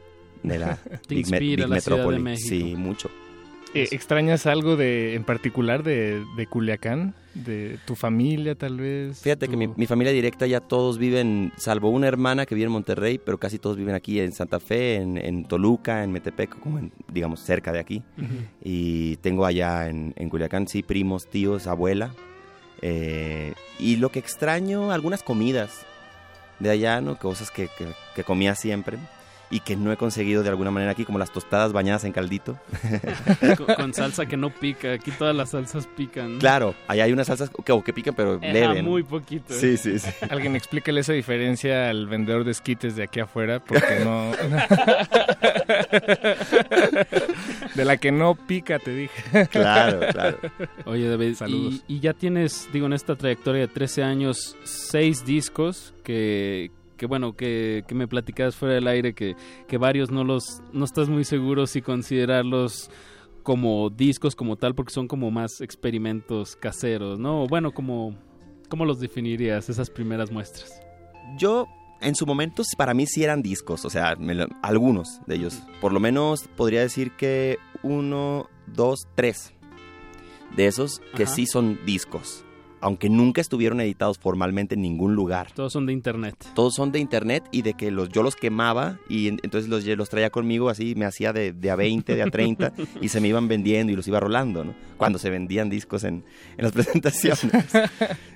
de 0.44 0.60
la 0.60 0.78
Big, 1.10 1.20
inspira 1.20 1.66
Big 1.66 1.70
la 1.70 1.80
Ciudad 1.82 1.98
de 1.98 2.04
Metrópoli. 2.04 2.20
México. 2.20 2.50
Sí, 2.50 2.76
mucho. 2.76 3.10
Eh, 3.84 3.88
¿Extrañas 3.92 4.46
algo 4.46 4.76
de 4.76 5.16
en 5.16 5.24
particular 5.24 5.84
de, 5.84 6.24
de 6.36 6.48
Culiacán? 6.48 7.14
¿De 7.34 7.78
tu 7.86 7.96
familia 7.96 8.56
tal 8.56 8.78
vez? 8.78 9.22
Fíjate 9.22 9.48
que 9.48 9.56
mi, 9.56 9.68
mi 9.68 9.86
familia 9.86 10.12
directa 10.12 10.48
ya 10.48 10.60
todos 10.60 10.98
viven, 10.98 11.52
salvo 11.58 11.90
una 11.90 12.08
hermana 12.08 12.46
que 12.48 12.56
vive 12.56 12.66
en 12.66 12.72
Monterrey, 12.72 13.20
pero 13.24 13.38
casi 13.38 13.60
todos 13.60 13.78
viven 13.78 13.94
aquí 13.94 14.20
en 14.20 14.32
Santa 14.32 14.60
Fe, 14.60 14.96
en, 14.96 15.18
en 15.18 15.46
Toluca, 15.46 16.04
en 16.04 16.12
Metepec, 16.12 16.58
como 16.60 16.80
en, 16.80 16.92
digamos 17.14 17.40
cerca 17.42 17.72
de 17.72 17.80
aquí. 17.80 18.02
Y 18.64 19.18
tengo 19.18 19.46
allá 19.46 19.88
en, 19.88 20.14
en 20.18 20.30
Culiacán, 20.30 20.68
sí, 20.68 20.82
primos, 20.82 21.28
tíos, 21.28 21.68
abuela. 21.68 22.12
Eh, 22.82 23.54
y 23.80 23.96
lo 23.98 24.10
que 24.10 24.20
extraño, 24.20 24.92
algunas 24.92 25.24
comidas 25.24 25.86
de 26.60 26.70
allá, 26.72 27.02
¿no? 27.02 27.18
Cosas 27.18 27.52
que, 27.52 27.68
que- 27.78 27.86
que 28.16 28.24
comía 28.24 28.56
siempre 28.56 28.98
y 29.50 29.62
que 29.62 29.76
no 29.76 29.92
he 29.92 29.98
conseguido 29.98 30.44
de 30.44 30.50
alguna 30.50 30.72
manera 30.72 30.92
aquí, 30.92 31.06
como 31.06 31.20
las 31.20 31.32
tostadas 31.32 31.74
bañadas 31.74 32.04
en 32.04 32.12
caldito. 32.12 32.58
con, 33.58 33.76
con 33.76 33.94
salsa 33.94 34.26
que 34.26 34.38
no 34.38 34.50
pica. 34.50 34.94
Aquí 34.94 35.12
todas 35.12 35.36
las 35.36 35.52
salsas 35.52 35.88
pican. 35.88 36.40
Claro, 36.40 36.76
allá 36.88 37.06
hay 37.06 37.14
unas 37.14 37.28
salsas 37.28 37.50
que, 37.64 37.72
o 37.72 37.84
que 37.84 37.94
pican, 37.94 38.16
pero 38.16 38.40
leve. 38.40 38.82
¿no? 38.82 38.90
muy 38.90 39.04
poquito. 39.04 39.54
¿eh? 39.54 39.58
Sí, 39.60 39.78
sí, 39.78 40.00
sí. 40.00 40.10
Alguien 40.30 40.56
explíquele 40.56 41.02
esa 41.02 41.14
diferencia 41.14 41.90
al 41.90 42.08
vendedor 42.08 42.44
de 42.44 42.52
esquites 42.52 42.96
de 42.96 43.04
aquí 43.04 43.20
afuera, 43.20 43.60
porque 43.60 44.00
no... 44.04 44.32
de 47.76 47.86
la 47.86 47.98
que 47.98 48.12
no 48.12 48.36
pica, 48.36 48.80
te 48.80 48.94
dije. 48.94 49.48
Claro, 49.48 50.00
claro. 50.12 50.38
Oye, 50.86 51.08
David, 51.08 51.36
Saludos. 51.36 51.84
Y, 51.88 51.96
y 51.96 52.00
ya 52.00 52.14
tienes, 52.14 52.68
digo, 52.74 52.88
en 52.88 52.94
esta 52.94 53.16
trayectoria 53.16 53.62
de 53.62 53.68
13 53.68 54.04
años, 54.04 54.56
seis 54.64 55.26
discos 55.26 55.94
que, 56.04 56.72
que 56.98 57.06
bueno, 57.06 57.36
que, 57.36 57.84
que 57.88 57.96
me 57.96 58.08
platicabas 58.08 58.56
fuera 58.56 58.76
del 58.76 58.88
aire, 58.88 59.14
que, 59.14 59.36
que 59.68 59.78
varios 59.78 60.12
no 60.12 60.24
los, 60.24 60.62
no 60.74 60.84
estás 60.86 61.08
muy 61.10 61.24
seguro 61.24 61.68
si 61.68 61.82
considerarlos 61.82 62.90
como 63.44 63.90
discos 63.90 64.36
como 64.36 64.58
tal, 64.58 64.76
porque 64.76 64.92
son 64.94 65.08
como 65.08 65.32
más 65.32 65.62
experimentos 65.62 66.56
caseros, 66.58 67.18
¿no? 67.20 67.48
Bueno, 67.48 67.72
como, 67.72 68.14
¿cómo 68.70 68.84
los 68.84 69.00
definirías, 69.00 69.70
esas 69.70 69.90
primeras 69.90 70.32
muestras? 70.32 70.82
Yo, 71.38 71.66
en 72.02 72.16
su 72.16 72.26
momento, 72.26 72.64
para 72.78 72.94
mí 72.94 73.06
sí 73.08 73.24
eran 73.24 73.42
discos, 73.42 73.86
o 73.86 73.90
sea, 73.90 74.16
lo- 74.16 74.48
algunos 74.62 75.22
de 75.28 75.36
ellos. 75.36 75.62
Por 75.80 75.94
lo 75.94 76.00
menos 76.02 76.48
podría 76.58 76.82
decir 76.82 77.12
que 77.12 77.58
uno, 77.84 78.50
dos, 78.68 79.08
tres 79.16 79.54
de 80.56 80.68
esos 80.68 81.00
que 81.16 81.24
Ajá. 81.24 81.34
sí 81.34 81.46
son 81.46 81.80
discos. 81.86 82.44
Aunque 82.82 83.10
nunca 83.10 83.42
estuvieron 83.42 83.82
editados 83.82 84.18
formalmente 84.20 84.76
en 84.76 84.82
ningún 84.82 85.16
lugar. 85.16 85.52
Todos 85.54 85.74
son 85.74 85.86
de 85.86 85.94
internet. 85.94 86.36
Todos 86.54 86.76
son 86.76 86.92
de 86.92 87.00
internet 87.00 87.44
y 87.52 87.62
de 87.64 87.74
que 87.74 87.90
los, 87.92 88.10
yo 88.10 88.24
los 88.24 88.36
quemaba 88.36 89.00
y 89.10 89.28
en- 89.30 89.40
entonces 89.44 89.70
los, 89.70 89.86
los 89.86 90.10
traía 90.10 90.30
conmigo 90.30 90.70
así, 90.70 90.94
me 90.96 91.06
hacía 91.06 91.34
de, 91.34 91.54
de 91.54 91.72
a 91.72 91.76
20, 91.76 92.16
de 92.16 92.22
a 92.24 92.28
30 92.30 92.74
y 93.02 93.10
se 93.10 93.20
me 93.22 93.28
iban 93.30 93.48
vendiendo 93.48 93.92
y 93.92 93.96
los 93.96 94.08
iba 94.08 94.20
rolando, 94.20 94.64
¿no? 94.64 94.76
Cuando 94.98 95.18
se 95.20 95.30
vendían 95.30 95.70
discos 95.70 96.04
en, 96.04 96.24
en 96.58 96.64
las 96.64 96.72
presentaciones. 96.74 97.66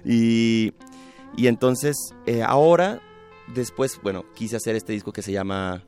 y, 0.06 0.74
y 1.38 1.48
entonces 1.48 1.96
eh, 2.26 2.42
ahora, 2.44 3.02
después, 3.54 4.00
bueno, 4.04 4.26
quise 4.36 4.56
hacer 4.56 4.76
este 4.76 4.94
disco 4.94 5.12
que 5.14 5.22
se 5.22 5.32
llama, 5.32 5.84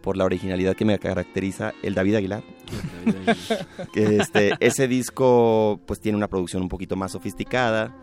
por 0.00 0.16
la 0.16 0.24
originalidad 0.24 0.74
que 0.76 0.84
me 0.84 0.98
caracteriza, 0.98 1.74
el 1.82 1.94
David 1.94 2.16
Aguilar. 2.16 2.42
que 3.92 4.16
este, 4.16 4.52
ese 4.60 4.88
disco 4.88 5.80
pues 5.86 6.00
tiene 6.00 6.16
una 6.16 6.28
producción 6.28 6.62
un 6.62 6.68
poquito 6.68 6.96
más 6.96 7.12
sofisticada 7.12 7.96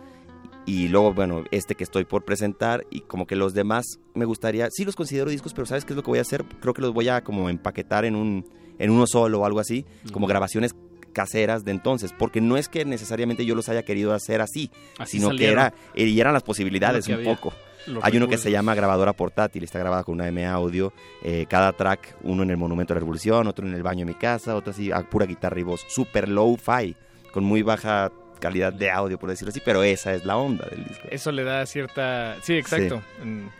y 0.65 0.89
luego 0.89 1.13
bueno 1.13 1.45
este 1.51 1.75
que 1.75 1.83
estoy 1.85 2.03
por 2.03 2.25
presentar 2.25 2.85
y 2.89 2.99
como 3.01 3.25
que 3.25 3.37
los 3.37 3.53
demás 3.53 3.85
me 4.13 4.25
gustaría 4.25 4.67
sí 4.69 4.83
los 4.83 4.97
considero 4.97 5.29
discos 5.29 5.53
pero 5.53 5.65
sabes 5.65 5.85
qué 5.85 5.93
es 5.93 5.97
lo 5.97 6.03
que 6.03 6.11
voy 6.11 6.19
a 6.19 6.23
hacer 6.23 6.43
creo 6.59 6.73
que 6.73 6.81
los 6.81 6.93
voy 6.93 7.07
a 7.07 7.23
como 7.23 7.49
empaquetar 7.49 8.03
en 8.03 8.15
un 8.15 8.45
en 8.77 8.89
uno 8.91 9.07
solo 9.07 9.39
o 9.39 9.45
algo 9.45 9.61
así 9.61 9.85
como 10.11 10.27
grabaciones 10.27 10.75
caseras 11.13 11.63
de 11.63 11.71
entonces 11.71 12.13
porque 12.17 12.41
no 12.41 12.57
es 12.57 12.67
que 12.67 12.83
necesariamente 12.83 13.45
yo 13.45 13.55
los 13.55 13.69
haya 13.69 13.83
querido 13.83 14.13
hacer 14.13 14.41
así, 14.41 14.69
Así 14.99 15.19
sino 15.19 15.35
que 15.35 15.49
era 15.49 15.73
y 15.95 16.19
eran 16.19 16.33
las 16.33 16.43
posibilidades 16.43 17.05
que 17.05 17.13
un 17.13 17.19
había. 17.19 17.33
poco 17.35 17.53
Los 17.87 18.03
hay 18.03 18.17
uno 18.17 18.27
que 18.27 18.37
se 18.37 18.51
llama 18.51 18.75
grabadora 18.75 19.13
portátil, 19.13 19.63
está 19.63 19.79
grabada 19.79 20.03
con 20.03 20.15
una 20.15 20.27
M 20.27 20.45
audio, 20.45 20.93
eh, 21.23 21.45
cada 21.49 21.71
track, 21.73 22.17
uno 22.23 22.43
en 22.43 22.51
el 22.51 22.57
Monumento 22.57 22.93
a 22.93 22.95
la 22.95 22.99
Revolución, 22.99 23.47
otro 23.47 23.65
en 23.67 23.73
el 23.73 23.83
baño 23.83 23.99
de 24.05 24.11
mi 24.11 24.15
casa, 24.15 24.55
otro 24.55 24.71
así 24.71 24.91
a 24.91 25.01
pura 25.01 25.25
guitarra 25.25 25.59
y 25.59 25.63
voz, 25.63 25.85
super 25.87 26.27
low-fi, 26.29 26.95
con 27.31 27.43
muy 27.43 27.61
baja 27.61 28.11
calidad 28.39 28.71
de 28.71 28.91
audio, 28.91 29.17
por 29.17 29.31
decirlo 29.31 29.49
así, 29.49 29.59
pero 29.65 29.81
esa 29.81 30.13
es 30.13 30.23
la 30.23 30.37
onda 30.37 30.63
del 30.69 30.83
disco. 30.83 31.07
Eso 31.09 31.31
le 31.31 31.43
da 31.43 31.65
cierta... 31.65 32.35
Sí, 32.43 32.53
exacto. 32.53 33.01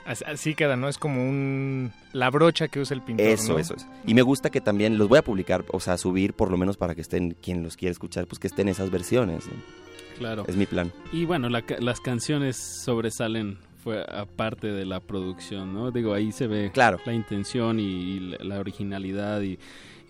As- 0.06 0.24
Así 0.28 0.54
queda, 0.54 0.76
¿no? 0.76 0.88
Es 0.88 1.00
como 1.00 1.28
un... 1.28 1.92
La 2.14 2.30
brocha 2.30 2.68
que 2.68 2.80
usa 2.80 2.94
el 2.94 3.02
pintor, 3.02 3.26
Eso, 3.26 3.54
¿no? 3.54 3.60
eso 3.60 3.74
es. 3.76 3.88
Y 4.06 4.14
me 4.14 4.22
gusta 4.22 4.52
que 4.52 4.62
también 4.62 5.00
los 5.00 5.08
voy 5.10 5.18
a 5.18 5.24
publicar, 5.24 5.66
o 5.72 5.80
sea, 5.80 5.98
subir 5.98 6.34
por 6.34 6.52
lo 6.52 6.58
menos 6.58 6.78
para 6.78 6.94
que 6.94 7.02
estén, 7.02 7.32
quien 7.42 7.64
los 7.64 7.76
quiera 7.76 7.92
escuchar, 7.92 8.28
pues 8.28 8.38
que 8.38 8.46
estén 8.46 8.68
esas 8.70 8.92
versiones. 8.92 9.48
¿no? 9.48 9.54
Claro. 10.20 10.46
Es 10.48 10.56
mi 10.56 10.68
plan. 10.68 10.92
Y 11.12 11.26
bueno, 11.26 11.50
la 11.50 11.64
ca- 11.64 11.78
las 11.80 12.00
canciones 12.00 12.56
sobresalen 12.86 13.58
fue 13.88 14.04
aparte 14.12 14.68
de 14.68 14.86
la 14.86 15.00
producción, 15.00 15.74
¿no? 15.74 15.92
Digo, 15.92 16.14
ahí 16.14 16.34
se 16.34 16.46
ve 16.48 16.72
Claro. 16.74 17.00
la 17.06 17.14
intención 17.14 17.80
y, 17.80 17.84
y 17.84 18.20
la, 18.42 18.60
originalidad 18.60 19.40
y, 19.42 19.52
y, 19.54 19.60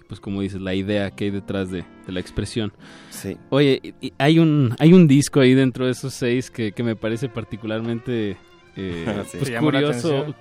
pues 0.08 0.20
como 0.20 0.42
dices, 0.42 0.60
la 0.62 0.74
idea 0.74 1.12
que 1.12 1.26
hay 1.26 1.30
detrás 1.30 1.70
de, 1.70 1.86
de 2.08 2.12
la 2.12 2.20
expresión. 2.20 2.74
Sí. 3.12 3.38
Oye, 3.52 3.94
y- 4.02 4.14
hay 4.18 4.40
un 4.40 4.76
hay 4.80 4.94
un 4.94 5.08
disco 5.08 5.42
ahí 5.42 5.54
dentro 5.54 5.86
de 5.86 5.92
esos 5.92 6.14
seis 6.16 6.50
que, 6.50 6.72
que 6.72 6.82
me 6.82 6.96
parece 6.96 7.30
particularmente 7.30 8.36
eh, 8.76 9.24
Sí. 9.32 9.38
pues, 9.38 9.52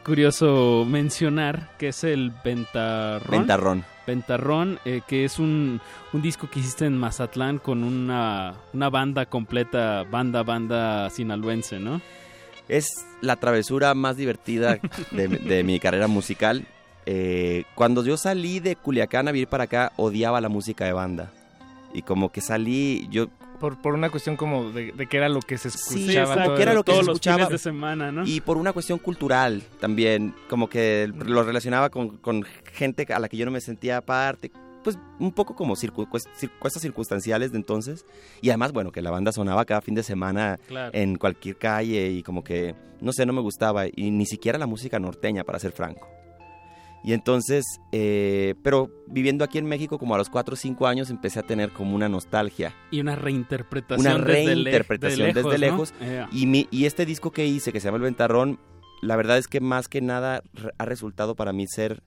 curioso, 0.02 0.86
mencionar, 0.88 1.76
que 1.78 1.88
es 1.88 2.04
el 2.04 2.32
Ventarrón. 2.44 3.30
Ventarrón. 3.30 3.84
Ventarrón, 4.06 4.78
eh, 4.84 5.00
que 5.06 5.24
es 5.26 5.38
un, 5.38 5.80
un 6.12 6.22
disco 6.22 6.48
que 6.48 6.60
hiciste 6.60 6.86
en 6.86 6.96
Mazatlán 6.96 7.58
con 7.58 7.82
una, 7.84 8.54
una 8.72 8.88
banda 8.88 9.26
completa, 9.26 10.04
banda, 10.10 10.42
banda 10.42 11.10
sinaloense, 11.10 11.80
¿no? 11.80 12.00
Es 12.68 13.06
la 13.20 13.36
travesura 13.36 13.94
más 13.94 14.16
divertida 14.16 14.78
de, 15.10 15.28
de 15.28 15.64
mi 15.64 15.78
carrera 15.80 16.08
musical. 16.08 16.66
Eh, 17.06 17.64
cuando 17.74 18.04
yo 18.04 18.16
salí 18.16 18.58
de 18.58 18.74
Culiacán 18.74 19.28
a 19.28 19.32
vivir 19.32 19.48
para 19.48 19.64
acá, 19.64 19.92
odiaba 19.96 20.40
la 20.40 20.48
música 20.48 20.84
de 20.84 20.92
banda. 20.92 21.32
Y 21.94 22.02
como 22.02 22.30
que 22.32 22.40
salí, 22.40 23.06
yo... 23.10 23.28
Por, 23.60 23.80
por 23.80 23.94
una 23.94 24.10
cuestión 24.10 24.36
como 24.36 24.70
de, 24.70 24.92
de 24.92 25.06
que 25.06 25.16
era 25.16 25.28
lo 25.30 25.40
que 25.40 25.56
se 25.56 25.68
escuchaba. 25.68 25.96
Sí, 25.96 26.16
exacto, 26.16 26.44
todo 26.44 26.56
que 26.56 26.62
era 26.62 26.74
lo 26.74 26.82
que 26.84 26.90
se 26.90 26.94
todos 26.94 27.06
los 27.06 27.14
escuchaba. 27.14 27.36
fines 27.36 27.50
de 27.50 27.58
semana, 27.58 28.12
¿no? 28.12 28.26
Y 28.26 28.40
por 28.42 28.58
una 28.58 28.72
cuestión 28.74 28.98
cultural 28.98 29.62
también, 29.80 30.34
como 30.50 30.68
que 30.68 31.10
lo 31.14 31.42
relacionaba 31.42 31.88
con, 31.88 32.18
con 32.18 32.44
gente 32.74 33.06
a 33.14 33.18
la 33.18 33.30
que 33.30 33.38
yo 33.38 33.46
no 33.46 33.50
me 33.52 33.62
sentía 33.62 33.96
aparte, 33.96 34.50
pues 34.86 34.98
un 35.18 35.32
poco 35.32 35.56
como 35.56 35.74
circu- 35.74 36.08
cues- 36.08 36.28
cir- 36.40 36.56
cosas 36.60 36.80
circunstanciales 36.80 37.50
de 37.50 37.58
entonces. 37.58 38.06
Y 38.40 38.50
además, 38.50 38.72
bueno, 38.72 38.92
que 38.92 39.02
la 39.02 39.10
banda 39.10 39.32
sonaba 39.32 39.64
cada 39.64 39.80
fin 39.80 39.96
de 39.96 40.04
semana 40.04 40.60
Claro. 40.68 40.90
en 40.94 41.16
cualquier 41.16 41.56
calle 41.58 42.10
y 42.10 42.22
como 42.22 42.44
que, 42.44 42.76
no 43.00 43.12
sé, 43.12 43.26
no 43.26 43.32
me 43.32 43.40
gustaba. 43.40 43.86
Y 43.86 44.10
ni 44.12 44.26
siquiera 44.26 44.58
la 44.58 44.66
música 44.66 45.00
norteña, 45.00 45.42
para 45.42 45.58
ser 45.58 45.72
franco. 45.72 46.06
Y 47.04 47.12
entonces, 47.12 47.64
eh, 47.92 48.54
pero 48.62 48.90
viviendo 49.06 49.44
aquí 49.44 49.58
en 49.58 49.66
México 49.66 49.98
como 49.98 50.14
a 50.14 50.18
los 50.18 50.28
4 50.30 50.54
o 50.54 50.56
5 50.56 50.86
años 50.86 51.10
empecé 51.10 51.38
a 51.40 51.42
tener 51.42 51.70
como 51.72 51.94
una 51.94 52.08
nostalgia 52.08 52.74
Y 52.90 53.00
una 53.00 53.14
reinterpretación 53.16 54.00
una 54.16 54.24
desde 54.24 54.56
le- 54.56 54.70
reinterpretación 54.70 55.28
de 55.28 55.34
lejos, 55.34 55.50
desde 55.52 55.58
lejos. 55.58 55.94
Eh, 56.00 56.26
Y, 56.32 56.46
mi, 56.46 56.66
y 56.70 56.86
este 56.86 57.06
disco 57.06 57.30
que 57.32 57.46
hice, 57.46 57.72
que 57.72 57.80
se 57.80 57.86
llama 57.88 57.96
El 57.98 58.02
Ventarrón, 58.04 58.58
la 59.02 59.14
verdad 59.16 59.38
es 59.38 59.46
que 59.46 59.60
más 59.60 59.88
que 59.88 60.00
nada 60.00 60.42
ha 60.78 60.84
resultado 60.84 61.36
para 61.36 61.52
mí 61.52 61.66
ser, 61.68 62.02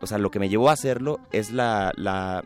o 0.00 0.06
sea, 0.06 0.18
lo 0.18 0.30
que 0.30 0.38
me 0.38 0.48
llevó 0.48 0.70
a 0.70 0.72
hacerlo 0.72 1.20
es 1.32 1.50
la, 1.52 1.92
la, 1.96 2.44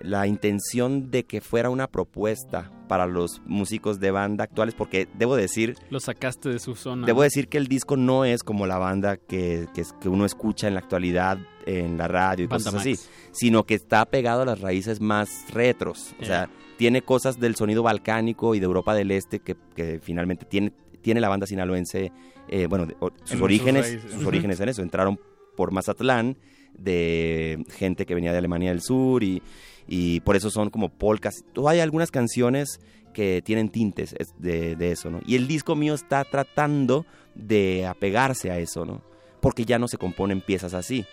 la 0.00 0.26
intención 0.26 1.10
de 1.10 1.24
que 1.24 1.40
fuera 1.40 1.70
una 1.70 1.86
propuesta 1.88 2.70
para 2.88 3.06
los 3.06 3.40
músicos 3.46 4.00
de 4.00 4.10
banda 4.10 4.44
actuales, 4.44 4.74
porque 4.74 5.08
debo 5.14 5.36
decir, 5.36 5.76
lo 5.90 6.00
sacaste 6.00 6.50
de 6.50 6.58
su 6.58 6.74
zona. 6.74 7.06
debo 7.06 7.22
decir 7.22 7.48
que 7.48 7.58
el 7.58 7.66
disco 7.66 7.96
no 7.96 8.24
es 8.24 8.42
como 8.42 8.66
la 8.66 8.78
banda 8.78 9.16
que, 9.16 9.66
que, 10.00 10.08
uno 10.08 10.24
escucha 10.26 10.68
en 10.68 10.74
la 10.74 10.80
actualidad 10.80 11.38
en 11.66 11.96
la 11.96 12.08
radio 12.08 12.44
y 12.44 12.46
Banda 12.46 12.66
cosas 12.70 12.80
así, 12.82 12.90
Max. 12.90 13.10
sino 13.32 13.64
que 13.64 13.74
está 13.74 14.04
pegado 14.04 14.42
a 14.42 14.44
las 14.44 14.60
raíces 14.60 15.00
más 15.00 15.46
retros. 15.50 16.14
O 16.20 16.24
sea, 16.26 16.50
tiene 16.76 17.00
cosas 17.02 17.40
del 17.40 17.56
sonido 17.56 17.82
balcánico 17.82 18.54
y 18.54 18.58
de 18.60 18.66
Europa 18.66 18.94
del 18.94 19.10
Este 19.12 19.38
que, 19.40 19.56
que 19.74 19.98
finalmente 20.02 20.44
tiene, 20.44 20.72
tiene 21.00 21.20
la 21.22 21.30
banda 21.30 21.46
sinaloense, 21.46 22.12
eh, 22.48 22.66
bueno, 22.66 22.84
de- 22.84 22.96
o- 23.00 23.10
sus 23.24 23.40
orígenes, 23.40 23.98
sus 24.12 24.26
orígenes 24.26 24.60
en 24.60 24.68
eso. 24.68 24.82
Entraron 24.82 25.18
por 25.56 25.72
Mazatlán 25.72 26.36
de 26.78 27.64
gente 27.70 28.06
que 28.06 28.14
venía 28.14 28.32
de 28.32 28.38
Alemania 28.38 28.70
del 28.70 28.82
Sur 28.82 29.22
y, 29.22 29.42
y 29.86 30.20
por 30.20 30.36
eso 30.36 30.50
son 30.50 30.70
como 30.70 30.88
polcas. 30.88 31.44
Hay 31.66 31.80
algunas 31.80 32.10
canciones 32.10 32.80
que 33.12 33.42
tienen 33.42 33.68
tintes 33.68 34.14
es- 34.18 34.34
de, 34.38 34.74
de 34.76 34.90
eso, 34.92 35.10
¿no? 35.10 35.20
Y 35.26 35.36
el 35.36 35.46
disco 35.46 35.76
mío 35.76 35.94
está 35.94 36.24
tratando 36.24 37.06
de 37.34 37.86
apegarse 37.86 38.50
a 38.50 38.58
eso, 38.58 38.84
¿no? 38.84 39.02
Porque 39.40 39.64
ya 39.64 39.78
no 39.78 39.88
se 39.88 39.98
componen 39.98 40.40
piezas 40.40 40.74
así. 40.74 41.04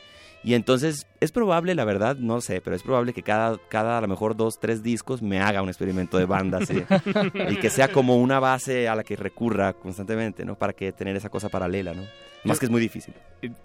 Y 0.44 0.56
entonces 0.56 1.06
es 1.20 1.32
probable, 1.32 1.76
la 1.76 1.86
verdad, 1.86 2.16
no 2.18 2.42
sé, 2.42 2.62
pero 2.62 2.76
es 2.76 2.82
probable 2.82 3.14
que 3.14 3.22
cada, 3.22 3.60
cada 3.70 3.98
a 3.98 4.02
lo 4.02 4.08
mejor 4.08 4.36
dos, 4.36 4.60
tres 4.60 4.82
discos 4.82 5.22
me 5.22 5.40
haga 5.40 5.62
un 5.62 5.70
experimento 5.70 6.18
de 6.18 6.26
banda 6.26 6.60
así. 6.60 6.84
y 7.50 7.58
que 7.58 7.70
sea 7.70 7.92
como 7.92 8.18
una 8.18 8.40
base 8.40 8.88
a 8.88 8.96
la 8.96 9.04
que 9.04 9.16
recurra 9.16 9.74
constantemente, 9.74 10.44
¿no? 10.44 10.56
Para 10.56 10.74
que 10.74 10.92
tener 10.92 11.16
esa 11.16 11.30
cosa 11.30 11.50
paralela, 11.50 11.94
¿no? 11.94 12.04
Más 12.44 12.60
que 12.60 12.66
es 12.66 12.72
muy 12.72 12.82
difícil. 12.82 13.14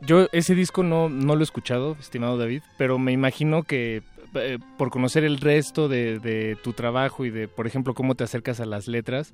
Yo 0.02 0.28
ese 0.32 0.54
disco 0.54 0.82
no, 0.82 1.08
no 1.08 1.34
lo 1.34 1.40
he 1.40 1.44
escuchado, 1.44 1.96
estimado 1.98 2.36
David, 2.36 2.62
pero 2.76 2.98
me 2.98 3.12
imagino 3.12 3.62
que 3.62 4.02
eh, 4.34 4.58
por 4.76 4.90
conocer 4.90 5.24
el 5.24 5.38
resto 5.38 5.88
de, 5.88 6.18
de 6.18 6.56
tu 6.62 6.74
trabajo 6.74 7.24
y 7.24 7.30
de, 7.30 7.48
por 7.48 7.66
ejemplo, 7.66 7.94
cómo 7.94 8.14
te 8.16 8.24
acercas 8.24 8.60
a 8.60 8.66
las 8.66 8.86
letras, 8.86 9.32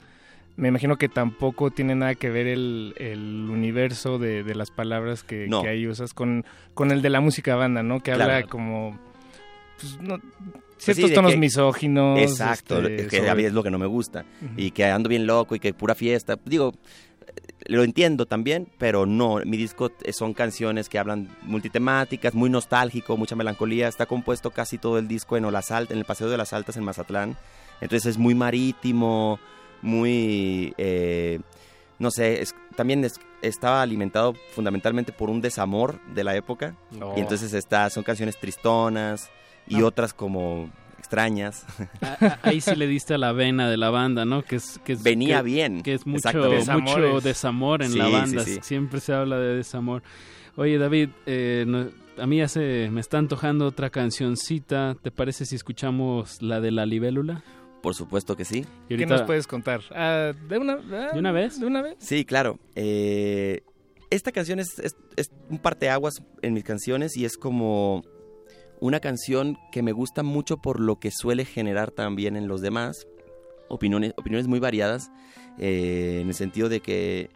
me 0.56 0.68
imagino 0.68 0.96
que 0.96 1.08
tampoco 1.08 1.70
tiene 1.70 1.94
nada 1.94 2.14
que 2.14 2.30
ver 2.30 2.46
el, 2.46 2.94
el 2.98 3.48
universo 3.50 4.18
de, 4.18 4.42
de 4.42 4.54
las 4.54 4.70
palabras 4.70 5.22
que, 5.24 5.46
No. 5.48 5.62
que 5.62 5.68
ahí 5.68 5.86
usas 5.86 6.12
con, 6.14 6.44
con 6.74 6.90
el 6.90 7.02
de 7.02 7.10
la 7.10 7.20
música 7.20 7.56
banda, 7.56 7.82
¿no? 7.82 8.00
Que 8.02 8.12
Claro. 8.12 8.32
habla 8.34 8.46
como... 8.46 8.98
pues, 9.80 9.98
no, 10.00 10.18
Pues 10.18 10.84
ciertos 10.96 11.08
sí, 11.10 11.14
tonos 11.14 11.32
que- 11.32 11.38
misóginos. 11.38 12.18
Exacto, 12.18 12.80
este, 12.82 13.06
que 13.08 13.16
a 13.18 13.20
sobre- 13.30 13.34
mí 13.34 13.44
es 13.44 13.52
lo 13.52 13.62
que 13.62 13.70
no 13.70 13.78
me 13.78 13.86
gusta. 13.86 14.24
Y 14.56 14.70
que 14.72 14.84
ando 14.84 15.08
bien 15.08 15.26
loco 15.26 15.54
y 15.54 15.60
que 15.60 15.72
pura 15.72 15.94
fiesta. 15.94 16.36
Digo, 16.44 16.74
lo 17.66 17.82
entiendo 17.84 18.26
también, 18.26 18.68
pero 18.78 19.06
no. 19.06 19.38
Mi 19.46 19.56
disco 19.56 19.90
son 20.12 20.34
canciones 20.34 20.88
que 20.88 20.98
hablan 20.98 21.28
multitemáticas, 21.42 22.34
muy 22.34 22.50
nostálgico, 22.50 23.16
mucha 23.16 23.36
melancolía. 23.36 23.88
Está 23.88 24.04
compuesto 24.06 24.50
casi 24.50 24.76
todo 24.76 24.98
el 24.98 25.08
disco 25.08 25.36
en 25.36 25.44
Olas 25.46 25.70
Altas, 25.70 25.92
en 25.92 25.98
el 25.98 26.04
Paseo 26.04 26.28
de 26.28 26.36
las 26.36 26.52
Altas 26.52 26.76
en 26.76 26.84
Mazatlán. 26.84 27.36
Entonces 27.80 28.06
es 28.06 28.18
muy 28.18 28.34
marítimo, 28.34 29.38
muy... 29.82 30.74
eh, 30.78 31.40
no 31.98 32.10
sé, 32.10 32.40
es- 32.42 32.54
también 32.76 33.04
es- 33.04 33.20
estaba 33.42 33.82
alimentado 33.82 34.34
fundamentalmente 34.54 35.12
por 35.12 35.28
un 35.30 35.40
desamor 35.40 36.00
de 36.14 36.24
la 36.24 36.34
época. 36.36 36.74
No. 36.90 37.14
Y 37.16 37.20
entonces 37.20 37.52
está, 37.52 37.90
son 37.90 38.02
canciones 38.02 38.38
tristonas 38.38 39.30
y 39.68 39.80
Ah. 39.82 39.86
otras 39.86 40.14
como 40.14 40.70
extrañas. 40.98 41.64
A- 42.00 42.24
a- 42.24 42.38
Ahí 42.42 42.60
sí 42.60 42.74
le 42.76 42.86
diste 42.86 43.14
a 43.14 43.18
la 43.18 43.32
vena 43.32 43.68
de 43.68 43.76
la 43.76 43.90
banda, 43.90 44.24
¿no? 44.24 44.42
Que 44.42 44.56
es, 44.56 44.80
que 44.84 44.94
es- 44.94 45.02
Venía 45.02 45.38
que- 45.38 45.42
bien, 45.44 45.82
Que 45.82 45.94
es 45.94 46.06
mucho, 46.06 46.28
mucho 46.80 47.20
desamor 47.20 47.82
en 47.82 47.92
Sí, 47.92 47.98
la 47.98 48.06
sí, 48.06 48.12
banda. 48.12 48.44
sí. 48.44 48.58
Siempre 48.62 49.00
se 49.00 49.12
habla 49.12 49.38
de 49.38 49.56
desamor. 49.56 50.02
Oye, 50.56 50.78
David, 50.78 51.10
eh, 51.26 51.64
no- 51.66 51.88
a 52.18 52.26
mí 52.26 52.38
ya 52.38 52.48
se 52.48 52.88
me 52.92 53.00
está 53.00 53.18
antojando 53.18 53.66
otra 53.66 53.90
cancioncita. 53.90 54.96
¿Te 55.02 55.10
parece 55.10 55.46
si 55.46 55.56
escuchamos 55.56 56.40
la 56.42 56.60
de 56.60 56.70
la 56.70 56.84
libélula? 56.86 57.42
Por 57.82 57.94
supuesto 57.94 58.36
que 58.36 58.44
sí. 58.44 58.58
Y 58.58 58.62
¿Qué 58.88 58.94
ahorita- 58.94 59.16
nos 59.16 59.22
puedes 59.22 59.46
contar? 59.46 59.80
Ah, 59.90 60.32
¿de, 60.48 60.58
una, 60.58 60.74
ah, 60.74 61.10
¿De 61.12 61.18
una 61.18 61.32
vez? 61.32 61.58
¿De 61.60 61.66
una 61.66 61.82
vez? 61.82 61.96
Sí, 61.98 62.24
claro. 62.24 62.58
Eh, 62.76 63.62
esta 64.10 64.30
canción 64.32 64.58
es, 64.60 64.78
es, 64.78 64.94
es 65.16 65.30
un 65.50 65.58
parteaguas 65.58 66.22
en 66.42 66.54
mis 66.54 66.64
canciones 66.64 67.16
y 67.16 67.24
es 67.24 67.36
como 67.36 68.04
una 68.80 69.00
canción 69.00 69.58
que 69.72 69.82
me 69.82 69.92
gusta 69.92 70.22
mucho 70.22 70.58
por 70.58 70.80
lo 70.80 70.96
que 71.00 71.10
suele 71.10 71.44
generar 71.44 71.90
también 71.90 72.36
en 72.36 72.46
los 72.48 72.60
demás. 72.60 73.06
opiniones, 73.68 74.12
opiniones 74.16 74.46
muy 74.48 74.58
variadas, 74.60 75.10
eh, 75.58 76.18
en 76.20 76.28
el 76.28 76.34
sentido 76.34 76.68
de 76.68 76.80
que 76.80 77.30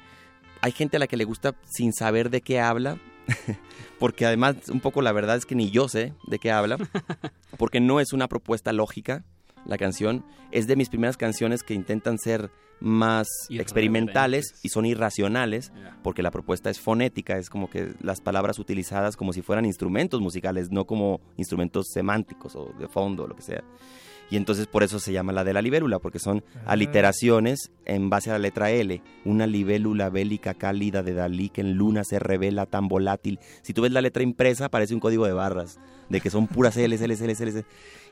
hay 0.61 0.73
gente 0.73 0.97
a 0.97 1.01
la 1.01 1.07
que 1.07 1.17
le 1.17 1.25
gusta 1.25 1.55
sin 1.65 1.93
saber 1.93 2.31
de 2.31 2.41
qué 2.43 2.61
habla, 2.61 2.99
porque 3.99 4.27
además 4.27 4.57
un 4.71 4.81
poco 4.81 5.01
la 5.03 5.13
verdad 5.13 5.37
es 5.37 5.47
que 5.47 5.55
ni 5.55 5.71
yo 5.71 5.89
sé 5.89 6.13
de 6.27 6.39
qué 6.39 6.51
habla, 6.51 6.77
porque 7.59 7.81
no 7.81 8.01
es 8.01 8.13
una 8.13 8.29
propuesta 8.29 8.73
lógica 8.73 9.25
la 9.67 9.79
canción, 9.79 10.25
es 10.53 10.67
de 10.67 10.77
mis 10.77 10.89
primeras 10.89 11.17
canciones 11.17 11.63
que 11.63 11.75
intentan 11.75 12.19
ser 12.19 12.51
más 12.79 13.27
experimentales 13.49 14.55
y 14.63 14.69
son 14.69 14.85
irracionales, 14.87 15.73
porque 16.03 16.23
la 16.23 16.31
propuesta 16.31 16.69
es 16.71 16.79
fonética, 16.81 17.39
es 17.39 17.49
como 17.51 17.71
que 17.71 17.95
las 18.03 18.21
palabras 18.21 18.59
utilizadas 18.59 19.17
como 19.17 19.33
si 19.33 19.43
fueran 19.43 19.65
instrumentos 19.65 20.21
musicales, 20.21 20.71
no 20.71 20.85
como 20.87 21.21
instrumentos 21.37 21.87
semánticos 21.93 22.55
o 22.57 22.73
de 22.79 22.89
fondo 22.89 23.25
o 23.25 23.29
lo 23.29 23.35
que 23.37 23.43
sea. 23.43 23.65
Y 24.29 24.37
entonces 24.37 24.67
por 24.67 24.83
eso 24.83 24.99
se 24.99 25.13
llama 25.13 25.33
la 25.33 25.45
de 25.45 25.53
la 25.53 25.63
libélula, 25.63 26.01
porque 26.01 26.19
son 26.19 26.43
Ah. 26.57 26.73
aliteraciones 26.73 27.71
en 27.85 28.11
base 28.11 28.31
a 28.31 28.33
la 28.35 28.41
letra 28.41 28.73
L. 28.73 29.01
Una 29.25 29.47
libélula 29.47 30.11
bélica 30.11 30.55
cálida 30.55 31.05
de 31.05 31.15
Dalí 31.15 31.49
que 31.49 31.61
en 31.61 31.75
luna 31.75 32.03
se 32.03 32.19
revela 32.19 32.67
tan 32.67 32.89
volátil. 32.89 33.39
Si 33.63 33.73
tú 33.73 33.83
ves 33.83 33.93
la 33.93 34.01
letra 34.01 34.25
impresa, 34.25 34.69
parece 34.69 34.95
un 34.95 35.01
código 35.01 35.27
de 35.27 35.33
barras, 35.33 35.79
de 36.09 36.21
que 36.21 36.31
son 36.31 36.49
puras 36.49 36.77
L's, 36.77 37.01
L's, 37.01 37.21
L's, 37.21 37.41
L's. 37.41 37.65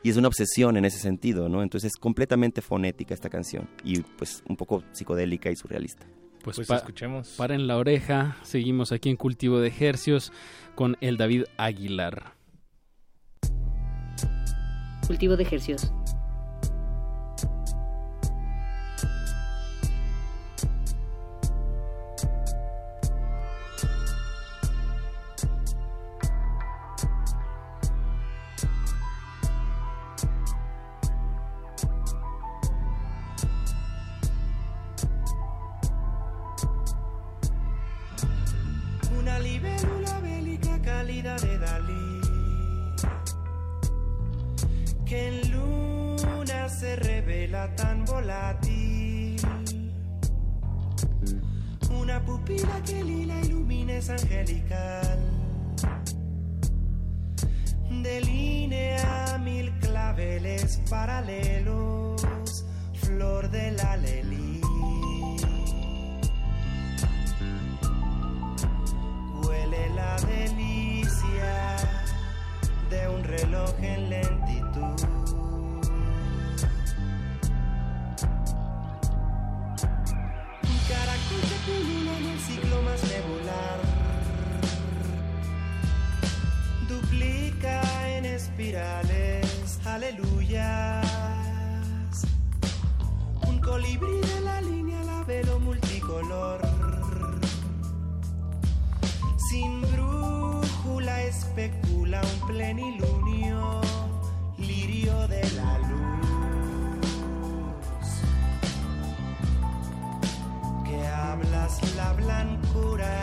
Y 0.05 0.11
es 0.11 0.17
una 0.19 0.29
obsesión 0.29 0.77
en 0.77 0.85
ese 0.85 0.99
sentido, 0.99 1.49
¿no? 1.49 1.63
Entonces 1.63 1.93
es 1.95 1.97
completamente 1.99 2.61
fonética 2.61 3.15
esta 3.15 3.31
canción 3.31 3.69
y 3.83 4.01
pues 4.03 4.45
un 4.49 4.57
poco 4.57 4.85
psicodélica 4.93 5.51
y 5.51 5.57
surrealista. 5.57 6.07
Pues, 6.43 6.57
Pues 6.57 6.69
pa- 6.69 6.77
escuchemos. 6.77 7.31
Paren 7.39 7.67
la 7.67 7.79
oreja, 7.79 8.37
seguimos 8.43 8.93
aquí 8.93 9.09
en 9.09 9.17
Cultivo 9.17 9.61
de 9.61 9.73
Hercios 9.81 10.31
con 10.75 10.97
el 11.01 11.17
David 11.17 11.45
Aguilar. 11.57 12.35
Cultivo 15.07 15.37
de 15.37 15.43
ejercios. 15.43 15.91
Libélula 39.45 40.21
bélica 40.21 40.75
cálida 40.83 41.37
de 41.37 41.59
Dalí 41.59 42.05
que 45.05 45.29
en 45.29 45.53
luna 45.53 46.69
se 46.69 46.97
revela 46.97 47.75
tan 47.77 48.05
volátil. 48.05 49.37
Una 51.91 52.25
pupila 52.25 52.83
que 52.87 53.05
lila 53.05 53.41
ilumina 53.43 53.95
es 53.95 54.09
angelical. 54.11 55.19
Delinea 58.03 59.39
mil 59.43 59.71
claveles 59.79 60.81
paralelos, 60.91 62.65
flor 62.95 63.51
de 63.51 63.73
la 63.73 63.97
lelí. 63.97 64.54
Huele 69.47 69.89
la 69.91 70.17
delicia 70.17 71.77
de 72.91 73.09
un 73.09 73.25
reloj 73.25 73.71
en 73.81 74.11
lentitud. 74.11 74.97
Un 80.63 80.79
caracol 80.89 81.43
que 81.51 81.59
pulula 81.67 82.13
en 82.19 82.27
el 82.27 82.41
ciclo 82.41 82.83
más 82.83 83.03
nebular. 83.05 83.79
Duplica 86.89 87.83
en 88.17 88.25
espirales, 88.25 89.81
aleluyas. 89.85 91.07
Un 93.47 93.59
colibrí 93.61 94.21
de 94.21 94.41
la 94.41 94.61
línea, 94.63 95.03
la 95.05 95.23
velo 95.25 95.61
multicolor 95.61 96.61
sin 99.55 99.81
brújula 99.83 101.23
especula 101.23 102.21
un 102.33 102.39
plenilunio, 102.49 103.81
lirio 104.59 105.17
de 105.29 105.43
la 105.59 105.73
luz. 105.91 106.27
Que 110.87 110.99
hablas 111.07 111.73
la 112.01 112.13
blancura 112.21 113.15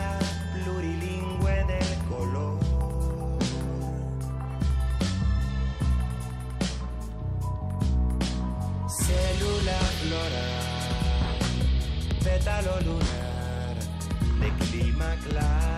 plurilingüe 0.54 1.56
del 1.72 1.92
color. 2.10 2.58
Célula 9.04 9.80
floral, 10.00 11.38
pétalo 12.24 12.74
lunar 12.86 13.74
de 14.40 14.48
clima 14.64 15.10
claro, 15.28 15.71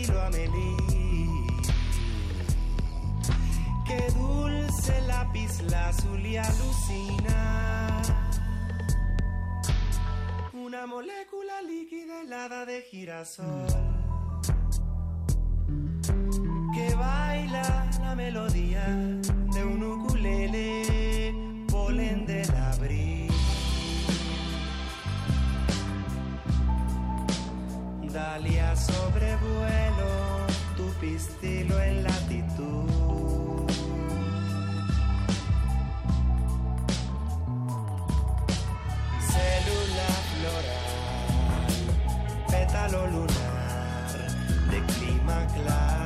estilo 0.00 0.20
Amelie. 0.22 1.46
Que 3.86 4.10
dulce 4.12 5.00
lápiz 5.02 5.60
azul 5.88 6.24
y 6.24 6.36
alucina. 6.36 8.02
Una 10.52 10.86
molécula 10.86 11.62
líquida 11.62 12.22
helada 12.22 12.64
de 12.64 12.82
girasol 12.82 13.66
que 16.74 16.94
baila 16.94 17.90
la 18.00 18.14
melodía 18.14 18.86
de 18.86 19.64
un 19.64 19.82
ukulele, 19.82 20.84
Dalia 28.20 28.76
sobrevuelo 28.76 30.10
tu 30.76 30.86
pistilo 31.00 31.80
en 31.80 32.02
latitud. 32.02 33.70
Célula 39.32 40.10
floral, 40.30 41.72
pétalo 42.50 43.00
lunar 43.14 44.10
de 44.70 44.78
clima 44.92 45.38
claro, 45.56 45.99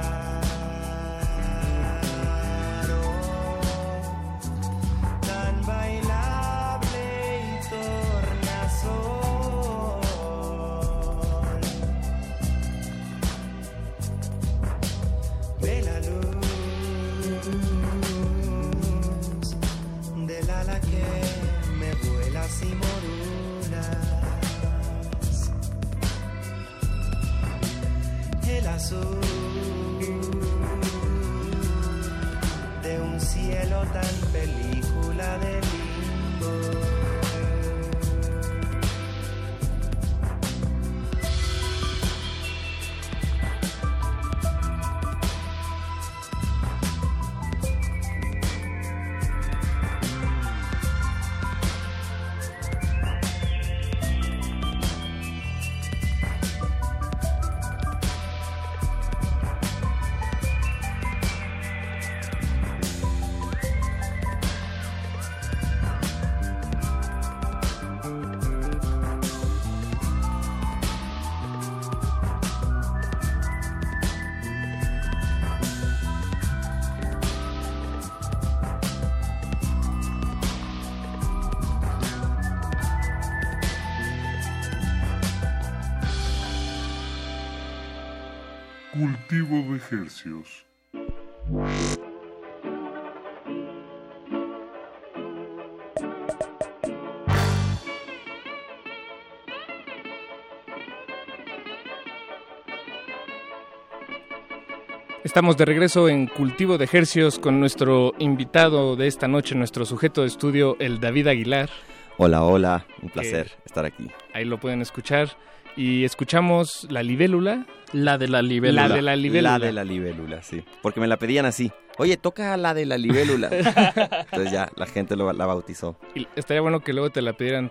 Estamos 105.22 105.56
de 105.56 105.64
regreso 105.64 106.08
en 106.08 106.26
Cultivo 106.26 106.78
de 106.78 106.84
Ejercios 106.84 107.38
con 107.38 107.60
nuestro 107.60 108.14
invitado 108.18 108.96
de 108.96 109.06
esta 109.08 109.28
noche, 109.28 109.54
nuestro 109.54 109.84
sujeto 109.84 110.22
de 110.22 110.28
estudio, 110.28 110.76
el 110.78 111.00
David 111.00 111.26
Aguilar. 111.26 111.68
Hola, 112.16 112.44
hola, 112.44 112.86
un 113.02 113.10
placer 113.10 113.50
estar 113.66 113.84
aquí. 113.84 114.08
Ahí 114.32 114.44
lo 114.44 114.58
pueden 114.58 114.80
escuchar. 114.80 115.36
Y 115.76 116.04
escuchamos 116.04 116.86
la 116.90 117.02
libélula. 117.02 117.66
La 117.92 118.16
de 118.18 118.28
la 118.28 118.42
libélula. 118.42 118.88
La 118.88 118.94
de 118.94 119.02
la 119.02 119.16
libélula. 119.16 119.58
La 119.58 119.66
de 119.66 119.72
la 119.72 119.84
libélula, 119.84 120.42
sí. 120.42 120.62
Porque 120.82 121.00
me 121.00 121.06
la 121.06 121.16
pedían 121.16 121.46
así. 121.46 121.72
Oye, 121.98 122.16
toca 122.16 122.56
la 122.56 122.74
de 122.74 122.86
la 122.86 122.98
libélula. 122.98 123.48
Entonces 123.52 124.50
ya, 124.52 124.70
la 124.76 124.86
gente 124.86 125.16
lo- 125.16 125.32
la 125.32 125.46
bautizó. 125.46 125.96
Y 126.14 126.26
estaría 126.36 126.60
bueno 126.60 126.80
que 126.80 126.92
luego 126.92 127.10
te 127.10 127.22
la 127.22 127.32
pidieran. 127.34 127.70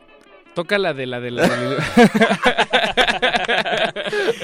Toca 0.53 0.77
la 0.77 0.93
de 0.93 1.05
la 1.07 1.19
de 1.19 1.31
la. 1.31 1.47
de 1.47 1.75
la- 1.75 1.83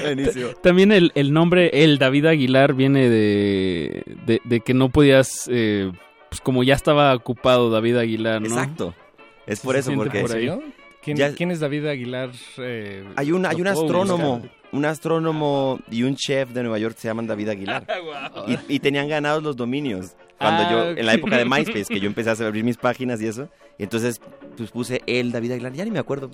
Buenísimo. 0.02 0.48
También 0.62 0.92
el, 0.92 1.12
el 1.14 1.32
nombre, 1.32 1.70
el 1.84 1.98
David 1.98 2.26
Aguilar, 2.26 2.74
viene 2.74 3.08
de, 3.08 4.02
de, 4.26 4.40
de 4.44 4.60
que 4.60 4.74
no 4.74 4.88
podías, 4.88 5.48
eh, 5.52 5.90
pues 6.28 6.40
como 6.40 6.62
ya 6.62 6.74
estaba 6.74 7.14
ocupado 7.14 7.70
David 7.70 7.96
Aguilar, 7.96 8.40
¿no? 8.40 8.48
Exacto. 8.48 8.94
Es 9.46 9.60
por 9.60 9.76
eso, 9.76 9.92
porque... 9.94 10.20
por 10.20 10.32
ahí. 10.32 10.50
¿Quién, 11.02 11.16
Ya- 11.16 11.32
quién 11.34 11.50
es 11.50 11.60
David 11.60 11.86
Aguilar? 11.86 12.30
Eh, 12.58 13.04
Hay 13.16 13.32
un, 13.32 13.46
hay 13.46 13.60
un 13.60 13.66
astrónomo, 13.66 14.38
buscar. 14.40 14.50
un 14.72 14.84
astrónomo 14.84 15.80
y 15.90 16.02
un 16.02 16.14
chef 16.16 16.50
de 16.50 16.62
Nueva 16.62 16.78
York 16.78 16.94
que 16.94 17.00
se 17.02 17.08
llaman 17.08 17.26
David 17.26 17.48
Aguilar. 17.48 17.86
y, 18.68 18.74
y 18.74 18.78
tenían 18.80 19.08
ganados 19.08 19.42
los 19.42 19.56
dominios. 19.56 20.14
Cuando 20.38 20.62
Ah, 20.62 20.70
yo, 20.70 20.90
en 20.98 21.04
la 21.06 21.14
época 21.14 21.36
de 21.36 21.44
MySpace, 21.44 21.84
que 21.86 22.00
yo 22.00 22.06
empecé 22.14 22.30
a 22.30 22.46
abrir 22.46 22.64
mis 22.64 22.76
páginas 22.76 23.20
y 23.20 23.26
eso. 23.26 23.48
Y 23.78 23.82
entonces, 23.84 24.20
pues 24.56 24.70
puse 24.70 25.02
el 25.06 25.32
David 25.32 25.52
Aguilar. 25.52 25.72
Ya 25.72 25.84
ni 25.84 25.90
me 25.90 25.98
acuerdo. 25.98 26.30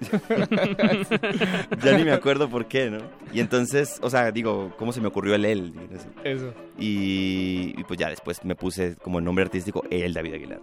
ya 1.84 1.96
ni 1.96 2.04
me 2.04 2.12
acuerdo 2.12 2.48
por 2.48 2.66
qué, 2.66 2.90
¿no? 2.90 2.98
Y 3.32 3.40
entonces, 3.40 3.98
o 4.02 4.10
sea, 4.10 4.30
digo, 4.32 4.72
¿cómo 4.78 4.92
se 4.92 5.00
me 5.00 5.08
ocurrió 5.08 5.34
el 5.34 5.44
él? 5.44 5.72
Eso. 6.24 6.52
Y, 6.78 7.74
y 7.78 7.84
pues 7.84 7.98
ya 7.98 8.08
después 8.08 8.44
me 8.44 8.54
puse 8.54 8.96
como 8.96 9.20
nombre 9.20 9.44
artístico 9.44 9.82
el 9.90 10.12
David 10.14 10.34
Aguilar. 10.34 10.60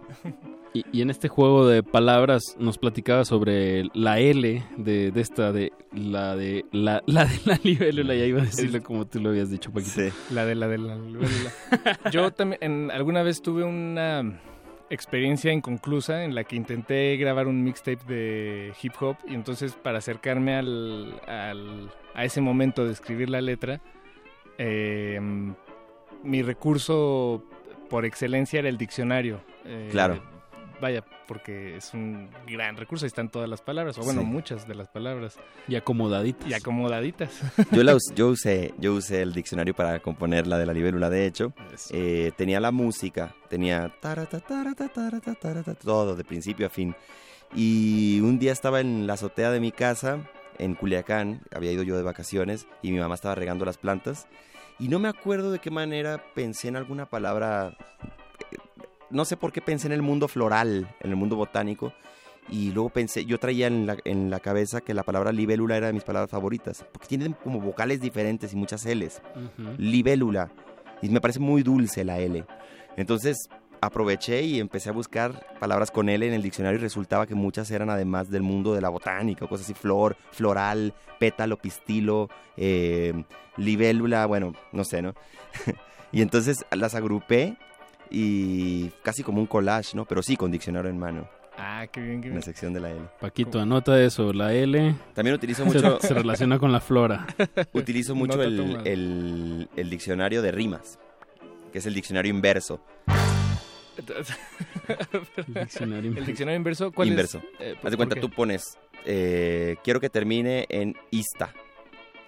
Y, 0.72 0.84
y 0.92 1.02
en 1.02 1.10
este 1.10 1.28
juego 1.28 1.66
de 1.68 1.82
palabras 1.82 2.56
nos 2.58 2.78
platicaba 2.78 3.24
sobre 3.24 3.84
la 3.94 4.18
L 4.18 4.64
de, 4.76 5.10
de 5.12 5.20
esta, 5.20 5.52
de 5.52 5.72
la 5.92 6.34
de 6.36 6.64
la, 6.72 7.02
la 7.06 7.24
de 7.26 7.38
la 7.44 7.60
libélula, 7.62 8.14
ya 8.14 8.24
iba 8.24 8.40
a 8.42 8.44
decirlo 8.44 8.82
como 8.82 9.06
tú 9.06 9.20
lo 9.20 9.30
habías 9.30 9.50
dicho, 9.50 9.70
Paquito. 9.72 10.00
La 10.30 10.44
de 10.44 10.54
la 10.54 10.66
de 10.68 10.78
la 10.78 10.96
libélula. 10.96 11.52
Yo 12.10 12.30
también 12.32 12.58
en- 12.62 12.90
alguna 12.90 13.22
vez 13.22 13.40
tuve 13.42 13.62
una 13.64 14.40
experiencia 14.94 15.52
inconclusa 15.52 16.24
en 16.24 16.34
la 16.34 16.44
que 16.44 16.56
intenté 16.56 17.16
grabar 17.16 17.46
un 17.46 17.62
mixtape 17.62 18.04
de 18.06 18.72
hip 18.82 18.92
hop 19.00 19.16
y 19.26 19.34
entonces 19.34 19.74
para 19.74 19.98
acercarme 19.98 20.54
al, 20.54 21.20
al- 21.26 21.90
a 22.14 22.24
ese 22.24 22.40
momento 22.40 22.84
de 22.86 22.92
escribir 22.92 23.28
la 23.28 23.40
letra, 23.40 23.80
eh, 24.58 25.20
mi 26.22 26.42
recurso 26.42 27.44
por 27.90 28.04
excelencia 28.04 28.60
era 28.60 28.68
el 28.68 28.78
diccionario. 28.78 29.40
Eh, 29.64 29.88
Claro. 29.90 30.22
Vaya, 30.84 31.02
porque 31.26 31.78
es 31.78 31.94
un 31.94 32.28
gran 32.46 32.76
recurso, 32.76 33.06
ahí 33.06 33.08
están 33.08 33.30
todas 33.30 33.48
las 33.48 33.62
palabras, 33.62 33.96
o 33.96 34.02
bueno, 34.02 34.20
Sí. 34.20 34.26
muchas 34.26 34.68
de 34.68 34.74
las 34.74 34.86
palabras. 34.88 35.38
Y 35.66 35.76
acomodaditas. 35.76 36.46
Y 36.46 36.52
acomodaditas. 36.52 37.30
Yo, 37.72 37.82
la 37.82 37.94
us- 37.94 38.12
yo, 38.14 38.28
usé, 38.28 38.74
yo 38.76 38.92
usé 38.92 39.22
el 39.22 39.32
diccionario 39.32 39.72
para 39.72 40.00
componer 40.00 40.46
la 40.46 40.58
de 40.58 40.66
la 40.66 40.74
libélula, 40.74 41.08
de 41.08 41.24
hecho. 41.24 41.54
Eh, 41.90 42.32
tenía 42.36 42.60
la 42.60 42.70
música, 42.70 43.34
tenía 43.48 43.88
tarata, 44.02 44.40
tarata, 44.40 44.88
tarata, 44.90 45.34
tarata, 45.34 45.74
todo, 45.74 46.16
de 46.16 46.24
principio 46.24 46.66
a 46.66 46.68
fin. 46.70 46.94
Y 47.54 48.20
un 48.20 48.38
día 48.38 48.52
estaba 48.52 48.80
en 48.80 49.06
la 49.06 49.14
azotea 49.14 49.50
de 49.52 49.60
mi 49.60 49.72
casa, 49.72 50.18
en 50.58 50.74
Culiacán, 50.74 51.40
había 51.56 51.72
ido 51.72 51.82
yo 51.82 51.96
de 51.96 52.02
vacaciones, 52.02 52.66
y 52.82 52.92
mi 52.92 52.98
mamá 52.98 53.14
estaba 53.14 53.34
regando 53.34 53.64
las 53.64 53.78
plantas. 53.78 54.26
Y 54.78 54.88
no 54.88 54.98
me 54.98 55.08
acuerdo 55.08 55.50
de 55.50 55.60
qué 55.60 55.70
manera 55.70 56.22
pensé 56.34 56.68
en 56.68 56.76
alguna 56.76 57.06
palabra, 57.06 57.74
no 59.10 59.24
sé 59.24 59.36
por 59.36 59.52
qué 59.52 59.60
pensé 59.60 59.86
en 59.86 59.92
el 59.92 60.02
mundo 60.02 60.28
floral, 60.28 60.88
en 61.00 61.10
el 61.10 61.16
mundo 61.16 61.36
botánico. 61.36 61.92
Y 62.50 62.72
luego 62.72 62.90
pensé, 62.90 63.24
yo 63.24 63.38
traía 63.38 63.66
en 63.66 63.86
la, 63.86 63.96
en 64.04 64.28
la 64.28 64.38
cabeza 64.38 64.82
que 64.82 64.92
la 64.92 65.02
palabra 65.02 65.32
libélula 65.32 65.78
era 65.78 65.86
de 65.86 65.94
mis 65.94 66.04
palabras 66.04 66.30
favoritas, 66.30 66.84
porque 66.92 67.08
tienen 67.08 67.32
como 67.32 67.58
vocales 67.58 68.00
diferentes 68.00 68.52
y 68.52 68.56
muchas 68.56 68.84
L's. 68.84 69.22
Libélula. 69.78 70.50
Y 71.00 71.08
me 71.08 71.20
parece 71.20 71.40
muy 71.40 71.62
dulce 71.62 72.04
la 72.04 72.18
L. 72.18 72.44
Entonces 72.96 73.48
aproveché 73.80 74.42
y 74.42 74.60
empecé 74.60 74.90
a 74.90 74.92
buscar 74.92 75.46
palabras 75.58 75.90
con 75.90 76.08
L 76.08 76.26
en 76.26 76.32
el 76.32 76.42
diccionario 76.42 76.78
y 76.78 76.82
resultaba 76.82 77.26
que 77.26 77.34
muchas 77.34 77.70
eran 77.70 77.90
además 77.90 78.30
del 78.30 78.42
mundo 78.42 78.74
de 78.74 78.80
la 78.80 78.88
botánica, 78.88 79.46
cosas 79.46 79.66
así, 79.66 79.74
flor, 79.74 80.16
floral, 80.30 80.94
pétalo, 81.18 81.58
pistilo, 81.58 82.28
eh, 82.56 83.24
libélula, 83.56 84.26
bueno, 84.26 84.54
no 84.72 84.84
sé, 84.84 85.02
¿no? 85.02 85.14
y 86.12 86.22
entonces 86.22 86.64
las 86.72 86.94
agrupé 86.94 87.56
y 88.10 88.88
casi 89.02 89.22
como 89.22 89.40
un 89.40 89.46
collage, 89.46 89.96
¿no? 89.96 90.04
Pero 90.04 90.22
sí, 90.22 90.36
con 90.36 90.50
diccionario 90.50 90.90
en 90.90 90.98
mano. 90.98 91.28
Ah, 91.56 91.86
qué 91.92 92.00
bien, 92.00 92.20
qué 92.20 92.28
En 92.28 92.32
bien. 92.32 92.34
la 92.36 92.42
sección 92.42 92.72
de 92.72 92.80
la 92.80 92.90
L. 92.90 93.00
Paquito, 93.20 93.60
anota 93.60 94.00
eso, 94.02 94.32
la 94.32 94.52
L. 94.52 94.94
También 95.14 95.34
utilizo 95.36 95.62
se- 95.62 95.68
mucho... 95.68 96.00
Se, 96.02 96.12
relaciona 96.12 96.58
con 96.58 96.72
la 96.72 96.80
flora. 96.80 97.26
Utilizo 97.72 98.14
mucho 98.16 98.42
el, 98.42 98.78
el- 98.84 99.68
el 99.76 99.90
diccionario 99.90 100.42
de 100.42 100.50
rimas, 100.50 100.98
que 101.72 101.78
es 101.78 101.86
el 101.86 101.94
diccionario 101.94 102.30
inverso. 102.30 102.80
El 103.96 105.54
diccionario 105.54 106.12
El 106.16 106.26
diccionario 106.26 106.56
inverso, 106.56 106.90
¿cuál 106.92 107.08
inverso. 107.08 107.38
es? 107.38 107.44
Eh, 107.60 107.74
Haz 107.76 107.82
de 107.82 107.90
¿por 107.90 107.96
cuenta, 107.96 108.14
qué? 108.16 108.20
tú 108.20 108.30
pones, 108.30 108.76
eh, 109.04 109.76
quiero 109.84 110.00
que 110.00 110.10
termine 110.10 110.66
en 110.68 110.96
ista. 111.10 111.52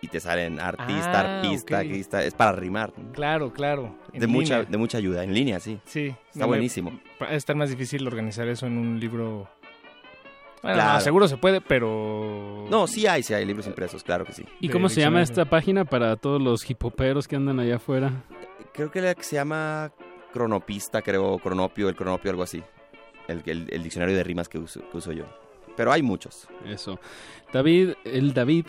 Y 0.07 0.09
te 0.09 0.21
salen 0.21 0.61
artista, 0.61 1.21
Ah, 1.21 1.37
artista, 1.41 1.79
artista. 1.79 2.23
Es 2.23 2.33
para 2.35 2.53
rimar. 2.53 2.93
¿no? 2.97 3.11
Claro, 3.11 3.53
claro. 3.53 3.97
De 4.13 4.29
mucha, 4.29 4.63
de 4.63 4.77
mucha 4.79 4.99
ayuda. 4.99 5.25
En 5.25 5.35
línea, 5.35 5.59
sí. 5.59 5.81
Sí. 5.85 6.15
Está 6.29 6.41
no 6.41 6.47
buenísimo. 6.47 6.93
Va 7.21 7.27
a 7.27 7.35
estar 7.35 7.57
más 7.57 7.71
difícil 7.71 8.07
organizar 8.07 8.47
eso 8.47 8.67
en 8.67 8.79
un 8.79 9.01
libro. 9.01 9.49
Bueno, 10.63 10.77
Claro. 10.77 10.93
no, 10.95 11.01
seguro 11.01 11.27
se 11.29 11.37
puede, 11.37 11.61
pero. 11.61 12.67
No, 12.71 12.87
sí 12.87 13.07
hay, 13.09 13.23
sí 13.25 13.35
hay 13.35 13.45
libros 13.45 13.67
impresos, 13.67 14.05
claro 14.05 14.25
que 14.25 14.33
sí. 14.33 14.45
¿Y 14.61 14.69
de 14.69 14.73
cómo 14.73 14.89
se 14.89 15.01
llama 15.01 15.23
esta 15.23 15.45
página 15.45 15.85
para 15.85 16.15
todos 16.17 16.41
los 16.41 16.69
hipoperos 16.71 17.27
que 17.27 17.35
andan 17.37 17.59
allá 17.59 17.77
afuera? 17.77 18.13
Creo 18.73 18.91
que 18.93 19.01
la 19.01 19.15
que 19.15 19.25
se 19.25 19.35
llama 19.37 19.91
Cronopista, 20.33 21.03
creo, 21.03 21.39
Cronopio, 21.39 21.89
el 21.89 21.97
Cronopio, 21.97 22.31
algo 22.31 22.43
así. 22.45 22.63
El, 23.27 23.43
el- 23.47 23.69
el 23.73 23.83
diccionario 23.83 24.17
de 24.17 24.23
rimas 24.23 24.49
que 24.49 24.59
uso, 24.59 24.89
que 24.89 24.97
uso 24.97 25.11
yo. 25.13 25.25
Pero 25.77 25.93
hay 25.93 26.03
muchos. 26.03 26.49
Eso. 26.65 26.99
David, 27.53 27.95
el 28.05 28.33
David, 28.33 28.67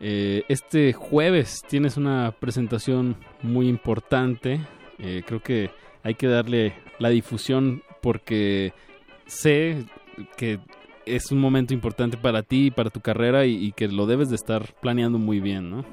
eh, 0.00 0.44
este 0.48 0.92
jueves 0.92 1.62
tienes 1.68 1.96
una 1.96 2.32
presentación 2.38 3.16
muy 3.42 3.68
importante. 3.68 4.60
Eh, 4.98 5.22
creo 5.26 5.42
que 5.42 5.70
hay 6.02 6.14
que 6.14 6.26
darle 6.26 6.74
la 6.98 7.10
difusión 7.10 7.82
porque 8.00 8.72
sé 9.26 9.84
que 10.36 10.58
es 11.06 11.30
un 11.32 11.38
momento 11.38 11.74
importante 11.74 12.16
para 12.16 12.42
ti 12.42 12.66
y 12.66 12.70
para 12.70 12.90
tu 12.90 13.00
carrera 13.00 13.46
y, 13.46 13.56
y 13.64 13.72
que 13.72 13.88
lo 13.88 14.06
debes 14.06 14.28
de 14.30 14.36
estar 14.36 14.74
planeando 14.80 15.18
muy 15.18 15.40
bien, 15.40 15.70
¿no? 15.70 15.84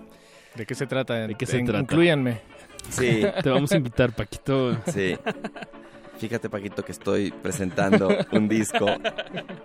¿De 0.56 0.66
qué 0.66 0.76
se 0.76 0.88
trata? 0.88 1.28
¿De 1.28 1.36
qué 1.36 1.46
se 1.46 1.60
En- 1.60 1.66
trata? 1.66 1.82
Inclúyanme. 1.82 2.40
Sí. 2.90 3.22
Te 3.44 3.50
vamos 3.50 3.72
a 3.72 3.78
invitar, 3.78 4.16
Paquito. 4.16 4.76
Sí. 4.88 5.16
Fíjate, 6.18 6.50
Paquito, 6.50 6.84
que 6.84 6.92
estoy 6.92 7.32
presentando 7.32 8.10
un 8.32 8.48
disco 8.48 8.88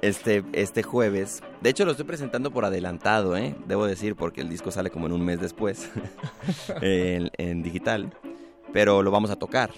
este, 0.03 0.45
este 0.53 0.83
jueves. 0.83 1.43
De 1.63 1.71
hecho, 1.71 1.85
lo 1.85 1.93
estoy 1.93 2.05
presentando 2.05 2.51
por 2.51 2.65
adelantado, 2.65 3.37
¿eh? 3.37 3.55
Debo 3.67 3.87
decir, 3.87 4.17
porque 4.17 4.43
el 4.43 4.51
disco 4.51 4.71
sale 4.71 4.91
como 4.91 5.07
en 5.07 5.13
un 5.13 5.25
mes 5.25 5.41
después 5.41 5.91
en, 6.83 7.63
digital. 7.63 8.13
Pero 8.73 9.03
lo 9.03 9.11
vamos 9.11 9.31
a 9.31 9.37
tocar, 9.37 9.71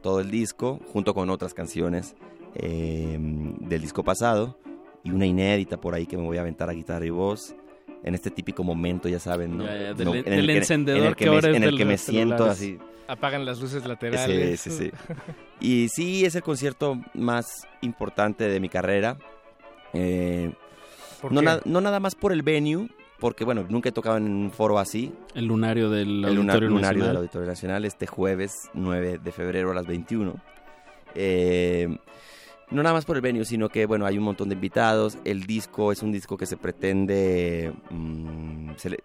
todo 0.00 0.20
el 0.20 0.30
disco, 0.30 0.80
junto 0.92 1.12
con 1.12 1.28
otras 1.28 1.54
canciones 1.54 2.14
eh, 2.54 3.18
del 3.18 3.82
disco 3.82 4.04
pasado. 4.04 4.58
Y 5.04 5.10
una 5.10 5.26
inédita 5.26 5.80
por 5.80 5.94
ahí 5.94 6.06
que 6.06 6.16
me 6.16 6.22
voy 6.22 6.38
a 6.38 6.42
aventar 6.42 6.70
a 6.70 6.72
guitarra 6.72 7.04
y 7.04 7.10
voz. 7.10 7.56
En 8.04 8.14
este 8.14 8.30
típico 8.30 8.64
momento, 8.64 9.08
ya 9.08 9.18
saben, 9.20 9.56
¿no? 9.58 9.64
Ya, 9.64 9.76
ya, 9.76 9.94
del- 9.94 10.04
No, 10.06 10.12
del 10.12 10.26
en 10.26 10.32
el 10.32 10.46
que- 10.46 10.56
encendedor 10.58 11.00
en 11.00 11.06
el 11.06 11.14
que 11.16 11.24
que 11.24 11.30
me- 11.30 11.36
ahora 11.36 11.50
es 11.50 11.56
En 11.56 11.62
el 11.64 11.70
de 11.72 11.76
que 11.76 11.84
me 11.84 11.92
los 11.92 12.00
siento 12.00 12.44
así 12.46 12.78
Apagan 13.08 13.44
las 13.44 13.60
luces 13.60 13.84
laterales. 13.84 14.60
Sí, 14.60 14.70
sí, 14.70 14.76
sí. 14.84 14.90
Y 15.60 15.88
sí, 15.88 16.24
es 16.24 16.34
el 16.34 16.42
concierto 16.42 16.98
más 17.14 17.66
importante 17.82 18.48
de 18.48 18.58
mi 18.60 18.68
carrera. 18.68 19.16
Eh, 19.92 20.52
¿Por 21.20 21.32
no, 21.32 21.40
qué? 21.40 21.44
na- 21.46 21.60
no 21.64 21.80
nada 21.80 22.00
más 22.00 22.14
por 22.14 22.32
el 22.32 22.42
venue, 22.42 22.88
porque 23.20 23.44
bueno, 23.44 23.64
nunca 23.68 23.90
he 23.90 23.92
tocado 23.92 24.16
en 24.16 24.24
un 24.32 24.50
foro 24.50 24.78
así. 24.78 25.12
El 25.34 25.46
lunario 25.46 25.90
del 25.90 26.24
El 26.24 26.24
Auditorio 26.38 26.68
lunario 26.68 26.70
Nacional. 26.80 27.06
del 27.08 27.16
Auditorio 27.18 27.46
Nacional 27.48 27.84
este 27.84 28.06
jueves 28.06 28.70
9 28.72 29.18
de 29.22 29.32
febrero 29.32 29.70
a 29.72 29.74
las 29.74 29.86
21. 29.86 30.34
Eh, 31.14 31.98
No 32.72 32.82
nada 32.82 32.94
más 32.94 33.04
por 33.04 33.16
el 33.16 33.22
venue, 33.22 33.44
sino 33.44 33.68
que, 33.68 33.84
bueno, 33.86 34.06
hay 34.06 34.16
un 34.18 34.24
montón 34.24 34.48
de 34.48 34.54
invitados. 34.54 35.18
El 35.24 35.44
disco 35.44 35.92
es 35.92 36.02
un 36.02 36.10
disco 36.12 36.36
que 36.36 36.46
se 36.46 36.56
pretende... 36.56 37.72
mm, 37.90 38.70
se 38.76 38.90
le- 38.90 38.98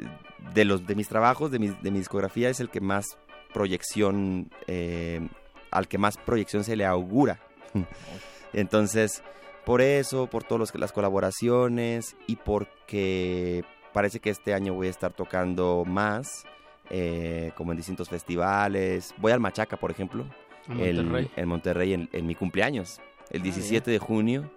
de, 0.53 0.65
los, 0.65 0.87
de 0.87 0.95
mis 0.95 1.07
trabajos, 1.09 1.51
de 1.51 1.59
mi, 1.59 1.67
de 1.67 1.91
mi 1.91 1.99
discografía, 1.99 2.49
es 2.49 2.59
el 2.59 2.69
que 2.69 2.79
más 2.81 3.17
proyección... 3.53 4.49
eh, 4.67 5.27
al 5.69 5.87
que 5.89 5.97
más 5.97 6.17
proyección 6.17 6.63
se 6.63 6.75
le 6.77 6.85
augura. 6.85 7.39
Entonces, 8.53 9.21
por 9.65 9.81
eso, 9.81 10.27
por 10.27 10.43
todas 10.43 10.73
las 10.75 10.91
colaboraciones 10.91 12.15
y 12.25 12.37
porque 12.37 13.63
parece 13.93 14.19
que 14.19 14.29
este 14.29 14.53
año 14.53 14.73
voy 14.73 14.87
a 14.87 14.91
estar 14.91 15.11
tocando 15.13 15.83
más, 15.85 16.45
eh, 16.89 17.51
como 17.55 17.71
en 17.71 17.77
distintos 17.77 18.07
festivales. 18.09 19.13
Voy 19.17 19.31
al 19.33 19.39
Machaca, 19.39 19.77
por 19.77 19.91
ejemplo, 19.91 20.25
el- 20.79 21.03
Monterrey. 21.03 21.31
en 21.35 21.47
Monterrey 21.49 21.93
en, 21.93 22.09
en 22.13 22.25
mi 22.25 22.35
cumpleaños, 22.35 23.01
el 23.31 23.41
Ah, 23.41 23.43
17 23.43 23.91
de 23.91 23.99
junio. 23.99 24.49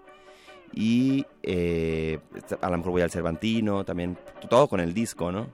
Y 0.73 1.27
eh, 1.43 2.21
a 2.61 2.71
lo 2.71 2.77
mejor 2.79 2.93
voy 2.93 3.03
al 3.03 3.11
Cervantino, 3.11 3.85
también 3.85 4.17
todo 4.49 4.69
con 4.69 4.79
el 4.81 4.95
disco, 4.95 5.33
¿no? 5.33 5.49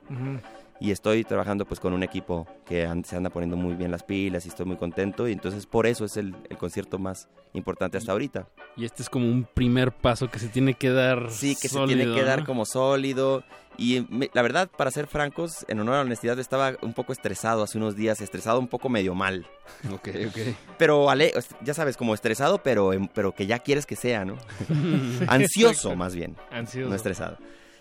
Y 0.78 0.90
estoy 0.90 1.24
trabajando 1.24 1.64
pues 1.64 1.80
con 1.80 1.94
un 1.94 2.02
equipo 2.02 2.46
que 2.66 2.86
se 3.04 3.16
anda 3.16 3.30
poniendo 3.30 3.56
muy 3.56 3.72
bien 3.76 3.90
las 3.90 4.02
pilas 4.02 4.44
y 4.44 4.50
estoy 4.50 4.66
muy 4.66 4.76
contento. 4.76 5.26
Y 5.26 5.32
entonces 5.32 5.64
por 5.64 5.86
eso 5.86 6.04
es 6.04 6.18
el, 6.18 6.36
el 6.50 6.58
concierto 6.58 6.98
más 6.98 7.28
importante 7.54 7.96
hasta 7.96 8.12
ahorita. 8.12 8.46
Y 8.76 8.84
este 8.84 9.02
es 9.02 9.08
como 9.08 9.26
un 9.26 9.44
primer 9.44 9.90
paso 9.90 10.28
que 10.30 10.38
se 10.38 10.48
tiene 10.48 10.74
que 10.74 10.90
dar. 10.90 11.30
Sí, 11.30 11.56
que 11.58 11.70
se 11.70 11.78
tiene 11.86 12.04
que 12.12 12.22
dar 12.22 12.44
como 12.44 12.66
sólido. 12.66 13.42
Y 13.78 14.06
me- 14.08 14.30
la 14.32 14.42
verdad, 14.42 14.70
para 14.74 14.90
ser 14.90 15.06
francos, 15.06 15.64
en 15.68 15.80
honor 15.80 15.94
a 15.94 15.98
la 15.98 16.04
honestidad, 16.04 16.38
estaba 16.38 16.74
un 16.82 16.94
poco 16.94 17.12
estresado 17.12 17.62
hace 17.62 17.76
unos 17.78 17.94
días, 17.96 18.20
estresado 18.20 18.58
un 18.58 18.68
poco 18.68 18.88
medio 18.88 19.14
mal. 19.14 19.46
Ok, 19.92 20.08
ok. 20.28 20.38
Pero, 20.78 21.10
ale- 21.10 21.32
ya 21.62 21.74
sabes, 21.74 21.96
como 21.96 22.14
estresado, 22.14 22.62
pero, 22.62 22.92
em- 22.92 23.08
pero 23.12 23.32
que 23.32 23.46
ya 23.46 23.58
quieres 23.58 23.84
que 23.86 23.96
sea, 23.96 24.24
¿no? 24.24 24.36
Ansioso, 25.28 25.94
más 25.96 26.14
bien. 26.14 26.36
Ansioso. 26.50 26.88
No 26.88 26.94
estresado. 26.96 27.38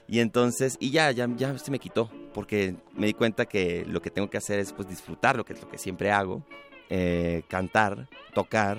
Y 0.07 0.19
entonces, 0.19 0.77
y 0.79 0.91
ya, 0.91 1.11
ya, 1.11 1.27
ya 1.35 1.57
se 1.57 1.71
me 1.71 1.79
quitó, 1.79 2.11
porque 2.33 2.75
me 2.93 3.07
di 3.07 3.13
cuenta 3.13 3.45
que 3.45 3.85
lo 3.87 4.01
que 4.01 4.11
tengo 4.11 4.29
que 4.29 4.37
hacer 4.37 4.59
es 4.59 4.71
pues 4.73 4.87
disfrutar, 4.87 5.35
lo 5.35 5.45
que 5.45 5.53
es 5.53 5.61
lo 5.61 5.67
que 5.69 5.77
siempre 5.79 6.11
hago, 6.11 6.43
eh, 6.89 7.41
cantar, 7.47 8.07
tocar, 8.35 8.77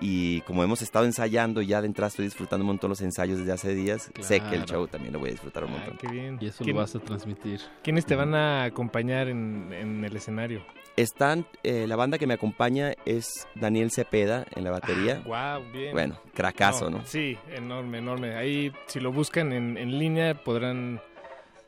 y 0.00 0.40
como 0.42 0.62
hemos 0.64 0.82
estado 0.82 1.04
ensayando, 1.04 1.60
ya 1.62 1.80
de 1.80 1.86
entrada 1.86 2.08
estoy 2.08 2.24
disfrutando 2.26 2.62
un 2.64 2.68
montón 2.68 2.90
los 2.90 3.00
ensayos 3.00 3.38
desde 3.38 3.52
hace 3.52 3.74
días, 3.74 4.10
sé 4.20 4.40
que 4.40 4.54
el 4.56 4.64
show 4.64 4.86
también 4.86 5.12
lo 5.12 5.18
voy 5.18 5.30
a 5.30 5.32
disfrutar 5.32 5.64
un 5.64 5.72
montón. 5.72 5.96
Qué 5.98 6.08
bien. 6.08 6.38
Y 6.40 6.46
eso 6.46 6.62
¿Quién- 6.64 6.76
lo 6.76 6.82
vas 6.82 6.94
a 6.94 7.00
transmitir. 7.00 7.60
¿Quiénes 7.82 8.06
te 8.06 8.14
van 8.14 8.34
a 8.34 8.64
acompañar 8.64 9.28
en, 9.28 9.72
en 9.72 10.04
el 10.04 10.14
escenario? 10.16 10.62
Están, 10.96 11.46
eh, 11.62 11.86
la 11.86 11.94
banda 11.94 12.18
que 12.18 12.26
me 12.26 12.34
acompaña 12.34 12.92
es 13.06 13.46
Daniel 13.54 13.92
Cepeda 13.92 14.44
en 14.56 14.64
la 14.64 14.72
batería. 14.72 15.22
Wow, 15.24 15.62
bien. 15.72 15.92
Bueno, 15.92 16.20
cracazo, 16.34 16.90
¿no? 16.90 17.04
Sí, 17.04 17.38
enorme, 17.54 17.98
enorme. 17.98 18.34
Ahí, 18.34 18.72
si 18.86 18.98
lo 18.98 19.12
buscan 19.12 19.52
en, 19.52 19.76
en 19.76 19.96
línea, 19.96 20.34
podrán 20.42 21.00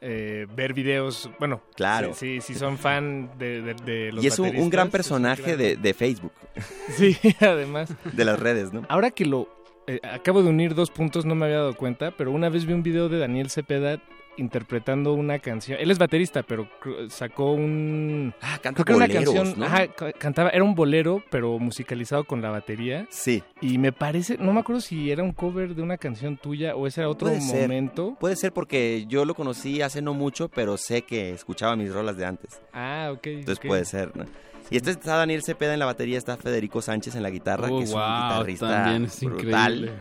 eh, 0.00 0.46
ver 0.54 0.72
videos. 0.74 1.30
Bueno, 1.38 1.60
Claro. 1.74 2.14
Si, 2.14 2.40
si 2.40 2.54
son 2.54 2.78
fan 2.78 3.30
de, 3.38 3.60
de- 3.62 3.74
de 3.74 4.12
los 4.12 4.24
Y 4.24 4.26
es 4.28 4.38
un, 4.38 4.46
un 4.48 4.70
gran 4.70 4.88
bateristas, 4.88 4.90
personaje 4.90 5.56
de, 5.56 5.76
de 5.76 5.94
Facebook, 5.94 6.32
Sí, 6.96 7.16
además. 7.40 7.92
de 8.12 8.24
las 8.24 8.38
redes, 8.40 8.72
¿no? 8.72 8.84
Ahora 8.88 9.10
que 9.10 9.26
lo... 9.26 9.48
eh, 9.86 10.00
acabo 10.02 10.42
de 10.42 10.48
unir 10.48 10.74
dos 10.74 10.90
puntos, 10.90 11.24
no 11.26 11.34
me 11.34 11.46
había 11.46 11.58
dado 11.58 11.74
cuenta, 11.76 12.12
pero 12.16 12.30
una 12.30 12.48
vez 12.48 12.64
vi 12.66 12.72
un 12.72 12.82
video 12.82 13.08
de 13.08 13.18
Daniel 13.18 13.50
Cepeda 13.50 14.00
interpretando 14.36 15.12
una 15.12 15.38
canción. 15.38 15.78
Él 15.80 15.90
es 15.90 15.98
baterista, 15.98 16.42
pero 16.42 16.68
sacó 17.08 17.52
un... 17.52 18.32
Ah, 18.40 18.58
canta 18.62 18.82
creo 18.84 18.84
que 18.84 18.92
era 18.92 18.96
una 18.96 19.06
boleros, 19.06 19.34
canción... 19.34 19.60
¿no? 19.60 19.66
Ajá, 19.66 19.86
ca- 19.88 20.12
cantaba... 20.12 20.50
Era 20.50 20.64
un 20.64 20.74
bolero, 20.74 21.22
pero 21.30 21.58
musicalizado 21.58 22.24
con 22.24 22.40
la 22.42 22.50
batería. 22.50 23.06
Sí. 23.10 23.42
Y 23.60 23.78
me 23.78 23.92
parece... 23.92 24.38
No 24.38 24.52
me 24.52 24.60
acuerdo 24.60 24.80
si 24.80 25.10
era 25.10 25.22
un 25.22 25.32
cover 25.32 25.74
de 25.74 25.82
una 25.82 25.98
canción 25.98 26.36
tuya 26.36 26.74
o 26.74 26.86
ese 26.86 27.00
era 27.02 27.10
otro 27.10 27.28
Puede 27.28 27.40
ser. 27.40 27.62
momento. 27.62 28.16
Puede 28.18 28.36
ser 28.36 28.52
porque 28.52 29.04
yo 29.08 29.24
lo 29.24 29.34
conocí 29.34 29.82
hace 29.82 30.00
no 30.02 30.14
mucho, 30.14 30.48
pero 30.48 30.76
sé 30.76 31.02
que 31.02 31.32
escuchaba 31.32 31.76
mis 31.76 31.92
rolas 31.92 32.16
de 32.16 32.24
antes. 32.26 32.60
Ah, 32.72 33.10
ok. 33.12 33.26
Entonces 33.26 33.66
puede 33.66 33.84
ser, 33.84 34.16
¿no? 34.16 34.24
Y 34.70 34.76
este 34.76 34.92
está 34.92 35.16
Daniel 35.16 35.42
Cepeda 35.42 35.72
en 35.74 35.80
la 35.80 35.86
batería, 35.86 36.16
está 36.16 36.36
Federico 36.36 36.80
Sánchez 36.80 37.16
en 37.16 37.24
la 37.24 37.30
guitarra, 37.30 37.66
Oh, 37.70 37.78
que 37.78 37.84
es 37.84 37.90
un 37.92 37.98
wow, 38.00 38.08
guitarrista 38.08 38.68
también 38.68 39.04
es 39.06 39.20
brutal. 39.20 39.74
increíble. 39.74 39.92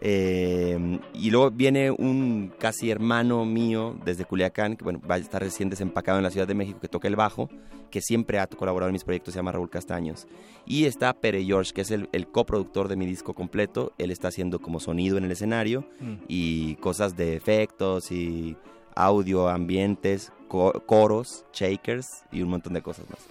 Eh, 0.00 0.98
y 1.14 1.30
luego 1.30 1.50
viene 1.50 1.90
un 1.90 2.52
casi 2.58 2.90
hermano 2.90 3.44
mío 3.44 3.96
desde 4.04 4.24
Culiacán, 4.24 4.76
que 4.76 4.84
bueno, 4.84 5.00
va 5.08 5.16
a 5.16 5.18
estar 5.18 5.42
recién 5.42 5.70
desempacado 5.70 6.18
en 6.18 6.24
la 6.24 6.30
Ciudad 6.30 6.46
de 6.46 6.54
México, 6.54 6.78
que 6.80 6.88
toca 6.88 7.08
el 7.08 7.16
bajo, 7.16 7.48
que 7.90 8.00
siempre 8.00 8.38
ha 8.38 8.46
colaborado 8.46 8.88
en 8.88 8.92
mis 8.94 9.04
proyectos, 9.04 9.32
se 9.34 9.38
llama 9.38 9.52
Raúl 9.52 9.70
Castaños. 9.70 10.26
Y 10.66 10.84
está 10.84 11.12
Pere 11.14 11.44
George, 11.44 11.72
que 11.72 11.80
es 11.82 11.90
el, 11.90 12.08
el 12.12 12.26
coproductor 12.26 12.88
de 12.88 12.96
mi 12.96 13.06
disco 13.06 13.34
completo. 13.34 13.92
Él 13.98 14.10
está 14.10 14.28
haciendo 14.28 14.58
como 14.60 14.80
sonido 14.80 15.16
en 15.18 15.24
el 15.24 15.32
escenario 15.32 15.86
Mm. 16.00 16.14
y 16.28 16.74
cosas 16.76 17.16
de 17.16 17.36
efectos 17.36 18.10
y 18.12 18.56
audio, 18.94 19.48
ambientes, 19.48 20.32
co- 20.48 20.82
coros, 20.86 21.44
shakers 21.52 22.24
y 22.32 22.42
un 22.42 22.48
montón 22.50 22.72
de 22.74 22.82
cosas 22.82 23.06
más. 23.10 23.26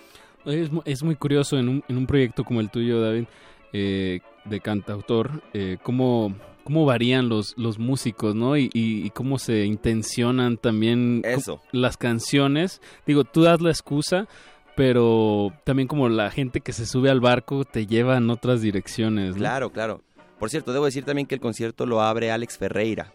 Es, 0.45 0.69
es 0.85 1.03
muy 1.03 1.15
curioso 1.15 1.57
en 1.57 1.69
un, 1.69 1.83
en 1.87 1.97
un 1.97 2.05
proyecto 2.07 2.43
como 2.43 2.59
el 2.61 2.69
tuyo, 2.69 3.01
David, 3.01 3.25
eh, 3.73 4.19
de 4.45 4.59
cantautor, 4.61 5.41
eh, 5.53 5.77
cómo, 5.83 6.33
cómo 6.65 6.83
varían 6.83 7.29
los, 7.29 7.53
los 7.57 7.79
músicos, 7.79 8.35
¿no? 8.35 8.57
Y, 8.57 8.69
y- 8.73 9.05
y 9.05 9.09
cómo 9.11 9.39
se 9.39 9.63
intencionan 9.65 10.57
también 10.57 11.21
Eso. 11.23 11.61
las 11.71 11.95
canciones. 11.95 12.81
Digo, 13.07 13.23
tú 13.23 13.43
das 13.43 13.61
la 13.61 13.69
excusa, 13.69 14.27
pero 14.75 15.53
también 15.63 15.87
como 15.87 16.09
la 16.09 16.29
gente 16.31 16.59
que 16.61 16.73
se 16.73 16.85
sube 16.85 17.09
al 17.09 17.21
barco 17.21 17.63
te 17.63 17.87
lleva 17.87 18.17
en 18.17 18.29
otras 18.29 18.61
direcciones, 18.61 19.31
¿no? 19.31 19.37
Claro, 19.37 19.71
claro. 19.71 20.01
Por 20.39 20.49
cierto, 20.49 20.73
debo 20.73 20.85
decir 20.85 21.05
también 21.05 21.27
que 21.27 21.35
el 21.35 21.41
concierto 21.41 21.85
lo 21.85 22.01
abre 22.01 22.29
Alex 22.31 22.57
Ferreira, 22.57 23.13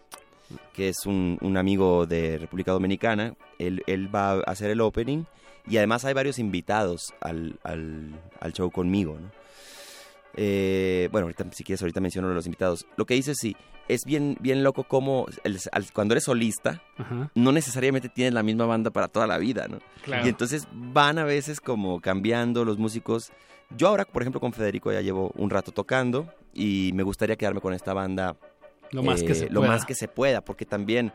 que 0.73 0.89
es 0.89 1.05
un, 1.05 1.37
un 1.41 1.55
amigo 1.57 2.07
de 2.07 2.39
República 2.39 2.71
Dominicana. 2.71 3.35
Él, 3.59 3.83
él 3.85 4.13
va 4.13 4.31
a 4.31 4.39
hacer 4.39 4.71
el 4.71 4.81
opening 4.81 5.25
y 5.69 5.77
además 5.77 6.03
hay 6.05 6.13
varios 6.15 6.39
invitados 6.39 7.13
al, 7.21 7.59
al- 7.63 8.09
al 8.39 8.53
show 8.53 8.71
conmigo, 8.71 9.17
¿no? 9.21 9.40
Eh, 10.35 11.09
bueno, 11.11 11.25
ahorita, 11.25 11.45
si 11.51 11.63
quieres, 11.63 11.81
ahorita 11.81 11.99
menciono 12.01 12.33
los 12.33 12.45
invitados. 12.45 12.85
Lo 12.97 13.05
que 13.05 13.13
dices, 13.15 13.37
sí, 13.39 13.55
es 13.87 14.05
bien, 14.05 14.37
bien 14.39 14.63
loco 14.63 14.83
como 14.85 15.27
el- 15.43 15.59
al- 15.71 15.91
cuando 15.91 16.13
eres 16.13 16.23
solista, 16.25 16.81
Ajá. 16.97 17.29
no 17.35 17.51
necesariamente 17.51 18.07
tienes 18.09 18.33
la 18.33 18.43
misma 18.43 18.65
banda 18.65 18.91
para 18.91 19.07
toda 19.07 19.27
la 19.27 19.37
vida, 19.37 19.67
¿no? 19.67 19.79
Claro. 20.03 20.25
Y 20.25 20.29
entonces 20.29 20.67
van 20.71 21.17
a 21.19 21.23
veces 21.25 21.59
como 21.59 21.99
cambiando 21.99 22.63
los 22.63 22.77
músicos. 22.77 23.31
Yo 23.75 23.87
ahora, 23.89 24.05
por 24.05 24.21
ejemplo, 24.23 24.39
con 24.39 24.53
Federico 24.53 24.91
ya 24.91 25.01
llevo 25.01 25.31
un 25.35 25.49
rato 25.49 25.71
tocando 25.71 26.27
y 26.53 26.91
me 26.93 27.03
gustaría 27.03 27.35
quedarme 27.35 27.61
con 27.61 27.73
esta 27.73 27.93
banda 27.93 28.35
Lo 28.91 29.03
más 29.03 29.23
que 29.23 29.35
se 29.35 29.49
lo 29.49 29.61
pueda. 29.61 29.71
más 29.73 29.85
que 29.85 29.95
se 29.95 30.07
pueda, 30.07 30.41
porque 30.41 30.65
también 30.65 31.11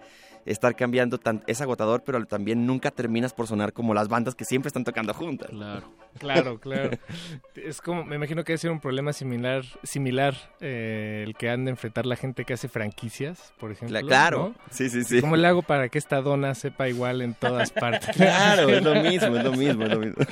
estar 0.46 0.74
cambiando 0.76 1.18
tan, 1.18 1.42
es 1.46 1.60
agotador, 1.60 2.02
pero 2.04 2.24
también 2.24 2.66
nunca 2.66 2.90
terminas 2.90 3.32
por 3.34 3.46
sonar 3.46 3.72
como 3.72 3.92
las 3.92 4.08
bandas 4.08 4.34
que 4.34 4.44
siempre 4.44 4.68
están 4.68 4.84
tocando 4.84 5.12
juntas. 5.12 5.50
Claro. 5.50 5.92
Claro, 6.16 6.58
claro. 6.58 6.90
Es 7.56 7.82
como, 7.82 8.02
me 8.02 8.16
imagino 8.16 8.42
que 8.42 8.52
debe 8.52 8.58
ser 8.58 8.70
un 8.70 8.80
problema 8.80 9.12
similar, 9.12 9.64
similar 9.82 10.34
eh, 10.60 11.24
el 11.26 11.34
que 11.34 11.50
han 11.50 11.66
de 11.66 11.72
enfrentar 11.72 12.06
la 12.06 12.16
gente 12.16 12.46
que 12.46 12.54
hace 12.54 12.68
franquicias, 12.68 13.52
por 13.58 13.70
ejemplo. 13.70 13.98
Cla- 13.98 14.06
claro. 14.06 14.54
¿no? 14.56 14.64
Sí, 14.70 14.88
sí, 14.88 15.04
sí. 15.04 15.20
¿Cómo 15.20 15.36
le 15.36 15.46
hago 15.46 15.60
para 15.60 15.90
que 15.90 15.98
esta 15.98 16.22
dona 16.22 16.54
sepa 16.54 16.88
igual 16.88 17.20
en 17.20 17.34
todas 17.34 17.70
partes? 17.72 18.16
Claro, 18.16 18.70
es 18.70 18.82
lo 18.82 18.94
mismo, 18.94 19.36
es 19.36 19.44
lo 19.44 19.52
mismo, 19.52 19.82
es 19.84 19.90
lo 19.90 19.98
mismo. 20.00 20.24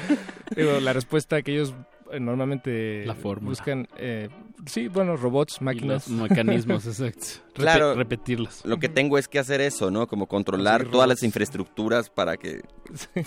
Digo, 0.57 0.81
la 0.81 0.95
respuesta 0.95 1.43
que 1.43 1.53
ellos 1.53 1.74
normalmente 2.20 3.05
La 3.06 3.14
buscan, 3.14 3.89
eh, 3.97 4.28
sí, 4.66 4.89
bueno, 4.89 5.16
robots, 5.16 5.60
máquinas. 5.60 6.09
los 6.09 6.31
mecanismos, 6.31 6.86
exacto. 6.86 7.26
Claro, 7.55 7.94
repetirlas. 7.94 8.64
Lo 8.64 8.78
que 8.78 8.89
tengo 8.89 9.18
es 9.18 9.28
que 9.28 9.39
hacer 9.39 9.60
eso, 9.60 9.90
¿no? 9.90 10.06
Como 10.06 10.26
controlar 10.26 10.82
todas 10.82 10.93
robots. 10.93 11.09
las 11.09 11.22
infraestructuras 11.22 12.10
para 12.10 12.36
que 12.36 12.62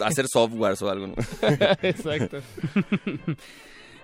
hacer 0.03 0.27
softwares 0.27 0.81
o 0.81 0.89
algo, 0.89 1.07
¿no? 1.07 1.15
Exacto. 1.81 2.39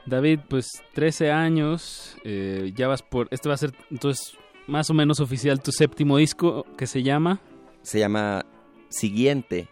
David, 0.05 0.39
pues 0.49 0.67
13 0.93 1.31
años, 1.31 2.17
eh, 2.23 2.71
ya 2.75 2.87
vas 2.87 3.01
por, 3.01 3.27
este 3.31 3.47
va 3.47 3.55
a 3.55 3.57
ser 3.57 3.73
entonces 3.89 4.37
más 4.67 4.89
o 4.89 4.93
menos 4.93 5.19
oficial 5.19 5.61
tu 5.61 5.71
séptimo 5.71 6.17
disco 6.17 6.65
que 6.77 6.87
se 6.87 7.03
llama 7.03 7.39
Se 7.81 7.99
llama 7.99 8.45
Siguiente. 8.89 9.67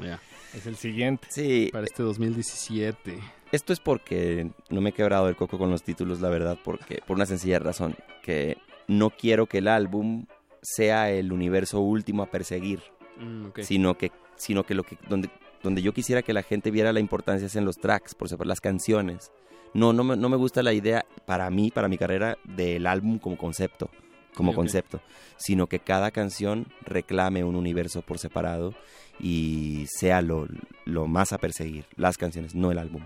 Ya. 0.00 0.20
Es 0.54 0.66
el 0.66 0.76
siguiente. 0.76 1.26
Sí. 1.30 1.68
para 1.72 1.84
este 1.84 2.02
2017. 2.02 3.18
Esto 3.52 3.72
es 3.72 3.80
porque 3.80 4.50
no 4.68 4.80
me 4.80 4.90
he 4.90 4.92
quebrado 4.92 5.28
el 5.28 5.36
coco 5.36 5.58
con 5.58 5.70
los 5.70 5.82
títulos, 5.82 6.20
la 6.20 6.28
verdad, 6.28 6.58
porque 6.62 7.00
por 7.06 7.16
una 7.16 7.26
sencilla 7.26 7.58
razón, 7.58 7.96
que 8.22 8.58
no 8.86 9.10
quiero 9.10 9.46
que 9.46 9.58
el 9.58 9.68
álbum 9.68 10.26
sea 10.62 11.10
el 11.10 11.32
universo 11.32 11.80
último 11.80 12.22
a 12.22 12.30
perseguir, 12.30 12.80
Mm, 13.18 13.48
sino 13.62 13.96
que 13.96 14.12
sino 14.36 14.64
que 14.64 14.74
lo 14.74 14.84
que 14.84 14.96
donde 15.08 15.28
donde 15.62 15.82
yo 15.82 15.92
quisiera 15.92 16.22
que 16.22 16.32
la 16.32 16.44
gente 16.44 16.70
viera 16.70 16.92
la 16.92 17.00
importancia 17.00 17.46
es 17.46 17.56
en 17.56 17.64
los 17.64 17.76
tracks, 17.76 18.14
por 18.14 18.28
ejemplo, 18.28 18.46
las 18.46 18.60
canciones. 18.60 19.32
No 19.74 19.92
no 19.92 20.04
me, 20.04 20.16
no 20.16 20.28
me 20.28 20.36
gusta 20.36 20.62
la 20.62 20.72
idea 20.72 21.04
para 21.26 21.50
mí, 21.50 21.70
para 21.70 21.88
mi 21.88 21.98
carrera 21.98 22.38
del 22.44 22.86
álbum 22.86 23.18
como 23.18 23.36
concepto, 23.36 23.90
como 24.34 24.54
concepto, 24.54 25.00
sino 25.36 25.66
que 25.66 25.80
cada 25.80 26.10
canción 26.10 26.68
reclame 26.82 27.44
un 27.44 27.56
universo 27.56 28.02
por 28.02 28.18
separado 28.18 28.74
y 29.18 29.86
sea 29.88 30.22
lo, 30.22 30.46
lo 30.84 31.06
más 31.06 31.32
a 31.32 31.38
perseguir, 31.38 31.86
las 31.96 32.16
canciones, 32.16 32.54
no 32.54 32.70
el 32.70 32.78
álbum. 32.78 33.02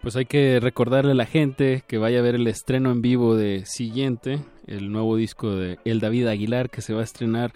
Pues 0.00 0.16
hay 0.16 0.24
que 0.24 0.60
recordarle 0.60 1.12
a 1.12 1.14
la 1.14 1.26
gente 1.26 1.84
que 1.86 1.98
vaya 1.98 2.20
a 2.20 2.22
ver 2.22 2.34
el 2.34 2.46
estreno 2.46 2.90
en 2.90 3.02
vivo 3.02 3.36
de 3.36 3.66
Siguiente, 3.66 4.40
el 4.66 4.90
nuevo 4.90 5.14
disco 5.16 5.50
de 5.50 5.78
El 5.84 6.00
David 6.00 6.26
Aguilar 6.26 6.70
que 6.70 6.80
se 6.80 6.94
va 6.94 7.02
a 7.02 7.04
estrenar 7.04 7.52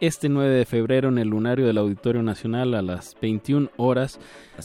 este 0.00 0.28
9 0.28 0.48
de 0.48 0.64
febrero 0.64 1.08
en 1.08 1.18
el 1.18 1.26
Lunario 1.26 1.66
del 1.66 1.76
Auditorio 1.76 2.22
Nacional 2.22 2.74
a 2.74 2.82
las 2.82 3.16
21 3.20 3.70
horas. 3.78 4.20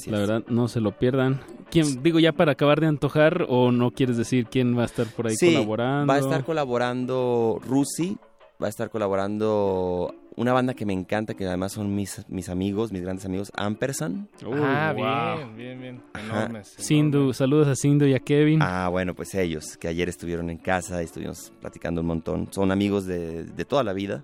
la 0.05 0.19
verdad, 0.19 0.43
no 0.47 0.67
se 0.67 0.79
lo 0.79 0.91
pierdan. 0.91 1.41
¿Quién, 1.71 2.03
digo, 2.03 2.19
ya 2.19 2.33
para 2.33 2.51
acabar 2.51 2.79
de 2.79 2.85
antojar 2.85 3.47
o 3.49 3.71
no 3.71 3.89
quieres 3.89 4.15
decir 4.17 4.45
quién 4.45 4.77
va 4.77 4.83
a 4.83 4.85
estar 4.85 5.07
por 5.07 5.25
ahí 5.25 5.35
Sí, 5.35 5.53
colaborando? 5.53 6.13
Va 6.13 6.17
a 6.17 6.19
estar 6.19 6.45
colaborando 6.45 7.59
Rusi, 7.67 8.17
va 8.61 8.67
a 8.67 8.69
estar 8.69 8.91
colaborando 8.91 10.13
una 10.35 10.53
banda 10.53 10.73
que 10.73 10.85
me 10.85 10.93
encanta, 10.93 11.33
que 11.33 11.45
además 11.45 11.73
son 11.73 11.95
mis, 11.95 12.25
mis 12.29 12.49
amigos, 12.49 12.91
mis 12.91 13.01
grandes 13.01 13.25
amigos, 13.25 13.51
Ampersand. 13.55 14.27
ah, 14.53 14.93
wow. 14.95 15.37
bien, 15.37 15.57
bien, 15.57 15.81
bien. 15.81 16.01
Ajá. 16.13 16.45
Enormes. 16.45 16.73
Sindu, 16.77 17.33
saludos 17.33 17.67
a 17.67 17.75
Sindu 17.75 18.05
y 18.05 18.13
a 18.13 18.19
Kevin. 18.19 18.59
Ah, 18.61 18.87
bueno, 18.89 19.13
pues 19.13 19.33
ellos, 19.35 19.77
que 19.77 19.87
ayer 19.87 20.09
estuvieron 20.09 20.49
en 20.49 20.57
casa 20.57 21.01
y 21.01 21.05
estuvimos 21.05 21.51
platicando 21.61 22.01
un 22.01 22.07
montón. 22.07 22.47
Son 22.51 22.71
amigos 22.71 23.05
de, 23.05 23.43
de 23.43 23.65
toda 23.65 23.83
la 23.83 23.93
vida. 23.93 24.23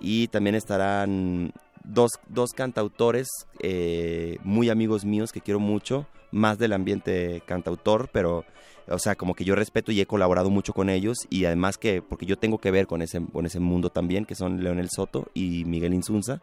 Y 0.00 0.28
también 0.28 0.54
estarán 0.54 1.52
dos, 1.84 2.12
dos 2.28 2.52
cantautores 2.52 3.28
eh, 3.60 4.38
muy 4.44 4.68
amigos 4.68 5.04
míos 5.04 5.32
que 5.32 5.40
quiero 5.40 5.60
mucho, 5.60 6.06
más 6.32 6.58
del 6.58 6.72
ambiente 6.72 7.42
cantautor, 7.46 8.10
pero, 8.12 8.44
o 8.88 8.98
sea, 8.98 9.14
como 9.16 9.34
que 9.34 9.44
yo 9.44 9.54
respeto 9.54 9.92
y 9.92 10.00
he 10.00 10.06
colaborado 10.06 10.50
mucho 10.50 10.72
con 10.72 10.88
ellos. 10.90 11.16
Y 11.30 11.44
además 11.44 11.78
que, 11.78 12.02
porque 12.02 12.26
yo 12.26 12.36
tengo 12.36 12.58
que 12.58 12.70
ver 12.70 12.86
con 12.86 13.02
ese, 13.02 13.20
con 13.32 13.46
ese 13.46 13.60
mundo 13.60 13.90
también, 13.90 14.24
que 14.24 14.34
son 14.34 14.62
Leonel 14.62 14.88
Soto 14.90 15.28
y 15.34 15.64
Miguel 15.64 15.94
Insunza. 15.94 16.40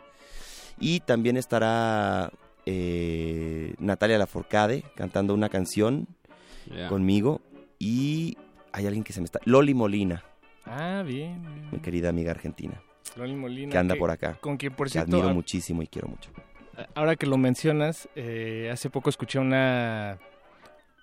Y 0.79 1.01
también 1.01 1.37
estará 1.37 2.31
eh, 2.65 3.75
Natalia 3.79 4.17
Laforcade 4.17 4.83
cantando 4.95 5.33
una 5.33 5.49
canción 5.49 6.07
conmigo 6.89 7.41
y 7.77 8.37
hay 8.71 8.85
alguien 8.87 9.03
que 9.03 9.11
se 9.13 9.19
me 9.19 9.25
está... 9.25 9.39
Loli 9.45 9.73
Molina, 9.73 10.23
Ah, 10.65 11.03
bien. 11.05 11.41
bien. 11.43 11.69
mi 11.71 11.79
querida 11.79 12.07
amiga 12.09 12.31
argentina, 12.31 12.81
Loli 13.17 13.35
Molina. 13.35 13.69
que 13.71 13.77
anda 13.77 13.95
por 13.95 14.09
acá. 14.11 14.37
Con 14.39 14.55
quien, 14.57 14.73
por 14.73 14.87
que 14.87 14.93
cierto, 14.93 15.11
admiro 15.17 15.29
a- 15.29 15.33
muchísimo 15.33 15.81
y 15.83 15.87
quiero 15.87 16.07
mucho. 16.07 16.29
ahora 16.95 17.17
que 17.17 17.25
lo 17.27 17.37
mencionas, 17.37 18.07
eh, 18.15 18.69
hace 18.71 18.89
poco 18.89 19.09
escuché 19.09 19.39
una 19.39 20.17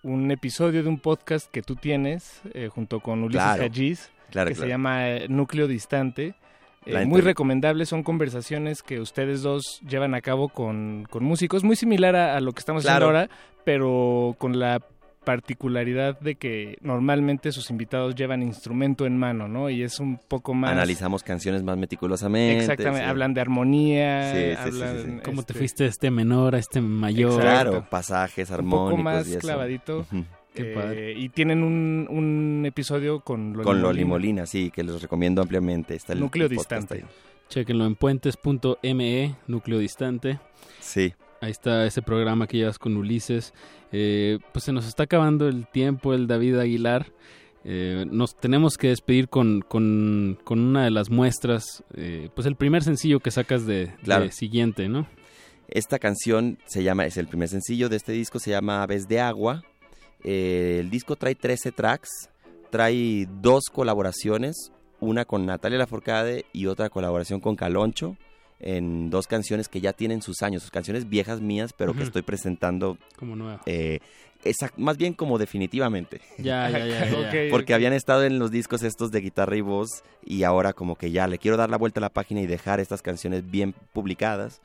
un 0.03 0.31
episodio 0.31 0.83
de 0.83 0.89
un 0.89 0.99
podcast 0.99 1.51
que 1.51 1.63
tú 1.63 1.77
tienes 1.77 2.41
eh, 2.55 2.69
junto 2.69 3.01
con 3.01 3.23
Ulises 3.23 3.43
Claro, 3.43 3.65
Hajiz, 3.65 4.11
claro, 4.31 4.49
que 4.49 4.55
se 4.55 4.69
llama 4.69 5.09
eh, 5.09 5.27
Núcleo 5.29 5.67
Distante. 5.69 6.35
Eh, 6.87 7.05
muy 7.05 7.21
recomendable, 7.21 7.85
son 7.85 8.03
conversaciones 8.03 8.83
que 8.83 9.01
ustedes 9.01 9.43
dos 9.43 9.81
llevan 9.87 10.15
a 10.15 10.23
cabo 10.23 10.49
con, 10.49 11.07
con 11.11 11.25
músicos, 11.25 11.63
muy 11.63 11.77
similar 11.77 12.17
a, 12.17 12.37
a 12.37 12.41
lo 12.41 12.53
que 12.53 12.61
estamos 12.61 12.87
haciendo 12.87 13.05
ahora, 13.05 13.29
pero 13.65 14.35
con 14.39 14.59
la 14.59 14.81
particularidad 15.25 16.19
de 16.21 16.35
que 16.37 16.79
normalmente 16.81 17.53
sus 17.53 17.71
invitados 17.71 18.15
llevan 18.15 18.43
instrumento 18.43 19.07
en 19.07 19.19
mano, 19.19 19.49
¿no? 19.49 19.69
Y 19.71 19.83
es 19.83 20.01
un 20.01 20.17
poco 20.17 20.55
más... 20.55 20.71
Analizamos 20.71 21.23
canciones 21.23 21.63
más 21.63 21.77
meticulosamente. 21.77 22.61
Exactamente, 22.61 23.05
sí. 23.05 23.11
hablan 23.11 23.35
de 23.35 23.41
armonía, 23.41 24.33
Sí, 24.33 24.39
sí, 24.39 24.45
sí, 24.45 24.57
hablan, 24.57 24.97
sí, 24.97 25.11
sí. 25.11 25.21
¿Cómo 25.25 25.43
te 25.43 25.53
este, 25.53 25.55
fuiste 25.55 25.85
de 25.85 25.91
este 25.91 26.11
menor 26.11 26.55
a 26.55 26.59
este 26.59 26.81
mayor? 26.81 27.41
Claro, 27.41 27.87
pasajes 27.89 28.49
un 28.51 28.55
armónicos 28.55 28.91
poco 28.91 29.03
más 29.03 29.29
y 29.29 29.33
eso. 29.33 29.41
clavadito. 29.41 30.07
Qué 30.55 30.73
eh, 30.73 30.75
padre. 30.75 31.13
y 31.13 31.29
tienen 31.29 31.63
un, 31.63 32.09
un 32.11 32.65
episodio 32.67 33.21
con 33.21 33.53
Loli 33.53 33.65
Con 33.65 33.83
Loli 33.83 34.05
Molina. 34.05 34.09
Molina, 34.09 34.47
sí, 34.47 34.71
que 34.71 34.83
les 34.83 35.01
recomiendo 35.01 35.43
ampliamente. 35.43 35.95
Está 35.95 36.13
el 36.15 36.21
Núcleo 36.21 36.47
el 36.47 36.57
distante. 36.57 36.95
ahí. 36.95 37.05
Chequenlo 37.49 37.85
en 37.85 37.95
puentes.me, 37.95 39.35
núcleo 39.47 39.79
distante. 39.79 40.39
Sí. 40.81 41.15
Ahí 41.41 41.51
está 41.51 41.87
ese 41.87 42.03
programa 42.03 42.47
que 42.47 42.59
llevas 42.59 42.79
con 42.79 42.97
Ulises. 42.97 43.55
Eh, 43.93 44.39
pues 44.53 44.65
se 44.65 44.73
nos 44.73 44.87
está 44.87 45.05
acabando 45.05 45.49
el 45.49 45.67
tiempo, 45.67 46.15
el 46.15 46.27
David 46.27 46.57
Aguilar. 46.57 47.13
Eh, 47.65 48.07
nos 48.11 48.37
tenemos 48.37 48.77
que 48.77 48.89
despedir 48.89 49.29
con, 49.29 49.61
con, 49.61 50.39
con 50.45 50.61
una 50.61 50.85
de 50.85 50.91
las 50.91 51.11
muestras, 51.11 51.85
eh, 51.95 52.31
pues 52.35 52.47
el 52.47 52.57
primer 52.57 52.83
sencillo 52.83 53.21
que 53.21 53.31
sacas 53.31 53.67
de, 53.67 53.93
de 54.03 54.33
siguiente, 54.33 54.89
¿no? 54.89 55.07
Esta 55.69 55.99
canción 55.99 56.59
se 56.67 56.83
llama, 56.83 57.07
es 57.07 57.17
el 57.17 57.29
primer 57.29 57.49
sencillo 57.49 57.89
de 57.89 57.97
este 57.97 58.13
disco, 58.13 58.39
se 58.39 58.51
llama 58.51 58.83
Aves 58.83 59.07
de 59.07 59.21
Agua. 59.21 59.63
Eh, 60.25 60.79
el 60.81 60.91
disco 60.91 61.17
trae 61.17 61.35
13 61.35 61.71
tracks, 61.71 62.31
trae 62.71 63.29
dos 63.41 63.65
colaboraciones, 63.73 64.73
una 64.99 65.25
con 65.25 65.47
Natalia 65.47 65.79
Laforcade 65.79 66.45
y 66.53 66.67
otra 66.67 66.89
colaboración 66.89 67.41
con 67.41 67.57
Caloncho, 67.57 68.17
en 68.61 69.11
dos 69.11 69.27
canciones 69.27 69.69
que 69.69 69.81
ya 69.81 69.93
tienen 69.93 70.23
sus 70.23 70.43
años, 70.43 70.63
sus 70.63 70.71
canciones 70.71 71.09
viejas 71.09 71.41
mías, 71.41 71.73
pero 71.73 71.95
que 71.95 72.03
estoy 72.03 72.23
presentando 72.23 72.99
Como 73.17 73.35
nueva. 73.37 73.61
eh, 73.67 74.01
más 74.77 74.97
bien 74.97 75.13
como 75.13 75.37
definitivamente. 75.39 76.21
Ya, 76.39 76.71
ya, 76.71 76.79
ya, 76.79 76.87
ya, 76.87 77.11
ya. 77.11 77.19
Ok, 77.19 77.35
Porque 77.51 77.75
habían 77.75 77.93
estado 77.93 78.25
en 78.25 78.39
los 78.39 78.51
discos 78.51 78.83
estos 78.83 79.11
de 79.11 79.21
guitarra 79.21 79.57
y 79.57 79.61
voz 79.61 80.03
y 80.25 80.45
ahora 80.45 80.73
como 80.73 80.97
que 80.97 81.11
ya 81.11 81.27
le 81.27 81.39
quiero 81.39 81.57
dar 81.57 81.69
la 81.71 81.77
vuelta 81.77 82.01
a 82.01 82.03
la 82.03 82.09
página 82.11 82.41
y 82.41 82.47
dejar 82.47 82.81
estas 82.81 83.03
canciones 83.03 83.51
bien 83.51 83.75
publicadas. 83.93 84.61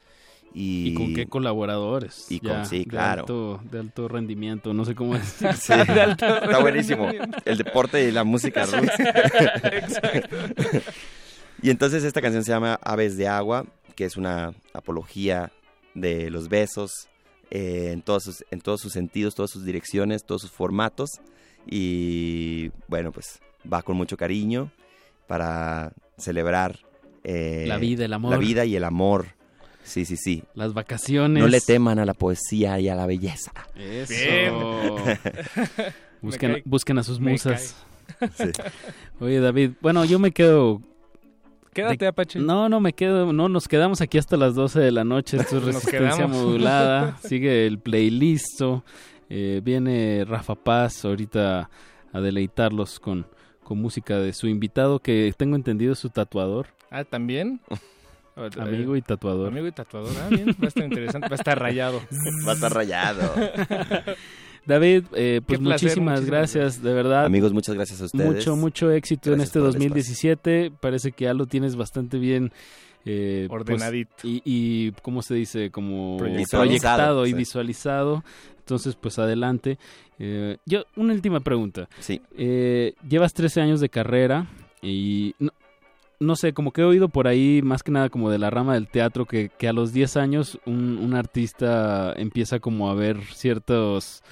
Y, 0.54 0.92
¿Y 0.92 0.94
con 0.94 1.14
qué 1.14 1.26
colaboradores? 1.28 2.28
Y 2.32 2.40
con- 2.40 2.50
Ya, 2.52 2.64
sí, 2.66 2.80
de 2.80 2.86
claro. 2.86 3.22
alto- 3.24 3.60
de 3.70 3.80
alto 3.80 4.08
rendimiento, 4.08 4.74
no 4.74 4.86
sé 4.86 4.96
cómo 4.96 5.18
es. 5.18 5.24
Sí, 5.26 5.46
está 5.74 6.60
buenísimo. 6.62 7.10
El 7.44 7.58
deporte 7.58 8.08
y 8.08 8.12
la 8.12 8.24
música. 8.24 8.64
Exacto. 9.64 10.36
Y 11.62 11.70
entonces 11.70 12.04
esta 12.04 12.22
canción 12.22 12.44
se 12.44 12.52
llama 12.52 12.78
Aves 12.84 13.18
de 13.18 13.28
Agua, 13.28 13.66
que 13.96 14.06
es 14.06 14.18
una 14.18 14.54
apología 14.74 15.52
de 15.94 16.30
los 16.30 16.50
besos 16.50 17.08
eh, 17.52 17.92
en, 17.92 18.02
todos 18.02 18.24
sus, 18.24 18.46
en 18.52 18.62
todos 18.62 18.82
sus 18.82 18.94
sentidos, 18.94 19.36
todas 19.36 19.52
sus 19.52 19.66
direcciones, 19.66 20.26
todos 20.26 20.42
sus 20.42 20.52
formatos. 20.52 21.10
Y 21.66 22.72
bueno, 22.88 23.12
pues 23.12 23.40
va 23.72 23.82
con 23.82 23.98
mucho 23.98 24.18
cariño 24.18 24.72
para 25.28 25.94
celebrar 26.18 26.80
eh, 27.24 27.66
La 27.68 27.78
vida, 27.78 28.06
el 28.06 28.14
amor. 28.14 28.32
La 28.32 28.38
vida 28.38 28.66
y 28.66 28.76
el 28.76 28.84
amor. 28.84 29.28
Sí, 29.84 30.06
sí, 30.06 30.18
sí. 30.18 30.44
Las 30.54 30.74
vacaciones. 30.74 31.42
No 31.42 31.48
le 31.48 31.62
teman 31.62 32.00
a 32.00 32.06
la 32.06 32.14
poesía 32.14 32.80
y 32.80 32.90
a 32.90 32.96
la 32.96 33.06
belleza. 33.06 33.52
Eso. 33.76 34.14
Bien. 34.14 34.54
busquen, 36.22 36.62
busquen 36.66 36.98
a 36.98 37.04
sus 37.04 37.20
musas. 37.20 37.76
Sí. 38.36 38.52
Oye, 39.20 39.40
David, 39.40 39.72
bueno, 39.82 40.06
yo 40.06 40.20
me 40.20 40.32
quedo 40.32 40.82
Quédate, 41.76 42.08
Apache. 42.08 42.40
No, 42.40 42.70
no 42.70 42.80
me 42.80 42.94
quedo, 42.94 43.32
no, 43.34 43.50
nos 43.50 43.68
quedamos 43.68 44.00
aquí 44.02 44.18
hasta 44.18 44.38
las 44.38 44.56
12 44.56 44.80
de 44.80 44.92
la 44.92 45.04
noche, 45.04 45.38
esto 45.38 45.58
es 45.58 45.64
resistencia 45.66 46.26
modulada, 46.26 47.18
sigue 47.24 47.68
el 47.68 47.78
playlist, 47.80 48.62
eh, 49.30 49.62
viene 49.64 50.24
Rafa 50.26 50.56
Paz 50.56 51.04
ahorita 51.06 51.70
a 52.14 52.20
deleitarlos 52.22 53.00
con, 53.00 53.28
con 53.64 53.80
música 53.80 54.18
de 54.20 54.32
su 54.32 54.48
invitado 54.48 55.00
que 55.00 55.34
tengo 55.38 55.56
entendido 55.58 55.94
es 55.94 56.00
su 56.00 56.10
tatuador, 56.10 56.68
Ah, 56.90 57.04
¿también? 57.04 57.60
amigo 58.58 58.96
y 58.96 59.02
tatuador. 59.02 59.50
Amigo 59.50 59.68
y 59.68 59.72
tatuador. 59.74 60.12
Ah, 60.24 60.28
bien. 60.30 60.50
Va 60.50 60.66
a 60.66 60.68
estar 60.68 60.84
interesante. 60.86 61.28
Va 61.28 61.36
a 61.36 61.40
estar 61.40 61.60
rayado. 61.60 62.02
Va 62.48 62.52
a 62.52 62.56
estar 62.56 62.74
rayado. 62.74 63.34
David, 64.66 65.04
eh, 65.14 65.42
pues 65.46 65.60
placer, 65.60 65.62
muchísimas 65.90 66.20
muchísimas 66.22 66.26
gracias, 66.26 66.82
de 66.84 66.94
verdad. 66.94 67.26
Amigos, 67.26 67.54
muchas 67.54 67.76
gracias 67.76 68.02
a 68.02 68.06
ustedes. 68.06 68.26
Mucho, 68.26 68.56
mucho 68.56 68.92
éxito 68.92 69.30
en 69.30 69.36
Gracias 69.38 69.50
este 69.50 69.60
por 69.60 69.68
el 69.68 69.74
2017. 69.74 70.72
Parece 70.80 71.12
que 71.12 71.26
ya 71.26 71.34
lo 71.34 71.46
tienes 71.46 71.76
bastante 71.76 72.18
bien. 72.18 72.52
eh, 73.08 73.46
pues, 73.48 73.62
Ordenadito. 73.62 74.16
y, 74.24 74.42
y, 74.46 74.92
¿cómo 75.04 75.22
se 75.22 75.36
dice? 75.36 75.70
Como 75.70 76.18
Proyectado. 76.18 76.64
proyectado 76.64 77.26
y 77.28 77.30
Sí. 77.32 77.36
visualizado. 77.36 78.24
Entonces, 78.60 78.96
pues 78.96 79.20
adelante. 79.20 79.78
Eh, 80.18 80.58
yo, 80.66 80.86
una 80.96 81.14
última 81.14 81.40
pregunta. 81.42 81.88
Sí. 82.00 82.20
Eh, 82.36 82.94
llevas 83.08 83.34
13 83.36 83.62
años 83.62 83.80
de 83.80 83.90
carrera 83.90 84.48
y 84.82 85.36
no, 85.38 85.52
no 86.20 86.36
sé, 86.36 86.54
como 86.54 86.72
que 86.72 86.82
he 86.82 86.86
oído 86.86 87.10
por 87.10 87.28
ahí, 87.28 87.62
más 87.62 87.84
que 87.84 87.92
nada 87.92 88.10
como 88.10 88.32
de 88.32 88.40
la 88.40 88.50
rama 88.50 88.74
del 88.74 88.88
teatro, 88.88 89.26
que, 89.26 89.52
que 89.56 89.68
a 89.68 89.74
los 89.74 89.94
10 89.94 90.18
años 90.18 90.58
un, 90.66 90.98
un 90.98 91.14
artista 91.14 92.12
empieza 92.18 92.58
como 92.60 92.90
a 92.90 92.96
ver 92.96 93.22
ciertos, 93.36 94.24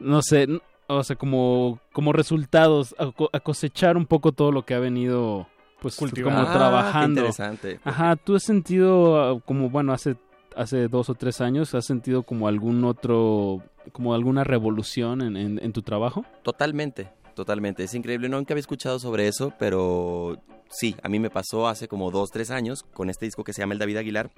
no 0.00 0.22
sé, 0.22 0.46
o 0.86 1.02
sea, 1.04 1.16
como, 1.16 1.78
como 1.92 2.12
resultados, 2.12 2.94
a, 2.98 3.10
a 3.32 3.40
cosechar 3.40 3.96
un 3.96 4.06
poco 4.06 4.32
todo 4.32 4.52
lo 4.52 4.64
que 4.64 4.74
ha 4.74 4.78
venido, 4.78 5.46
pues, 5.80 5.96
Cultivando. 5.96 6.40
como 6.42 6.50
Ah, 6.50 6.54
trabajando. 6.58 7.20
interesante. 7.20 7.80
Ajá, 7.84 8.16
¿tú 8.16 8.36
has 8.36 8.42
sentido 8.42 9.20
ah, 9.22 9.40
como, 9.44 9.70
bueno, 9.70 9.92
hace, 9.92 10.16
hace 10.56 10.88
dos 10.88 11.08
o 11.10 11.14
tres 11.14 11.40
años, 11.40 11.74
has 11.74 11.86
sentido 11.86 12.22
como 12.22 12.48
algún 12.48 12.84
otro, 12.84 13.62
como 13.92 14.14
alguna 14.14 14.44
revolución 14.44 15.22
en, 15.22 15.36
en, 15.36 15.60
en 15.62 15.72
tu 15.72 15.82
trabajo? 15.82 16.24
Totalmente, 16.42 17.08
totalmente. 17.34 17.84
Es 17.84 17.94
increíble. 17.94 18.28
Nunca 18.28 18.54
había 18.54 18.60
escuchado 18.60 18.98
sobre 18.98 19.26
eso, 19.28 19.52
pero 19.58 20.38
sí, 20.70 20.96
a 21.02 21.08
mí 21.08 21.18
me 21.18 21.30
pasó 21.30 21.66
hace 21.68 21.88
como 21.88 22.10
dos, 22.10 22.30
tres 22.30 22.50
años 22.50 22.82
con 22.94 23.10
este 23.10 23.24
disco 23.26 23.44
que 23.44 23.52
se 23.52 23.60
llama 23.62 23.72
El 23.74 23.78
David 23.78 23.96
Aguilar, 23.98 24.30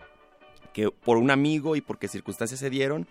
que 0.72 0.90
por 0.90 1.16
un 1.16 1.30
amigo 1.30 1.74
y 1.76 1.80
porque 1.80 2.08
circunstancias 2.08 2.60
se 2.60 2.70
dieron 2.70 3.06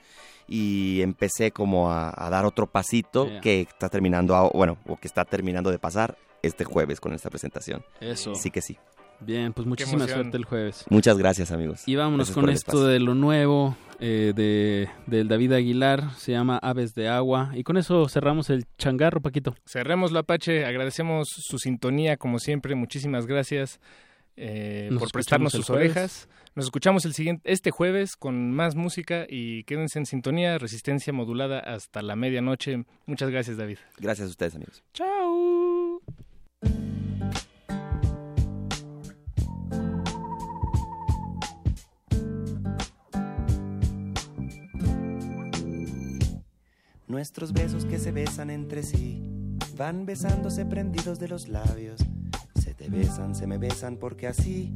y 0.48 1.02
empecé 1.02 1.52
como 1.52 1.92
a, 1.92 2.14
a 2.16 2.30
dar 2.30 2.46
otro 2.46 2.68
pasito 2.68 3.30
que 3.42 3.62
está 3.62 3.90
terminando, 3.90 4.36
a- 4.36 4.50
bueno, 4.50 4.78
o 4.88 4.98
que 4.98 5.08
está 5.08 5.26
terminando 5.26 5.72
de 5.72 5.80
pasar 5.80 6.18
este 6.42 6.64
jueves 6.64 7.00
con 7.00 7.14
esta 7.14 7.30
presentación. 7.30 7.84
Eso. 8.00 8.36
Sí 8.36 8.52
que 8.52 8.62
sí. 8.62 8.78
Bien, 9.22 9.54
pues 9.54 9.66
muchísima 9.66 10.06
suerte 10.08 10.36
el 10.38 10.44
jueves. 10.44 10.86
Muchas 10.90 11.18
gracias, 11.18 11.52
amigos. 11.52 11.84
Y 11.88 11.96
vámonos 11.96 12.28
Gracias 12.28 12.36
con 12.44 12.50
esto 12.50 12.86
de 12.86 13.00
lo 13.00 13.16
nuevo 13.16 13.78
eh, 14.02 14.34
de 14.36 14.90
del 15.08 15.30
David 15.30 15.54
Aguilar, 15.54 16.12
se 16.18 16.34
llama 16.34 16.58
Aves 16.62 16.94
de 16.96 17.08
Agua. 17.08 17.52
Y 17.56 17.64
con 17.64 17.78
eso 17.78 18.10
cerramos 18.10 18.50
el 18.50 18.66
changarro, 18.78 19.22
Paquito. 19.22 19.56
Cerremos 19.66 20.14
Apache, 20.14 20.66
agradecemos 20.66 21.30
su 21.30 21.58
sintonía 21.60 22.18
como 22.18 22.40
siempre, 22.40 22.76
muchísimas 22.76 23.26
gracias 23.26 23.80
eh, 24.38 24.90
por 24.98 25.12
prestarnos 25.12 25.53
sus 25.53 25.68
jueves. 25.68 25.91
orejas. 25.91 26.30
Nos 26.56 26.66
escuchamos 26.66 27.03
el 27.06 27.14
siguiente 27.14 27.52
este 27.52 27.72
jueves 27.72 28.16
con 28.16 28.52
más 28.52 28.76
música 28.76 29.26
y 29.28 29.64
quédense 29.66 29.99
en 29.99 30.06
sintonía, 30.06 30.57
resistencia 30.57 31.12
modulada 31.12 31.60
hasta 31.60 32.02
la 32.02 32.16
medianoche. 32.16 32.86
Muchas 33.06 33.30
gracias, 33.30 33.57
David. 33.57 33.78
Gracias 33.98 34.28
a 34.28 34.32
ustedes, 34.32 34.56
amigos. 34.56 34.84
Chao. 34.94 36.02
Nuestros 47.07 47.53
besos 47.53 47.86
que 47.86 47.98
se 47.98 48.12
besan 48.12 48.49
entre 48.49 48.84
sí 48.84 49.22
van 49.78 50.06
besándose 50.06 50.66
prendidos 50.66 51.20
de 51.20 51.28
los 51.28 51.48
labios. 51.48 52.02
Se 52.86 52.91
besan, 52.91 53.34
se 53.34 53.48
me 53.48 53.57
besan 53.57 53.98
porque 53.98 54.28
así 54.28 54.72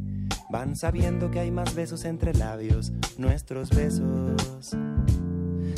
van 0.49 0.75
sabiendo 0.75 1.29
que 1.29 1.41
hay 1.41 1.51
más 1.51 1.75
besos 1.75 2.05
entre 2.05 2.33
labios. 2.33 2.91
Nuestros 3.19 3.69
besos 3.69 4.75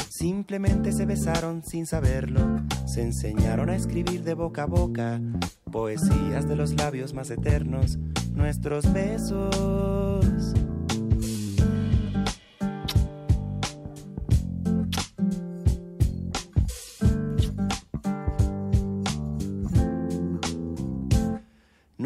simplemente 0.07 0.93
se 0.93 1.05
besaron 1.05 1.61
sin 1.61 1.85
saberlo. 1.85 2.61
Se 2.85 3.01
enseñaron 3.01 3.69
a 3.69 3.75
escribir 3.75 4.23
de 4.23 4.33
boca 4.33 4.63
a 4.63 4.67
boca 4.67 5.19
poesías 5.69 6.47
de 6.47 6.55
los 6.55 6.71
labios 6.71 7.13
más 7.13 7.29
eternos. 7.31 7.97
Nuestros 8.33 8.93
besos. 8.93 10.53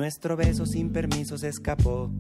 Nuestro 0.06 0.38
beso 0.38 0.68
sin 0.68 0.92
permiso 0.92 1.36
se 1.36 1.48
escapó 1.48 2.12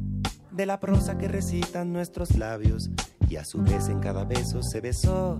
de 0.50 0.66
la 0.66 0.80
prosa 0.80 1.20
que 1.20 1.28
recitan 1.28 1.94
nuestros 1.94 2.36
labios 2.36 2.90
y 3.30 3.36
a 3.36 3.46
su 3.46 3.62
vez 3.62 3.90
en 3.90 4.00
cada 4.00 4.24
beso 4.24 4.64
se 4.64 4.82
besó 4.82 5.40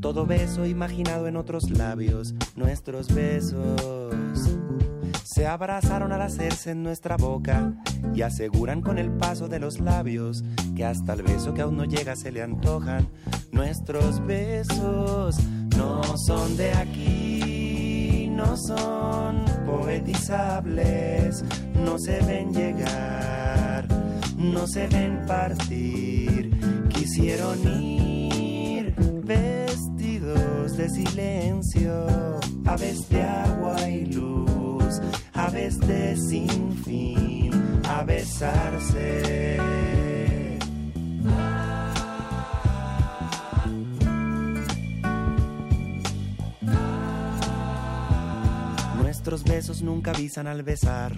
todo 0.00 0.24
beso 0.24 0.64
imaginado 0.64 1.26
en 1.26 1.36
otros 1.36 1.70
labios, 1.70 2.36
nuestros 2.54 3.12
besos. 3.12 4.14
Se 5.24 5.48
abrazaron 5.48 6.12
al 6.12 6.22
hacerse 6.22 6.70
en 6.70 6.84
nuestra 6.84 7.16
boca 7.16 7.72
y 8.14 8.22
aseguran 8.22 8.80
con 8.80 8.96
el 8.96 9.10
paso 9.10 9.48
de 9.48 9.58
los 9.58 9.80
labios 9.80 10.44
que 10.76 10.84
hasta 10.84 11.14
el 11.14 11.24
beso 11.24 11.52
que 11.52 11.62
aún 11.62 11.76
no 11.76 11.84
llega 11.84 12.14
se 12.14 12.30
le 12.30 12.42
antojan. 12.42 13.08
Nuestros 13.50 14.24
besos 14.24 15.36
no 15.76 16.16
son 16.16 16.56
de 16.56 16.74
aquí, 16.74 17.41
no 18.46 18.56
son 18.56 19.44
poetizables, 19.64 21.44
no 21.74 21.98
se 21.98 22.20
ven 22.22 22.52
llegar, 22.52 23.86
no 24.36 24.66
se 24.66 24.86
ven 24.88 25.24
partir. 25.26 26.50
Quisieron 26.88 27.58
ir 27.66 28.94
vestidos 29.24 30.76
de 30.76 30.88
silencio, 30.90 32.06
aves 32.66 33.08
de 33.08 33.22
agua 33.22 33.88
y 33.88 34.06
luz, 34.06 35.00
aves 35.34 35.78
de 35.78 36.16
sin 36.16 36.72
fin, 36.84 37.50
a 37.88 38.02
besarse. 38.02 40.01
Nuestros 49.22 49.44
besos 49.44 49.82
nunca 49.82 50.10
avisan 50.10 50.48
al 50.48 50.64
besar. 50.64 51.14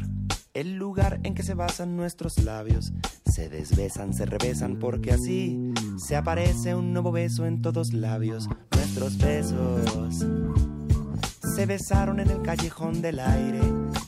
El 0.52 0.74
lugar 0.74 1.20
en 1.22 1.34
que 1.34 1.42
se 1.42 1.54
basan 1.54 1.96
nuestros 1.96 2.36
labios 2.36 2.92
se 3.24 3.48
desbesan, 3.48 4.12
se 4.12 4.26
rebesan 4.26 4.78
porque 4.78 5.10
así 5.10 5.72
se 5.96 6.14
aparece 6.14 6.74
un 6.74 6.92
nuevo 6.92 7.12
beso 7.12 7.46
en 7.46 7.62
todos 7.62 7.94
labios. 7.94 8.46
Nuestros 8.72 9.16
besos 9.16 10.26
se 11.56 11.64
besaron 11.64 12.20
en 12.20 12.28
el 12.28 12.42
callejón 12.42 13.00
del 13.00 13.20
aire 13.20 13.62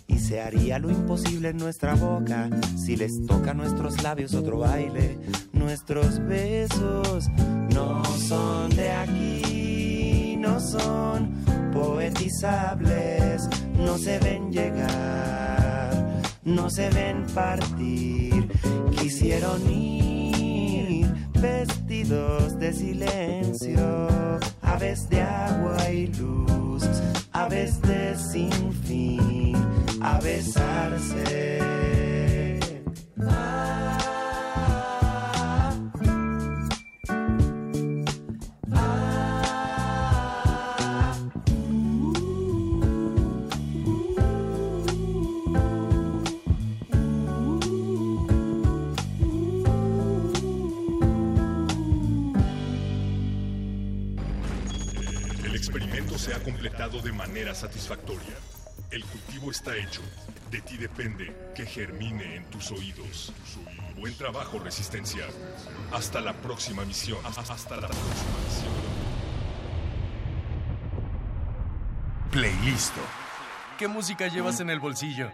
y 0.07 0.19
se 0.19 0.43
haría 0.43 0.79
lo 0.79 0.91
imposible 0.91 1.49
en 1.49 1.57
nuestra 1.57 1.95
boca 1.95 2.51
si 2.77 2.97
les 2.97 3.25
toca 3.25 3.53
a 3.53 3.55
nuestros 3.55 4.03
labios 4.03 4.35
otro 4.35 4.59
baile. 4.59 5.19
Nuestros 5.55 6.19
besos 6.19 7.31
no 7.73 8.05
son 8.05 8.69
de 8.77 8.93
aquí, 8.93 10.37
no 10.39 10.61
son 10.61 11.46
poetizables, 11.77 13.49
no 13.79 13.99
se 13.99 14.19
ven 14.19 14.51
llegar, 14.51 16.23
no 16.45 16.71
se 16.71 16.89
ven 16.91 17.27
partir. 17.35 18.49
Quisieron 18.99 19.61
ir 19.71 21.07
vestidos 21.41 22.59
de 22.59 22.73
silencio, 22.73 24.09
aves 24.63 25.09
de 25.11 25.21
agua 25.21 25.91
y 25.91 26.07
luz, 26.09 26.85
aves 27.33 27.81
de 27.83 28.17
sin 28.17 28.73
fin, 28.73 29.57
a 30.01 30.19
besarse. 30.21 31.77
Completado 56.47 57.01
de 57.03 57.11
manera 57.11 57.57
satisfactoria. 57.57 58.37
El 58.93 59.05
cultivo 59.05 59.51
está 59.51 59.77
hecho. 59.77 60.01
De 60.49 60.61
ti 60.61 60.77
depende 60.77 61.53
que 61.57 61.67
germine 61.67 62.37
en 62.37 62.45
tus 62.45 62.71
oídos. 62.71 63.33
Buen 63.99 64.17
trabajo, 64.17 64.61
Resistencia. 64.61 65.25
Hasta 65.93 66.21
la 66.21 66.35
próxima 66.35 66.85
misión. 66.85 67.19
Hasta 67.27 67.75
la 67.75 67.89
próxima 67.89 68.39
misión. 68.45 68.73
Playlisto. 72.31 73.01
¿Qué 73.77 73.89
música 73.89 74.29
llevas 74.29 74.61
en 74.61 74.71
el 74.71 74.79
bolsillo? 74.79 75.33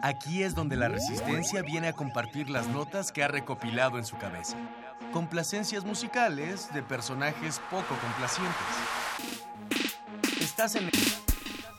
Aquí 0.00 0.44
es 0.44 0.54
donde 0.54 0.76
la 0.76 0.86
resistencia 0.86 1.62
viene 1.62 1.88
a 1.88 1.92
compartir 1.92 2.50
las 2.50 2.68
notas 2.68 3.10
que 3.10 3.24
ha 3.24 3.28
recopilado 3.28 3.98
en 3.98 4.06
su 4.06 4.16
cabeza. 4.16 4.56
Complacencias 5.12 5.84
musicales 5.84 6.72
de 6.72 6.84
personajes 6.84 7.60
poco 7.68 7.96
complacientes. 8.00 9.05
Estás 10.40 10.74
en 10.74 10.90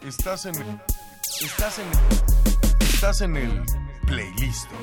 Estás 0.02 0.46
en 0.46 0.56
Estás 1.42 1.80
en 1.80 1.88
Estás 2.80 3.22
en 3.22 3.38
el 3.38 3.64
Playlisto. 4.08 4.76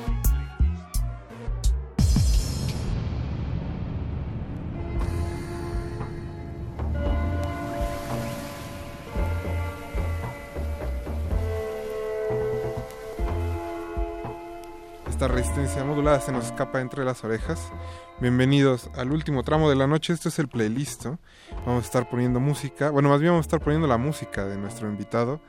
Esta 15.25 15.37
resistencia 15.37 15.85
modulada 15.85 16.21
se 16.21 16.33
nos 16.33 16.45
escapa 16.45 16.83
entre 16.83 17.03
las 17.03 17.25
orejas. 17.25 17.73
Bienvenidos 18.21 18.91
al 18.95 19.11
último 19.11 19.43
tramo 19.43 19.71
de 19.71 19.75
la 19.75 19.87
noche. 19.87 20.13
Esto 20.13 20.29
es 20.29 20.39
el 20.39 20.49
playlist. 20.49 21.07
Vamos 21.65 21.83
a 21.83 21.87
estar 21.87 22.11
poniendo 22.11 22.41
música. 22.41 22.91
Bueno, 22.91 23.09
más 23.09 23.21
bien 23.21 23.33
vamos 23.33 23.47
a 23.47 23.49
estar 23.49 23.61
poniendo 23.61 23.89
la 23.89 23.97
música 23.97 24.45
de 24.45 24.59
nuestro 24.59 24.87
invitado. 24.87 25.41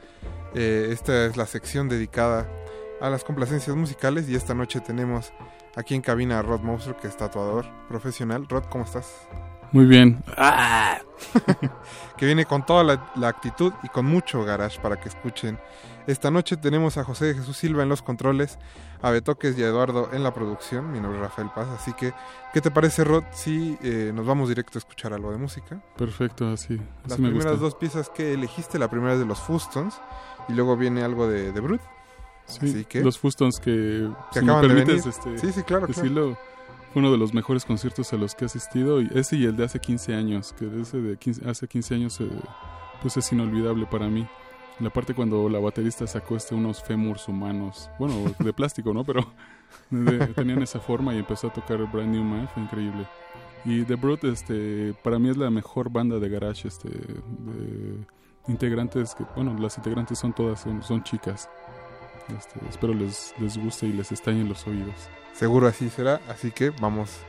Eh, 0.54 0.88
esta 0.92 1.26
es 1.26 1.36
la 1.36 1.46
sección 1.46 1.90
dedicada 1.90 2.50
a 3.02 3.10
las 3.10 3.26
complacencias 3.26 3.76
musicales. 3.76 4.30
Y 4.30 4.36
esta 4.36 4.54
noche 4.54 4.80
tenemos 4.80 5.34
aquí 5.76 5.94
en 5.94 6.02
cabina 6.02 6.40
a 6.40 6.42
Rod 6.42 6.62
Moser, 6.62 6.96
que 6.96 7.10
es 7.10 7.18
tatuador 7.18 7.66
profesional. 7.90 8.48
Rod, 8.48 8.64
¿cómo 8.70 8.86
estás? 8.86 9.28
Muy 9.74 9.88
bien. 9.88 10.24
que 12.18 12.26
viene 12.26 12.46
con 12.46 12.66
toda 12.66 12.86
la, 12.86 13.12
la 13.18 13.28
actitud 13.28 13.74
y 13.84 13.90
con 13.90 14.06
mucho 14.06 14.42
garage 14.46 14.80
para 14.80 14.96
que 14.96 15.10
escuchen. 15.10 15.60
Esta 16.08 16.30
noche 16.30 16.56
tenemos 16.56 16.98
a 16.98 17.04
José 17.04 17.34
Jesús 17.34 17.58
Silva 17.58 17.82
en 17.82 17.90
los 17.90 18.04
controles, 18.04 18.60
a 19.02 19.10
Betoques 19.10 19.58
y 19.58 19.64
a 19.64 19.68
Eduardo 19.68 20.10
en 20.14 20.22
la 20.22 20.34
producción. 20.36 20.92
Mi 20.92 21.00
nombre 21.00 21.20
es 21.20 21.24
Rafael 21.24 21.50
Paz, 21.56 21.68
así 21.70 21.94
que, 21.94 22.14
¿qué 22.54 22.62
te 22.62 22.70
parece, 22.70 23.04
Rod, 23.04 23.24
si 23.32 23.76
eh, 23.82 24.12
nos 24.14 24.26
vamos 24.26 24.50
directo 24.50 24.78
a 24.78 24.80
escuchar 24.80 25.14
algo 25.14 25.32
de 25.32 25.38
música? 25.38 25.82
Perfecto, 25.98 26.48
así. 26.50 26.76
así 26.76 27.10
Las 27.10 27.20
me 27.20 27.30
primeras 27.30 27.60
dos 27.60 27.74
piezas 27.74 28.10
que 28.10 28.34
elegiste, 28.34 28.78
la 28.78 28.90
primera 28.90 29.14
es 29.14 29.20
de 29.20 29.26
los 29.26 29.40
Fustons 29.40 30.00
y 30.48 30.54
luego 30.54 30.78
viene 30.78 31.04
algo 31.04 31.28
de, 31.28 31.52
de 31.52 31.60
Brut. 31.60 31.82
Sí, 32.46 32.70
así 32.70 32.86
que, 32.86 33.02
los 33.02 33.18
Fustons 33.18 33.60
que, 33.60 34.08
que 34.32 34.40
si 34.42 34.46
me 34.46 34.62
permites 34.62 35.08
este, 35.08 35.40
sí, 35.40 35.52
sí, 35.52 35.64
claro, 35.64 35.88
decirlo. 35.88 36.38
Uno 36.94 37.12
de 37.12 37.18
los 37.18 37.34
mejores 37.34 37.66
conciertos 37.66 38.14
a 38.14 38.16
los 38.16 38.36
que 38.36 38.46
he 38.46 38.48
asistido, 38.48 39.02
y 39.02 39.10
ese 39.14 39.36
y 39.36 39.44
el 39.44 39.58
de 39.58 39.66
hace 39.66 39.80
15 39.80 40.14
años, 40.14 40.56
que 40.58 40.66
ese 40.80 41.02
de 41.02 41.18
hace 41.46 41.68
15 41.68 41.96
años 41.96 42.22
eh, 42.22 42.30
pues 43.02 43.18
es 43.18 43.30
inolvidable 43.34 43.86
para 43.86 44.08
mí. 44.08 44.26
La 44.80 44.90
parte 44.90 45.14
cuando 45.14 45.48
la 45.48 45.60
baterista 45.60 46.06
sacó 46.06 46.36
este 46.36 46.54
unos 46.54 46.84
fémurs 46.84 47.28
humanos, 47.28 47.90
bueno, 47.98 48.16
de 48.40 48.54
plástico, 48.54 48.94
¿no? 48.94 49.04
Pero 49.04 49.26
de, 49.90 50.28
tenían 50.28 50.62
esa 50.62 50.80
forma 50.80 51.14
y 51.14 51.20
empezó 51.20 51.48
a 51.48 51.54
tocar 51.54 51.78
Brand 51.92 52.14
New 52.14 52.24
Man, 52.24 52.50
fue 52.54 52.64
increíble. 52.64 53.06
Y 53.64 53.84
The 53.84 53.96
Brut, 53.96 54.24
este, 54.26 54.94
para 55.04 55.18
mí 55.18 55.30
es 55.30 55.38
la 55.38 55.50
mejor 55.50 55.90
banda 55.90 56.20
de 56.20 56.30
garage, 56.30 56.68
este, 56.68 56.90
de 56.90 58.06
integrantes, 58.48 59.16
que, 59.16 59.24
bueno, 59.36 59.56
las 59.60 59.78
integrantes 59.78 60.20
son 60.20 60.34
todas, 60.34 60.62
son, 60.62 60.84
son 60.84 61.04
chicas. 61.04 61.50
Este, 62.38 62.60
espero 62.70 62.94
les, 62.94 63.34
les 63.40 63.58
guste 63.58 63.88
y 63.88 63.94
les 63.94 64.12
estañen 64.12 64.50
los 64.50 64.68
oídos. 64.68 65.10
Seguro 65.34 65.68
así 65.68 65.90
será, 65.90 66.22
así 66.30 66.52
que 66.52 66.70
vamos 66.82 67.20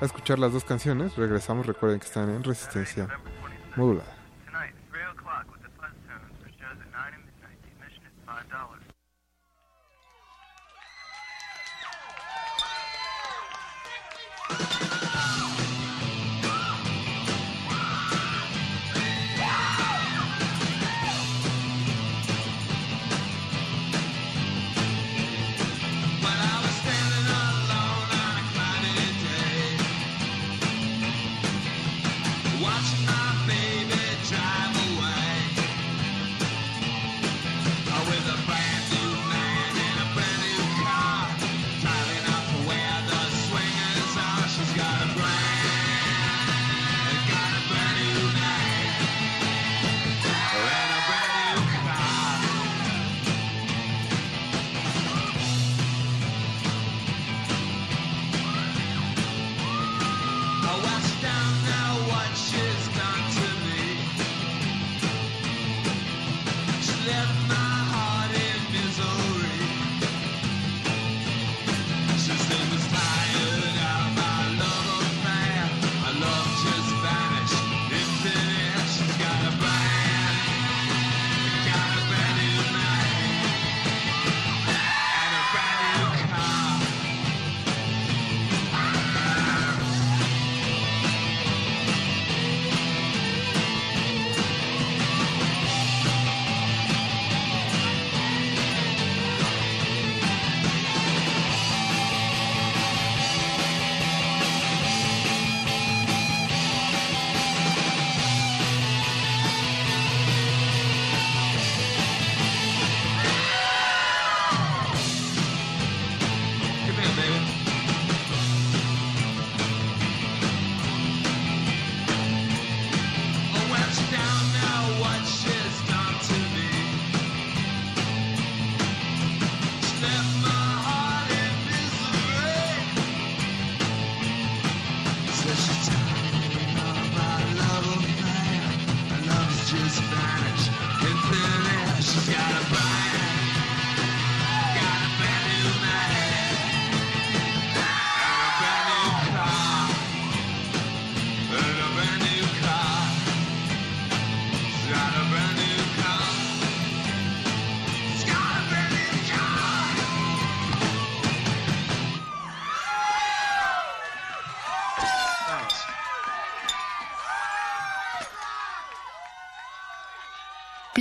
a 0.00 0.04
escuchar 0.04 0.38
las 0.38 0.52
dos 0.52 0.64
canciones, 0.64 1.16
regresamos, 1.16 1.66
recuerden 1.66 2.00
que 2.00 2.06
están 2.06 2.30
en 2.30 2.42
resistencia 2.42 3.08
modulada. 3.76 4.13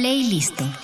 playlist. 0.04 0.83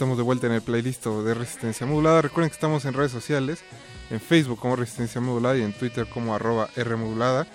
Estamos 0.00 0.16
de 0.16 0.22
vuelta 0.22 0.46
en 0.46 0.54
el 0.54 0.62
playlist 0.62 1.04
de 1.04 1.34
Resistencia 1.34 1.86
Modulada. 1.86 2.22
Recuerden 2.22 2.48
que 2.48 2.54
estamos 2.54 2.86
en 2.86 2.94
redes 2.94 3.12
sociales, 3.12 3.62
en 4.08 4.18
Facebook 4.18 4.58
como 4.58 4.74
Resistencia 4.74 5.20
Modulada 5.20 5.58
y 5.58 5.62
en 5.62 5.74
Twitter 5.74 6.06
como 6.08 6.34
arroba 6.34 6.70
Rmodulada. 6.74 7.46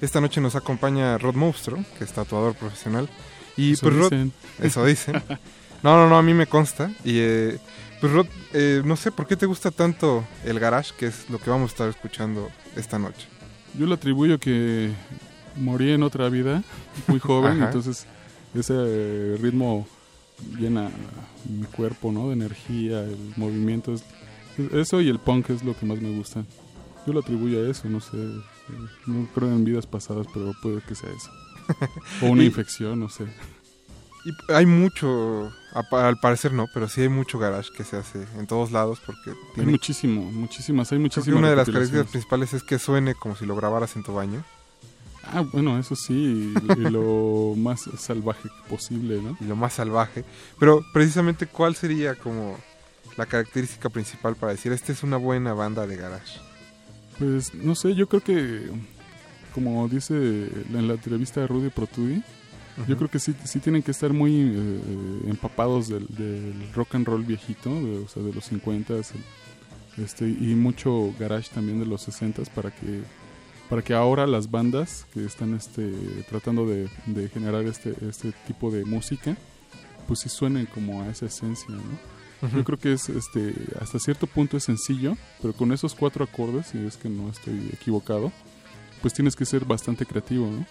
Esta 0.00 0.18
noche 0.18 0.40
nos 0.40 0.56
acompaña 0.56 1.18
Rod 1.18 1.34
Monstro, 1.34 1.76
que 1.98 2.04
es 2.04 2.12
tatuador 2.14 2.54
profesional. 2.54 3.06
Y 3.54 3.72
Eso 3.72 3.82
pues 3.82 3.96
Rod, 3.96 4.12
eso 4.62 4.84
dicen. 4.86 5.22
No, 5.82 5.94
no, 5.96 6.08
no, 6.08 6.16
a 6.16 6.22
mí 6.22 6.32
me 6.32 6.46
consta. 6.46 6.90
Y 7.04 7.18
eh, 7.18 7.58
pues 8.00 8.10
Rod, 8.14 8.26
eh, 8.54 8.80
no 8.82 8.96
sé 8.96 9.12
por 9.12 9.26
qué 9.26 9.36
te 9.36 9.44
gusta 9.44 9.70
tanto 9.70 10.24
el 10.46 10.58
garage, 10.58 10.94
que 10.98 11.08
es 11.08 11.28
lo 11.28 11.38
que 11.38 11.50
vamos 11.50 11.70
a 11.70 11.72
estar 11.74 11.88
escuchando 11.90 12.48
esta 12.76 12.98
noche. 12.98 13.28
Yo 13.78 13.84
lo 13.84 13.96
atribuyo 13.96 14.40
que 14.40 14.90
morí 15.54 15.92
en 15.92 16.02
otra 16.02 16.30
vida, 16.30 16.62
muy 17.08 17.18
joven, 17.18 17.62
entonces 17.62 18.06
ese 18.54 19.36
ritmo 19.38 19.86
llena 20.58 20.90
mi 21.48 21.64
cuerpo, 21.66 22.12
¿no? 22.12 22.28
De 22.28 22.34
energía, 22.34 23.02
el 23.02 23.16
movimiento. 23.36 23.92
es- 23.94 24.04
eso 24.72 25.00
y 25.00 25.08
el 25.08 25.18
punk 25.18 25.50
es 25.50 25.62
lo 25.64 25.76
que 25.76 25.86
más 25.86 26.00
me 26.00 26.10
gusta. 26.16 26.44
Yo 27.06 27.12
lo 27.12 27.20
atribuyo 27.20 27.64
a 27.64 27.70
eso, 27.70 27.88
no 27.88 28.00
sé. 28.00 28.16
No 29.06 29.26
creo 29.34 29.48
en 29.48 29.64
vidas 29.64 29.86
pasadas, 29.86 30.26
pero 30.34 30.52
puede 30.62 30.80
que 30.82 30.94
sea 30.94 31.08
eso. 31.10 31.30
O 32.22 32.26
una 32.30 32.42
Y- 32.42 32.46
infección, 32.46 33.00
no 33.00 33.08
sé. 33.08 33.24
Y 34.26 34.52
hay 34.52 34.66
mucho, 34.66 35.50
al 35.72 36.18
parecer 36.18 36.52
no, 36.52 36.66
pero 36.74 36.88
sí 36.88 37.00
hay 37.00 37.08
mucho 37.08 37.38
garage 37.38 37.70
que 37.74 37.84
se 37.84 37.96
hace 37.96 38.26
en 38.36 38.46
todos 38.46 38.70
lados 38.70 39.00
porque 39.06 39.32
Hay 39.56 39.64
muchísimo, 39.64 40.30
muchísimas, 40.30 40.92
hay 40.92 40.98
muchísimas. 40.98 41.38
una 41.38 41.48
de 41.48 41.56
las 41.56 41.64
características 41.66 42.10
principales 42.10 42.52
es 42.52 42.62
que 42.62 42.78
suene 42.78 43.14
como 43.14 43.34
si 43.34 43.46
lo 43.46 43.56
grabaras 43.56 43.96
en 43.96 44.02
tu 44.02 44.12
baño. 44.12 44.44
Ah, 45.24 45.42
bueno, 45.42 45.78
eso 45.78 45.94
sí, 45.94 46.54
y, 46.68 46.72
y 46.72 46.90
lo 46.90 47.54
más 47.56 47.88
salvaje 47.98 48.48
posible, 48.68 49.20
¿no? 49.20 49.36
Y 49.40 49.44
lo 49.44 49.56
más 49.56 49.74
salvaje. 49.74 50.24
Pero 50.58 50.84
precisamente, 50.92 51.46
¿cuál 51.46 51.74
sería 51.74 52.14
como 52.14 52.56
la 53.16 53.26
característica 53.26 53.88
principal 53.88 54.36
para 54.36 54.52
decir 54.52 54.72
esta 54.72 54.92
es 54.92 55.02
una 55.02 55.16
buena 55.16 55.52
banda 55.52 55.86
de 55.86 55.96
garage? 55.96 56.40
Pues 57.18 57.54
no 57.54 57.74
sé, 57.74 57.94
yo 57.94 58.08
creo 58.08 58.22
que, 58.22 58.70
como 59.54 59.86
dice 59.88 60.14
en 60.14 60.88
la 60.88 60.94
entrevista 60.94 61.40
de 61.40 61.46
Rudy 61.46 61.68
Protudi, 61.68 62.22
yo 62.88 62.96
creo 62.96 63.10
que 63.10 63.18
sí, 63.18 63.34
sí 63.44 63.58
tienen 63.58 63.82
que 63.82 63.90
estar 63.90 64.12
muy 64.12 64.40
eh, 64.40 64.80
empapados 65.26 65.88
del, 65.88 66.06
del 66.08 66.72
rock 66.72 66.94
and 66.94 67.06
roll 67.06 67.24
viejito, 67.24 67.68
de, 67.68 67.98
o 67.98 68.08
sea, 68.08 68.22
de 68.22 68.32
los 68.32 68.44
50 68.44 68.94
este, 69.98 70.24
y 70.24 70.54
mucho 70.54 71.12
garage 71.18 71.50
también 71.52 71.78
de 71.78 71.86
los 71.86 72.02
60 72.02 72.42
para 72.54 72.70
que 72.70 73.02
para 73.70 73.82
que 73.82 73.94
ahora 73.94 74.26
las 74.26 74.50
bandas 74.50 75.06
que 75.14 75.24
están 75.24 75.54
este, 75.54 75.92
tratando 76.28 76.66
de, 76.66 76.90
de 77.06 77.28
generar 77.28 77.64
este, 77.64 77.94
este 78.06 78.32
tipo 78.48 78.70
de 78.72 78.84
música, 78.84 79.36
pues 80.08 80.20
sí 80.20 80.28
suenen 80.28 80.66
como 80.66 81.02
a 81.02 81.08
esa 81.08 81.26
esencia, 81.26 81.70
¿no? 81.70 82.48
Ujú. 82.48 82.56
Yo 82.56 82.64
creo 82.64 82.78
que 82.78 82.92
es 82.94 83.08
este 83.08 83.54
hasta 83.80 84.00
cierto 84.00 84.26
punto 84.26 84.56
es 84.56 84.64
sencillo, 84.64 85.16
pero 85.40 85.52
con 85.52 85.72
esos 85.72 85.94
cuatro 85.94 86.24
acordes, 86.24 86.66
si 86.66 86.78
es 86.78 86.96
que 86.96 87.08
no 87.08 87.30
estoy 87.30 87.70
equivocado, 87.72 88.32
pues 89.02 89.14
tienes 89.14 89.36
que 89.36 89.44
ser 89.44 89.64
bastante 89.64 90.04
creativo, 90.04 90.50
¿no? 90.50 90.66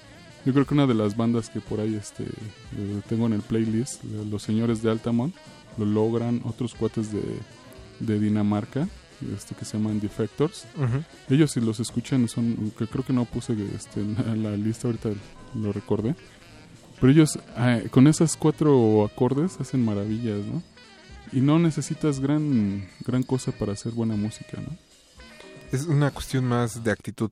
Yo 0.46 0.54
creo 0.54 0.66
que 0.66 0.74
una 0.74 0.88
de 0.88 0.94
las 0.94 1.16
bandas 1.16 1.50
que 1.50 1.62
por 1.62 1.80
ahí 1.80 1.96
este 1.96 2.24
eh, 2.24 3.02
tengo 3.08 3.28
en 3.28 3.34
el 3.34 3.42
playlist, 3.42 4.04
eh, 4.04 4.26
los 4.30 4.44
señores 4.44 4.82
de 4.82 4.92
Altamont, 4.92 5.34
lo 5.78 5.86
logran, 5.86 6.42
otros 6.44 6.76
cuates 6.76 7.14
de, 7.14 7.22
de 8.00 8.20
Dinamarca, 8.20 8.90
este 9.36 9.56
que 9.56 9.66
se 9.66 9.78
llaman 9.78 10.00
Defectors. 10.00 10.66
Ujú. 10.76 11.04
Ellos 11.34 11.52
si 11.52 11.62
los 11.62 11.80
escuchan 11.80 12.28
son, 12.28 12.72
que 12.78 12.88
creo 12.88 13.04
que 13.06 13.14
no 13.14 13.26
puse 13.26 13.54
este, 13.76 14.02
en 14.02 14.44
la 14.44 14.52
lista 14.58 14.88
ahorita 14.88 15.10
lo 15.56 15.72
recordé. 15.74 16.16
Pero 17.00 17.12
ellos 17.14 17.40
ah, 17.56 17.80
con 17.92 18.08
esas 18.08 18.36
cuatro 18.36 19.06
acordes 19.06 19.60
hacen 19.60 19.84
maravillas, 19.86 20.40
¿no? 20.46 20.62
Y 21.32 21.42
no 21.42 21.60
necesitas 21.60 22.20
gran 22.20 22.88
gran 23.06 23.24
cosa 23.24 23.52
para 23.52 23.74
hacer 23.74 23.94
buena 23.94 24.16
música, 24.16 24.58
¿no? 24.62 24.76
Es 25.72 25.86
una 25.86 26.12
cuestión 26.12 26.46
más 26.46 26.84
de 26.84 26.92
actitud. 26.92 27.30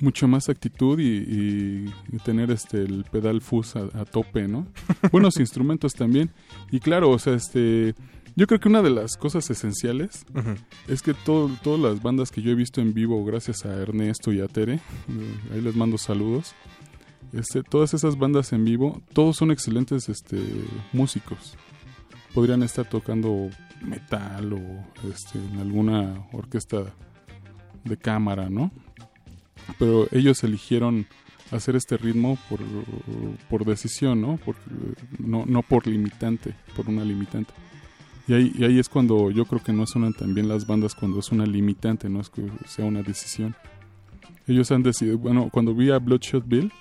Mucho 0.00 0.28
más 0.28 0.48
actitud 0.50 0.98
y, 0.98 1.04
y- 1.04 1.94
y 2.12 2.18
tener 2.18 2.50
este 2.50 2.82
el 2.82 3.04
pedal 3.10 3.40
fuzz 3.40 3.76
a, 3.76 3.84
a 3.98 4.04
tope, 4.04 4.46
¿no? 4.48 4.66
Buenos 5.12 5.38
instrumentos 5.38 5.94
también. 5.94 6.30
Y 6.70 6.80
claro, 6.80 7.10
o 7.10 7.18
sea, 7.18 7.34
este 7.34 7.94
yo 8.36 8.46
creo 8.46 8.60
que 8.60 8.68
una 8.68 8.82
de 8.82 8.90
las 8.90 9.16
cosas 9.16 9.48
esenciales 9.50 10.24
es 10.88 11.02
que 11.02 11.14
todo, 11.14 11.50
todas 11.62 11.80
las 11.80 12.02
bandas 12.02 12.30
que 12.30 12.42
yo 12.42 12.50
he 12.50 12.54
visto 12.54 12.80
en 12.80 12.92
vivo, 12.94 13.24
gracias 13.24 13.64
a 13.64 13.74
Ernesto 13.74 14.32
y 14.32 14.40
a 14.40 14.46
Tere, 14.48 14.74
eh, 14.74 14.80
ahí 15.54 15.60
les 15.60 15.74
mando 15.74 15.98
saludos. 15.98 16.54
Este, 17.32 17.62
todas 17.62 17.92
esas 17.94 18.16
bandas 18.18 18.52
en 18.52 18.64
vivo, 18.64 19.02
todos 19.12 19.36
son 19.36 19.50
excelentes 19.50 20.08
este, 20.08 20.38
músicos. 20.92 21.56
Podrían 22.34 22.62
estar 22.62 22.88
tocando 22.88 23.48
metal 23.82 24.52
o 24.52 25.08
este, 25.10 25.38
en 25.38 25.58
alguna 25.58 26.26
orquesta 26.32 26.94
de 27.84 27.96
cámara, 27.96 28.48
¿no? 28.48 28.70
Pero 29.78 30.06
ellos 30.12 30.44
eligieron 30.44 31.06
hacer 31.50 31.74
este 31.76 31.96
ritmo 31.96 32.38
por, 32.48 32.60
por 33.48 33.64
decisión, 33.64 34.20
¿no? 34.20 34.36
Por- 34.36 34.56
no, 35.18 35.44
no 35.46 35.62
por 35.62 35.86
limitante, 35.86 36.54
por 36.76 36.88
una 36.88 37.04
limitante. 37.04 37.52
Y 38.28 38.34
ahí, 38.34 38.52
y 38.58 38.64
ahí 38.64 38.78
es 38.78 38.88
cuando 38.88 39.30
yo 39.30 39.44
creo 39.44 39.62
que 39.62 39.72
no 39.72 39.86
suenan 39.86 40.12
tan 40.12 40.34
bien 40.34 40.48
las 40.48 40.66
bandas 40.66 40.94
cuando 40.94 41.20
es 41.20 41.30
una 41.30 41.46
limitante, 41.46 42.08
no 42.08 42.20
es 42.20 42.28
que 42.28 42.48
sea 42.66 42.84
una 42.84 43.02
decisión. 43.02 43.54
Ellos 44.46 44.70
han 44.72 44.82
decidido, 44.82 45.18
bueno, 45.18 45.48
cuando 45.52 45.74
vi 45.74 45.90
a 45.90 45.98
Bloodshot 45.98 46.46
Bill, 46.46 46.72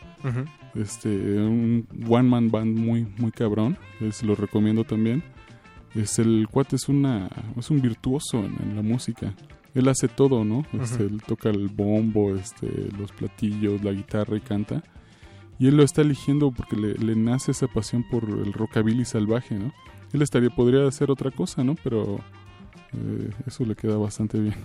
este, 0.74 1.10
un 1.10 1.88
one 2.08 2.30
man 2.30 2.50
band 2.50 2.78
muy, 2.78 3.08
muy 3.18 3.32
cabrón, 3.32 3.78
les 4.00 4.24
lo 4.24 4.36
recomiendo 4.36 4.84
también. 4.84 5.24
Es 5.94 6.20
el 6.20 6.48
cuate 6.50 6.76
es 6.76 6.90
una, 6.90 7.30
es 7.58 7.70
un 7.70 7.82
virtuoso 7.82 8.40
en, 8.40 8.56
en 8.62 8.76
la 8.76 8.82
música. 8.82 9.34
Él 9.74 9.88
hace 9.88 10.08
todo, 10.08 10.44
¿no? 10.44 10.66
Este. 10.74 11.04
Él 11.04 11.22
toca 11.26 11.50
el 11.50 11.68
bombo, 11.68 12.36
este, 12.36 12.90
los 12.98 13.12
platillos, 13.12 13.84
la 13.84 13.92
guitarra 13.92 14.38
y 14.38 14.42
canta. 14.42 14.84
Y 15.60 15.68
él 15.68 15.78
lo 15.78 15.84
está 15.84 16.02
eligiendo 16.02 16.52
porque 16.52 16.76
le, 16.76 16.94
le 16.96 17.16
nace 17.16 17.52
esa 17.52 17.68
pasión 17.68 18.04
por 18.10 18.24
el 18.24 18.52
rockabilly 18.54 19.06
salvaje, 19.06 19.56
¿no? 19.56 19.74
Él 20.16 20.22
estaría, 20.22 20.50
podría 20.50 20.88
hacer 20.88 21.12
otra 21.12 21.30
cosa, 21.32 21.64
¿no? 21.64 21.76
Pero 21.84 22.20
eh, 22.94 23.30
eso 23.46 23.66
le 23.66 23.76
queda 23.76 23.98
bastante 23.98 24.40
bien. 24.40 24.56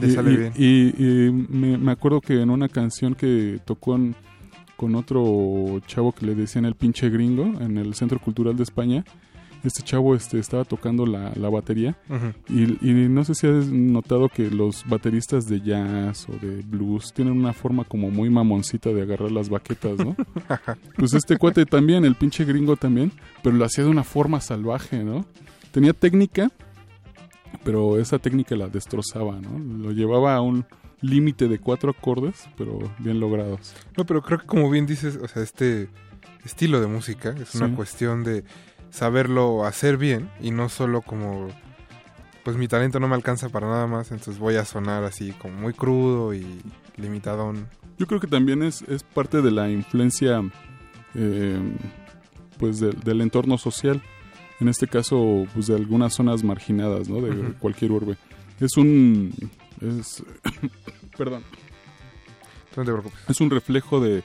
Le 0.00 0.08
Y- 0.08 0.10
sale 0.10 0.32
y- 0.32 0.36
bien. 0.36 0.52
Y, 0.56 1.02
y 1.28 1.30
me, 1.32 1.78
me 1.78 1.92
acuerdo 1.92 2.20
que 2.20 2.40
en 2.42 2.50
una 2.50 2.68
canción 2.68 3.14
que 3.14 3.58
tocó 3.64 3.94
en- 3.96 4.14
con 4.76 4.94
otro 4.94 5.80
chavo 5.86 6.12
que 6.12 6.26
le 6.26 6.34
decían 6.34 6.66
el 6.66 6.74
pinche 6.74 7.08
gringo 7.08 7.44
en 7.60 7.78
el 7.78 7.94
Centro 7.94 8.18
Cultural 8.18 8.56
de 8.56 8.62
España, 8.64 9.04
este 9.64 9.82
chavo 9.82 10.14
este, 10.14 10.38
estaba 10.38 10.64
tocando 10.64 11.06
la, 11.06 11.32
la 11.34 11.48
batería 11.48 11.96
y, 12.48 12.64
y 12.88 13.08
no 13.08 13.24
sé 13.24 13.34
si 13.34 13.46
has 13.46 13.66
notado 13.66 14.28
que 14.28 14.50
los 14.50 14.84
bateristas 14.86 15.46
de 15.46 15.60
jazz 15.60 16.28
o 16.28 16.32
de 16.32 16.62
blues 16.62 17.12
tienen 17.12 17.36
una 17.36 17.52
forma 17.52 17.84
como 17.84 18.10
muy 18.10 18.30
mamoncita 18.30 18.90
de 18.90 19.02
agarrar 19.02 19.32
las 19.32 19.48
baquetas, 19.48 19.98
¿no? 19.98 20.16
pues 20.96 21.14
este 21.14 21.36
cuate 21.36 21.66
también, 21.66 22.04
el 22.04 22.14
pinche 22.14 22.44
gringo 22.44 22.76
también, 22.76 23.12
pero 23.42 23.56
lo 23.56 23.64
hacía 23.64 23.84
de 23.84 23.90
una 23.90 24.04
forma 24.04 24.40
salvaje, 24.40 25.02
¿no? 25.02 25.24
Tenía 25.72 25.92
técnica, 25.92 26.50
pero 27.64 27.98
esa 27.98 28.18
técnica 28.18 28.56
la 28.56 28.68
destrozaba, 28.68 29.40
¿no? 29.40 29.58
Lo 29.58 29.92
llevaba 29.92 30.34
a 30.34 30.40
un 30.40 30.64
límite 31.00 31.48
de 31.48 31.58
cuatro 31.58 31.90
acordes, 31.90 32.48
pero 32.56 32.78
bien 32.98 33.20
logrados. 33.20 33.74
No, 33.96 34.06
pero 34.06 34.22
creo 34.22 34.38
que 34.38 34.46
como 34.46 34.70
bien 34.70 34.86
dices, 34.86 35.18
o 35.22 35.28
sea, 35.28 35.42
este 35.42 35.88
estilo 36.44 36.80
de 36.80 36.86
música 36.86 37.34
es 37.40 37.54
una 37.54 37.74
cuestión 37.74 38.24
de 38.24 38.44
saberlo 38.96 39.64
hacer 39.66 39.96
bien 39.98 40.30
y 40.40 40.50
no 40.50 40.68
solo 40.68 41.02
como 41.02 41.48
pues 42.44 42.56
mi 42.56 42.66
talento 42.68 42.98
no 43.00 43.08
me 43.08 43.14
alcanza 43.16 43.48
para 43.48 43.66
nada 43.66 43.86
más, 43.86 44.10
entonces 44.12 44.38
voy 44.38 44.54
a 44.54 44.64
sonar 44.64 45.02
así 45.04 45.32
como 45.32 45.56
muy 45.56 45.72
crudo 45.74 46.32
y 46.32 46.46
limitadón. 46.96 47.66
Yo 47.98 48.06
creo 48.06 48.20
que 48.20 48.28
también 48.28 48.62
es, 48.62 48.82
es 48.82 49.02
parte 49.02 49.42
de 49.42 49.50
la 49.50 49.68
influencia 49.68 50.42
eh, 51.14 51.58
pues 52.58 52.78
del- 52.80 53.00
del 53.00 53.20
entorno 53.20 53.58
social. 53.58 54.00
En 54.60 54.68
este 54.68 54.86
caso, 54.86 55.44
pues 55.54 55.66
de 55.66 55.74
algunas 55.74 56.14
zonas 56.14 56.42
marginadas, 56.44 57.08
¿no? 57.08 57.20
De 57.20 57.52
cualquier 57.54 57.90
urbe. 57.92 58.16
Es 58.60 58.76
un... 58.76 59.32
Es, 59.80 60.22
perdón. 61.18 61.42
No 62.76 62.84
te 62.84 62.92
preocupes. 62.92 63.18
Es 63.28 63.40
un 63.40 63.50
reflejo 63.50 63.98
de, 64.00 64.22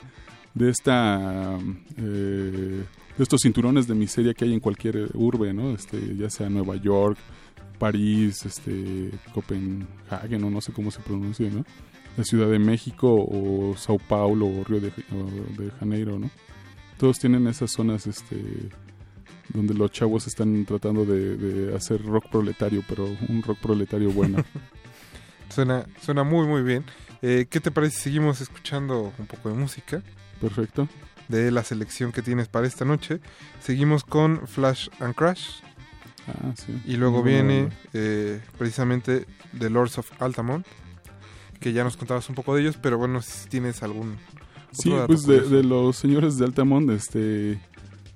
de 0.53 0.69
esta... 0.69 1.57
eh, 1.97 2.83
estos 3.17 3.41
cinturones 3.41 3.87
de 3.87 3.95
miseria 3.95 4.33
que 4.33 4.45
hay 4.45 4.53
en 4.53 4.59
cualquier 4.59 5.09
urbe, 5.13 5.53
¿no? 5.53 5.71
Este, 5.71 6.15
ya 6.15 6.29
sea 6.29 6.49
Nueva 6.49 6.75
York, 6.75 7.17
París, 7.77 8.45
este, 8.45 9.11
Copenhagen, 9.33 10.43
o 10.43 10.49
no 10.49 10.61
sé 10.61 10.71
cómo 10.71 10.91
se 10.91 11.01
pronuncia, 11.01 11.49
¿no? 11.49 11.65
La 12.17 12.23
Ciudad 12.23 12.49
de 12.49 12.59
México 12.59 13.07
o 13.09 13.75
Sao 13.77 13.97
Paulo 13.97 14.47
o 14.47 14.63
Río 14.63 14.81
de, 14.81 14.89
o 14.89 15.61
de 15.61 15.71
Janeiro, 15.79 16.19
¿no? 16.19 16.29
Todos 16.97 17.19
tienen 17.19 17.47
esas 17.47 17.71
zonas, 17.71 18.05
este, 18.05 18.37
donde 19.53 19.73
los 19.73 19.91
chavos 19.91 20.27
están 20.27 20.65
tratando 20.65 21.05
de, 21.05 21.37
de 21.37 21.75
hacer 21.75 22.03
rock 22.03 22.29
proletario, 22.29 22.83
pero 22.87 23.05
un 23.29 23.41
rock 23.41 23.57
proletario 23.59 24.11
bueno. 24.11 24.43
Suena, 25.51 25.85
suena 26.01 26.23
muy 26.23 26.47
muy 26.47 26.61
bien. 26.61 26.85
Eh, 27.21 27.45
¿Qué 27.49 27.59
te 27.59 27.71
parece 27.71 27.97
si 27.97 28.03
seguimos 28.03 28.39
escuchando 28.39 29.11
un 29.17 29.25
poco 29.25 29.49
de 29.49 29.55
música? 29.55 30.01
Perfecto. 30.39 30.87
De 31.31 31.49
la 31.51 31.63
selección 31.63 32.11
que 32.11 32.21
tienes 32.21 32.47
para 32.47 32.67
esta 32.67 32.85
noche. 32.85 33.19
Seguimos 33.61 34.03
con 34.03 34.47
Flash 34.47 34.89
and 34.99 35.15
Crash. 35.15 35.61
Ah, 36.27 36.53
sí. 36.55 36.79
Y 36.85 36.97
luego 36.97 37.21
Muy 37.23 37.31
viene 37.31 37.69
eh, 37.93 38.41
precisamente 38.57 39.25
The 39.57 39.69
Lords 39.69 39.97
of 39.97 40.11
Altamont, 40.21 40.65
que 41.59 41.73
ya 41.73 41.83
nos 41.83 41.97
contabas 41.97 42.29
un 42.29 42.35
poco 42.35 42.55
de 42.55 42.61
ellos, 42.61 42.77
pero 42.81 42.97
bueno, 42.97 43.21
si 43.21 43.49
tienes 43.49 43.81
algún... 43.83 44.17
Sí, 44.71 44.89
dato 44.91 45.07
pues 45.07 45.25
de, 45.25 45.63
los 45.63 45.97
señores 45.97 46.37
de 46.37 46.45
Altamont, 46.45 46.89
este, 46.91 47.59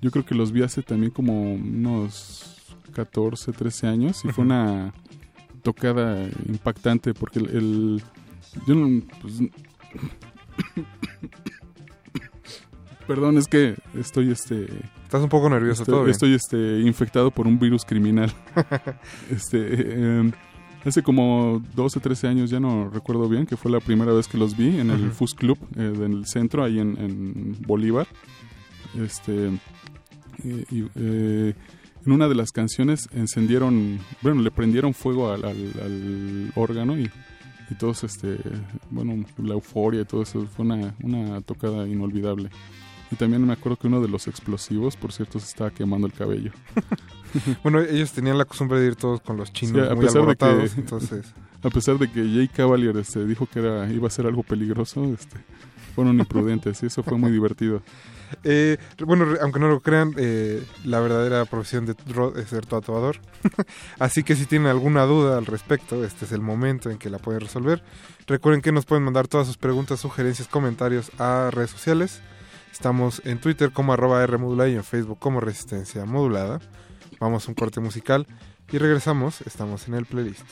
yo 0.01 0.09
creo 0.11 0.25
que 0.25 0.35
los 0.35 0.51
vi 0.53 0.63
hace 0.63 0.83
también 0.83 1.11
como 1.11 1.53
unos 1.53 2.55
14, 2.93 3.51
13 3.51 3.87
años 3.87 4.23
y 4.23 4.29
fue 4.29 4.45
una 4.45 4.93
tocada 5.63 6.29
impactante 6.47 7.13
porque 7.13 7.39
el, 7.39 7.45
el- 7.49 8.03
yo 8.65 8.75
no, 8.75 9.03
pues, 9.21 9.33
perdón, 13.07 13.37
es 13.37 13.47
que 13.47 13.75
estoy 13.97 14.31
este 14.31 14.67
Estás 15.03 15.21
un 15.21 15.29
poco 15.29 15.49
nervioso, 15.49 15.83
estoy, 15.83 15.99
bien. 15.99 16.09
estoy 16.11 16.33
este 16.33 16.79
infectado 16.81 17.31
por 17.31 17.47
un 17.47 17.59
virus 17.59 17.85
criminal. 17.85 18.31
este 19.31 19.67
eh, 19.71 20.31
hace 20.83 21.01
como 21.03 21.61
12, 21.75 21.99
13 21.99 22.27
años, 22.27 22.49
ya 22.49 22.59
no 22.59 22.89
recuerdo 22.89 23.27
bien, 23.29 23.45
que 23.45 23.57
fue 23.57 23.71
la 23.71 23.79
primera 23.79 24.11
vez 24.13 24.27
que 24.27 24.37
los 24.37 24.55
vi 24.57 24.79
en 24.79 24.89
el 24.91 25.05
Ujú. 25.07 25.11
Fus 25.11 25.33
Club 25.33 25.57
eh, 25.75 25.81
del 25.81 26.25
centro, 26.27 26.63
ahí 26.63 26.79
en, 26.79 26.97
en 26.99 27.57
Bolívar. 27.65 28.07
Este, 28.99 29.51
y, 30.43 30.85
eh, 30.95 31.53
en 32.05 32.11
una 32.11 32.27
de 32.27 32.35
las 32.35 32.51
canciones 32.51 33.09
encendieron, 33.13 33.99
bueno, 34.21 34.41
le 34.41 34.51
prendieron 34.51 34.93
fuego 34.93 35.31
al, 35.31 35.43
al- 35.43 35.73
al 35.81 36.51
órgano 36.55 36.97
y, 36.97 37.09
y 37.71 37.75
todos, 37.79 38.03
este, 38.03 38.37
bueno, 38.91 39.25
la 39.37 39.53
euforia 39.55 40.01
y 40.01 40.05
todo 40.05 40.21
eso 40.21 40.45
fue 40.45 40.65
una, 40.65 40.93
una 41.01 41.41
tocada 41.41 41.87
inolvidable. 41.87 42.49
Y 43.11 43.15
también 43.15 43.45
me 43.45 43.53
acuerdo 43.53 43.77
que 43.77 43.87
uno 43.87 44.01
de 44.01 44.07
los 44.07 44.27
explosivos, 44.27 44.97
por 44.97 45.11
cierto, 45.11 45.39
se 45.39 45.45
estaba 45.45 45.71
quemando 45.71 46.07
el 46.07 46.13
cabello. 46.13 46.51
Bueno, 47.63 47.81
ellos 47.81 48.13
tenían 48.13 48.37
la 48.37 48.45
costumbre 48.45 48.79
de 48.79 48.87
ir 48.87 48.95
todos 48.95 49.19
con 49.19 49.35
los 49.35 49.49
Sí, 49.49 49.55
chinos 49.55 49.89
a 49.89 49.93
muy 49.93 50.05
pesar 50.05 50.25
de 50.25 50.37
que 50.37 50.79
entonces... 50.79 51.33
a 51.63 51.69
pesar 51.69 51.97
de 51.97 52.09
que 52.09 52.21
Jay 52.21 52.47
Cavalier 52.47 52.95
este, 52.95 53.25
dijo 53.25 53.45
que 53.45 53.59
era 53.59 53.91
iba 53.91 54.07
a 54.07 54.09
ser 54.09 54.25
algo 54.25 54.41
peligroso, 54.41 55.03
este, 55.03 55.37
fueron 55.95 56.19
imprudentes 56.19 56.83
y 56.83 56.85
eso 56.85 57.03
fue 57.03 57.17
muy 57.17 57.31
divertido. 57.31 57.81
Eh, 58.43 58.77
bueno, 59.05 59.27
aunque 59.39 59.59
no 59.59 59.67
lo 59.67 59.79
crean, 59.81 60.13
eh, 60.17 60.63
la 60.83 60.99
verdadera 60.99 61.45
profesión 61.45 61.85
de 61.85 61.95
Rod 62.07 62.37
es 62.39 62.49
ser 62.49 62.65
tatuador. 62.65 63.17
Así 63.99 64.23
que 64.23 64.35
si 64.35 64.47
tienen 64.47 64.67
alguna 64.67 65.03
duda 65.03 65.37
al 65.37 65.45
respecto, 65.45 66.03
este 66.03 66.25
es 66.25 66.31
el 66.31 66.41
momento 66.41 66.89
en 66.89 66.97
que 66.97 67.11
la 67.11 67.19
pueden 67.19 67.41
resolver. 67.41 67.83
Recuerden 68.25 68.63
que 68.63 68.71
nos 68.71 68.85
pueden 68.85 69.03
mandar 69.03 69.27
todas 69.27 69.45
sus 69.45 69.57
preguntas, 69.57 69.99
sugerencias, 69.99 70.47
comentarios 70.47 71.11
a 71.19 71.49
redes 71.51 71.69
sociales. 71.69 72.19
Estamos 72.75 73.21
en 73.23 73.39
Twitter 73.39 73.71
como 73.71 73.93
arroba 73.93 74.27
Rmodulada 74.27 74.69
y 74.69 74.75
en 74.75 74.83
Facebook 74.83 75.17
como 75.17 75.39
Resistencia 75.39 76.03
Modulada. 76.03 76.59
Vamos 77.21 77.47
a 77.47 77.51
un 77.51 77.55
corte 77.55 77.79
musical 77.79 78.27
y 78.69 78.77
regresamos. 78.77 79.39
Estamos 79.43 79.87
en 79.87 79.93
el 79.93 80.05
playlist. 80.05 80.45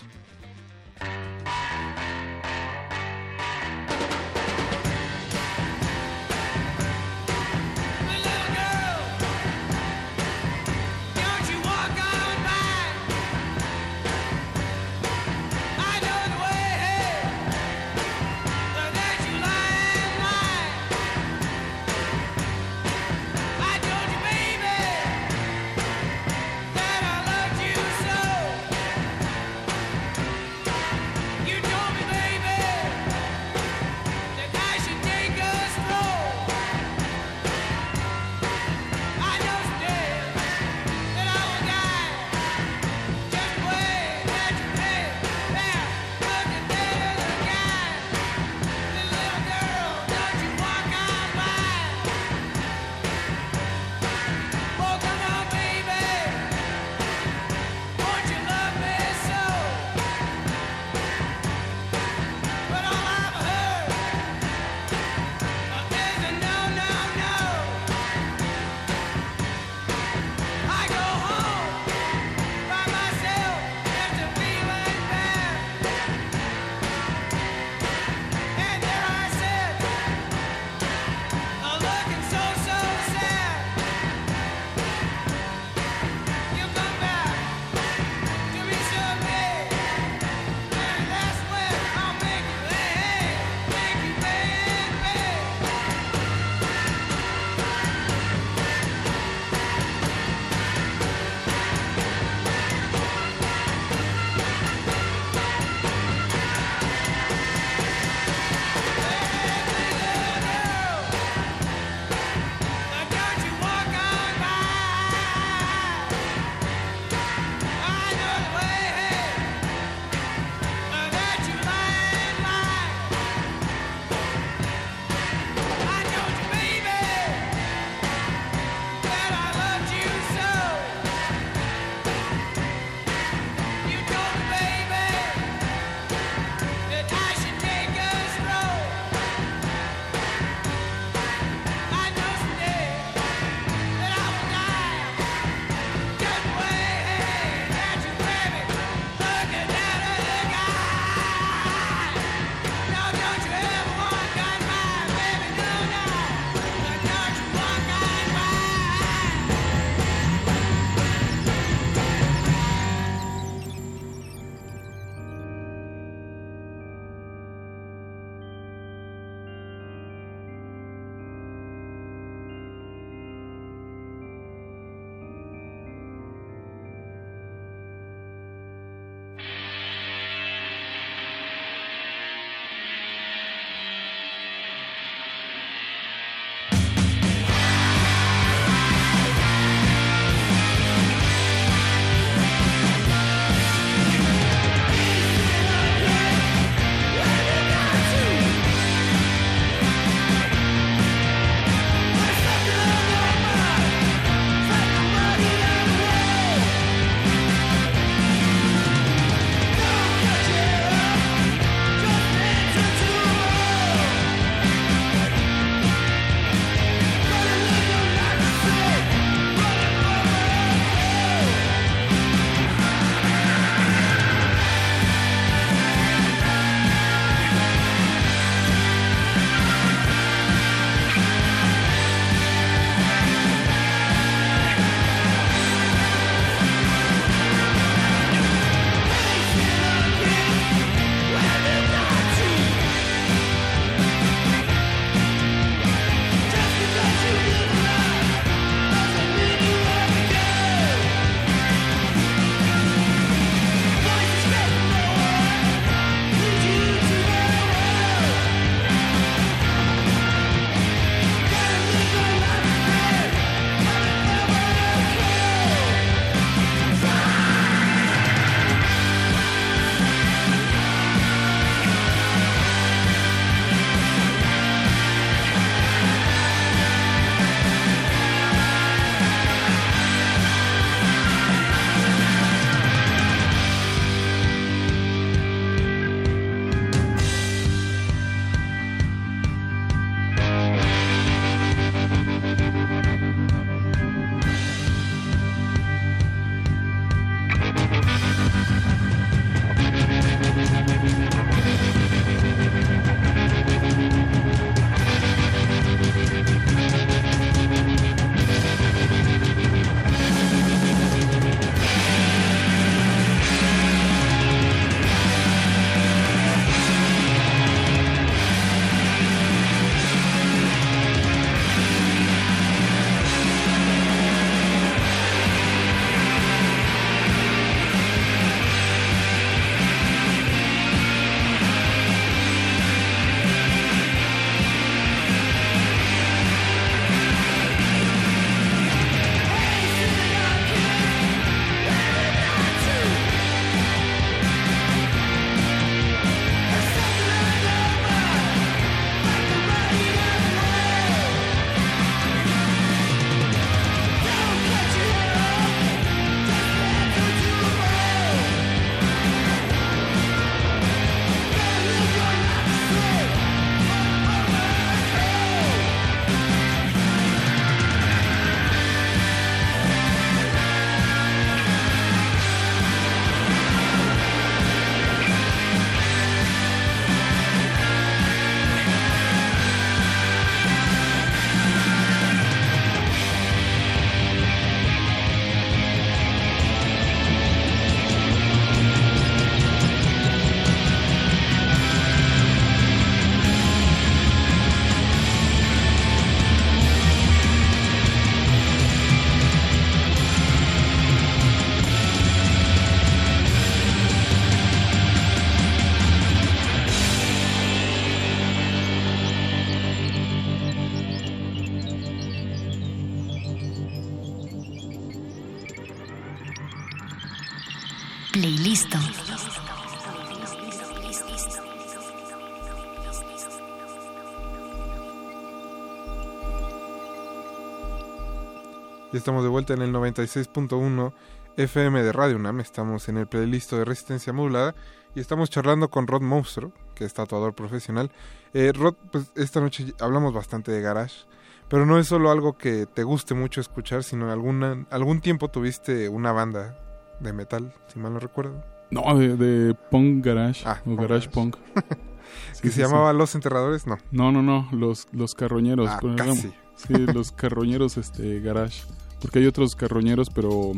Ya 429.14 429.20
estamos 429.20 429.44
de 429.44 429.50
vuelta 429.50 429.74
en 429.74 429.82
el 429.82 429.94
96.1 429.94 431.14
FM 431.58 432.02
de 432.04 432.12
Radio 432.12 432.36
UNAM. 432.38 432.60
Estamos 432.60 433.08
en 433.10 433.18
el 433.18 433.28
playlist 433.28 433.72
de 433.72 433.86
Resistencia 433.86 434.34
Modulada 434.34 434.74
y 435.16 435.20
estamos 435.20 435.50
charlando 435.52 435.90
con 435.90 436.08
Rod 436.08 436.22
Monstro, 436.22 436.72
que 436.96 437.06
es 437.06 437.14
tatuador 437.14 437.54
profesional. 437.54 438.12
Eh, 438.54 438.72
Rod, 438.74 438.96
pues 439.12 439.32
esta 439.36 439.62
noche 439.62 439.94
hablamos 440.00 440.34
bastante 440.34 440.72
de 440.72 440.82
garage, 440.82 441.26
pero 441.70 441.86
no 441.86 442.00
es 442.00 442.08
solo 442.08 442.32
algo 442.32 442.58
que 442.58 442.88
te 442.88 443.04
guste 443.04 443.36
mucho 443.36 443.62
escuchar, 443.62 444.04
sino 444.04 444.32
alguna, 444.32 444.86
algún 444.90 445.22
tiempo 445.22 445.48
tuviste 445.50 446.10
una 446.10 446.32
banda 446.32 446.76
de 447.20 447.34
metal, 447.34 447.72
si 447.88 448.00
mal 448.00 448.14
no 448.14 448.20
recuerdo. 448.20 448.64
No, 448.90 449.16
de, 449.18 449.38
de 449.38 449.74
punk 449.76 450.26
garage 450.26 450.64
Ah, 450.68 450.82
o 450.86 450.96
garage 450.96 451.08
garage. 451.08 451.30
punk. 451.30 451.58
que 452.64 452.70
se 452.70 452.82
llamaba 452.82 453.14
Los 453.14 453.36
Enterradores, 453.36 453.86
no. 453.86 453.98
No, 454.12 454.32
no, 454.32 454.42
no, 454.42 454.68
los, 454.72 455.08
los 455.12 455.36
carroñeros. 455.36 455.88
Ah, 455.90 456.00
pero 456.02 456.16
casi. 456.16 456.52
Sí, 456.76 456.94
los 457.14 457.32
carroñeros 457.32 457.98
este, 457.98 458.40
garage. 458.40 458.84
Porque 459.24 459.40
hay 459.40 459.46
otros 459.46 459.74
carroñeros, 459.74 460.30
pero 460.30 460.74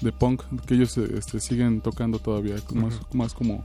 de 0.00 0.10
punk, 0.10 0.42
que 0.66 0.74
ellos 0.74 0.96
este, 0.96 1.38
siguen 1.38 1.82
tocando 1.82 2.18
todavía. 2.18 2.56
Ujú. 2.56 2.90
Más 3.12 3.34
como... 3.34 3.62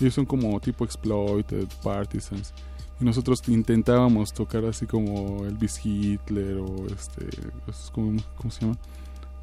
Ellos 0.00 0.14
son 0.14 0.24
como 0.24 0.58
tipo 0.58 0.86
Exploited, 0.86 1.68
Partisans. 1.82 2.54
Y 2.98 3.04
nosotros 3.04 3.42
intentábamos 3.48 4.32
tocar 4.32 4.64
así 4.64 4.86
como 4.86 5.44
Elvis 5.44 5.84
Hitler 5.84 6.56
o 6.56 6.86
este... 6.86 7.28
¿Cómo 7.92 8.50
se 8.50 8.62
llama? 8.62 8.78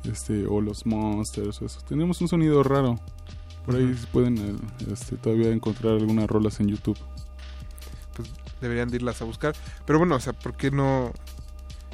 Este, 0.03 0.47
o 0.47 0.59
los 0.59 0.87
Monsters 0.87 1.61
o 1.61 1.67
eso. 1.67 1.79
Tenemos 1.87 2.19
un 2.19 2.27
sonido 2.27 2.63
raro. 2.63 2.99
Por 3.63 3.75
ahí 3.75 3.83
Ujú. 3.83 4.07
pueden 4.11 4.37
eh, 4.39 4.55
este, 4.91 5.17
todavía 5.17 5.51
encontrar 5.51 5.93
algunas 5.93 6.27
rolas 6.27 6.59
en 6.59 6.69
YouTube. 6.69 6.97
Pues 8.15 8.27
deberían 8.59 8.89
de 8.89 8.95
irlas 8.95 9.21
a 9.21 9.25
buscar. 9.25 9.55
Pero 9.85 9.99
bueno, 9.99 10.15
o 10.15 10.19
sea, 10.19 10.33
¿por 10.33 10.55
qué 10.55 10.71
no, 10.71 11.13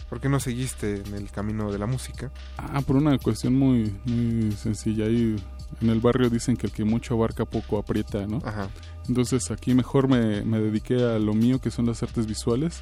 por 0.10 0.20
qué 0.22 0.30
no 0.30 0.40
seguiste 0.40 1.02
en 1.06 1.14
el 1.16 1.30
camino 1.32 1.72
de 1.72 1.78
la 1.80 1.86
música? 1.88 2.32
Ah, 2.58 2.82
por 2.82 2.96
una 2.98 3.18
cuestión 3.18 3.56
muy, 3.58 3.96
muy 4.06 4.52
sencilla. 4.54 5.06
Ahí 5.06 5.36
en 5.82 5.90
el 5.90 6.00
barrio 6.00 6.30
dicen 6.30 6.56
que 6.58 6.68
el 6.68 6.74
que 6.74 6.84
mucho 6.86 7.16
abarca 7.16 7.46
poco 7.46 7.78
aprieta, 7.78 8.26
¿no? 8.28 8.38
Ajá. 8.46 8.70
Entonces 9.08 9.50
aquí 9.52 9.74
mejor 9.74 10.08
me, 10.08 10.44
me 10.44 10.60
dediqué 10.60 10.96
a 11.04 11.20
lo 11.20 11.34
mío, 11.34 11.60
que 11.60 11.72
son 11.72 11.86
las 11.88 12.02
artes 12.04 12.28
visuales. 12.28 12.80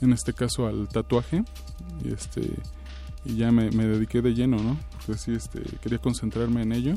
En 0.00 0.12
este 0.12 0.32
caso 0.32 0.66
al 0.66 0.88
tatuaje. 0.88 1.44
Y 2.04 2.12
este 2.12 2.42
y 3.24 3.36
ya 3.36 3.50
me, 3.52 3.70
me 3.70 3.86
dediqué 3.86 4.20
de 4.20 4.34
lleno, 4.34 4.58
¿no? 4.58 4.76
Porque 4.92 5.16
sí, 5.18 5.32
este, 5.32 5.62
quería 5.80 5.98
concentrarme 5.98 6.62
en 6.62 6.72
ello. 6.72 6.94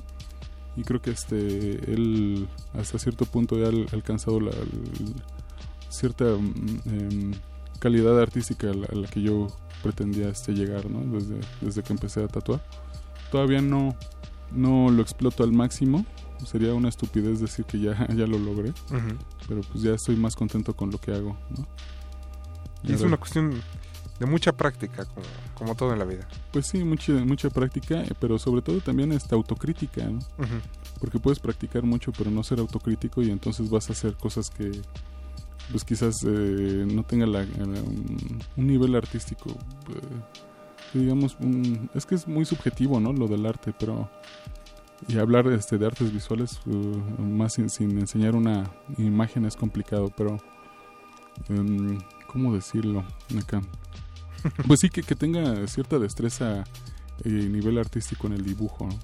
Y 0.76 0.84
creo 0.84 1.02
que 1.02 1.12
este 1.12 1.92
él 1.92 2.48
hasta 2.78 3.00
cierto 3.00 3.26
punto 3.26 3.58
ya 3.58 3.66
ha 3.68 3.96
alcanzado 3.96 4.40
la, 4.40 4.52
la- 4.52 4.58
cierta 5.90 6.26
em, 6.26 7.32
calidad 7.78 8.20
artística 8.20 8.70
a 8.70 8.74
la, 8.74 8.88
a 8.88 8.96
la 8.96 9.08
que 9.08 9.22
yo 9.22 9.48
pretendía 9.84 10.30
este, 10.30 10.54
llegar, 10.54 10.90
¿no? 10.90 11.00
Desde, 11.18 11.40
desde 11.62 11.84
que 11.84 11.94
empecé 11.94 12.24
a 12.24 12.28
tatuar. 12.28 12.62
Todavía 13.32 13.62
no, 13.62 13.96
no 14.52 14.90
lo 14.90 15.02
exploto 15.02 15.44
al 15.44 15.52
máximo. 15.52 16.06
Sería 16.46 16.74
una 16.74 16.90
estupidez 16.90 17.40
decir 17.40 17.66
que 17.66 17.80
ya, 17.80 18.08
ya 18.16 18.28
lo 18.28 18.38
logré. 18.38 18.74
Pero 19.48 19.62
pues 19.62 19.84
ya 19.84 19.94
estoy 19.94 20.16
más 20.16 20.36
contento 20.36 20.76
con 20.76 20.92
lo 20.92 20.98
que 20.98 21.12
hago, 21.12 21.38
¿no? 21.56 21.68
Y 22.84 22.94
es 22.94 23.02
una 23.02 23.18
cuestión 23.18 23.62
de 24.20 24.26
mucha 24.26 24.52
práctica, 24.52 25.06
como, 25.06 25.26
como 25.56 25.76
todo 25.76 25.94
en 25.94 26.00
la 26.00 26.06
vida. 26.06 26.28
Pues 26.52 26.68
sí, 26.68 26.84
mucha, 26.84 27.12
mucha 27.14 27.50
práctica, 27.50 28.04
pero 28.20 28.40
sobre 28.40 28.62
todo 28.62 28.80
también 28.82 29.12
esta 29.12 29.36
autocrítica, 29.36 30.06
¿no? 30.06 30.20
Porque 31.00 31.20
puedes 31.20 31.40
practicar 31.40 31.84
mucho, 31.84 32.12
pero 32.12 32.32
no 32.32 32.44
ser 32.44 32.60
autocrítico 32.60 33.22
y 33.22 33.30
entonces 33.30 33.70
vas 33.70 33.90
a 33.90 33.94
hacer 33.94 34.16
cosas 34.16 34.50
que 34.50 34.72
pues 35.72 35.84
quizás 35.84 36.16
eh, 36.26 36.86
no 36.92 37.04
tengan 37.04 37.32
la- 37.34 37.44
la- 37.44 37.82
un, 37.82 38.40
nivel 38.56 38.96
artístico, 38.96 39.50
eh, 39.52 40.98
digamos, 41.00 41.38
un- 41.40 41.90
es 41.94 42.06
que 42.06 42.16
es 42.16 42.28
muy 42.28 42.46
subjetivo, 42.46 43.00
¿no? 43.00 43.14
Lo 43.14 43.28
del 43.28 43.46
arte, 43.46 43.74
pero... 43.78 44.10
Y 45.08 45.20
hablar 45.20 45.46
este, 45.48 45.78
de 45.78 45.86
artes 45.86 46.12
visuales, 46.12 46.60
eh, 46.66 47.22
más 47.22 47.54
sin, 47.54 47.70
enseñar 48.00 48.36
una 48.36 48.64
imagen 48.98 49.46
es 49.46 49.56
complicado, 49.56 50.12
pero... 50.16 50.38
em, 51.50 52.00
¿Cómo 52.28 52.54
decirlo 52.54 53.04
acá? 53.42 53.62
Pues 54.68 54.80
sí, 54.82 54.90
que, 54.90 55.02
que 55.04 55.16
tenga 55.16 55.66
cierta 55.68 55.98
destreza 56.00 56.64
y 57.26 57.30
nivel 57.30 57.78
artístico 57.78 58.28
en 58.28 58.34
el 58.34 58.44
dibujo, 58.44 58.88
¿no? 58.88 58.96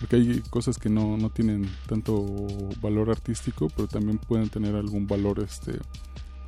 Porque 0.00 0.16
hay 0.16 0.40
cosas 0.48 0.78
que 0.78 0.88
no, 0.88 1.18
no 1.18 1.30
tienen 1.30 1.70
tanto 1.86 2.24
valor 2.80 3.10
artístico, 3.10 3.68
pero 3.76 3.86
también 3.86 4.18
pueden 4.18 4.48
tener 4.48 4.74
algún 4.74 5.06
valor 5.06 5.40
este 5.40 5.78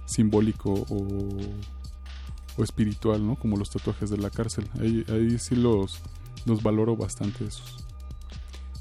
simbólico 0.06 0.72
o, 0.72 1.28
o 2.56 2.64
espiritual, 2.64 3.24
¿no? 3.26 3.36
Como 3.36 3.58
los 3.58 3.70
tatuajes 3.70 4.08
de 4.08 4.16
la 4.16 4.30
cárcel. 4.30 4.68
Ahí, 4.80 5.04
ahí 5.08 5.38
sí 5.38 5.54
los, 5.54 6.00
los 6.46 6.62
valoro 6.62 6.96
bastante 6.96 7.44
esos. 7.44 7.84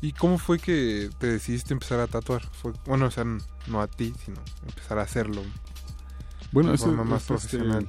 ¿Y 0.02 0.14
cómo 0.14 0.40
fue 0.40 0.58
que 0.58 1.10
te 1.20 1.28
decidiste 1.28 1.74
empezar 1.74 2.00
a 2.00 2.08
tatuar? 2.08 2.42
Fue, 2.42 2.74
bueno, 2.86 3.06
o 3.06 3.12
sea, 3.12 3.24
no 3.24 3.82
a 3.82 3.88
ti, 3.88 4.14
sino 4.26 4.38
empezar 4.68 4.98
a 4.98 5.04
hacerlo. 5.04 5.44
Bueno, 6.52 6.72
de 6.72 6.78
forma 6.78 7.04
más 7.04 7.30
es, 7.30 7.44
este, 7.44 7.58
profesional. 7.58 7.88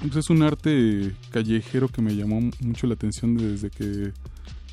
pues 0.00 0.16
es 0.16 0.30
un 0.30 0.42
arte 0.42 1.16
callejero 1.30 1.88
que 1.88 2.02
me 2.02 2.14
llamó 2.14 2.40
mucho 2.60 2.86
la 2.86 2.94
atención 2.94 3.36
desde 3.36 3.70
que 3.70 4.12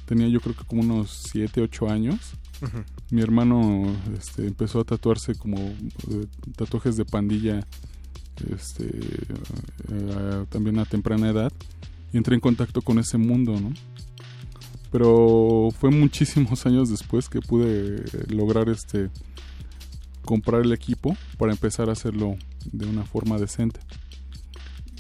tenía 0.06 0.28
yo 0.28 0.40
creo 0.40 0.56
que 0.56 0.66
como 0.66 0.82
unos 0.82 1.28
7, 1.32 1.62
8 1.62 1.90
años. 1.90 2.34
Mi 3.12 3.22
hermano 3.22 3.84
este, 4.18 4.48
empezó 4.48 4.80
a 4.80 4.84
tatuarse 4.86 5.36
como 5.36 5.58
eh, 5.58 6.26
tatuajes 6.56 6.96
de 6.96 7.04
pandilla 7.04 7.68
este, 8.50 8.86
eh, 9.92 10.46
también 10.50 10.80
a 10.80 10.86
temprana 10.86 11.30
edad 11.30 11.52
y 12.14 12.18
entré 12.18 12.36
en 12.36 12.42
contacto 12.42 12.82
con 12.82 13.00
ese 13.00 13.18
mundo, 13.18 13.60
¿no? 13.60 13.74
Pero 14.92 15.70
fue 15.78 15.90
muchísimos 15.92 16.66
años 16.66 16.90
después 16.90 17.28
que 17.28 17.42
pude 17.42 18.04
lograr 18.30 18.70
este 18.70 19.10
comprar 20.24 20.62
el 20.62 20.72
equipo 20.72 21.18
para 21.38 21.52
empezar 21.52 21.90
a 21.90 21.94
hacerlo 21.94 22.38
de 22.72 22.86
una 22.86 23.04
forma 23.04 23.38
decente. 23.38 23.82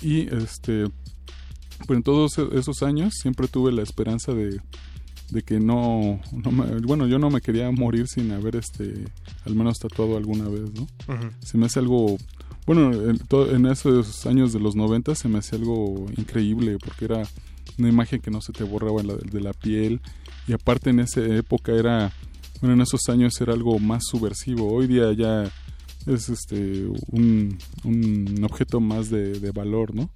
Y 0.02 0.34
este 0.36 0.88
pero 1.88 1.98
en 1.98 2.04
todos 2.04 2.38
esos 2.38 2.84
años 2.84 3.14
siempre 3.16 3.48
tuve 3.48 3.72
la 3.72 3.84
esperanza 3.84 4.34
de, 4.34 4.62
de 5.31 5.41
que 5.41 5.60
no, 5.60 6.19
no 6.31 6.52
me- 6.52 6.79
bueno, 6.81 7.07
yo 7.07 7.18
no 7.19 7.29
me 7.29 7.41
quería 7.41 7.69
morir 7.71 8.07
sin 8.07 8.31
haber 8.31 8.55
este 8.55 9.05
al 9.45 9.55
menos 9.55 9.79
tatuado 9.79 10.18
alguna 10.18 10.47
vez, 10.47 10.71
¿no? 10.73 10.87
Se 11.43 11.57
me 11.57 11.65
hace 11.65 11.79
algo 11.79 12.18
bueno, 12.65 12.91
en, 12.93 13.65
esos 13.65 14.26
años 14.26 14.53
de 14.53 14.60
los 14.60 14.76
90 14.76 15.15
se 15.15 15.27
me 15.27 15.39
hacía 15.39 15.57
algo 15.60 16.05
increíble 16.18 16.77
porque 16.77 17.05
era 17.05 17.23
una 17.77 17.89
imagen 17.89 18.21
que 18.21 18.31
no 18.31 18.39
se 18.41 18.53
te 18.53 18.63
borraba 18.63 19.03
la- 19.03 19.15
de 19.15 19.41
la 19.41 19.52
piel 19.53 19.99
y 20.47 20.53
aparte 20.53 20.89
en 20.91 20.99
esa 20.99 21.21
época 21.26 21.73
era 21.73 22.13
bueno, 22.61 22.76
en 22.76 22.81
esos 22.81 23.10
años 23.10 23.39
era 23.41 23.52
algo 23.53 23.77
más 23.79 24.03
subversivo. 24.05 24.71
Hoy 24.71 24.87
día 24.87 25.11
ya 25.11 25.43
es 26.05 26.29
este 26.29 26.85
un, 27.11 27.57
un 27.84 28.43
objeto 28.43 28.79
más 28.79 29.10
de, 29.10 29.39
de 29.39 29.52
valor, 29.52 29.93
¿no? 29.93 30.10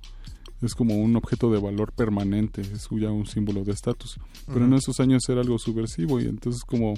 Es 0.62 0.74
como 0.74 0.96
un 0.98 1.16
objeto 1.16 1.52
de 1.52 1.60
valor 1.60 1.92
permanente, 1.92 2.62
es 2.62 2.88
ya 2.92 3.12
un 3.12 3.28
símbolo 3.28 3.64
de 3.64 3.72
estatus. 3.74 4.20
Pero 4.48 4.66
en 4.66 4.74
esos 4.74 5.00
años 5.00 5.28
era 5.30 5.42
algo 5.42 5.60
subversivo 5.60 6.20
y 6.20 6.26
entonces 6.26 6.64
como 6.64 6.96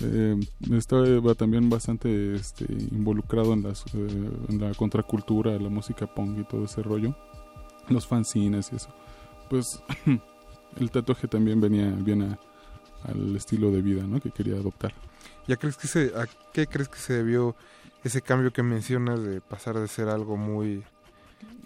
eh, 0.00 0.34
estaba 0.72 1.34
también 1.34 1.70
bastante 1.70 2.34
este, 2.34 2.64
involucrado 2.90 3.52
en, 3.52 3.62
las, 3.62 3.84
eh, 3.94 4.30
en 4.48 4.60
la 4.60 4.74
contracultura, 4.74 5.56
la 5.58 5.68
música 5.68 6.12
punk 6.12 6.40
y 6.40 6.44
todo 6.44 6.64
ese 6.64 6.82
rollo, 6.82 7.16
los 7.88 8.06
fanzines 8.08 8.70
y 8.72 8.76
eso. 8.76 8.88
Pues 9.48 9.80
el 10.80 10.90
tatuaje 10.90 11.28
también 11.28 11.60
venía 11.60 11.90
bien 11.90 12.22
a- 12.22 12.38
al 13.04 13.36
estilo 13.36 13.70
de 13.70 13.82
vida 13.82 14.04
¿no? 14.04 14.18
que 14.20 14.30
quería 14.30 14.54
adoptar. 14.54 14.94
¿Ya 15.46 15.56
crees 15.56 15.76
que 15.76 15.86
se, 15.86 16.06
a 16.16 16.26
qué 16.52 16.66
crees 16.66 16.88
que 16.88 16.98
se 16.98 17.12
debió 17.12 17.54
ese 18.02 18.20
cambio 18.22 18.52
que 18.52 18.62
mencionas 18.62 19.22
de 19.22 19.40
pasar 19.40 19.78
de 19.78 19.86
ser 19.88 20.08
algo 20.08 20.36
muy 20.36 20.82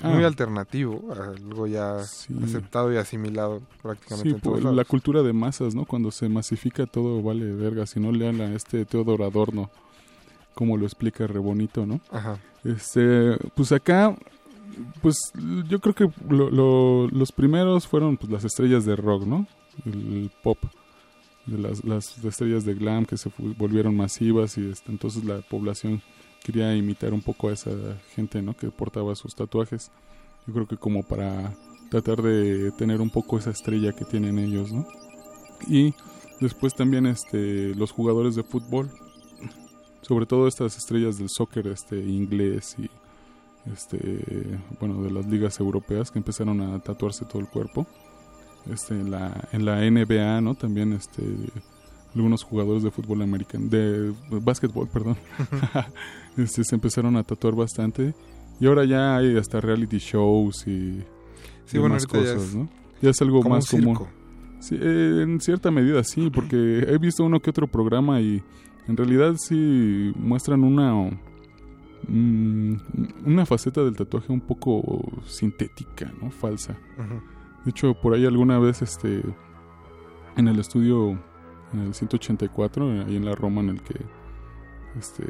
Ah. 0.02 0.10
muy 0.10 0.23
alternativo 0.24 1.05
a 1.12 1.31
algo 1.32 1.66
ya 1.66 1.97
aceptado 1.98 2.92
y 2.92 2.97
asimilado 2.97 3.60
prácticamente 3.82 4.28
Sí, 4.31 4.34
en 4.36 4.40
todos 4.40 4.55
pues, 4.55 4.65
lados? 4.65 4.76
la 4.76 4.84
cultura 4.84 5.23
de 5.23 5.32
masas, 5.32 5.74
¿no? 5.74 5.84
Cuando 5.84 6.10
se 6.12 6.28
masifica 6.28 6.86
todo 6.86 7.20
vale 7.23 7.44
verga. 7.52 7.84
Si 7.86 7.98
no 7.98 8.12
lean 8.12 8.40
a 8.40 8.55
este 8.55 8.84
Teodoro 8.84 9.24
Adorno, 9.24 9.70
como 10.55 10.76
lo 10.76 10.84
explica 10.86 11.26
re 11.26 11.40
bonito, 11.40 11.84
¿no? 11.84 12.00
Ajá. 12.12 12.39
Este, 12.65 13.36
pues 13.57 13.73
acá, 13.73 14.16
pues 15.02 15.16
yo 15.68 15.81
creo 15.81 15.94
que 15.94 16.10
lo- 16.28 16.50
lo- 16.50 17.08
los 17.08 17.32
primeros 17.32 17.86
fueron 17.89 18.16
pues, 18.16 18.31
las 18.31 18.44
estrellas 18.44 18.84
de 18.84 18.94
rock, 18.97 19.24
¿no? 19.26 19.47
El 19.84 20.31
pop, 20.42 20.58
de 21.47 21.58
las, 21.58 21.84
las 21.84 22.23
estrellas 22.24 22.65
de 22.65 22.74
glam 22.74 23.05
que 23.07 23.16
se 23.16 23.31
volvieron 23.57 23.97
masivas 23.97 24.58
y 24.58 24.68
este, 24.70 24.92
entonces 24.92 25.24
la 25.24 25.40
población 25.40 26.02
quería 26.42 26.75
imitar 26.75 27.12
un 27.12 27.23
poco 27.23 27.49
a 27.49 27.52
esa 27.52 27.70
gente, 28.15 28.42
¿no? 28.42 28.57
Que 28.57 28.70
portaba 28.70 29.15
sus 29.15 29.34
tatuajes. 29.34 29.91
Yo 30.47 30.55
creo 30.55 30.67
que 30.67 30.76
como 30.76 31.02
para 31.02 31.55
tratar 31.91 32.23
de 32.23 32.70
tener 32.73 33.00
un 33.00 33.10
poco 33.10 33.39
esa 33.39 33.50
estrella 33.50 33.92
que 33.92 34.05
tienen 34.05 34.39
ellos, 34.39 34.73
¿no? 34.73 34.86
Y 35.68 35.94
Después 36.41 36.75
también 36.75 37.07
este, 37.07 37.75
los 37.75 37.91
jugadores 37.91 38.36
de 38.36 38.44
fútbol, 38.44 38.91
sobre 40.02 40.26
todo 40.26 40.47
estas 40.47 40.76
estrellas 40.76 41.18
del 41.18 41.28
soccer 41.28 41.67
este, 41.67 41.99
inglés 41.99 42.76
y 42.78 42.89
este, 43.73 44.58
bueno, 44.78 45.02
de 45.02 45.10
las 45.10 45.26
ligas 45.26 45.58
europeas 45.58 46.10
que 46.10 46.18
empezaron 46.18 46.60
a 46.60 46.78
tatuarse 46.78 47.25
todo 47.25 47.41
el 47.41 47.49
cuerpo. 47.49 47.86
Este, 48.70 48.94
en 48.94 49.10
la, 49.10 49.49
en 49.52 49.65
la 49.65 49.78
NBA, 49.91 50.41
¿no? 50.41 50.55
También 50.55 50.92
este, 50.92 51.23
algunos 52.15 52.44
jugadores 52.44 52.84
de 52.84 52.91
fútbol 52.91 53.23
americano, 53.23 53.67
de 53.68 54.15
básquetbol, 54.31 54.89
perdón, 54.89 55.17
este, 56.39 56.65
se 56.65 56.75
empezaron 56.75 57.17
a 57.17 57.25
tatuar 57.25 57.55
bastante. 57.55 58.15
Y 58.60 58.67
ahora 58.67 58.84
ya 58.84 59.17
hay 59.17 59.36
hasta 59.36 59.60
reality 59.60 59.99
shows 59.99 60.67
y, 60.67 61.05
Sí, 61.68 61.76
y 61.76 61.81
bueno, 61.81 61.97
más 61.97 62.05
ahorita 62.05 62.18
ya 62.18 62.34
cosas, 62.34 62.49
es 62.49 62.55
¿no? 62.55 62.68
Ya 63.02 63.10
es 63.10 63.23
algo 63.23 63.42
como 63.42 63.55
más 63.55 63.73
un 63.75 63.94
común. 63.94 64.08
Sí, 64.60 64.76
eh, 64.81 65.20
en 65.23 65.41
cierta 65.41 65.70
medida 65.70 66.02
sí, 66.02 66.31
porque 66.31 66.84
he 66.89 66.99
visto 66.99 67.25
uno 67.25 67.41
que 67.41 67.50
otro 67.50 67.68
programa 67.68 68.20
y 68.20 68.42
en 68.89 68.97
realidad 68.97 69.34
sí 69.36 70.12
muestran 70.17 70.65
una 70.65 70.94
mm, 72.08 72.76
una 73.26 73.47
faceta 73.47 73.84
del 73.84 73.94
tatuaje 73.94 74.33
un 74.33 74.41
poco 74.41 75.05
sintética, 75.26 76.10
¿no? 76.20 76.31
Falsa. 76.31 76.76
De 77.65 77.70
hecho, 77.70 77.94
por 77.94 78.15
ahí 78.15 78.25
alguna 78.25 78.58
vez 78.58 78.81
este 78.81 79.23
en 80.36 80.49
el 80.49 80.58
estudio 80.58 81.18
en 81.75 81.81
el 81.81 81.94
184, 81.94 83.05
ahí 83.07 83.17
en 83.17 83.26
la 83.26 83.34
Roma 83.34 83.60
en 83.60 83.68
el 83.68 83.83
que 83.83 83.94
este 84.97 85.25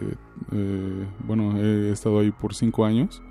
eh, 0.53 1.07
bueno, 1.25 1.57
he 1.59 1.91
estado 1.91 2.21
ahí 2.21 2.31
por 2.31 2.55
cinco 2.55 2.85
años. 2.85 3.23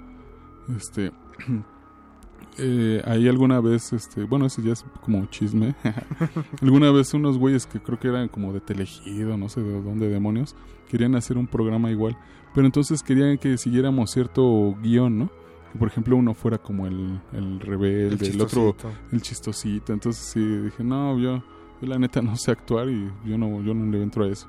Este 0.75 1.11
eh, 2.57 3.01
ahí 3.05 3.27
alguna 3.27 3.59
vez, 3.61 3.93
este, 3.93 4.23
bueno, 4.23 4.45
ese 4.45 4.61
ya 4.61 4.73
es 4.73 4.85
como 5.01 5.25
chisme. 5.27 5.75
alguna 6.61 6.91
vez 6.91 7.13
unos 7.13 7.37
güeyes 7.37 7.65
que 7.65 7.79
creo 7.79 7.99
que 7.99 8.07
eran 8.07 8.27
como 8.27 8.53
de 8.53 8.61
Telegido, 8.61 9.37
no 9.37 9.49
sé 9.49 9.61
de 9.61 9.81
dónde 9.81 10.09
demonios, 10.09 10.55
querían 10.89 11.15
hacer 11.15 11.37
un 11.37 11.47
programa 11.47 11.91
igual. 11.91 12.17
Pero 12.53 12.65
entonces 12.65 13.03
querían 13.03 13.37
que 13.37 13.57
siguiéramos 13.57 14.11
cierto 14.11 14.75
guion, 14.81 15.17
¿no? 15.19 15.29
Que 15.71 15.77
por 15.77 15.89
ejemplo 15.89 16.15
uno 16.15 16.33
fuera 16.33 16.57
como 16.57 16.87
el, 16.87 17.19
el 17.33 17.59
rebelde, 17.59 18.27
El 18.27 18.35
el, 18.35 18.41
otro 18.41 18.75
el 19.11 19.21
chistosito. 19.21 19.93
Entonces 19.93 20.23
sí, 20.23 20.39
dije, 20.39 20.83
no, 20.83 21.19
yo, 21.19 21.43
yo 21.81 21.87
la 21.87 21.99
neta 21.99 22.21
no 22.21 22.35
sé 22.35 22.51
actuar 22.51 22.89
y 22.89 23.11
yo 23.25 23.37
no, 23.37 23.61
yo 23.61 23.73
no 23.73 23.91
le 23.91 24.01
entro 24.01 24.23
a 24.23 24.29
eso. 24.29 24.47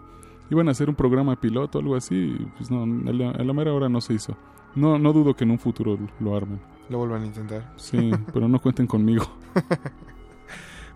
Iban 0.50 0.68
a 0.68 0.70
hacer 0.70 0.88
un 0.88 0.94
programa 0.94 1.36
piloto, 1.36 1.78
algo 1.78 1.96
así, 1.96 2.14
y 2.14 2.44
pues 2.56 2.70
no, 2.70 2.82
a 2.82 3.12
la, 3.12 3.30
a 3.30 3.44
la 3.44 3.52
mera 3.52 3.72
hora 3.72 3.88
no 3.88 4.00
se 4.00 4.14
hizo. 4.14 4.36
No, 4.74 4.98
no 4.98 5.12
dudo 5.12 5.34
que 5.34 5.44
en 5.44 5.50
un 5.50 5.58
futuro 5.58 5.98
lo 6.20 6.36
armen. 6.36 6.60
Lo 6.88 6.98
vuelvan 6.98 7.22
a 7.22 7.26
intentar. 7.26 7.72
Sí, 7.76 8.10
pero 8.32 8.48
no 8.48 8.60
cuenten 8.60 8.86
conmigo. 8.86 9.24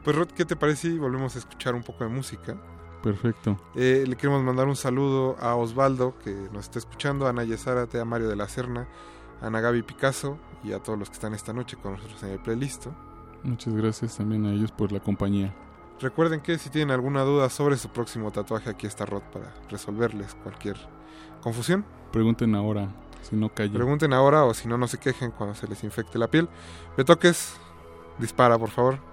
Pues 0.04 0.16
Rod, 0.16 0.28
¿qué 0.30 0.44
te 0.44 0.56
parece 0.56 0.90
si 0.90 0.98
volvemos 0.98 1.36
a 1.36 1.38
escuchar 1.38 1.76
un 1.76 1.82
poco 1.84 2.02
de 2.02 2.10
música? 2.10 2.56
Perfecto. 3.02 3.56
Eh, 3.76 4.04
le 4.06 4.16
queremos 4.16 4.42
mandar 4.42 4.66
un 4.66 4.74
saludo 4.74 5.36
a 5.40 5.54
Osvaldo, 5.54 6.18
que 6.18 6.32
nos 6.52 6.64
está 6.64 6.80
escuchando, 6.80 7.26
a 7.26 7.30
Ana 7.30 7.44
Yesárate, 7.44 8.00
a 8.00 8.04
Mario 8.04 8.28
de 8.28 8.34
la 8.34 8.48
Serna, 8.48 8.88
a 9.40 9.46
Ana 9.46 9.60
Gaby 9.60 9.82
Picasso 9.82 10.38
y 10.64 10.72
a 10.72 10.80
todos 10.80 10.98
los 10.98 11.08
que 11.08 11.14
están 11.14 11.34
esta 11.34 11.52
noche 11.52 11.76
con 11.76 11.92
nosotros 11.92 12.20
en 12.24 12.30
el 12.30 12.40
playlist. 12.40 12.88
Muchas 13.44 13.74
gracias 13.74 14.16
también 14.16 14.44
a 14.46 14.52
ellos 14.52 14.72
por 14.72 14.90
la 14.90 14.98
compañía. 14.98 15.54
Recuerden 16.02 16.40
que 16.40 16.58
si 16.58 16.68
tienen 16.68 16.90
alguna 16.90 17.22
duda 17.22 17.48
sobre 17.48 17.76
su 17.76 17.88
próximo 17.88 18.32
tatuaje, 18.32 18.68
aquí 18.68 18.88
está 18.88 19.06
Rod 19.06 19.22
para 19.32 19.54
resolverles 19.70 20.34
cualquier 20.34 20.76
confusión. 21.40 21.84
Pregunten 22.10 22.56
ahora, 22.56 22.88
si 23.22 23.36
no 23.36 23.48
callo. 23.50 23.74
Pregunten 23.74 24.12
ahora 24.12 24.44
o 24.44 24.52
si 24.52 24.66
no, 24.66 24.76
no 24.76 24.88
se 24.88 24.98
quejen 24.98 25.30
cuando 25.30 25.54
se 25.54 25.68
les 25.68 25.84
infecte 25.84 26.18
la 26.18 26.26
piel. 26.26 26.48
Betoques, 26.96 27.54
dispara 28.18 28.58
por 28.58 28.70
favor. 28.70 29.11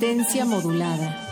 Modulada. 0.00 1.28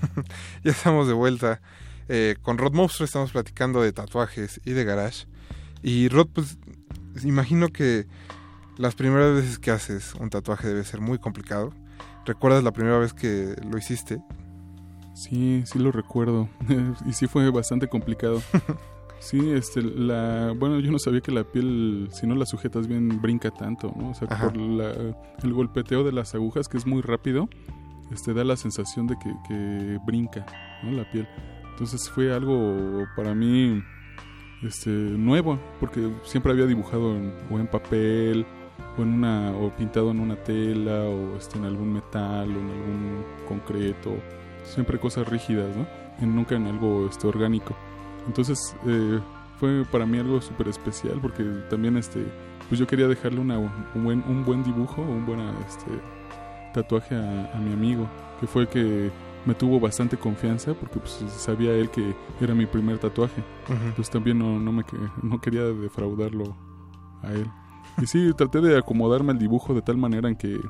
ya 0.62 0.70
estamos 0.70 1.08
de 1.08 1.14
vuelta. 1.14 1.62
Eh, 2.10 2.36
con 2.42 2.58
Rod 2.58 2.74
Monstro 2.74 3.06
estamos 3.06 3.30
platicando 3.30 3.80
de 3.80 3.94
tatuajes 3.94 4.60
y 4.66 4.72
de 4.72 4.84
garage. 4.84 5.26
Y 5.82 6.10
Rod, 6.10 6.28
pues, 6.34 6.58
imagino 7.24 7.68
que 7.68 8.06
las 8.76 8.94
primeras 8.94 9.36
veces 9.36 9.58
que 9.58 9.70
haces 9.70 10.14
un 10.16 10.28
tatuaje 10.28 10.68
debe 10.68 10.84
ser 10.84 11.00
muy 11.00 11.18
complicado. 11.18 11.72
¿Recuerdas 12.26 12.62
la 12.62 12.72
primera 12.72 12.98
vez 12.98 13.14
que 13.14 13.54
lo 13.66 13.78
hiciste? 13.78 14.20
Sí, 15.14 15.62
sí 15.66 15.78
lo 15.78 15.92
recuerdo. 15.92 16.48
y 17.06 17.12
sí 17.12 17.26
fue 17.26 17.50
bastante 17.50 17.88
complicado. 17.88 18.40
Sí, 19.22 19.50
este, 19.50 19.82
la, 19.82 20.54
bueno, 20.58 20.80
yo 20.80 20.90
no 20.90 20.98
sabía 20.98 21.20
que 21.20 21.30
la 21.30 21.44
piel, 21.44 22.08
si 22.10 22.26
no 22.26 22.34
la 22.34 22.46
sujetas 22.46 22.86
bien, 22.88 23.20
brinca 23.20 23.50
tanto, 23.50 23.92
¿no? 23.94 24.12
O 24.12 24.14
sea, 24.14 24.26
Ajá. 24.30 24.46
por 24.48 24.56
la- 24.56 24.94
el 25.42 25.52
golpeteo 25.52 26.04
de 26.04 26.10
las 26.12 26.34
agujas, 26.34 26.68
que 26.68 26.78
es 26.78 26.86
muy 26.86 27.02
rápido, 27.02 27.46
este, 28.10 28.32
da 28.32 28.44
la 28.44 28.56
sensación 28.56 29.06
de 29.06 29.16
que, 29.18 29.30
que 29.46 29.98
brinca, 30.06 30.46
¿no? 30.82 30.92
La 30.92 31.04
piel. 31.10 31.28
Entonces 31.72 32.08
fue 32.08 32.32
algo 32.32 33.04
para 33.14 33.34
mí, 33.34 33.82
este, 34.62 34.88
nuevo, 34.88 35.58
porque 35.80 36.10
siempre 36.22 36.52
había 36.52 36.64
dibujado 36.64 37.14
en, 37.14 37.34
o 37.50 37.58
en 37.58 37.66
papel, 37.66 38.46
o 38.96 39.02
en 39.02 39.08
una, 39.12 39.50
o 39.54 39.70
pintado 39.76 40.12
en 40.12 40.20
una 40.20 40.36
tela, 40.36 41.02
o 41.02 41.36
este, 41.36 41.58
en 41.58 41.66
algún 41.66 41.92
metal, 41.92 42.48
o 42.48 42.58
en 42.58 42.70
algún 42.70 43.24
concreto, 43.46 44.14
siempre 44.64 44.98
cosas 44.98 45.28
rígidas, 45.28 45.74
¿no? 45.76 45.86
Y 46.20 46.26
nunca 46.26 46.56
en 46.56 46.66
algo, 46.66 47.06
este, 47.06 47.26
orgánico. 47.26 47.74
Entonces 48.26 48.76
eh, 48.86 49.20
fue 49.58 49.84
para 49.90 50.06
mí 50.06 50.18
algo 50.18 50.40
súper 50.40 50.68
especial 50.68 51.18
porque 51.20 51.42
también 51.68 51.96
este 51.96 52.24
pues 52.68 52.78
yo 52.78 52.86
quería 52.86 53.08
dejarle 53.08 53.40
una, 53.40 53.58
un, 53.58 54.04
buen, 54.04 54.22
un 54.28 54.44
buen 54.44 54.62
dibujo, 54.62 55.02
un 55.02 55.26
buen 55.26 55.40
este, 55.66 55.90
tatuaje 56.72 57.16
a, 57.16 57.50
a 57.52 57.58
mi 57.58 57.72
amigo, 57.72 58.08
que 58.38 58.46
fue 58.46 58.62
el 58.62 58.68
que 58.68 59.10
me 59.44 59.54
tuvo 59.54 59.80
bastante 59.80 60.16
confianza 60.16 60.74
porque 60.74 61.00
pues, 61.00 61.24
sabía 61.28 61.72
él 61.72 61.90
que 61.90 62.14
era 62.40 62.54
mi 62.54 62.66
primer 62.66 62.98
tatuaje. 62.98 63.42
Ujú. 63.64 63.74
Entonces 63.74 64.10
también 64.10 64.38
no, 64.38 64.58
no, 64.60 64.72
me, 64.72 64.84
no 65.22 65.40
quería 65.40 65.64
defraudarlo 65.64 66.56
a 67.22 67.32
él. 67.32 67.50
Y 68.00 68.06
sí, 68.06 68.32
traté 68.34 68.60
de 68.60 68.78
acomodarme 68.78 69.32
el 69.32 69.38
dibujo 69.38 69.74
de 69.74 69.82
tal 69.82 69.96
manera 69.96 70.28
en 70.28 70.36
que 70.36 70.60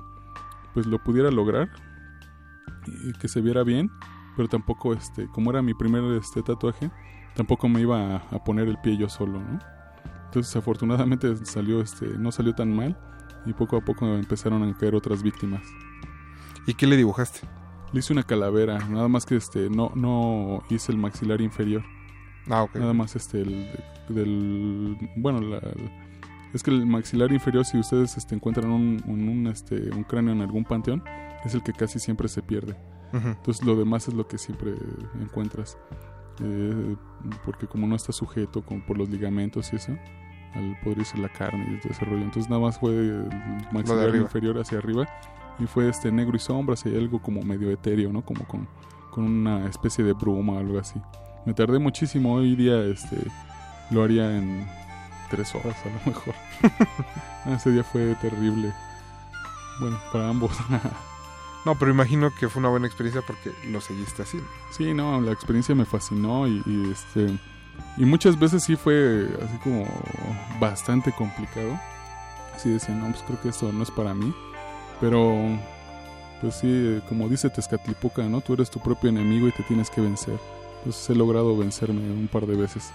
pues 0.74 0.86
lo 0.86 0.98
pudiera 0.98 1.30
lograr 1.30 1.68
y 2.86 3.12
que 3.18 3.28
se 3.28 3.40
viera 3.40 3.62
bien, 3.62 3.90
pero 4.36 4.48
tampoco, 4.48 4.92
este, 4.92 5.26
como 5.28 5.50
era 5.50 5.62
mi 5.62 5.74
primer 5.74 6.02
este, 6.16 6.42
tatuaje, 6.42 6.90
tampoco 7.34 7.68
me 7.68 7.80
iba 7.80 8.16
a, 8.16 8.16
a 8.30 8.44
poner 8.44 8.68
el 8.68 8.78
pie 8.78 8.96
yo 8.96 9.08
solo, 9.08 9.40
¿no? 9.40 9.58
Entonces 10.26 10.54
afortunadamente 10.56 11.34
salió, 11.44 11.80
este, 11.80 12.06
no 12.18 12.30
salió 12.32 12.54
tan 12.54 12.74
mal 12.74 12.96
y 13.46 13.52
poco 13.52 13.76
a 13.76 13.80
poco 13.80 14.06
empezaron 14.06 14.62
a 14.62 14.74
caer 14.78 14.94
otras 14.94 15.22
víctimas. 15.22 15.62
¿Y 16.66 16.74
qué 16.74 16.86
le 16.86 16.96
dibujaste? 16.96 17.40
Le 17.92 17.98
hice 17.98 18.12
una 18.12 18.22
calavera, 18.22 18.78
nada 18.88 19.08
más 19.08 19.26
que 19.26 19.34
este, 19.36 19.68
no, 19.68 19.90
no 19.96 20.62
hice 20.70 20.92
el 20.92 20.98
maxilar 20.98 21.40
inferior. 21.40 21.82
Ah, 22.48 22.62
ok. 22.62 22.76
Nada 22.76 22.92
más 22.92 23.16
este, 23.16 23.40
el 23.42 23.68
del, 24.08 24.96
bueno, 25.16 25.40
la- 25.40 25.60
es 26.52 26.62
que 26.62 26.70
el 26.70 26.86
maxilar 26.86 27.32
inferior, 27.32 27.64
si 27.64 27.78
ustedes 27.78 28.16
este, 28.16 28.34
encuentran 28.34 28.70
un, 28.70 29.02
un, 29.06 29.28
un, 29.28 29.46
este, 29.48 29.90
un 29.94 30.04
cráneo 30.04 30.32
en 30.32 30.40
algún 30.42 30.64
panteón, 30.64 31.02
es 31.44 31.54
el 31.54 31.62
que 31.62 31.72
casi 31.72 31.98
siempre 31.98 32.28
se 32.28 32.42
pierde. 32.42 32.76
Ujú. 33.12 33.28
Entonces 33.28 33.64
lo 33.64 33.76
demás 33.76 34.08
es 34.08 34.14
lo 34.14 34.26
que 34.26 34.38
siempre 34.38 34.74
encuentras. 35.20 35.78
Eh, 36.42 36.96
porque 37.44 37.66
como 37.66 37.86
no 37.86 37.96
está 37.96 38.12
sujeto 38.12 38.62
con, 38.62 38.80
por 38.82 38.96
los 38.96 39.08
ligamentos 39.08 39.72
y 39.72 39.76
eso, 39.76 39.92
al 40.54 40.78
poder 40.82 40.98
irse 40.98 41.18
la 41.18 41.28
carne 41.28 41.74
y 41.74 41.80
todo 41.80 41.92
ese 41.92 42.04
rollo. 42.04 42.22
Entonces 42.22 42.48
nada 42.48 42.62
más 42.62 42.78
fue 42.78 42.92
el 42.92 43.28
maxilar 43.72 44.14
inferior 44.16 44.58
hacia 44.58 44.78
arriba 44.78 45.06
y 45.58 45.66
fue 45.66 45.88
este 45.88 46.10
negro 46.10 46.36
y 46.36 46.40
sombras 46.40 46.84
y 46.86 46.96
algo 46.96 47.20
como 47.20 47.42
medio 47.42 47.70
etéreo, 47.70 48.12
¿no? 48.12 48.24
Como 48.24 48.46
con, 48.46 48.66
con 49.10 49.24
una 49.24 49.66
especie 49.66 50.04
de 50.04 50.12
bruma 50.12 50.54
o 50.54 50.58
algo 50.58 50.78
así. 50.78 51.00
Me 51.44 51.54
tardé 51.54 51.78
muchísimo. 51.78 52.34
Hoy 52.34 52.56
día 52.56 52.82
este 52.84 53.16
lo 53.90 54.02
haría 54.02 54.36
en 54.36 54.66
tres 55.30 55.54
horas 55.54 55.76
a 55.84 55.88
lo 55.88 56.12
mejor. 56.12 56.34
Ese 57.54 57.70
día 57.70 57.84
fue 57.84 58.14
terrible. 58.16 58.72
Bueno, 59.78 59.98
para 60.12 60.28
ambos. 60.28 60.52
No, 61.64 61.78
pero 61.78 61.90
imagino 61.90 62.34
que 62.34 62.48
fue 62.48 62.60
una 62.60 62.70
buena 62.70 62.86
experiencia 62.86 63.22
porque 63.22 63.52
lo 63.68 63.80
seguiste 63.80 64.22
así. 64.22 64.40
Sí, 64.70 64.94
no, 64.94 65.20
la 65.20 65.32
experiencia 65.32 65.74
me 65.74 65.84
fascinó 65.84 66.48
y, 66.48 66.62
este 66.90 67.38
y 67.96 68.04
muchas 68.04 68.38
veces 68.38 68.62
sí 68.64 68.76
fue 68.76 69.28
así 69.42 69.58
como 69.58 69.86
bastante 70.58 71.12
complicado. 71.12 71.78
Así 72.54 72.70
decía, 72.70 72.94
no, 72.94 73.10
pues 73.10 73.22
creo 73.22 73.40
que 73.40 73.48
esto 73.50 73.72
no 73.72 73.82
es 73.82 73.90
para 73.90 74.14
mí. 74.14 74.34
Pero 75.00 75.58
pues 76.40 76.56
sí, 76.56 77.00
como 77.08 77.28
dice 77.28 77.50
Tezcatlipoca, 77.50 78.22
¿no? 78.22 78.40
Tú 78.40 78.54
eres 78.54 78.70
tu 78.70 78.80
propio 78.80 79.10
enemigo 79.10 79.48
y 79.48 79.52
te 79.52 79.62
tienes 79.62 79.90
que 79.90 80.00
vencer. 80.00 80.38
Entonces 80.78 81.10
he 81.10 81.14
logrado 81.14 81.56
vencerme 81.56 82.10
un 82.10 82.28
par 82.28 82.46
de 82.46 82.56
veces. 82.56 82.90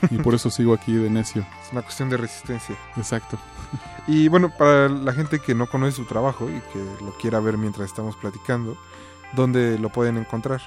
Y 0.10 0.18
por 0.18 0.34
eso 0.34 0.50
sigo 0.50 0.74
aquí 0.74 0.92
de 0.92 1.10
necio. 1.10 1.44
Es 1.64 1.72
una 1.72 1.82
cuestión 1.82 2.08
de 2.08 2.16
resistencia. 2.16 2.76
Exacto. 2.96 3.38
Y 4.08 4.28
bueno, 4.28 4.50
para 4.50 4.88
la 4.88 5.12
gente 5.12 5.40
que 5.40 5.52
no 5.52 5.66
conoce 5.66 5.96
su 5.96 6.04
trabajo 6.04 6.48
y 6.48 6.60
que 6.72 7.04
lo 7.04 7.10
quiera 7.18 7.40
ver 7.40 7.58
mientras 7.58 7.88
estamos 7.88 8.14
platicando, 8.14 8.76
¿dónde 9.34 9.80
lo 9.80 9.88
pueden 9.88 10.16
encontrar? 10.16 10.60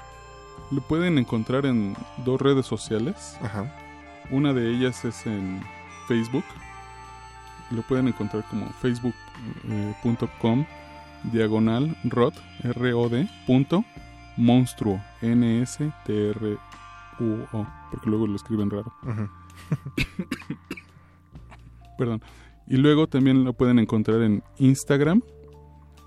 Lo 0.70 0.82
pueden 0.82 1.16
encontrar 1.16 1.64
en 1.64 1.96
dos 2.18 2.38
redes 2.38 2.66
sociales. 2.66 3.38
Ajá. 3.42 3.74
Una 4.30 4.52
de 4.52 4.68
ellas 4.68 5.06
es 5.06 5.24
en 5.24 5.62
Facebook. 6.06 6.44
Lo 7.70 7.80
pueden 7.80 8.08
encontrar 8.08 8.44
como 8.50 8.68
facebook.com 8.82 10.66
diagonal 11.24 11.96
rod 12.04 12.34
rod 12.62 13.12
punto 13.46 13.84
monstruo 14.36 15.00
n 15.20 15.62
s 15.62 15.92
t 16.04 16.30
r 16.30 16.58
porque 17.20 18.08
luego 18.08 18.26
lo 18.26 18.36
escriben 18.36 18.70
raro. 18.70 18.92
Perdón. 21.98 22.22
Y 22.66 22.76
luego 22.76 23.06
también 23.06 23.44
lo 23.44 23.52
pueden 23.52 23.78
encontrar 23.78 24.22
en 24.22 24.42
Instagram 24.58 25.22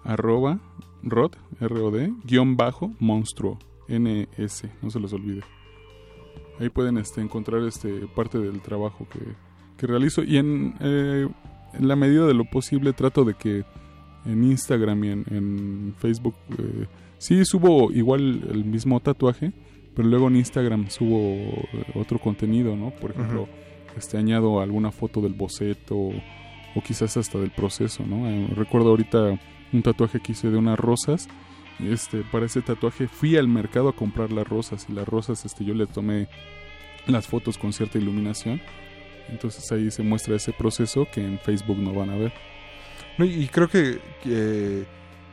arroba 0.04 0.60
rod 1.02 1.32
rod 1.60 2.10
guion 2.26 2.58
bajo 2.58 2.92
monstruo 3.00 3.58
ns 3.88 4.64
no 4.82 4.90
se 4.90 5.00
los 5.00 5.14
olvide. 5.14 5.42
Ahí 6.60 6.70
pueden 6.70 6.98
este, 6.98 7.22
encontrar 7.22 7.64
este, 7.64 8.08
parte 8.16 8.38
del 8.38 8.62
trabajo 8.62 9.08
que, 9.12 9.20
que 9.78 9.88
realizo 9.88 10.24
y 10.24 10.38
en, 10.38 10.76
eh, 10.80 11.28
en 11.74 11.88
la 11.88 11.96
medida 11.96 12.26
de 12.26 12.34
lo 12.34 12.46
posible 12.46 12.94
trato 12.94 13.26
de 13.26 13.34
que 13.34 13.66
en 14.26 14.44
Instagram 14.44 15.04
y 15.04 15.10
en, 15.10 15.26
en 15.30 15.96
Facebook 15.98 16.36
eh, 16.58 16.88
sí 17.18 17.44
subo 17.46 17.92
igual 17.92 18.44
el 18.50 18.66
mismo 18.66 19.00
tatuaje, 19.00 19.52
pero 19.96 20.08
luego 20.08 20.28
en 20.28 20.38
Instagram 20.38 20.90
subo 20.90 21.20
eh, 21.20 21.86
otro 21.96 22.20
contenido, 22.20 22.76
¿no? 22.76 22.92
Por 22.92 23.12
ejemplo, 23.12 23.44
Ujú. 23.44 23.52
este 23.98 24.18
añado 24.18 24.60
alguna 24.62 24.92
foto 24.92 25.22
del 25.22 25.34
boceto 25.34 25.96
o, 25.96 26.14
o 26.76 26.82
quizás 26.82 27.18
hasta 27.18 27.40
del 27.40 27.52
proceso, 27.52 28.06
¿no? 28.06 28.28
Eh, 28.30 28.48
recuerdo 28.56 28.90
ahorita 28.90 29.40
un 29.72 29.82
tatuaje 29.82 30.20
que 30.20 30.34
hice 30.34 30.50
de 30.50 30.58
unas 30.58 30.80
rosas 30.80 31.28
este, 31.80 32.22
para 32.32 32.46
ese 32.46 32.62
tatuaje 32.62 33.08
fui 33.08 33.36
al 33.38 33.48
mercado 33.48 33.90
a 33.90 33.96
comprar 33.96 34.32
las 34.32 34.48
rosas 34.48 34.86
y 34.90 34.94
las 34.94 35.08
rosas 35.08 35.46
este, 35.46 35.66
yo 35.66 35.74
le 35.74 35.88
tomé 35.88 36.28
las 37.08 37.28
fotos 37.28 37.58
con 37.58 37.74
cierta 37.74 37.98
iluminación. 37.98 38.62
Entonces 39.30 39.72
ahí 39.72 39.90
se 39.90 40.04
muestra 40.04 40.36
ese 40.36 40.54
proceso 40.54 41.08
que 41.12 41.26
en 41.26 41.40
Facebook 41.40 41.78
no 41.78 41.94
van 41.94 42.10
a 42.10 42.16
ver. 42.16 42.34
No, 43.18 43.26
y 43.26 43.48
creo 43.48 43.68
que, 43.70 44.00
que 44.22 44.86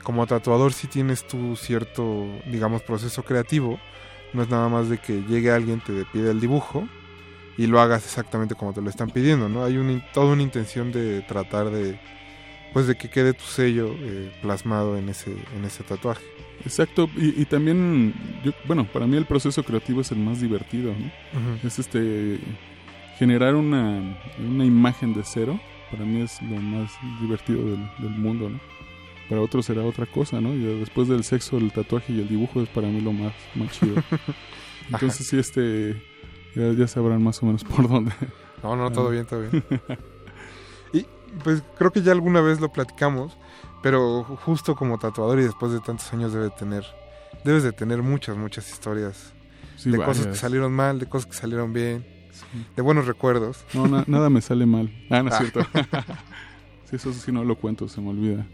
como 0.03 0.27
tatuador 0.27 0.73
sí 0.73 0.87
tienes 0.87 1.27
tu 1.27 1.57
cierto, 1.57 2.27
digamos, 2.51 2.83
proceso 2.83 3.23
creativo. 3.23 3.79
No 4.33 4.43
es 4.43 4.49
nada 4.49 4.69
más 4.69 4.89
de 4.89 4.99
que 4.99 5.23
llegue 5.23 5.51
alguien, 5.51 5.81
te 5.81 6.05
pide 6.13 6.31
el 6.31 6.41
dibujo 6.41 6.89
y 7.59 7.67
lo 7.67 7.81
hagas 7.81 8.05
exactamente 8.05 8.55
como 8.55 8.73
te 8.73 8.81
lo 8.81 8.89
están 8.89 9.11
pidiendo, 9.11 9.49
¿no? 9.49 9.65
Hay 9.65 9.77
un, 9.77 10.03
toda 10.15 10.33
una 10.33 10.43
intención 10.43 10.93
de 10.93 11.21
tratar 11.23 11.71
de, 11.71 11.99
pues 12.73 12.87
de 12.87 12.97
que 12.97 13.11
quede 13.11 13.35
tu 13.35 13.45
sello 13.45 13.95
eh, 13.99 14.33
plasmado 14.41 14.97
en 14.97 15.09
ese, 15.09 15.33
en 15.57 15.65
ese 15.65 15.83
tatuaje. 15.83 16.25
Exacto, 16.65 17.09
y, 17.17 17.41
y 17.41 17.45
también, 17.47 18.15
yo, 18.45 18.53
bueno, 18.67 18.85
para 18.85 19.07
mí 19.07 19.17
el 19.17 19.25
proceso 19.25 19.63
creativo 19.63 20.03
es 20.03 20.13
el 20.13 20.19
más 20.19 20.41
divertido. 20.41 20.95
Es 21.65 21.79
este, 21.79 22.39
generar 23.19 23.55
una, 23.55 24.19
una 24.39 24.65
imagen 24.65 25.13
de 25.15 25.23
cero, 25.25 25.59
para 25.91 26.05
mí 26.05 26.23
es 26.23 26.41
lo 26.43 26.57
más 26.57 26.93
divertido 27.21 27.65
del, 27.65 27.91
del 27.99 28.11
mundo, 28.11 28.49
¿no? 28.49 28.61
Para 29.31 29.41
otros 29.41 29.65
será 29.65 29.83
otra 29.85 30.05
cosa, 30.07 30.41
¿no? 30.41 30.53
Y 30.53 30.59
después 30.81 31.09
del 31.09 31.25
sexo, 31.25 31.57
el 31.57 31.73
tatuaje 31.73 32.13
y 32.13 32.21
el 32.21 32.29
dibujo 32.29 32.61
es 32.61 32.69
para 32.69 32.89
mí 32.89 33.01
lo 33.01 33.13
más, 33.13 33.33
más 33.55 33.71
chido. 33.71 33.95
Entonces 34.93 35.27
sí, 35.27 35.39
este, 35.39 36.03
ya, 36.55 36.73
ya 36.73 36.87
sabrán 36.89 37.23
más 37.23 37.43
o 37.43 37.47
menos 37.47 37.63
por 37.65 37.89
dónde. 37.89 38.13
No, 38.63 38.75
no, 38.77 38.91
todo 38.93 39.09
bien, 39.11 39.25
todo 39.25 39.41
bien. 39.41 39.65
Y 40.93 41.07
pues 41.45 41.63
creo 41.79 41.93
que 41.93 42.03
ya 42.03 42.11
alguna 42.11 42.41
vez 42.41 42.61
lo 42.61 42.73
platicamos, 42.73 43.39
pero 43.85 44.25
justo 44.25 44.75
como 44.75 44.99
tatuador 44.99 45.39
y 45.39 45.45
después 45.45 45.71
de 45.71 45.79
tantos 45.79 46.13
años 46.13 46.33
debe 46.33 46.51
tener, 46.51 46.85
debes 47.45 47.63
de 47.63 47.71
tener 47.73 48.03
muchas, 48.03 48.37
muchas 48.37 48.69
historias 48.71 49.33
Sí, 49.77 49.91
de 49.93 49.99
cosas 49.99 50.27
que 50.27 50.35
salieron 50.35 50.73
mal, 50.73 50.99
de 50.99 51.07
cosas 51.07 51.31
que 51.31 51.37
salieron 51.37 51.73
bien, 51.73 52.05
de 52.75 52.83
buenos 52.83 53.07
recuerdos. 53.07 53.65
No, 53.73 53.87
na- 53.87 54.03
nada 54.09 54.29
me 54.29 54.41
sale 54.41 54.67
mal. 54.67 54.91
Ah, 55.09 55.23
no 55.23 55.29
es 55.29 55.35
Ah. 55.37 55.39
cierto. 55.39 55.61
sí, 56.91 56.97
eso 56.97 57.13
sí 57.13 57.31
no 57.31 57.45
lo 57.45 57.55
cuento, 57.57 57.89
se 57.89 58.01
me 58.01 58.11
olvida. 58.11 58.45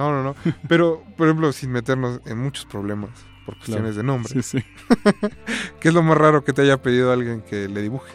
No, 0.00 0.10
no, 0.12 0.22
no. 0.22 0.34
Pero, 0.68 1.02
por 1.16 1.26
ejemplo, 1.26 1.52
sin 1.52 1.70
meternos 1.72 2.20
en 2.24 2.38
muchos 2.38 2.64
problemas 2.66 3.10
por 3.44 3.56
cuestiones 3.56 3.92
Claro. 3.94 3.96
de 3.96 4.02
nombre. 4.04 4.32
Sí, 4.32 4.42
sí. 4.42 4.64
¿Qué 5.80 5.88
es 5.88 5.94
lo 5.94 6.02
más 6.02 6.16
raro 6.16 6.42
que 6.44 6.52
te 6.52 6.62
haya 6.62 6.80
pedido 6.80 7.12
alguien 7.12 7.42
que 7.42 7.68
le 7.68 7.82
dibujes? 7.82 8.14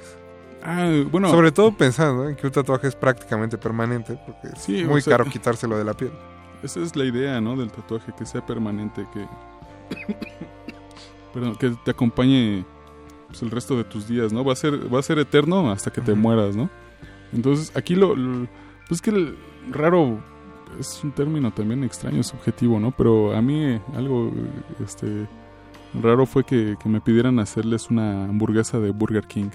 Ah, 0.64 0.90
bueno. 1.12 1.30
Sobre 1.30 1.52
todo 1.52 1.78
pensando 1.78 2.28
en 2.28 2.36
que 2.36 2.48
un 2.48 2.52
tatuaje 2.54 2.88
es 2.88 2.96
prácticamente 2.96 3.58
permanente, 3.60 4.18
porque 4.26 4.48
es 4.56 4.62
Sí, 4.64 4.84
muy 4.84 5.00
o 5.00 5.02
sea- 5.02 5.18
caro 5.18 5.30
quitárselo 5.30 5.78
de 5.78 5.84
la 5.84 5.94
piel. 5.94 6.12
Esa 6.64 6.80
es 6.80 6.96
la 6.96 7.04
idea, 7.06 7.40
¿no? 7.40 7.56
Del 7.56 7.72
tatuaje, 7.72 8.12
que 8.18 8.26
sea 8.26 8.44
permanente, 8.44 9.06
que... 9.14 9.28
Perdón, 11.34 11.56
que 11.58 11.70
te 11.84 11.92
acompañe 11.92 12.66
pues, 13.28 13.42
el 13.44 13.52
resto 13.52 13.76
de 13.78 13.84
tus 13.84 14.08
días, 14.08 14.32
¿no? 14.34 14.44
Va 14.44 14.54
a 14.54 14.56
ser, 14.56 14.92
va 14.94 15.00
a 15.00 15.04
ser 15.04 15.20
eterno 15.20 15.70
hasta 15.72 15.92
que 15.92 16.02
te 16.02 16.14
mueras, 16.16 16.56
¿no? 16.56 16.70
Entonces, 17.34 17.72
aquí 17.76 17.96
lo... 17.96 18.16
lo- 18.16 18.48
pues 18.88 19.02
que 19.02 19.10
el 19.10 19.38
raro 19.72 20.24
es 20.80 21.04
un 21.04 21.12
término 21.12 21.52
también 21.52 21.84
extraño, 21.84 22.24
subjetivo, 22.24 22.80
¿no? 22.80 22.92
Pero 22.92 23.36
a 23.36 23.42
mí 23.42 23.64
eh, 23.64 23.82
algo, 23.95 24.32
este... 24.84 25.28
Raro 26.02 26.26
fue 26.26 26.44
que, 26.44 26.76
que 26.84 26.90
me 26.90 27.00
pidieran 27.00 27.40
hacerles 27.40 27.90
una 27.90 28.26
hamburguesa 28.26 28.82
de 28.82 28.92
Burger 28.92 29.26
King. 29.28 29.50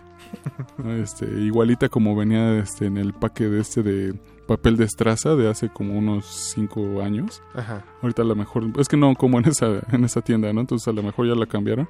¿no? 0.79 0.95
Este, 0.95 1.27
igualita 1.27 1.91
como 1.91 2.17
venía 2.17 2.57
este, 2.59 2.87
en 2.87 2.97
el 2.97 3.13
paque 3.13 3.47
de 3.49 3.61
este 3.61 3.83
de 3.83 4.15
papel 4.47 4.79
de 4.79 4.85
estraza 4.85 5.35
de 5.37 5.51
hace 5.51 5.69
como 5.69 5.99
unos 5.99 6.25
cinco 6.25 7.03
años. 7.03 7.43
Ajá. 7.55 7.85
Ahorita 8.01 8.23
a 8.23 8.25
lo 8.25 8.35
mejor, 8.37 8.65
es 8.79 8.89
que 8.89 8.97
no 8.97 9.15
como 9.17 9.39
en 9.39 9.49
esa, 9.49 9.81
en 9.93 10.03
esa 10.05 10.23
tienda, 10.23 10.51
¿no? 10.55 10.63
Entonces 10.63 10.89
a 10.89 10.93
lo 10.93 11.03
mejor 11.03 11.27
ya 11.29 11.35
la 11.35 11.45
cambiaron. 11.45 11.87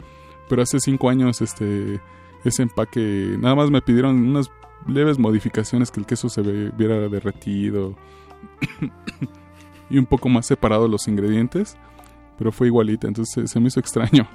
Pero 0.49 0.62
hace 0.62 0.81
cinco 0.81 1.09
años 1.10 1.41
este 1.42 2.00
ese 2.42 2.62
empaque, 2.65 3.36
nada 3.39 3.55
más 3.55 3.70
me 3.70 3.83
pidieron 3.83 4.17
unas 4.17 4.50
leves 4.89 5.17
modificaciones 5.18 5.92
que 5.92 6.00
el 6.00 6.07
queso 6.07 6.28
se 6.28 6.42
ve- 6.42 6.73
viera 6.76 6.97
derretido 7.09 7.94
y 9.91 9.99
un 9.99 10.07
poco 10.07 10.28
más 10.28 10.47
separado 10.47 10.89
los 10.89 11.09
ingredientes, 11.09 11.77
pero 12.39 12.52
fue 12.52 12.69
igualita, 12.69 13.09
entonces 13.09 13.51
se, 13.51 13.60
me 13.60 13.69
hizo 13.69 13.81
extraño. 13.81 14.28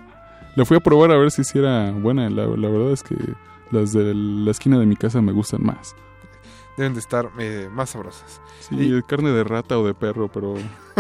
La 0.56 0.66
fui 0.66 0.78
a 0.78 0.80
probar 0.80 1.12
a 1.12 1.18
ver 1.18 1.32
si 1.32 1.44
sí 1.44 1.60
era 1.60 1.92
buena, 1.92 2.30
la, 2.30 2.46
la 2.46 2.70
verdad 2.70 2.92
es 2.92 3.04
que 3.04 3.16
las 3.72 3.92
de 3.94 4.14
la 4.14 4.52
esquina 4.52 4.80
de 4.80 4.86
mi 4.86 4.96
casa 4.96 5.22
me 5.22 5.32
gustan 5.32 5.64
más. 5.64 5.96
Deben 6.78 6.94
de 6.94 7.00
estar 7.00 7.30
eh, 7.40 7.70
más 7.72 7.92
sabrosas. 7.92 8.42
Sí, 8.60 9.02
carne 9.08 9.32
de 9.32 9.44
rata 9.44 9.80
o 9.80 9.88
de 9.88 9.94
perro, 9.94 10.28
pero, 10.28 10.56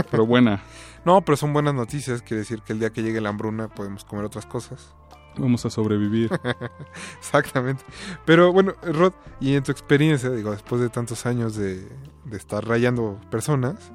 pero 0.09 0.25
buena. 0.25 0.63
No, 1.05 1.21
pero 1.21 1.37
son 1.37 1.53
buenas 1.53 1.75
noticias. 1.75 2.23
Quiere 2.23 2.39
decir 2.39 2.63
que 2.63 2.73
el 2.73 2.79
día 2.79 2.89
que 2.89 3.03
llegue 3.03 3.21
la 3.21 3.29
hambruna 3.29 3.67
podemos 3.67 4.03
comer 4.03 4.25
otras 4.25 4.47
cosas. 4.47 4.95
Vamos 5.37 5.65
a 5.65 5.69
sobrevivir. 5.69 6.29
Exactamente. 7.19 7.83
Pero 8.25 8.51
bueno, 8.53 8.73
Rod, 8.81 9.13
y 9.39 9.55
en 9.55 9.63
tu 9.63 9.71
experiencia, 9.71 10.29
digo, 10.29 10.51
después 10.51 10.81
de 10.81 10.89
tantos 10.89 11.25
años 11.25 11.55
de, 11.55 11.87
de 12.25 12.37
estar 12.37 12.65
rayando 12.65 13.19
personas, 13.29 13.91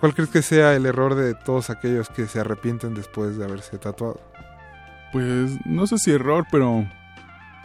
¿cuál 0.00 0.14
crees 0.14 0.30
que 0.30 0.42
sea 0.42 0.74
el 0.74 0.86
error 0.86 1.14
de 1.14 1.34
todos 1.34 1.70
aquellos 1.70 2.08
que 2.08 2.26
se 2.26 2.40
arrepienten 2.40 2.94
después 2.94 3.36
de 3.36 3.44
haberse 3.44 3.78
tatuado? 3.78 4.20
Pues 5.12 5.58
no 5.66 5.86
sé 5.86 5.98
si 5.98 6.12
error, 6.12 6.46
pero 6.50 6.86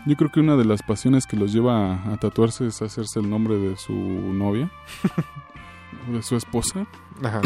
yo 0.05 0.15
creo 0.15 0.31
que 0.31 0.39
una 0.39 0.55
de 0.55 0.65
las 0.65 0.83
pasiones 0.83 1.25
que 1.25 1.37
los 1.37 1.53
lleva 1.53 1.93
a, 1.93 2.13
a 2.13 2.17
tatuarse 2.17 2.67
es 2.67 2.81
hacerse 2.81 3.19
el 3.19 3.29
nombre 3.29 3.57
de 3.57 3.77
su 3.77 3.93
novia, 3.93 4.69
o 6.09 6.11
de 6.13 6.23
su 6.23 6.35
esposa. 6.35 6.85
Ajá. 7.23 7.41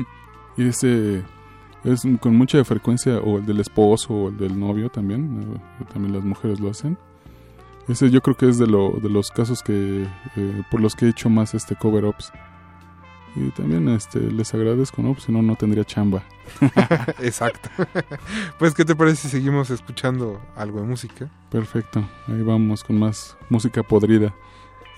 y 0.56 0.68
ese 0.68 1.24
es 1.84 2.02
con 2.20 2.36
mucha 2.36 2.62
frecuencia, 2.64 3.18
o 3.18 3.38
el 3.38 3.46
del 3.46 3.60
esposo 3.60 4.14
o 4.14 4.28
el 4.28 4.36
del 4.36 4.58
novio 4.58 4.90
también, 4.90 5.58
eh, 5.80 5.84
también 5.92 6.14
las 6.14 6.24
mujeres 6.24 6.60
lo 6.60 6.70
hacen. 6.70 6.98
Ese 7.88 8.10
yo 8.10 8.20
creo 8.20 8.36
que 8.36 8.48
es 8.48 8.58
de, 8.58 8.66
lo, 8.66 8.92
de 9.00 9.08
los 9.08 9.30
casos 9.30 9.62
que 9.62 10.06
eh, 10.36 10.62
por 10.70 10.80
los 10.80 10.94
que 10.94 11.06
he 11.06 11.08
hecho 11.08 11.30
más 11.30 11.54
este 11.54 11.74
cover-ups. 11.74 12.32
Y 13.34 13.50
también 13.50 13.88
este 13.88 14.20
les 14.20 14.52
agradezco, 14.52 15.00
¿no? 15.00 15.12
Pues 15.12 15.24
si 15.24 15.32
no, 15.32 15.42
no 15.42 15.54
tendría 15.56 15.84
chamba. 15.84 16.22
Exacto. 17.20 17.70
pues, 18.58 18.74
¿qué 18.74 18.84
te 18.84 18.96
parece 18.96 19.22
si 19.22 19.28
seguimos 19.28 19.70
escuchando 19.70 20.40
algo 20.56 20.80
de 20.80 20.86
música? 20.86 21.30
Perfecto, 21.50 22.04
ahí 22.26 22.42
vamos 22.42 22.84
con 22.84 22.98
más 22.98 23.36
música 23.48 23.82
podrida. 23.82 24.34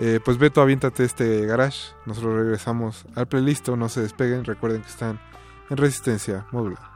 Eh, 0.02 0.18
pues 0.25 0.39
Beto, 0.39 0.62
aviéntate 0.62 1.05
este 1.05 1.44
garage. 1.44 1.92
Nosotros 2.07 2.34
regresamos 2.34 3.05
al 3.15 3.28
playlist. 3.28 3.68
No 3.68 3.91
se 3.91 4.00
despeguen. 4.00 4.47
Recuerden 4.47 4.81
que 4.81 4.89
están 4.89 5.20
en 5.70 5.76
resistencia 5.76 6.44
módula. 6.50 6.90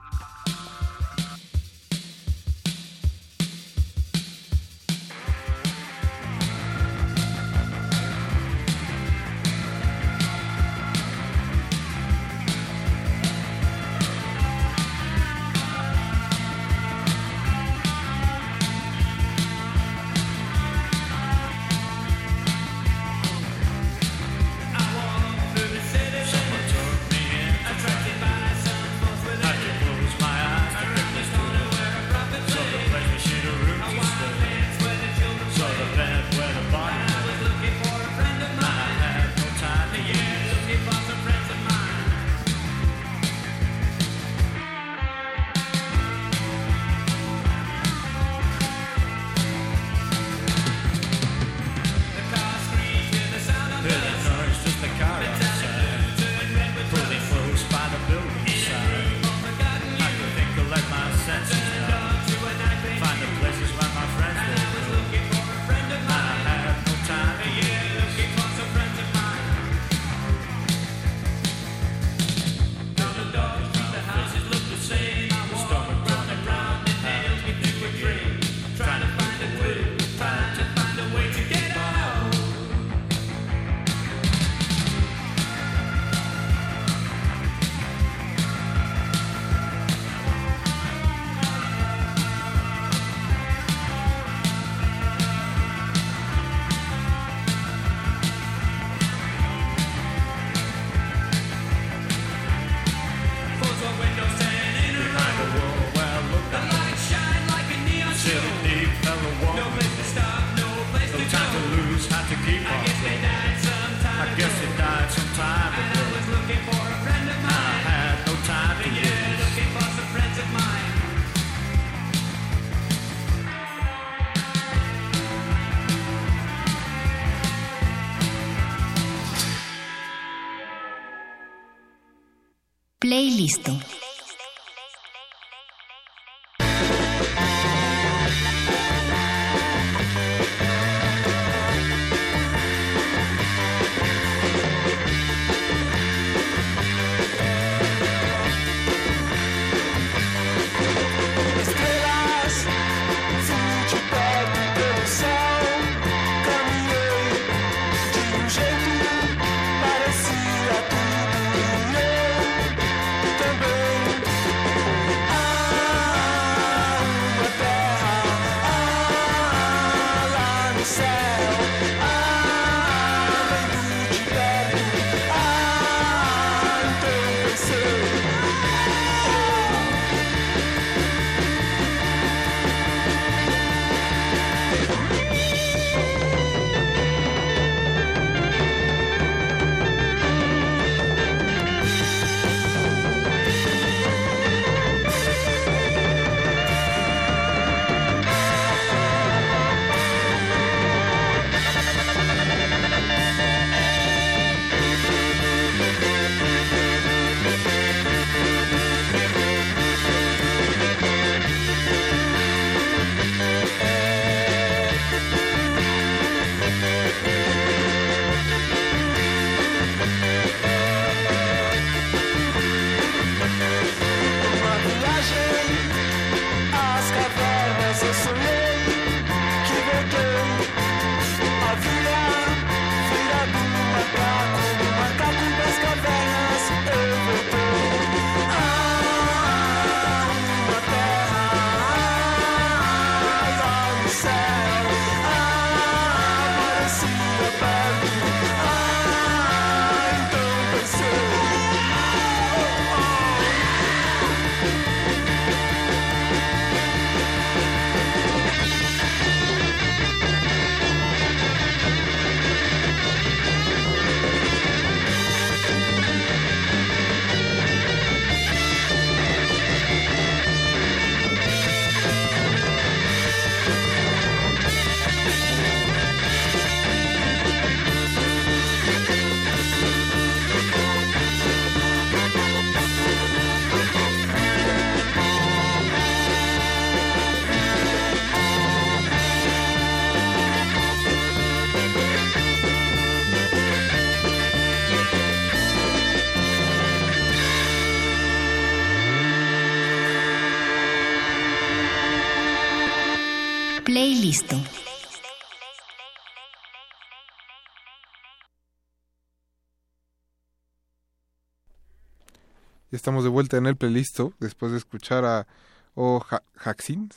Estamos 313.05 313.23
de 313.23 313.29
vuelta 313.29 313.59
en 313.59 313.67
el 313.67 313.77
playlist 313.77 314.19
después 314.41 314.73
de 314.73 314.79
escuchar 314.79 315.27
a 315.27 315.47
O 315.95 316.25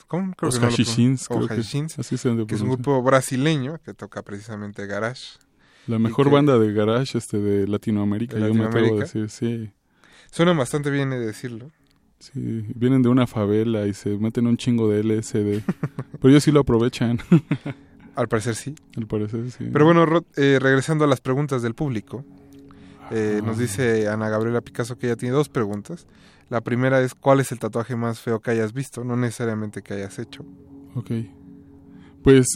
¿cómo? 0.07 0.33
Creo 0.35 0.49
Os 0.49 0.55
que 0.59 0.65
no 0.65 0.69
Hashishins. 0.69 1.31
O 1.31 1.35
creo 1.35 1.47
que- 1.47 1.55
Hashishins, 1.55 1.97
así 1.97 2.17
se 2.17 2.45
que 2.45 2.55
es 2.55 2.61
un 2.61 2.71
grupo 2.71 3.01
brasileño 3.01 3.79
que 3.85 3.93
toca 3.93 4.21
precisamente 4.21 4.85
garage. 4.85 5.39
La 5.87 5.97
mejor 5.97 6.27
que- 6.27 6.33
banda 6.33 6.59
de 6.59 6.73
garage 6.73 7.17
este 7.17 7.39
de 7.39 7.67
Latinoamérica, 7.69 8.35
de 8.35 8.49
yo 8.49 8.53
me 8.53 8.65
atrevo 8.65 8.97
a 8.97 8.99
Latinoamérica. 8.99 9.19
decir, 9.19 9.29
sí. 9.29 9.71
Suenan 10.29 10.57
bastante 10.57 10.89
bien, 10.91 11.09
de 11.09 11.19
decirlo. 11.21 11.71
Sí, 12.19 12.65
vienen 12.75 13.01
de 13.01 13.07
una 13.07 13.25
favela 13.27 13.87
y 13.87 13.93
se 13.93 14.09
meten 14.17 14.45
un 14.45 14.57
chingo 14.57 14.89
de 14.89 14.99
LSD. 15.03 15.61
Pero 16.21 16.29
ellos 16.29 16.43
sí 16.43 16.51
lo 16.51 16.59
aprovechan. 16.59 17.19
Al 18.15 18.27
parecer 18.27 18.55
sí. 18.55 18.75
Al 18.97 19.07
parecer 19.07 19.49
sí. 19.51 19.69
Pero 19.71 19.85
bueno, 19.85 20.05
Rod, 20.05 20.25
eh, 20.35 20.59
regresando 20.61 21.05
a 21.05 21.07
las 21.07 21.21
preguntas 21.21 21.61
del 21.61 21.75
público, 21.75 22.25
eh, 23.11 23.41
nos 23.43 23.57
dice 23.57 24.07
Ana 24.09 24.29
Gabriela 24.29 24.61
Picasso 24.61 24.97
que 24.97 25.07
ella 25.07 25.15
tiene 25.15 25.35
dos 25.35 25.49
preguntas. 25.49 26.07
La 26.49 26.61
primera 26.61 27.01
es, 27.01 27.13
¿cuál 27.13 27.39
es 27.39 27.51
el 27.51 27.59
tatuaje 27.59 27.95
más 27.95 28.19
feo 28.21 28.39
que 28.39 28.51
hayas 28.51 28.73
visto? 28.73 29.03
No 29.03 29.15
necesariamente 29.17 29.81
que 29.81 29.93
hayas 29.95 30.17
hecho. 30.19 30.45
Ok. 30.95 31.11
Pues 32.23 32.47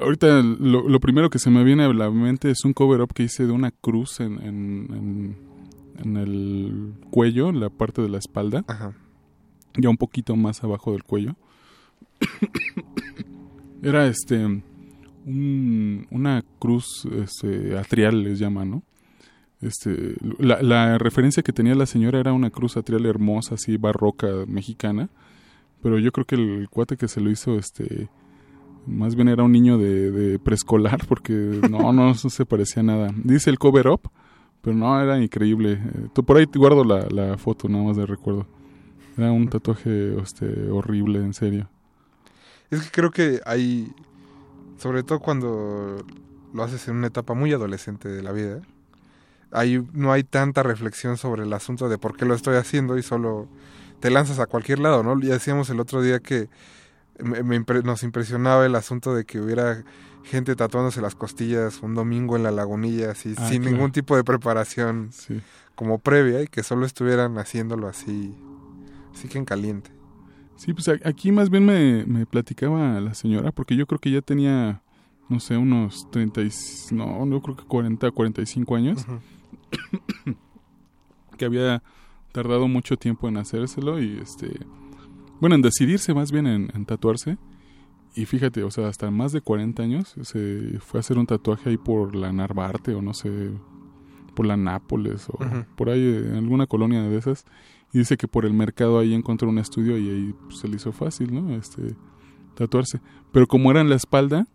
ahorita 0.00 0.42
lo, 0.42 0.88
lo 0.88 1.00
primero 1.00 1.30
que 1.30 1.38
se 1.38 1.50
me 1.50 1.64
viene 1.64 1.84
a 1.84 1.92
la 1.92 2.10
mente 2.10 2.50
es 2.50 2.64
un 2.64 2.72
cover-up 2.72 3.12
que 3.14 3.22
hice 3.24 3.46
de 3.46 3.52
una 3.52 3.70
cruz 3.70 4.20
en, 4.20 4.34
en, 4.42 4.86
en- 4.92 5.50
en 5.98 6.16
el 6.16 6.94
cuello, 7.10 7.50
en 7.50 7.60
la 7.60 7.68
parte 7.68 8.00
de 8.00 8.08
la 8.08 8.16
espalda. 8.18 8.64
Ajá. 8.68 8.94
Ya 9.76 9.90
un 9.90 9.98
poquito 9.98 10.34
más 10.36 10.64
abajo 10.64 10.92
del 10.92 11.02
cuello. 11.04 11.36
Era 13.82 14.06
este 14.06 14.44
un- 15.26 16.06
una 16.10 16.42
cruz 16.58 17.06
este, 17.12 17.76
atrial, 17.78 18.22
les 18.24 18.38
llaman, 18.38 18.70
¿no? 18.70 18.82
Este, 19.60 20.16
la, 20.38 20.62
la 20.62 20.96
referencia 20.98 21.42
que 21.42 21.52
tenía 21.52 21.74
la 21.74 21.86
señora 21.86 22.18
era 22.18 22.32
una 22.32 22.50
cruz 22.50 22.76
atrial 22.76 23.04
hermosa, 23.06 23.56
así 23.56 23.76
barroca 23.76 24.28
mexicana. 24.46 25.10
Pero 25.82 25.98
yo 25.98 26.12
creo 26.12 26.26
que 26.26 26.34
el 26.34 26.68
cuate 26.70 26.96
que 26.96 27.08
se 27.08 27.20
lo 27.20 27.30
hizo, 27.30 27.58
este, 27.58 28.08
más 28.86 29.14
bien 29.14 29.28
era 29.28 29.42
un 29.42 29.52
niño 29.52 29.78
de, 29.78 30.10
de 30.10 30.38
preescolar, 30.38 31.06
porque 31.06 31.32
no, 31.70 31.92
no, 31.92 31.92
no 31.92 32.14
se 32.14 32.46
parecía 32.46 32.80
a 32.80 32.84
nada. 32.84 33.10
Dice 33.16 33.50
el 33.50 33.58
cover 33.58 33.88
up, 33.88 34.10
pero 34.62 34.76
no, 34.76 35.00
era 35.00 35.18
increíble. 35.22 35.72
Eh, 35.72 36.22
por 36.22 36.36
ahí 36.36 36.46
te 36.46 36.58
guardo 36.58 36.84
la, 36.84 37.06
la 37.08 37.36
foto, 37.38 37.68
nada 37.68 37.84
más 37.84 37.96
de 37.96 38.06
recuerdo. 38.06 38.46
Era 39.16 39.32
un 39.32 39.48
tatuaje 39.48 40.18
este, 40.20 40.70
horrible, 40.70 41.18
en 41.18 41.34
serio. 41.34 41.68
Es 42.70 42.82
que 42.82 42.90
creo 42.90 43.10
que 43.10 43.40
hay, 43.44 43.92
sobre 44.78 45.02
todo 45.02 45.18
cuando 45.18 46.04
lo 46.52 46.62
haces 46.62 46.86
en 46.88 46.96
una 46.96 47.08
etapa 47.08 47.34
muy 47.34 47.52
adolescente 47.52 48.08
de 48.08 48.22
la 48.22 48.32
vida, 48.32 48.62
ahí 49.52 49.82
no 49.92 50.12
hay 50.12 50.22
tanta 50.24 50.62
reflexión 50.62 51.16
sobre 51.16 51.42
el 51.44 51.52
asunto 51.52 51.88
de 51.88 51.98
por 51.98 52.16
qué 52.16 52.24
lo 52.24 52.34
estoy 52.34 52.56
haciendo 52.56 52.96
y 52.98 53.02
solo 53.02 53.48
te 54.00 54.10
lanzas 54.10 54.38
a 54.38 54.46
cualquier 54.46 54.78
lado, 54.78 55.02
¿no? 55.02 55.18
Ya 55.20 55.34
decíamos 55.34 55.68
el 55.70 55.80
otro 55.80 56.00
día 56.02 56.20
que 56.20 56.48
me- 57.18 57.42
me 57.42 57.60
impre- 57.60 57.82
nos 57.82 58.02
impresionaba 58.02 58.64
el 58.64 58.74
asunto 58.74 59.14
de 59.14 59.24
que 59.24 59.40
hubiera 59.40 59.84
gente 60.24 60.54
tatuándose 60.56 61.00
las 61.02 61.14
costillas 61.14 61.80
un 61.82 61.94
domingo 61.94 62.36
en 62.36 62.42
la 62.42 62.50
lagunilla, 62.50 63.10
así, 63.12 63.34
Ah, 63.36 63.48
sin 63.48 63.62
claro. 63.62 63.76
ningún 63.76 63.92
tipo 63.92 64.16
de 64.16 64.24
preparación 64.24 65.08
Sí. 65.12 65.40
como 65.74 65.98
previa 65.98 66.42
y 66.42 66.46
que 66.46 66.62
solo 66.62 66.86
estuvieran 66.86 67.36
haciéndolo 67.38 67.88
así, 67.88 68.34
así 69.14 69.28
que 69.28 69.38
en 69.38 69.44
caliente. 69.44 69.90
Sí, 70.56 70.74
pues 70.74 70.88
aquí 71.04 71.32
más 71.32 71.48
bien 71.48 71.64
me, 71.64 72.04
me 72.06 72.26
platicaba 72.26 73.00
la 73.00 73.14
señora, 73.14 73.50
porque 73.50 73.76
yo 73.76 73.86
creo 73.86 73.98
que 73.98 74.10
ya 74.10 74.20
tenía, 74.20 74.82
no 75.30 75.40
sé, 75.40 75.56
unos 75.56 76.06
30, 76.10 76.42
y, 76.42 76.48
s- 76.48 76.94
no, 76.94 77.24
no 77.24 77.40
creo 77.40 77.56
que 77.56 77.64
40, 77.64 78.10
45 78.10 78.76
años, 78.76 79.06
que 81.38 81.44
había 81.44 81.82
tardado 82.32 82.68
mucho 82.68 82.96
tiempo 82.96 83.28
en 83.28 83.36
hacérselo 83.36 84.00
y 84.00 84.18
este, 84.18 84.50
bueno, 85.40 85.56
en 85.56 85.62
decidirse 85.62 86.14
más 86.14 86.32
bien 86.32 86.46
en, 86.46 86.70
en 86.74 86.86
tatuarse. 86.86 87.38
Y 88.14 88.26
fíjate, 88.26 88.64
o 88.64 88.70
sea, 88.70 88.88
hasta 88.88 89.10
más 89.10 89.32
de 89.32 89.40
40 89.40 89.82
años 89.82 90.14
se 90.22 90.78
fue 90.80 90.98
a 90.98 91.00
hacer 91.00 91.16
un 91.16 91.26
tatuaje 91.26 91.70
ahí 91.70 91.76
por 91.76 92.16
la 92.16 92.32
Narvarte 92.32 92.94
o 92.94 93.02
no 93.02 93.14
sé, 93.14 93.52
por 94.34 94.46
la 94.46 94.56
Nápoles 94.56 95.28
o 95.28 95.38
por 95.76 95.90
ahí 95.90 96.02
en 96.02 96.34
alguna 96.34 96.66
colonia 96.66 97.02
de 97.02 97.16
esas. 97.16 97.44
Y 97.92 97.98
dice 97.98 98.16
que 98.16 98.28
por 98.28 98.44
el 98.44 98.52
mercado 98.52 98.98
ahí 98.98 99.14
encontró 99.14 99.48
un 99.48 99.58
estudio 99.58 99.96
y 99.98 100.08
ahí 100.08 100.34
pues, 100.44 100.58
se 100.58 100.68
le 100.68 100.76
hizo 100.76 100.92
fácil, 100.92 101.32
¿no? 101.34 101.54
Este, 101.54 101.94
tatuarse. 102.54 103.00
Pero 103.32 103.46
como 103.46 103.70
era 103.70 103.80
en 103.80 103.88
la 103.88 103.96
espalda, 103.96 104.46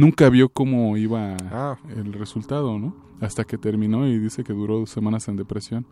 nunca 0.00 0.28
vio 0.28 0.48
cómo 0.48 0.96
iba 0.96 1.36
Ah. 1.50 1.76
el 1.96 2.12
resultado, 2.12 2.78
¿no? 2.78 2.94
Hasta 3.20 3.44
que 3.44 3.56
terminó 3.58 4.06
y 4.06 4.18
dice 4.18 4.42
que 4.44 4.52
duró 4.52 4.80
dos 4.80 4.90
semanas 4.90 5.28
en 5.28 5.36
depresión. 5.36 5.86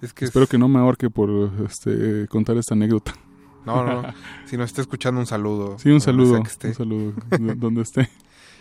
Es 0.00 0.12
que 0.12 0.24
Espero 0.24 0.44
es- 0.44 0.50
que 0.50 0.58
no 0.58 0.68
me 0.68 0.78
ahorque 0.78 1.10
por 1.10 1.30
este, 1.66 2.26
contar 2.28 2.56
esta 2.56 2.74
anécdota. 2.74 3.12
No, 3.66 3.84
no, 3.84 4.02
no. 4.02 4.08
si 4.46 4.56
nos 4.56 4.66
está 4.70 4.82
escuchando 4.82 5.20
un 5.20 5.26
saludo. 5.26 5.78
Sí, 5.78 5.90
un 5.90 6.00
saludo. 6.00 6.34
sea 6.34 6.42
que 6.42 6.48
esté. 6.48 6.68
Un 6.68 6.74
saludo 6.74 7.12
donde 7.56 7.82
esté. 7.82 8.08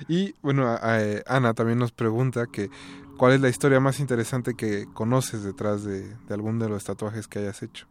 Y 0.10 0.34
bueno, 0.42 0.66
a- 0.68 0.80
a- 0.82 1.22
Ana 1.38 1.54
también 1.54 1.78
nos 1.78 1.92
pregunta 1.92 2.48
que 2.52 2.70
cuál 3.16 3.34
es 3.34 3.42
la 3.42 3.48
historia 3.50 3.80
más 3.80 4.00
interesante 4.00 4.56
que 4.56 4.88
conoces 4.92 5.44
detrás 5.44 5.84
de, 5.84 6.02
de 6.10 6.34
algún 6.34 6.58
de 6.58 6.68
los 6.68 6.84
tatuajes 6.84 7.28
que 7.28 7.40
hayas 7.40 7.62
hecho. 7.62 7.86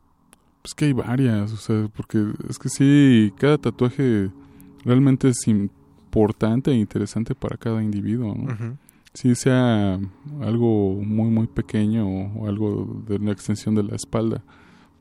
Pues 0.62 0.74
que 0.74 0.86
hay 0.86 0.92
varias, 0.92 1.52
o 1.52 1.56
sea, 1.56 1.88
porque 1.94 2.32
es 2.48 2.58
que 2.58 2.68
sí, 2.68 3.32
cada 3.38 3.56
tatuaje 3.56 4.30
realmente 4.84 5.28
es 5.28 5.36
importante 6.12 6.70
e 6.70 6.74
interesante 6.76 7.34
para 7.34 7.56
cada 7.56 7.82
individuo. 7.82 8.34
Si 9.14 9.34
sea 9.34 9.98
algo 10.40 10.94
muy, 11.02 11.30
muy 11.30 11.46
pequeño 11.46 12.06
o, 12.06 12.46
algo 12.48 13.02
de 13.06 13.16
una 13.16 13.32
extensión 13.32 13.74
de 13.74 13.82
la 13.82 13.96
espalda, 13.96 14.42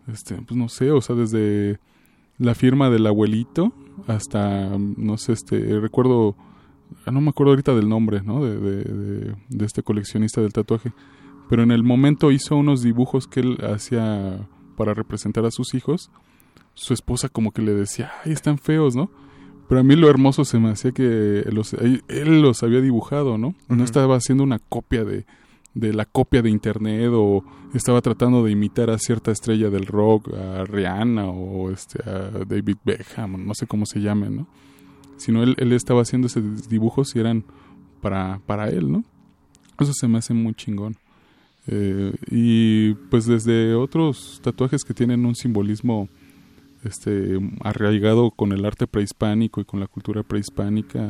este, 0.08 0.36
pues 0.36 0.58
no 0.58 0.70
sé, 0.70 0.92
o 0.92 1.02
sea, 1.02 1.16
desde 1.16 1.80
la 2.38 2.56
firma 2.56 2.90
del 2.90 3.06
abuelito 3.08 3.74
hasta, 4.08 4.78
no 4.78 5.18
sé, 5.18 5.34
este, 5.34 5.80
recuerdo, 5.80 6.36
ah, 7.06 7.12
no 7.12 7.22
me 7.22 7.30
acuerdo 7.30 7.52
ahorita 7.52 7.76
del 7.76 7.88
nombre, 7.90 8.22
¿no? 8.22 8.44
De, 8.44 8.58
de, 8.60 8.84
de- 8.84 9.36
de 9.50 9.66
este 9.66 9.84
coleccionista 9.84 10.42
del 10.42 10.54
tatuaje, 10.54 10.92
pero 11.50 11.64
en 11.64 11.72
el 11.72 11.84
momento 11.84 12.32
hizo 12.32 12.56
unos 12.56 12.82
dibujos 12.84 13.28
que 13.28 13.42
él 13.42 13.58
hacía 13.64 14.48
para 14.78 14.94
representar 14.94 15.46
a 15.46 15.52
sus 15.52 15.74
hijos. 15.74 16.10
Su 16.74 16.94
esposa 16.94 17.28
como 17.30 17.52
que 17.52 17.62
le 17.62 17.74
decía, 17.74 18.12
ay, 18.26 18.32
están 18.32 18.58
feos, 18.58 18.96
¿no? 18.96 19.10
Pero 19.72 19.80
a 19.80 19.84
mí 19.86 19.96
lo 19.96 20.10
hermoso 20.10 20.44
se 20.44 20.60
me 20.60 20.70
hacía 20.70 20.92
que 20.92 21.46
los, 21.50 21.72
él, 21.76 22.04
los 22.42 22.62
había 22.62 22.82
dibujado, 22.82 23.38
¿no? 23.38 23.56
No 23.70 23.86
estaba 23.86 24.18
haciendo 24.18 24.44
una 24.44 24.60
copia 24.60 25.06
de, 25.06 25.26
de 25.74 25.94
la 25.94 26.04
copia 26.04 26.42
de 26.42 26.50
internet 26.50 27.10
o 27.14 27.46
estaba 27.74 28.02
tratando 28.02 28.44
de 28.44 28.52
imitar 28.52 28.90
a 28.90 28.98
cierta 28.98 29.32
estrella 29.32 29.70
del 29.70 29.86
rock, 29.86 30.34
a 30.34 30.66
Rihanna 30.66 31.26
o 31.28 31.72
este, 31.72 32.04
a 32.04 32.44
David 32.46 32.80
Beckham, 32.84 33.46
no 33.48 33.54
sé 33.54 33.66
cómo 33.66 33.86
se 33.86 34.02
llamen, 34.02 34.36
¿no? 34.36 34.48
Sino 35.16 35.42
él, 35.42 35.56
él 35.58 35.72
estaba 35.72 36.02
haciendo 36.02 36.28
esos 36.28 36.68
dibujos 36.68 37.16
y 37.16 37.20
eran 37.20 37.46
para, 38.02 38.42
para 38.46 38.68
él, 38.68 38.92
¿no? 38.92 39.06
Eso 39.80 39.94
se 39.94 40.10
me 40.10 40.18
hace 40.18 40.34
muy 40.34 40.54
chingón. 40.54 40.98
Eh, 41.68 42.14
y 42.30 42.94
pues 43.10 43.26
desde 43.26 43.74
otros 43.74 44.42
tatuajes 44.44 44.84
que 44.84 44.94
tienen 44.94 45.26
un 45.26 45.36
simbolismo 45.36 46.10
este 46.84 47.40
arraigado 47.62 48.32
con 48.32 48.52
el 48.52 48.66
arte 48.66 48.88
prehispánico 48.88 49.62
y 49.62 49.66
con 49.66 49.80
la 49.80 49.88
cultura 49.88 50.24
prehispánica 50.24 51.10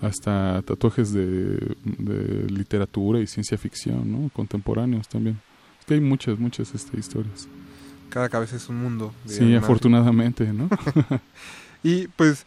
hasta 0.00 0.62
tatuajes 0.62 1.12
de, 1.12 1.76
de 1.84 2.50
literatura 2.50 3.20
y 3.20 3.26
ciencia 3.26 3.58
ficción, 3.58 4.10
¿no? 4.10 4.28
Contemporáneos 4.30 5.08
también. 5.08 5.40
Es 5.80 5.86
que 5.86 5.94
hay 5.94 6.00
muchas, 6.00 6.38
muchas 6.38 6.74
este, 6.74 6.98
historias. 6.98 7.48
Cada 8.10 8.28
cabeza 8.28 8.56
es 8.56 8.68
un 8.68 8.76
mundo. 8.76 9.12
Sí, 9.26 9.54
afortunadamente, 9.54 10.52
¿no? 10.52 10.68
y 11.82 12.08
pues 12.08 12.46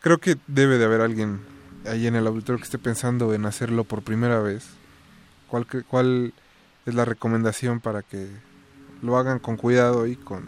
creo 0.00 0.18
que 0.18 0.36
debe 0.46 0.78
de 0.78 0.84
haber 0.84 1.00
alguien 1.00 1.40
ahí 1.86 2.06
en 2.06 2.14
el 2.14 2.26
auditorio 2.26 2.58
que 2.58 2.64
esté 2.64 2.78
pensando 2.78 3.34
en 3.34 3.46
hacerlo 3.46 3.84
por 3.84 4.02
primera 4.02 4.40
vez. 4.40 4.66
¿Cuál, 5.48 5.66
cuál 5.88 6.32
es 6.86 6.94
la 6.94 7.04
recomendación 7.04 7.80
para 7.80 8.02
que 8.02 8.28
lo 9.02 9.16
hagan 9.16 9.38
con 9.38 9.56
cuidado 9.56 10.06
y 10.06 10.16
con 10.16 10.44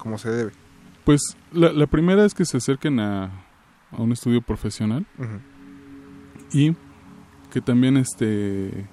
como 0.00 0.18
se 0.18 0.30
debe? 0.30 0.52
Pues 1.04 1.20
la, 1.52 1.72
la 1.72 1.86
primera 1.86 2.24
es 2.24 2.34
que 2.34 2.44
se 2.44 2.56
acerquen 2.56 3.00
a, 3.00 3.24
a 3.92 4.02
un 4.02 4.12
estudio 4.12 4.42
profesional 4.42 5.06
y 6.52 6.74
que 7.50 7.60
también 7.60 7.96
este 7.96 8.86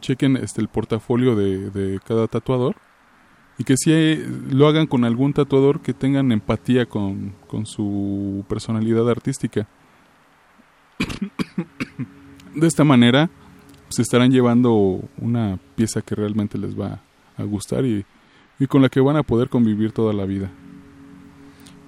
chequen 0.00 0.36
este 0.36 0.60
el 0.60 0.68
portafolio 0.68 1.34
de, 1.34 1.70
de 1.70 2.00
cada 2.00 2.26
tatuador 2.28 2.76
y 3.58 3.64
que 3.64 3.76
si 3.76 4.16
lo 4.50 4.68
hagan 4.68 4.86
con 4.86 5.04
algún 5.04 5.32
tatuador 5.32 5.80
que 5.80 5.94
tengan 5.94 6.30
empatía 6.30 6.86
con, 6.86 7.32
con 7.46 7.64
su 7.64 8.44
personalidad 8.48 9.08
artística. 9.10 9.66
De 12.54 12.66
esta 12.66 12.84
manera 12.84 13.30
se 13.88 14.02
estarán 14.02 14.30
llevando 14.30 15.00
una 15.18 15.58
pieza 15.74 16.02
que 16.02 16.14
realmente 16.14 16.58
les 16.58 16.78
va 16.78 17.00
a 17.36 17.42
gustar 17.44 17.84
y, 17.84 18.04
y 18.58 18.66
con 18.66 18.82
la 18.82 18.88
que 18.88 19.00
van 19.00 19.16
a 19.16 19.22
poder 19.22 19.48
convivir 19.48 19.92
toda 19.92 20.12
la 20.12 20.24
vida. 20.24 20.50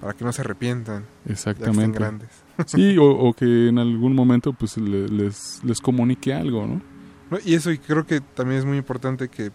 Para 0.01 0.13
que 0.13 0.23
no 0.23 0.31
se 0.31 0.41
arrepientan. 0.41 1.03
ya 1.03 1.07
que 1.27 1.33
estén 1.33 1.53
Exactamente. 1.57 1.99
grandes. 1.99 2.29
Sí, 2.67 2.97
o, 2.97 3.05
o 3.05 3.33
que 3.33 3.69
en 3.69 3.79
algún 3.79 4.13
momento 4.13 4.51
pues 4.53 4.77
le- 4.77 5.07
les, 5.07 5.61
les 5.63 5.79
comunique 5.79 6.33
algo, 6.33 6.67
¿no? 6.67 6.81
No, 7.31 7.37
Y 7.45 7.53
eso 7.53 7.71
y 7.71 7.77
creo 7.77 8.05
que 8.05 8.19
también 8.21 8.59
es 8.59 8.65
muy 8.65 8.77
importante 8.77 9.29
que, 9.29 9.51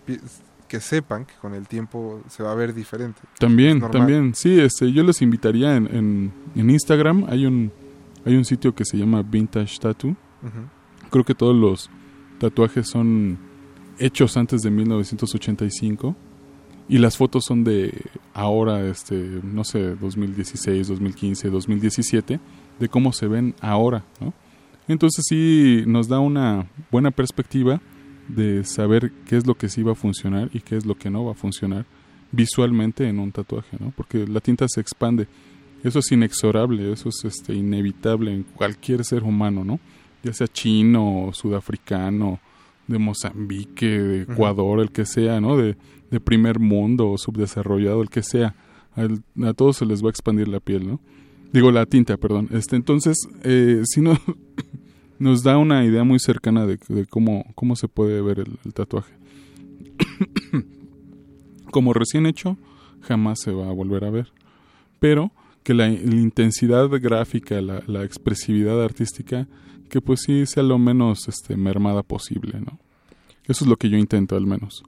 que 0.69 0.81
sepan 0.81 1.25
que 1.27 1.35
con 1.41 1.55
el 1.55 1.67
tiempo 1.69 2.23
se 2.29 2.43
va 2.43 2.53
a 2.53 2.55
ver 2.55 2.73
diferente. 2.75 3.21
También, 3.39 3.81
también, 3.91 4.35
sí, 4.35 4.59
este, 4.61 4.91
yo 4.93 5.03
les 5.03 5.21
invitaría 5.23 5.77
en, 5.77 5.87
en, 5.95 6.33
en 6.55 6.71
Instagram, 6.71 7.27
hay 7.29 7.45
un, 7.47 7.71
hay 8.25 8.37
un 8.37 8.45
sitio 8.45 8.75
que 8.75 8.85
se 8.87 8.97
llama 8.97 9.23
Vintage 9.23 9.79
Tattoo, 9.79 10.11
Ujú. 10.43 11.09
creo 11.11 11.25
que 11.25 11.35
todos 11.35 11.55
los 11.57 11.91
tatuajes 12.39 12.89
son 12.89 13.37
hechos 13.99 14.37
antes 14.37 14.63
de 14.63 14.71
1985 14.71 16.17
y 16.89 16.99
las 16.99 17.17
fotos 17.17 17.45
son 17.45 17.65
de 17.65 17.93
ahora, 18.35 18.87
este, 18.87 19.15
no 19.43 19.65
sé, 19.65 19.95
2016, 19.97 20.89
2015, 20.89 21.49
2017, 21.49 22.41
de 22.79 22.89
cómo 22.89 23.13
se 23.13 23.27
ven 23.27 23.55
ahora, 23.61 24.05
¿no? 24.21 24.35
Entonces 24.87 25.25
sí 25.27 25.83
nos 25.87 26.09
da 26.09 26.21
una 26.21 26.67
buena 26.91 27.11
perspectiva 27.11 27.81
de 28.29 28.65
saber 28.65 29.13
qué 29.27 29.37
es 29.37 29.47
lo 29.47 29.55
que 29.55 29.69
sí 29.69 29.83
va 29.83 29.93
a 29.93 29.97
funcionar 29.97 30.51
y 30.53 30.61
qué 30.61 30.77
es 30.77 30.85
lo 30.85 30.95
que 30.95 31.09
no 31.09 31.25
va 31.25 31.33
a 31.33 31.37
funcionar 31.37 31.87
visualmente 32.33 33.09
en 33.09 33.19
un 33.19 33.33
tatuaje, 33.33 33.77
¿no? 33.81 33.93
Porque 33.97 34.27
la 34.27 34.41
tinta 34.41 34.67
se 34.69 34.81
expande. 34.81 35.27
Eso 35.83 36.01
es 36.01 36.13
inexorable, 36.13 36.93
eso 36.93 37.09
es 37.09 37.25
este 37.25 37.55
inevitable 37.55 38.33
en 38.33 38.43
cualquier 38.43 39.05
ser 39.05 39.23
humano, 39.23 39.65
¿no? 39.65 39.81
Ya 40.23 40.33
sea 40.33 40.49
chino, 40.49 41.31
sudafricano, 41.33 42.41
de 42.87 42.99
Mozambique, 42.99 43.87
de 43.87 44.23
Ecuador, 44.23 44.81
el 44.81 44.91
que 44.91 45.07
sea, 45.07 45.41
¿no? 45.41 45.57
De, 45.57 45.77
de 46.15 46.21
primer 46.21 46.61
mundo 46.61 47.11
o 47.11 47.19
subdesarrollado, 47.19 48.01
el 48.01 48.09
que 48.09 48.23
sea. 48.23 48.55
A 48.97 49.53
todos 49.55 49.79
se 49.79 49.87
les 49.87 50.03
va 50.03 50.07
a 50.07 50.11
expandir 50.11 50.47
la 50.47 50.61
piel, 50.61 50.87
¿no? 50.87 51.01
Digo, 51.53 51.73
la 51.73 51.87
tinta, 51.87 52.17
perdón. 52.17 52.49
Este, 52.53 52.77
entonces, 52.77 53.17
eh, 53.43 53.83
si 53.85 54.01
no, 54.01 54.17
nos 55.19 55.43
da 55.43 55.59
una 55.59 55.85
idea 55.85 56.05
muy 56.05 56.21
cercana 56.21 56.67
de, 56.67 56.79
cómo, 57.11 57.45
cómo 57.57 57.75
se 57.75 57.89
puede 57.89 58.23
ver 58.23 58.41
el, 58.41 58.73
tatuaje. 58.73 59.13
Como 61.73 61.93
recién 61.93 62.27
hecho, 62.27 62.57
jamás 63.01 63.41
se 63.41 63.51
va 63.51 63.69
a 63.69 63.73
volver 63.73 64.05
a 64.05 64.11
ver. 64.11 64.33
Pero 65.01 65.33
que 65.65 65.75
la, 65.75 65.89
la 65.89 66.21
intensidad 66.21 66.89
gráfica, 66.89 67.61
la, 67.61 67.83
la 67.89 68.05
expresividad 68.05 68.81
artística, 68.83 69.49
que 69.91 70.01
pues 70.01 70.21
sí 70.25 70.47
sea 70.47 70.63
lo 70.63 70.79
menos 70.79 71.27
este, 71.27 71.57
mermada 71.57 72.05
posible, 72.05 72.61
¿no? 72.61 72.79
Eso 73.47 73.65
es 73.65 73.69
lo 73.69 73.77
que 73.77 73.89
yo 73.89 73.99
intento 73.99 74.37
al 74.37 74.47
menos. 74.47 74.85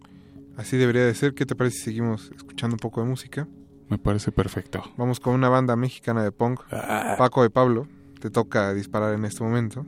Así 0.56 0.76
debería 0.76 1.04
de 1.04 1.14
ser. 1.14 1.34
¿Qué 1.34 1.44
te 1.46 1.54
parece 1.54 1.78
si 1.78 1.84
seguimos 1.84 2.30
escuchando 2.34 2.74
un 2.74 2.80
poco 2.80 3.02
de 3.02 3.08
música? 3.08 3.46
Me 3.88 3.98
parece 3.98 4.32
perfecto. 4.32 4.82
Vamos 4.96 5.20
con 5.20 5.34
una 5.34 5.48
banda 5.48 5.76
mexicana 5.76 6.24
de 6.24 6.32
punk, 6.32 6.60
Paco 7.18 7.42
de 7.42 7.50
Pablo. 7.50 7.86
Te 8.20 8.30
toca 8.30 8.74
disparar 8.74 9.14
en 9.14 9.24
este 9.24 9.44
momento. 9.44 9.86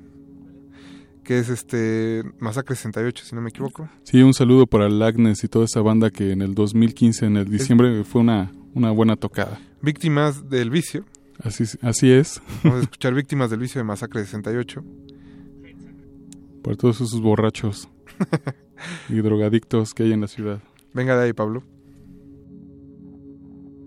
Que 1.25 1.39
es 1.39 1.49
este 1.49 2.23
Masacre 2.39 2.77
68, 2.77 3.25
si 3.25 3.35
no 3.35 3.43
me 3.43 3.51
equivoco. 3.51 3.89
Sí, 4.05 4.23
un 4.23 4.35
saludo 4.35 4.67
para 4.67 4.89
Lagnes 4.89 5.43
y 5.45 5.49
toda 5.49 5.65
esa 5.65 5.81
banda 5.81 6.11
que 6.11 6.33
en 6.33 6.43
el 6.43 6.55
2015, 6.55 7.27
en 7.27 7.37
el 7.37 7.51
diciembre, 7.51 8.05
fue 8.05 8.21
una, 8.21 8.53
una 8.75 8.91
buena 8.93 9.17
tocada. 9.17 9.61
Víctimas 9.83 10.49
del 10.49 10.71
vicio. 10.71 11.05
Así, 11.43 11.65
así 11.83 12.11
es. 12.11 12.41
Vamos 12.63 12.81
a 12.81 12.83
escuchar 12.85 13.15
Víctimas 13.15 13.51
del 13.51 13.61
vicio 13.61 13.79
de 13.79 13.85
Masacre 13.85 14.25
68. 14.25 14.85
Por 16.63 16.77
todos 16.77 16.97
esos 17.01 17.21
borrachos 17.21 17.89
y 19.09 19.21
drogadictos 19.21 19.95
que 19.95 20.05
hay 20.05 20.13
en 20.13 20.21
la 20.21 20.29
ciudad. 20.29 20.61
Venga 20.95 21.17
de 21.17 21.25
ahí, 21.25 21.33
Pablo. 21.33 21.63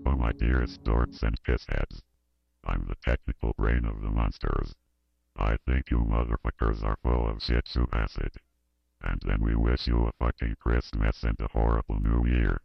Oh, 0.06 0.16
my 0.16 0.32
dearest 0.32 0.82
dorks 0.84 1.22
and 1.22 1.40
pissheads. 1.42 2.02
I'm 2.64 2.86
the 2.86 2.96
technical 3.04 3.52
brain 3.56 3.84
of 3.84 4.00
the 4.02 4.10
monsters. 4.10 4.74
I 5.36 5.56
think 5.66 5.90
you 5.90 5.98
motherfuckers 5.98 6.84
are 6.84 6.96
full 7.02 7.28
of 7.28 7.42
shit 7.42 7.66
soup 7.66 7.88
acid. 7.92 8.32
And 9.02 9.20
then 9.24 9.40
we 9.40 9.56
wish 9.56 9.86
you 9.88 10.04
a 10.04 10.12
fucking 10.24 10.56
Christmas 10.60 11.24
and 11.24 11.40
a 11.40 11.48
horrible 11.48 11.98
New 12.00 12.24
Year. 12.26 12.60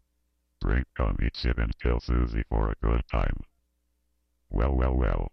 Drink, 0.62 0.86
come, 0.96 1.18
eat 1.22 1.36
shit, 1.36 1.58
and 1.58 1.78
kill 1.80 2.00
Susie 2.00 2.44
for 2.50 2.70
a 2.70 2.76
good 2.86 3.04
time. 3.12 3.44
Well, 4.50 4.74
well, 4.74 4.94
well. 4.94 5.32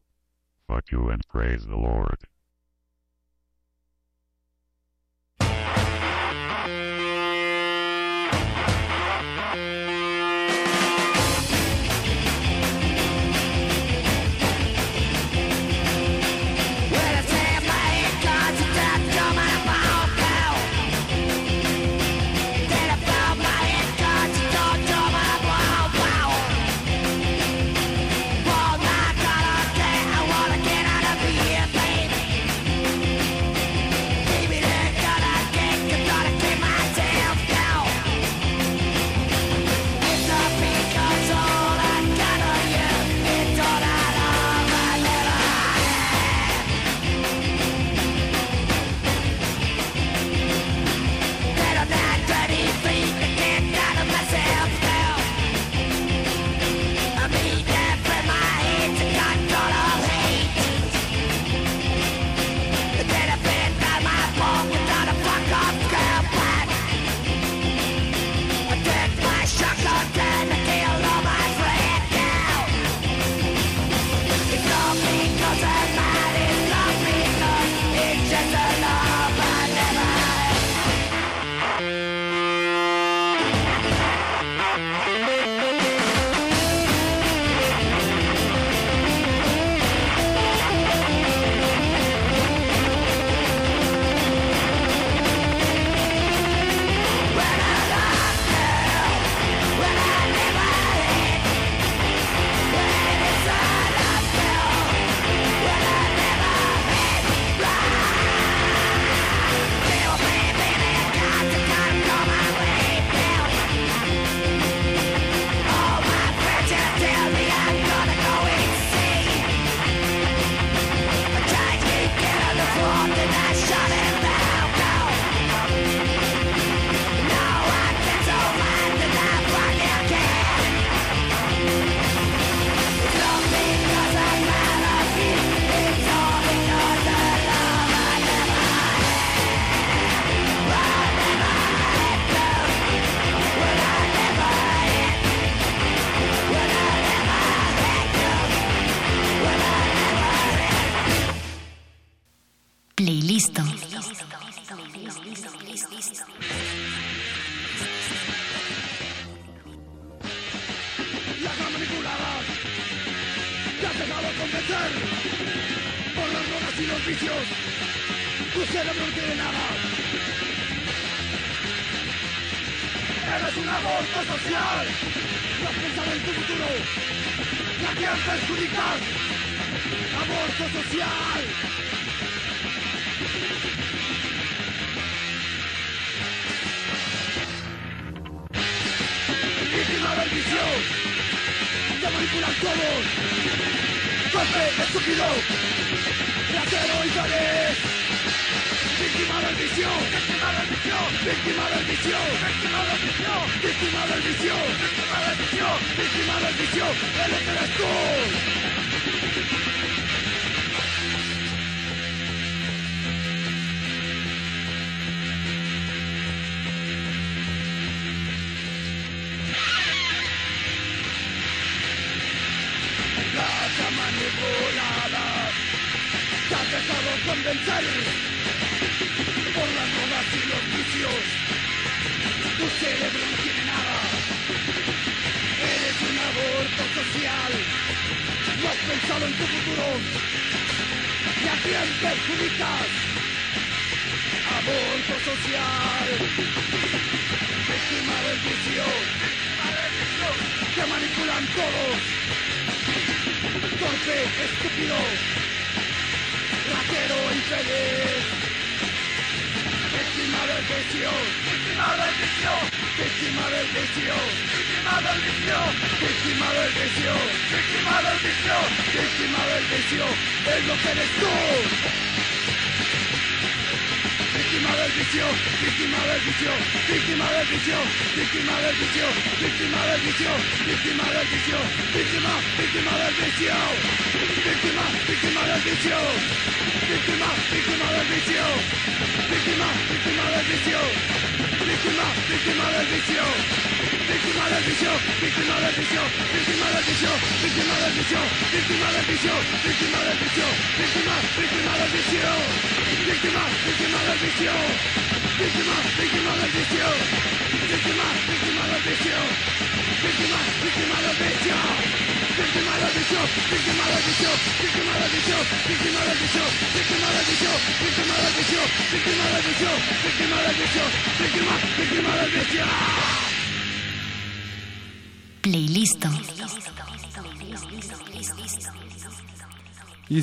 Fuck 0.67 0.91
you 0.91 1.09
and 1.11 1.27
praise 1.29 1.67
the 1.67 1.77
Lord. 1.77 2.19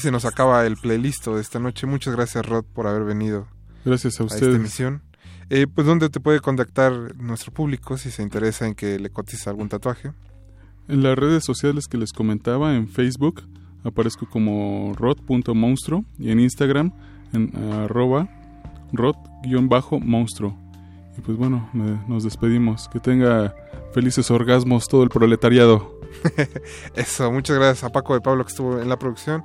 Se 0.01 0.11
nos 0.11 0.25
acaba 0.25 0.65
el 0.65 0.75
playlist 0.77 1.27
de 1.27 1.39
esta 1.41 1.59
noche. 1.59 1.87
Muchas 1.87 2.15
gracias, 2.15 2.45
Rod, 2.45 2.65
por 2.65 2.87
haber 2.87 3.03
venido 3.03 3.47
Gracias 3.85 4.19
a 4.19 4.23
a 4.23 4.25
esta 4.25 4.35
ustedes. 4.35 4.55
emisión. 4.57 5.01
Eh, 5.49 5.67
pues, 5.73 5.85
¿dónde 5.87 6.09
te 6.09 6.19
puede 6.19 6.39
contactar 6.39 7.15
nuestro 7.17 7.51
público 7.53 7.97
si 7.97 8.09
se 8.11 8.23
interesa 8.23 8.67
en 8.67 8.75
que 8.75 8.99
le 8.99 9.09
cotices 9.09 9.47
algún 9.47 9.69
tatuaje? 9.69 10.11
En 10.87 11.03
las 11.03 11.17
redes 11.17 11.43
sociales 11.43 11.87
que 11.87 11.97
les 11.97 12.11
comentaba, 12.13 12.75
en 12.75 12.87
Facebook 12.87 13.43
aparezco 13.83 14.27
como 14.29 14.93
rod.monstruo 14.97 16.05
y 16.19 16.31
en 16.31 16.39
Instagram 16.39 16.93
en 17.33 17.51
arroba 17.73 18.29
rod-monstruo. 18.93 20.57
Y 21.17 21.21
pues 21.21 21.37
bueno, 21.37 21.69
me- 21.73 21.99
nos 22.07 22.23
despedimos. 22.23 22.87
Que 22.87 22.99
tenga 22.99 23.53
felices 23.93 24.31
orgasmos 24.31 24.87
todo 24.87 25.03
el 25.03 25.09
proletariado. 25.09 25.99
Eso, 26.95 27.31
muchas 27.31 27.57
gracias 27.57 27.83
a 27.83 27.89
Paco 27.89 28.13
de 28.13 28.21
Pablo 28.21 28.43
que 28.45 28.49
estuvo 28.51 28.79
en 28.79 28.89
la 28.89 28.97
producción, 28.97 29.43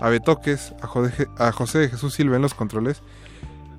a 0.00 0.08
Betoques, 0.08 0.74
a, 0.80 1.52
José 1.52 1.78
de 1.78 1.88
Jesús 1.88 2.14
Silva 2.14 2.36
en 2.36 2.42
los 2.42 2.54
controles. 2.54 3.02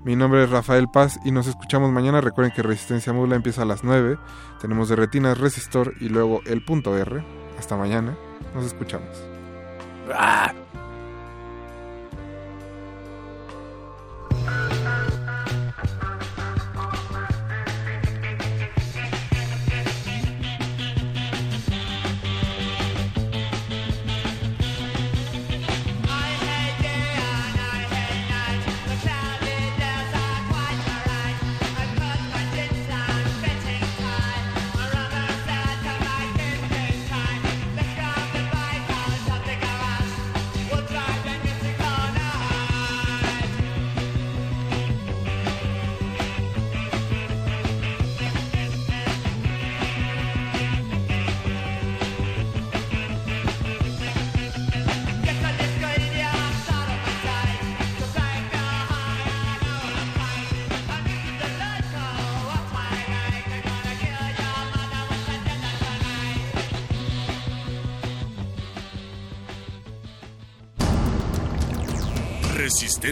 Mi 0.03 0.15
nombre 0.15 0.43
es 0.43 0.49
Rafael 0.49 0.87
Paz 0.87 1.19
y 1.25 1.31
nos 1.31 1.47
escuchamos 1.47 1.91
mañana. 1.91 2.21
Recuerden 2.21 2.53
que 2.53 2.61
Resistencia 2.61 3.11
Modula 3.11 3.35
empieza 3.35 3.63
a 3.63 3.65
las 3.65 3.83
9. 3.83 4.17
Tenemos 4.61 4.89
de 4.89 4.95
retinas 4.95 5.39
Resistor 5.39 5.93
y 5.99 6.09
luego 6.09 6.41
el 6.45 6.63
punto 6.63 6.95
R. 6.95 7.25
Hasta 7.57 7.75
mañana. 7.75 8.15
Nos 8.53 8.65
escuchamos. 8.65 9.17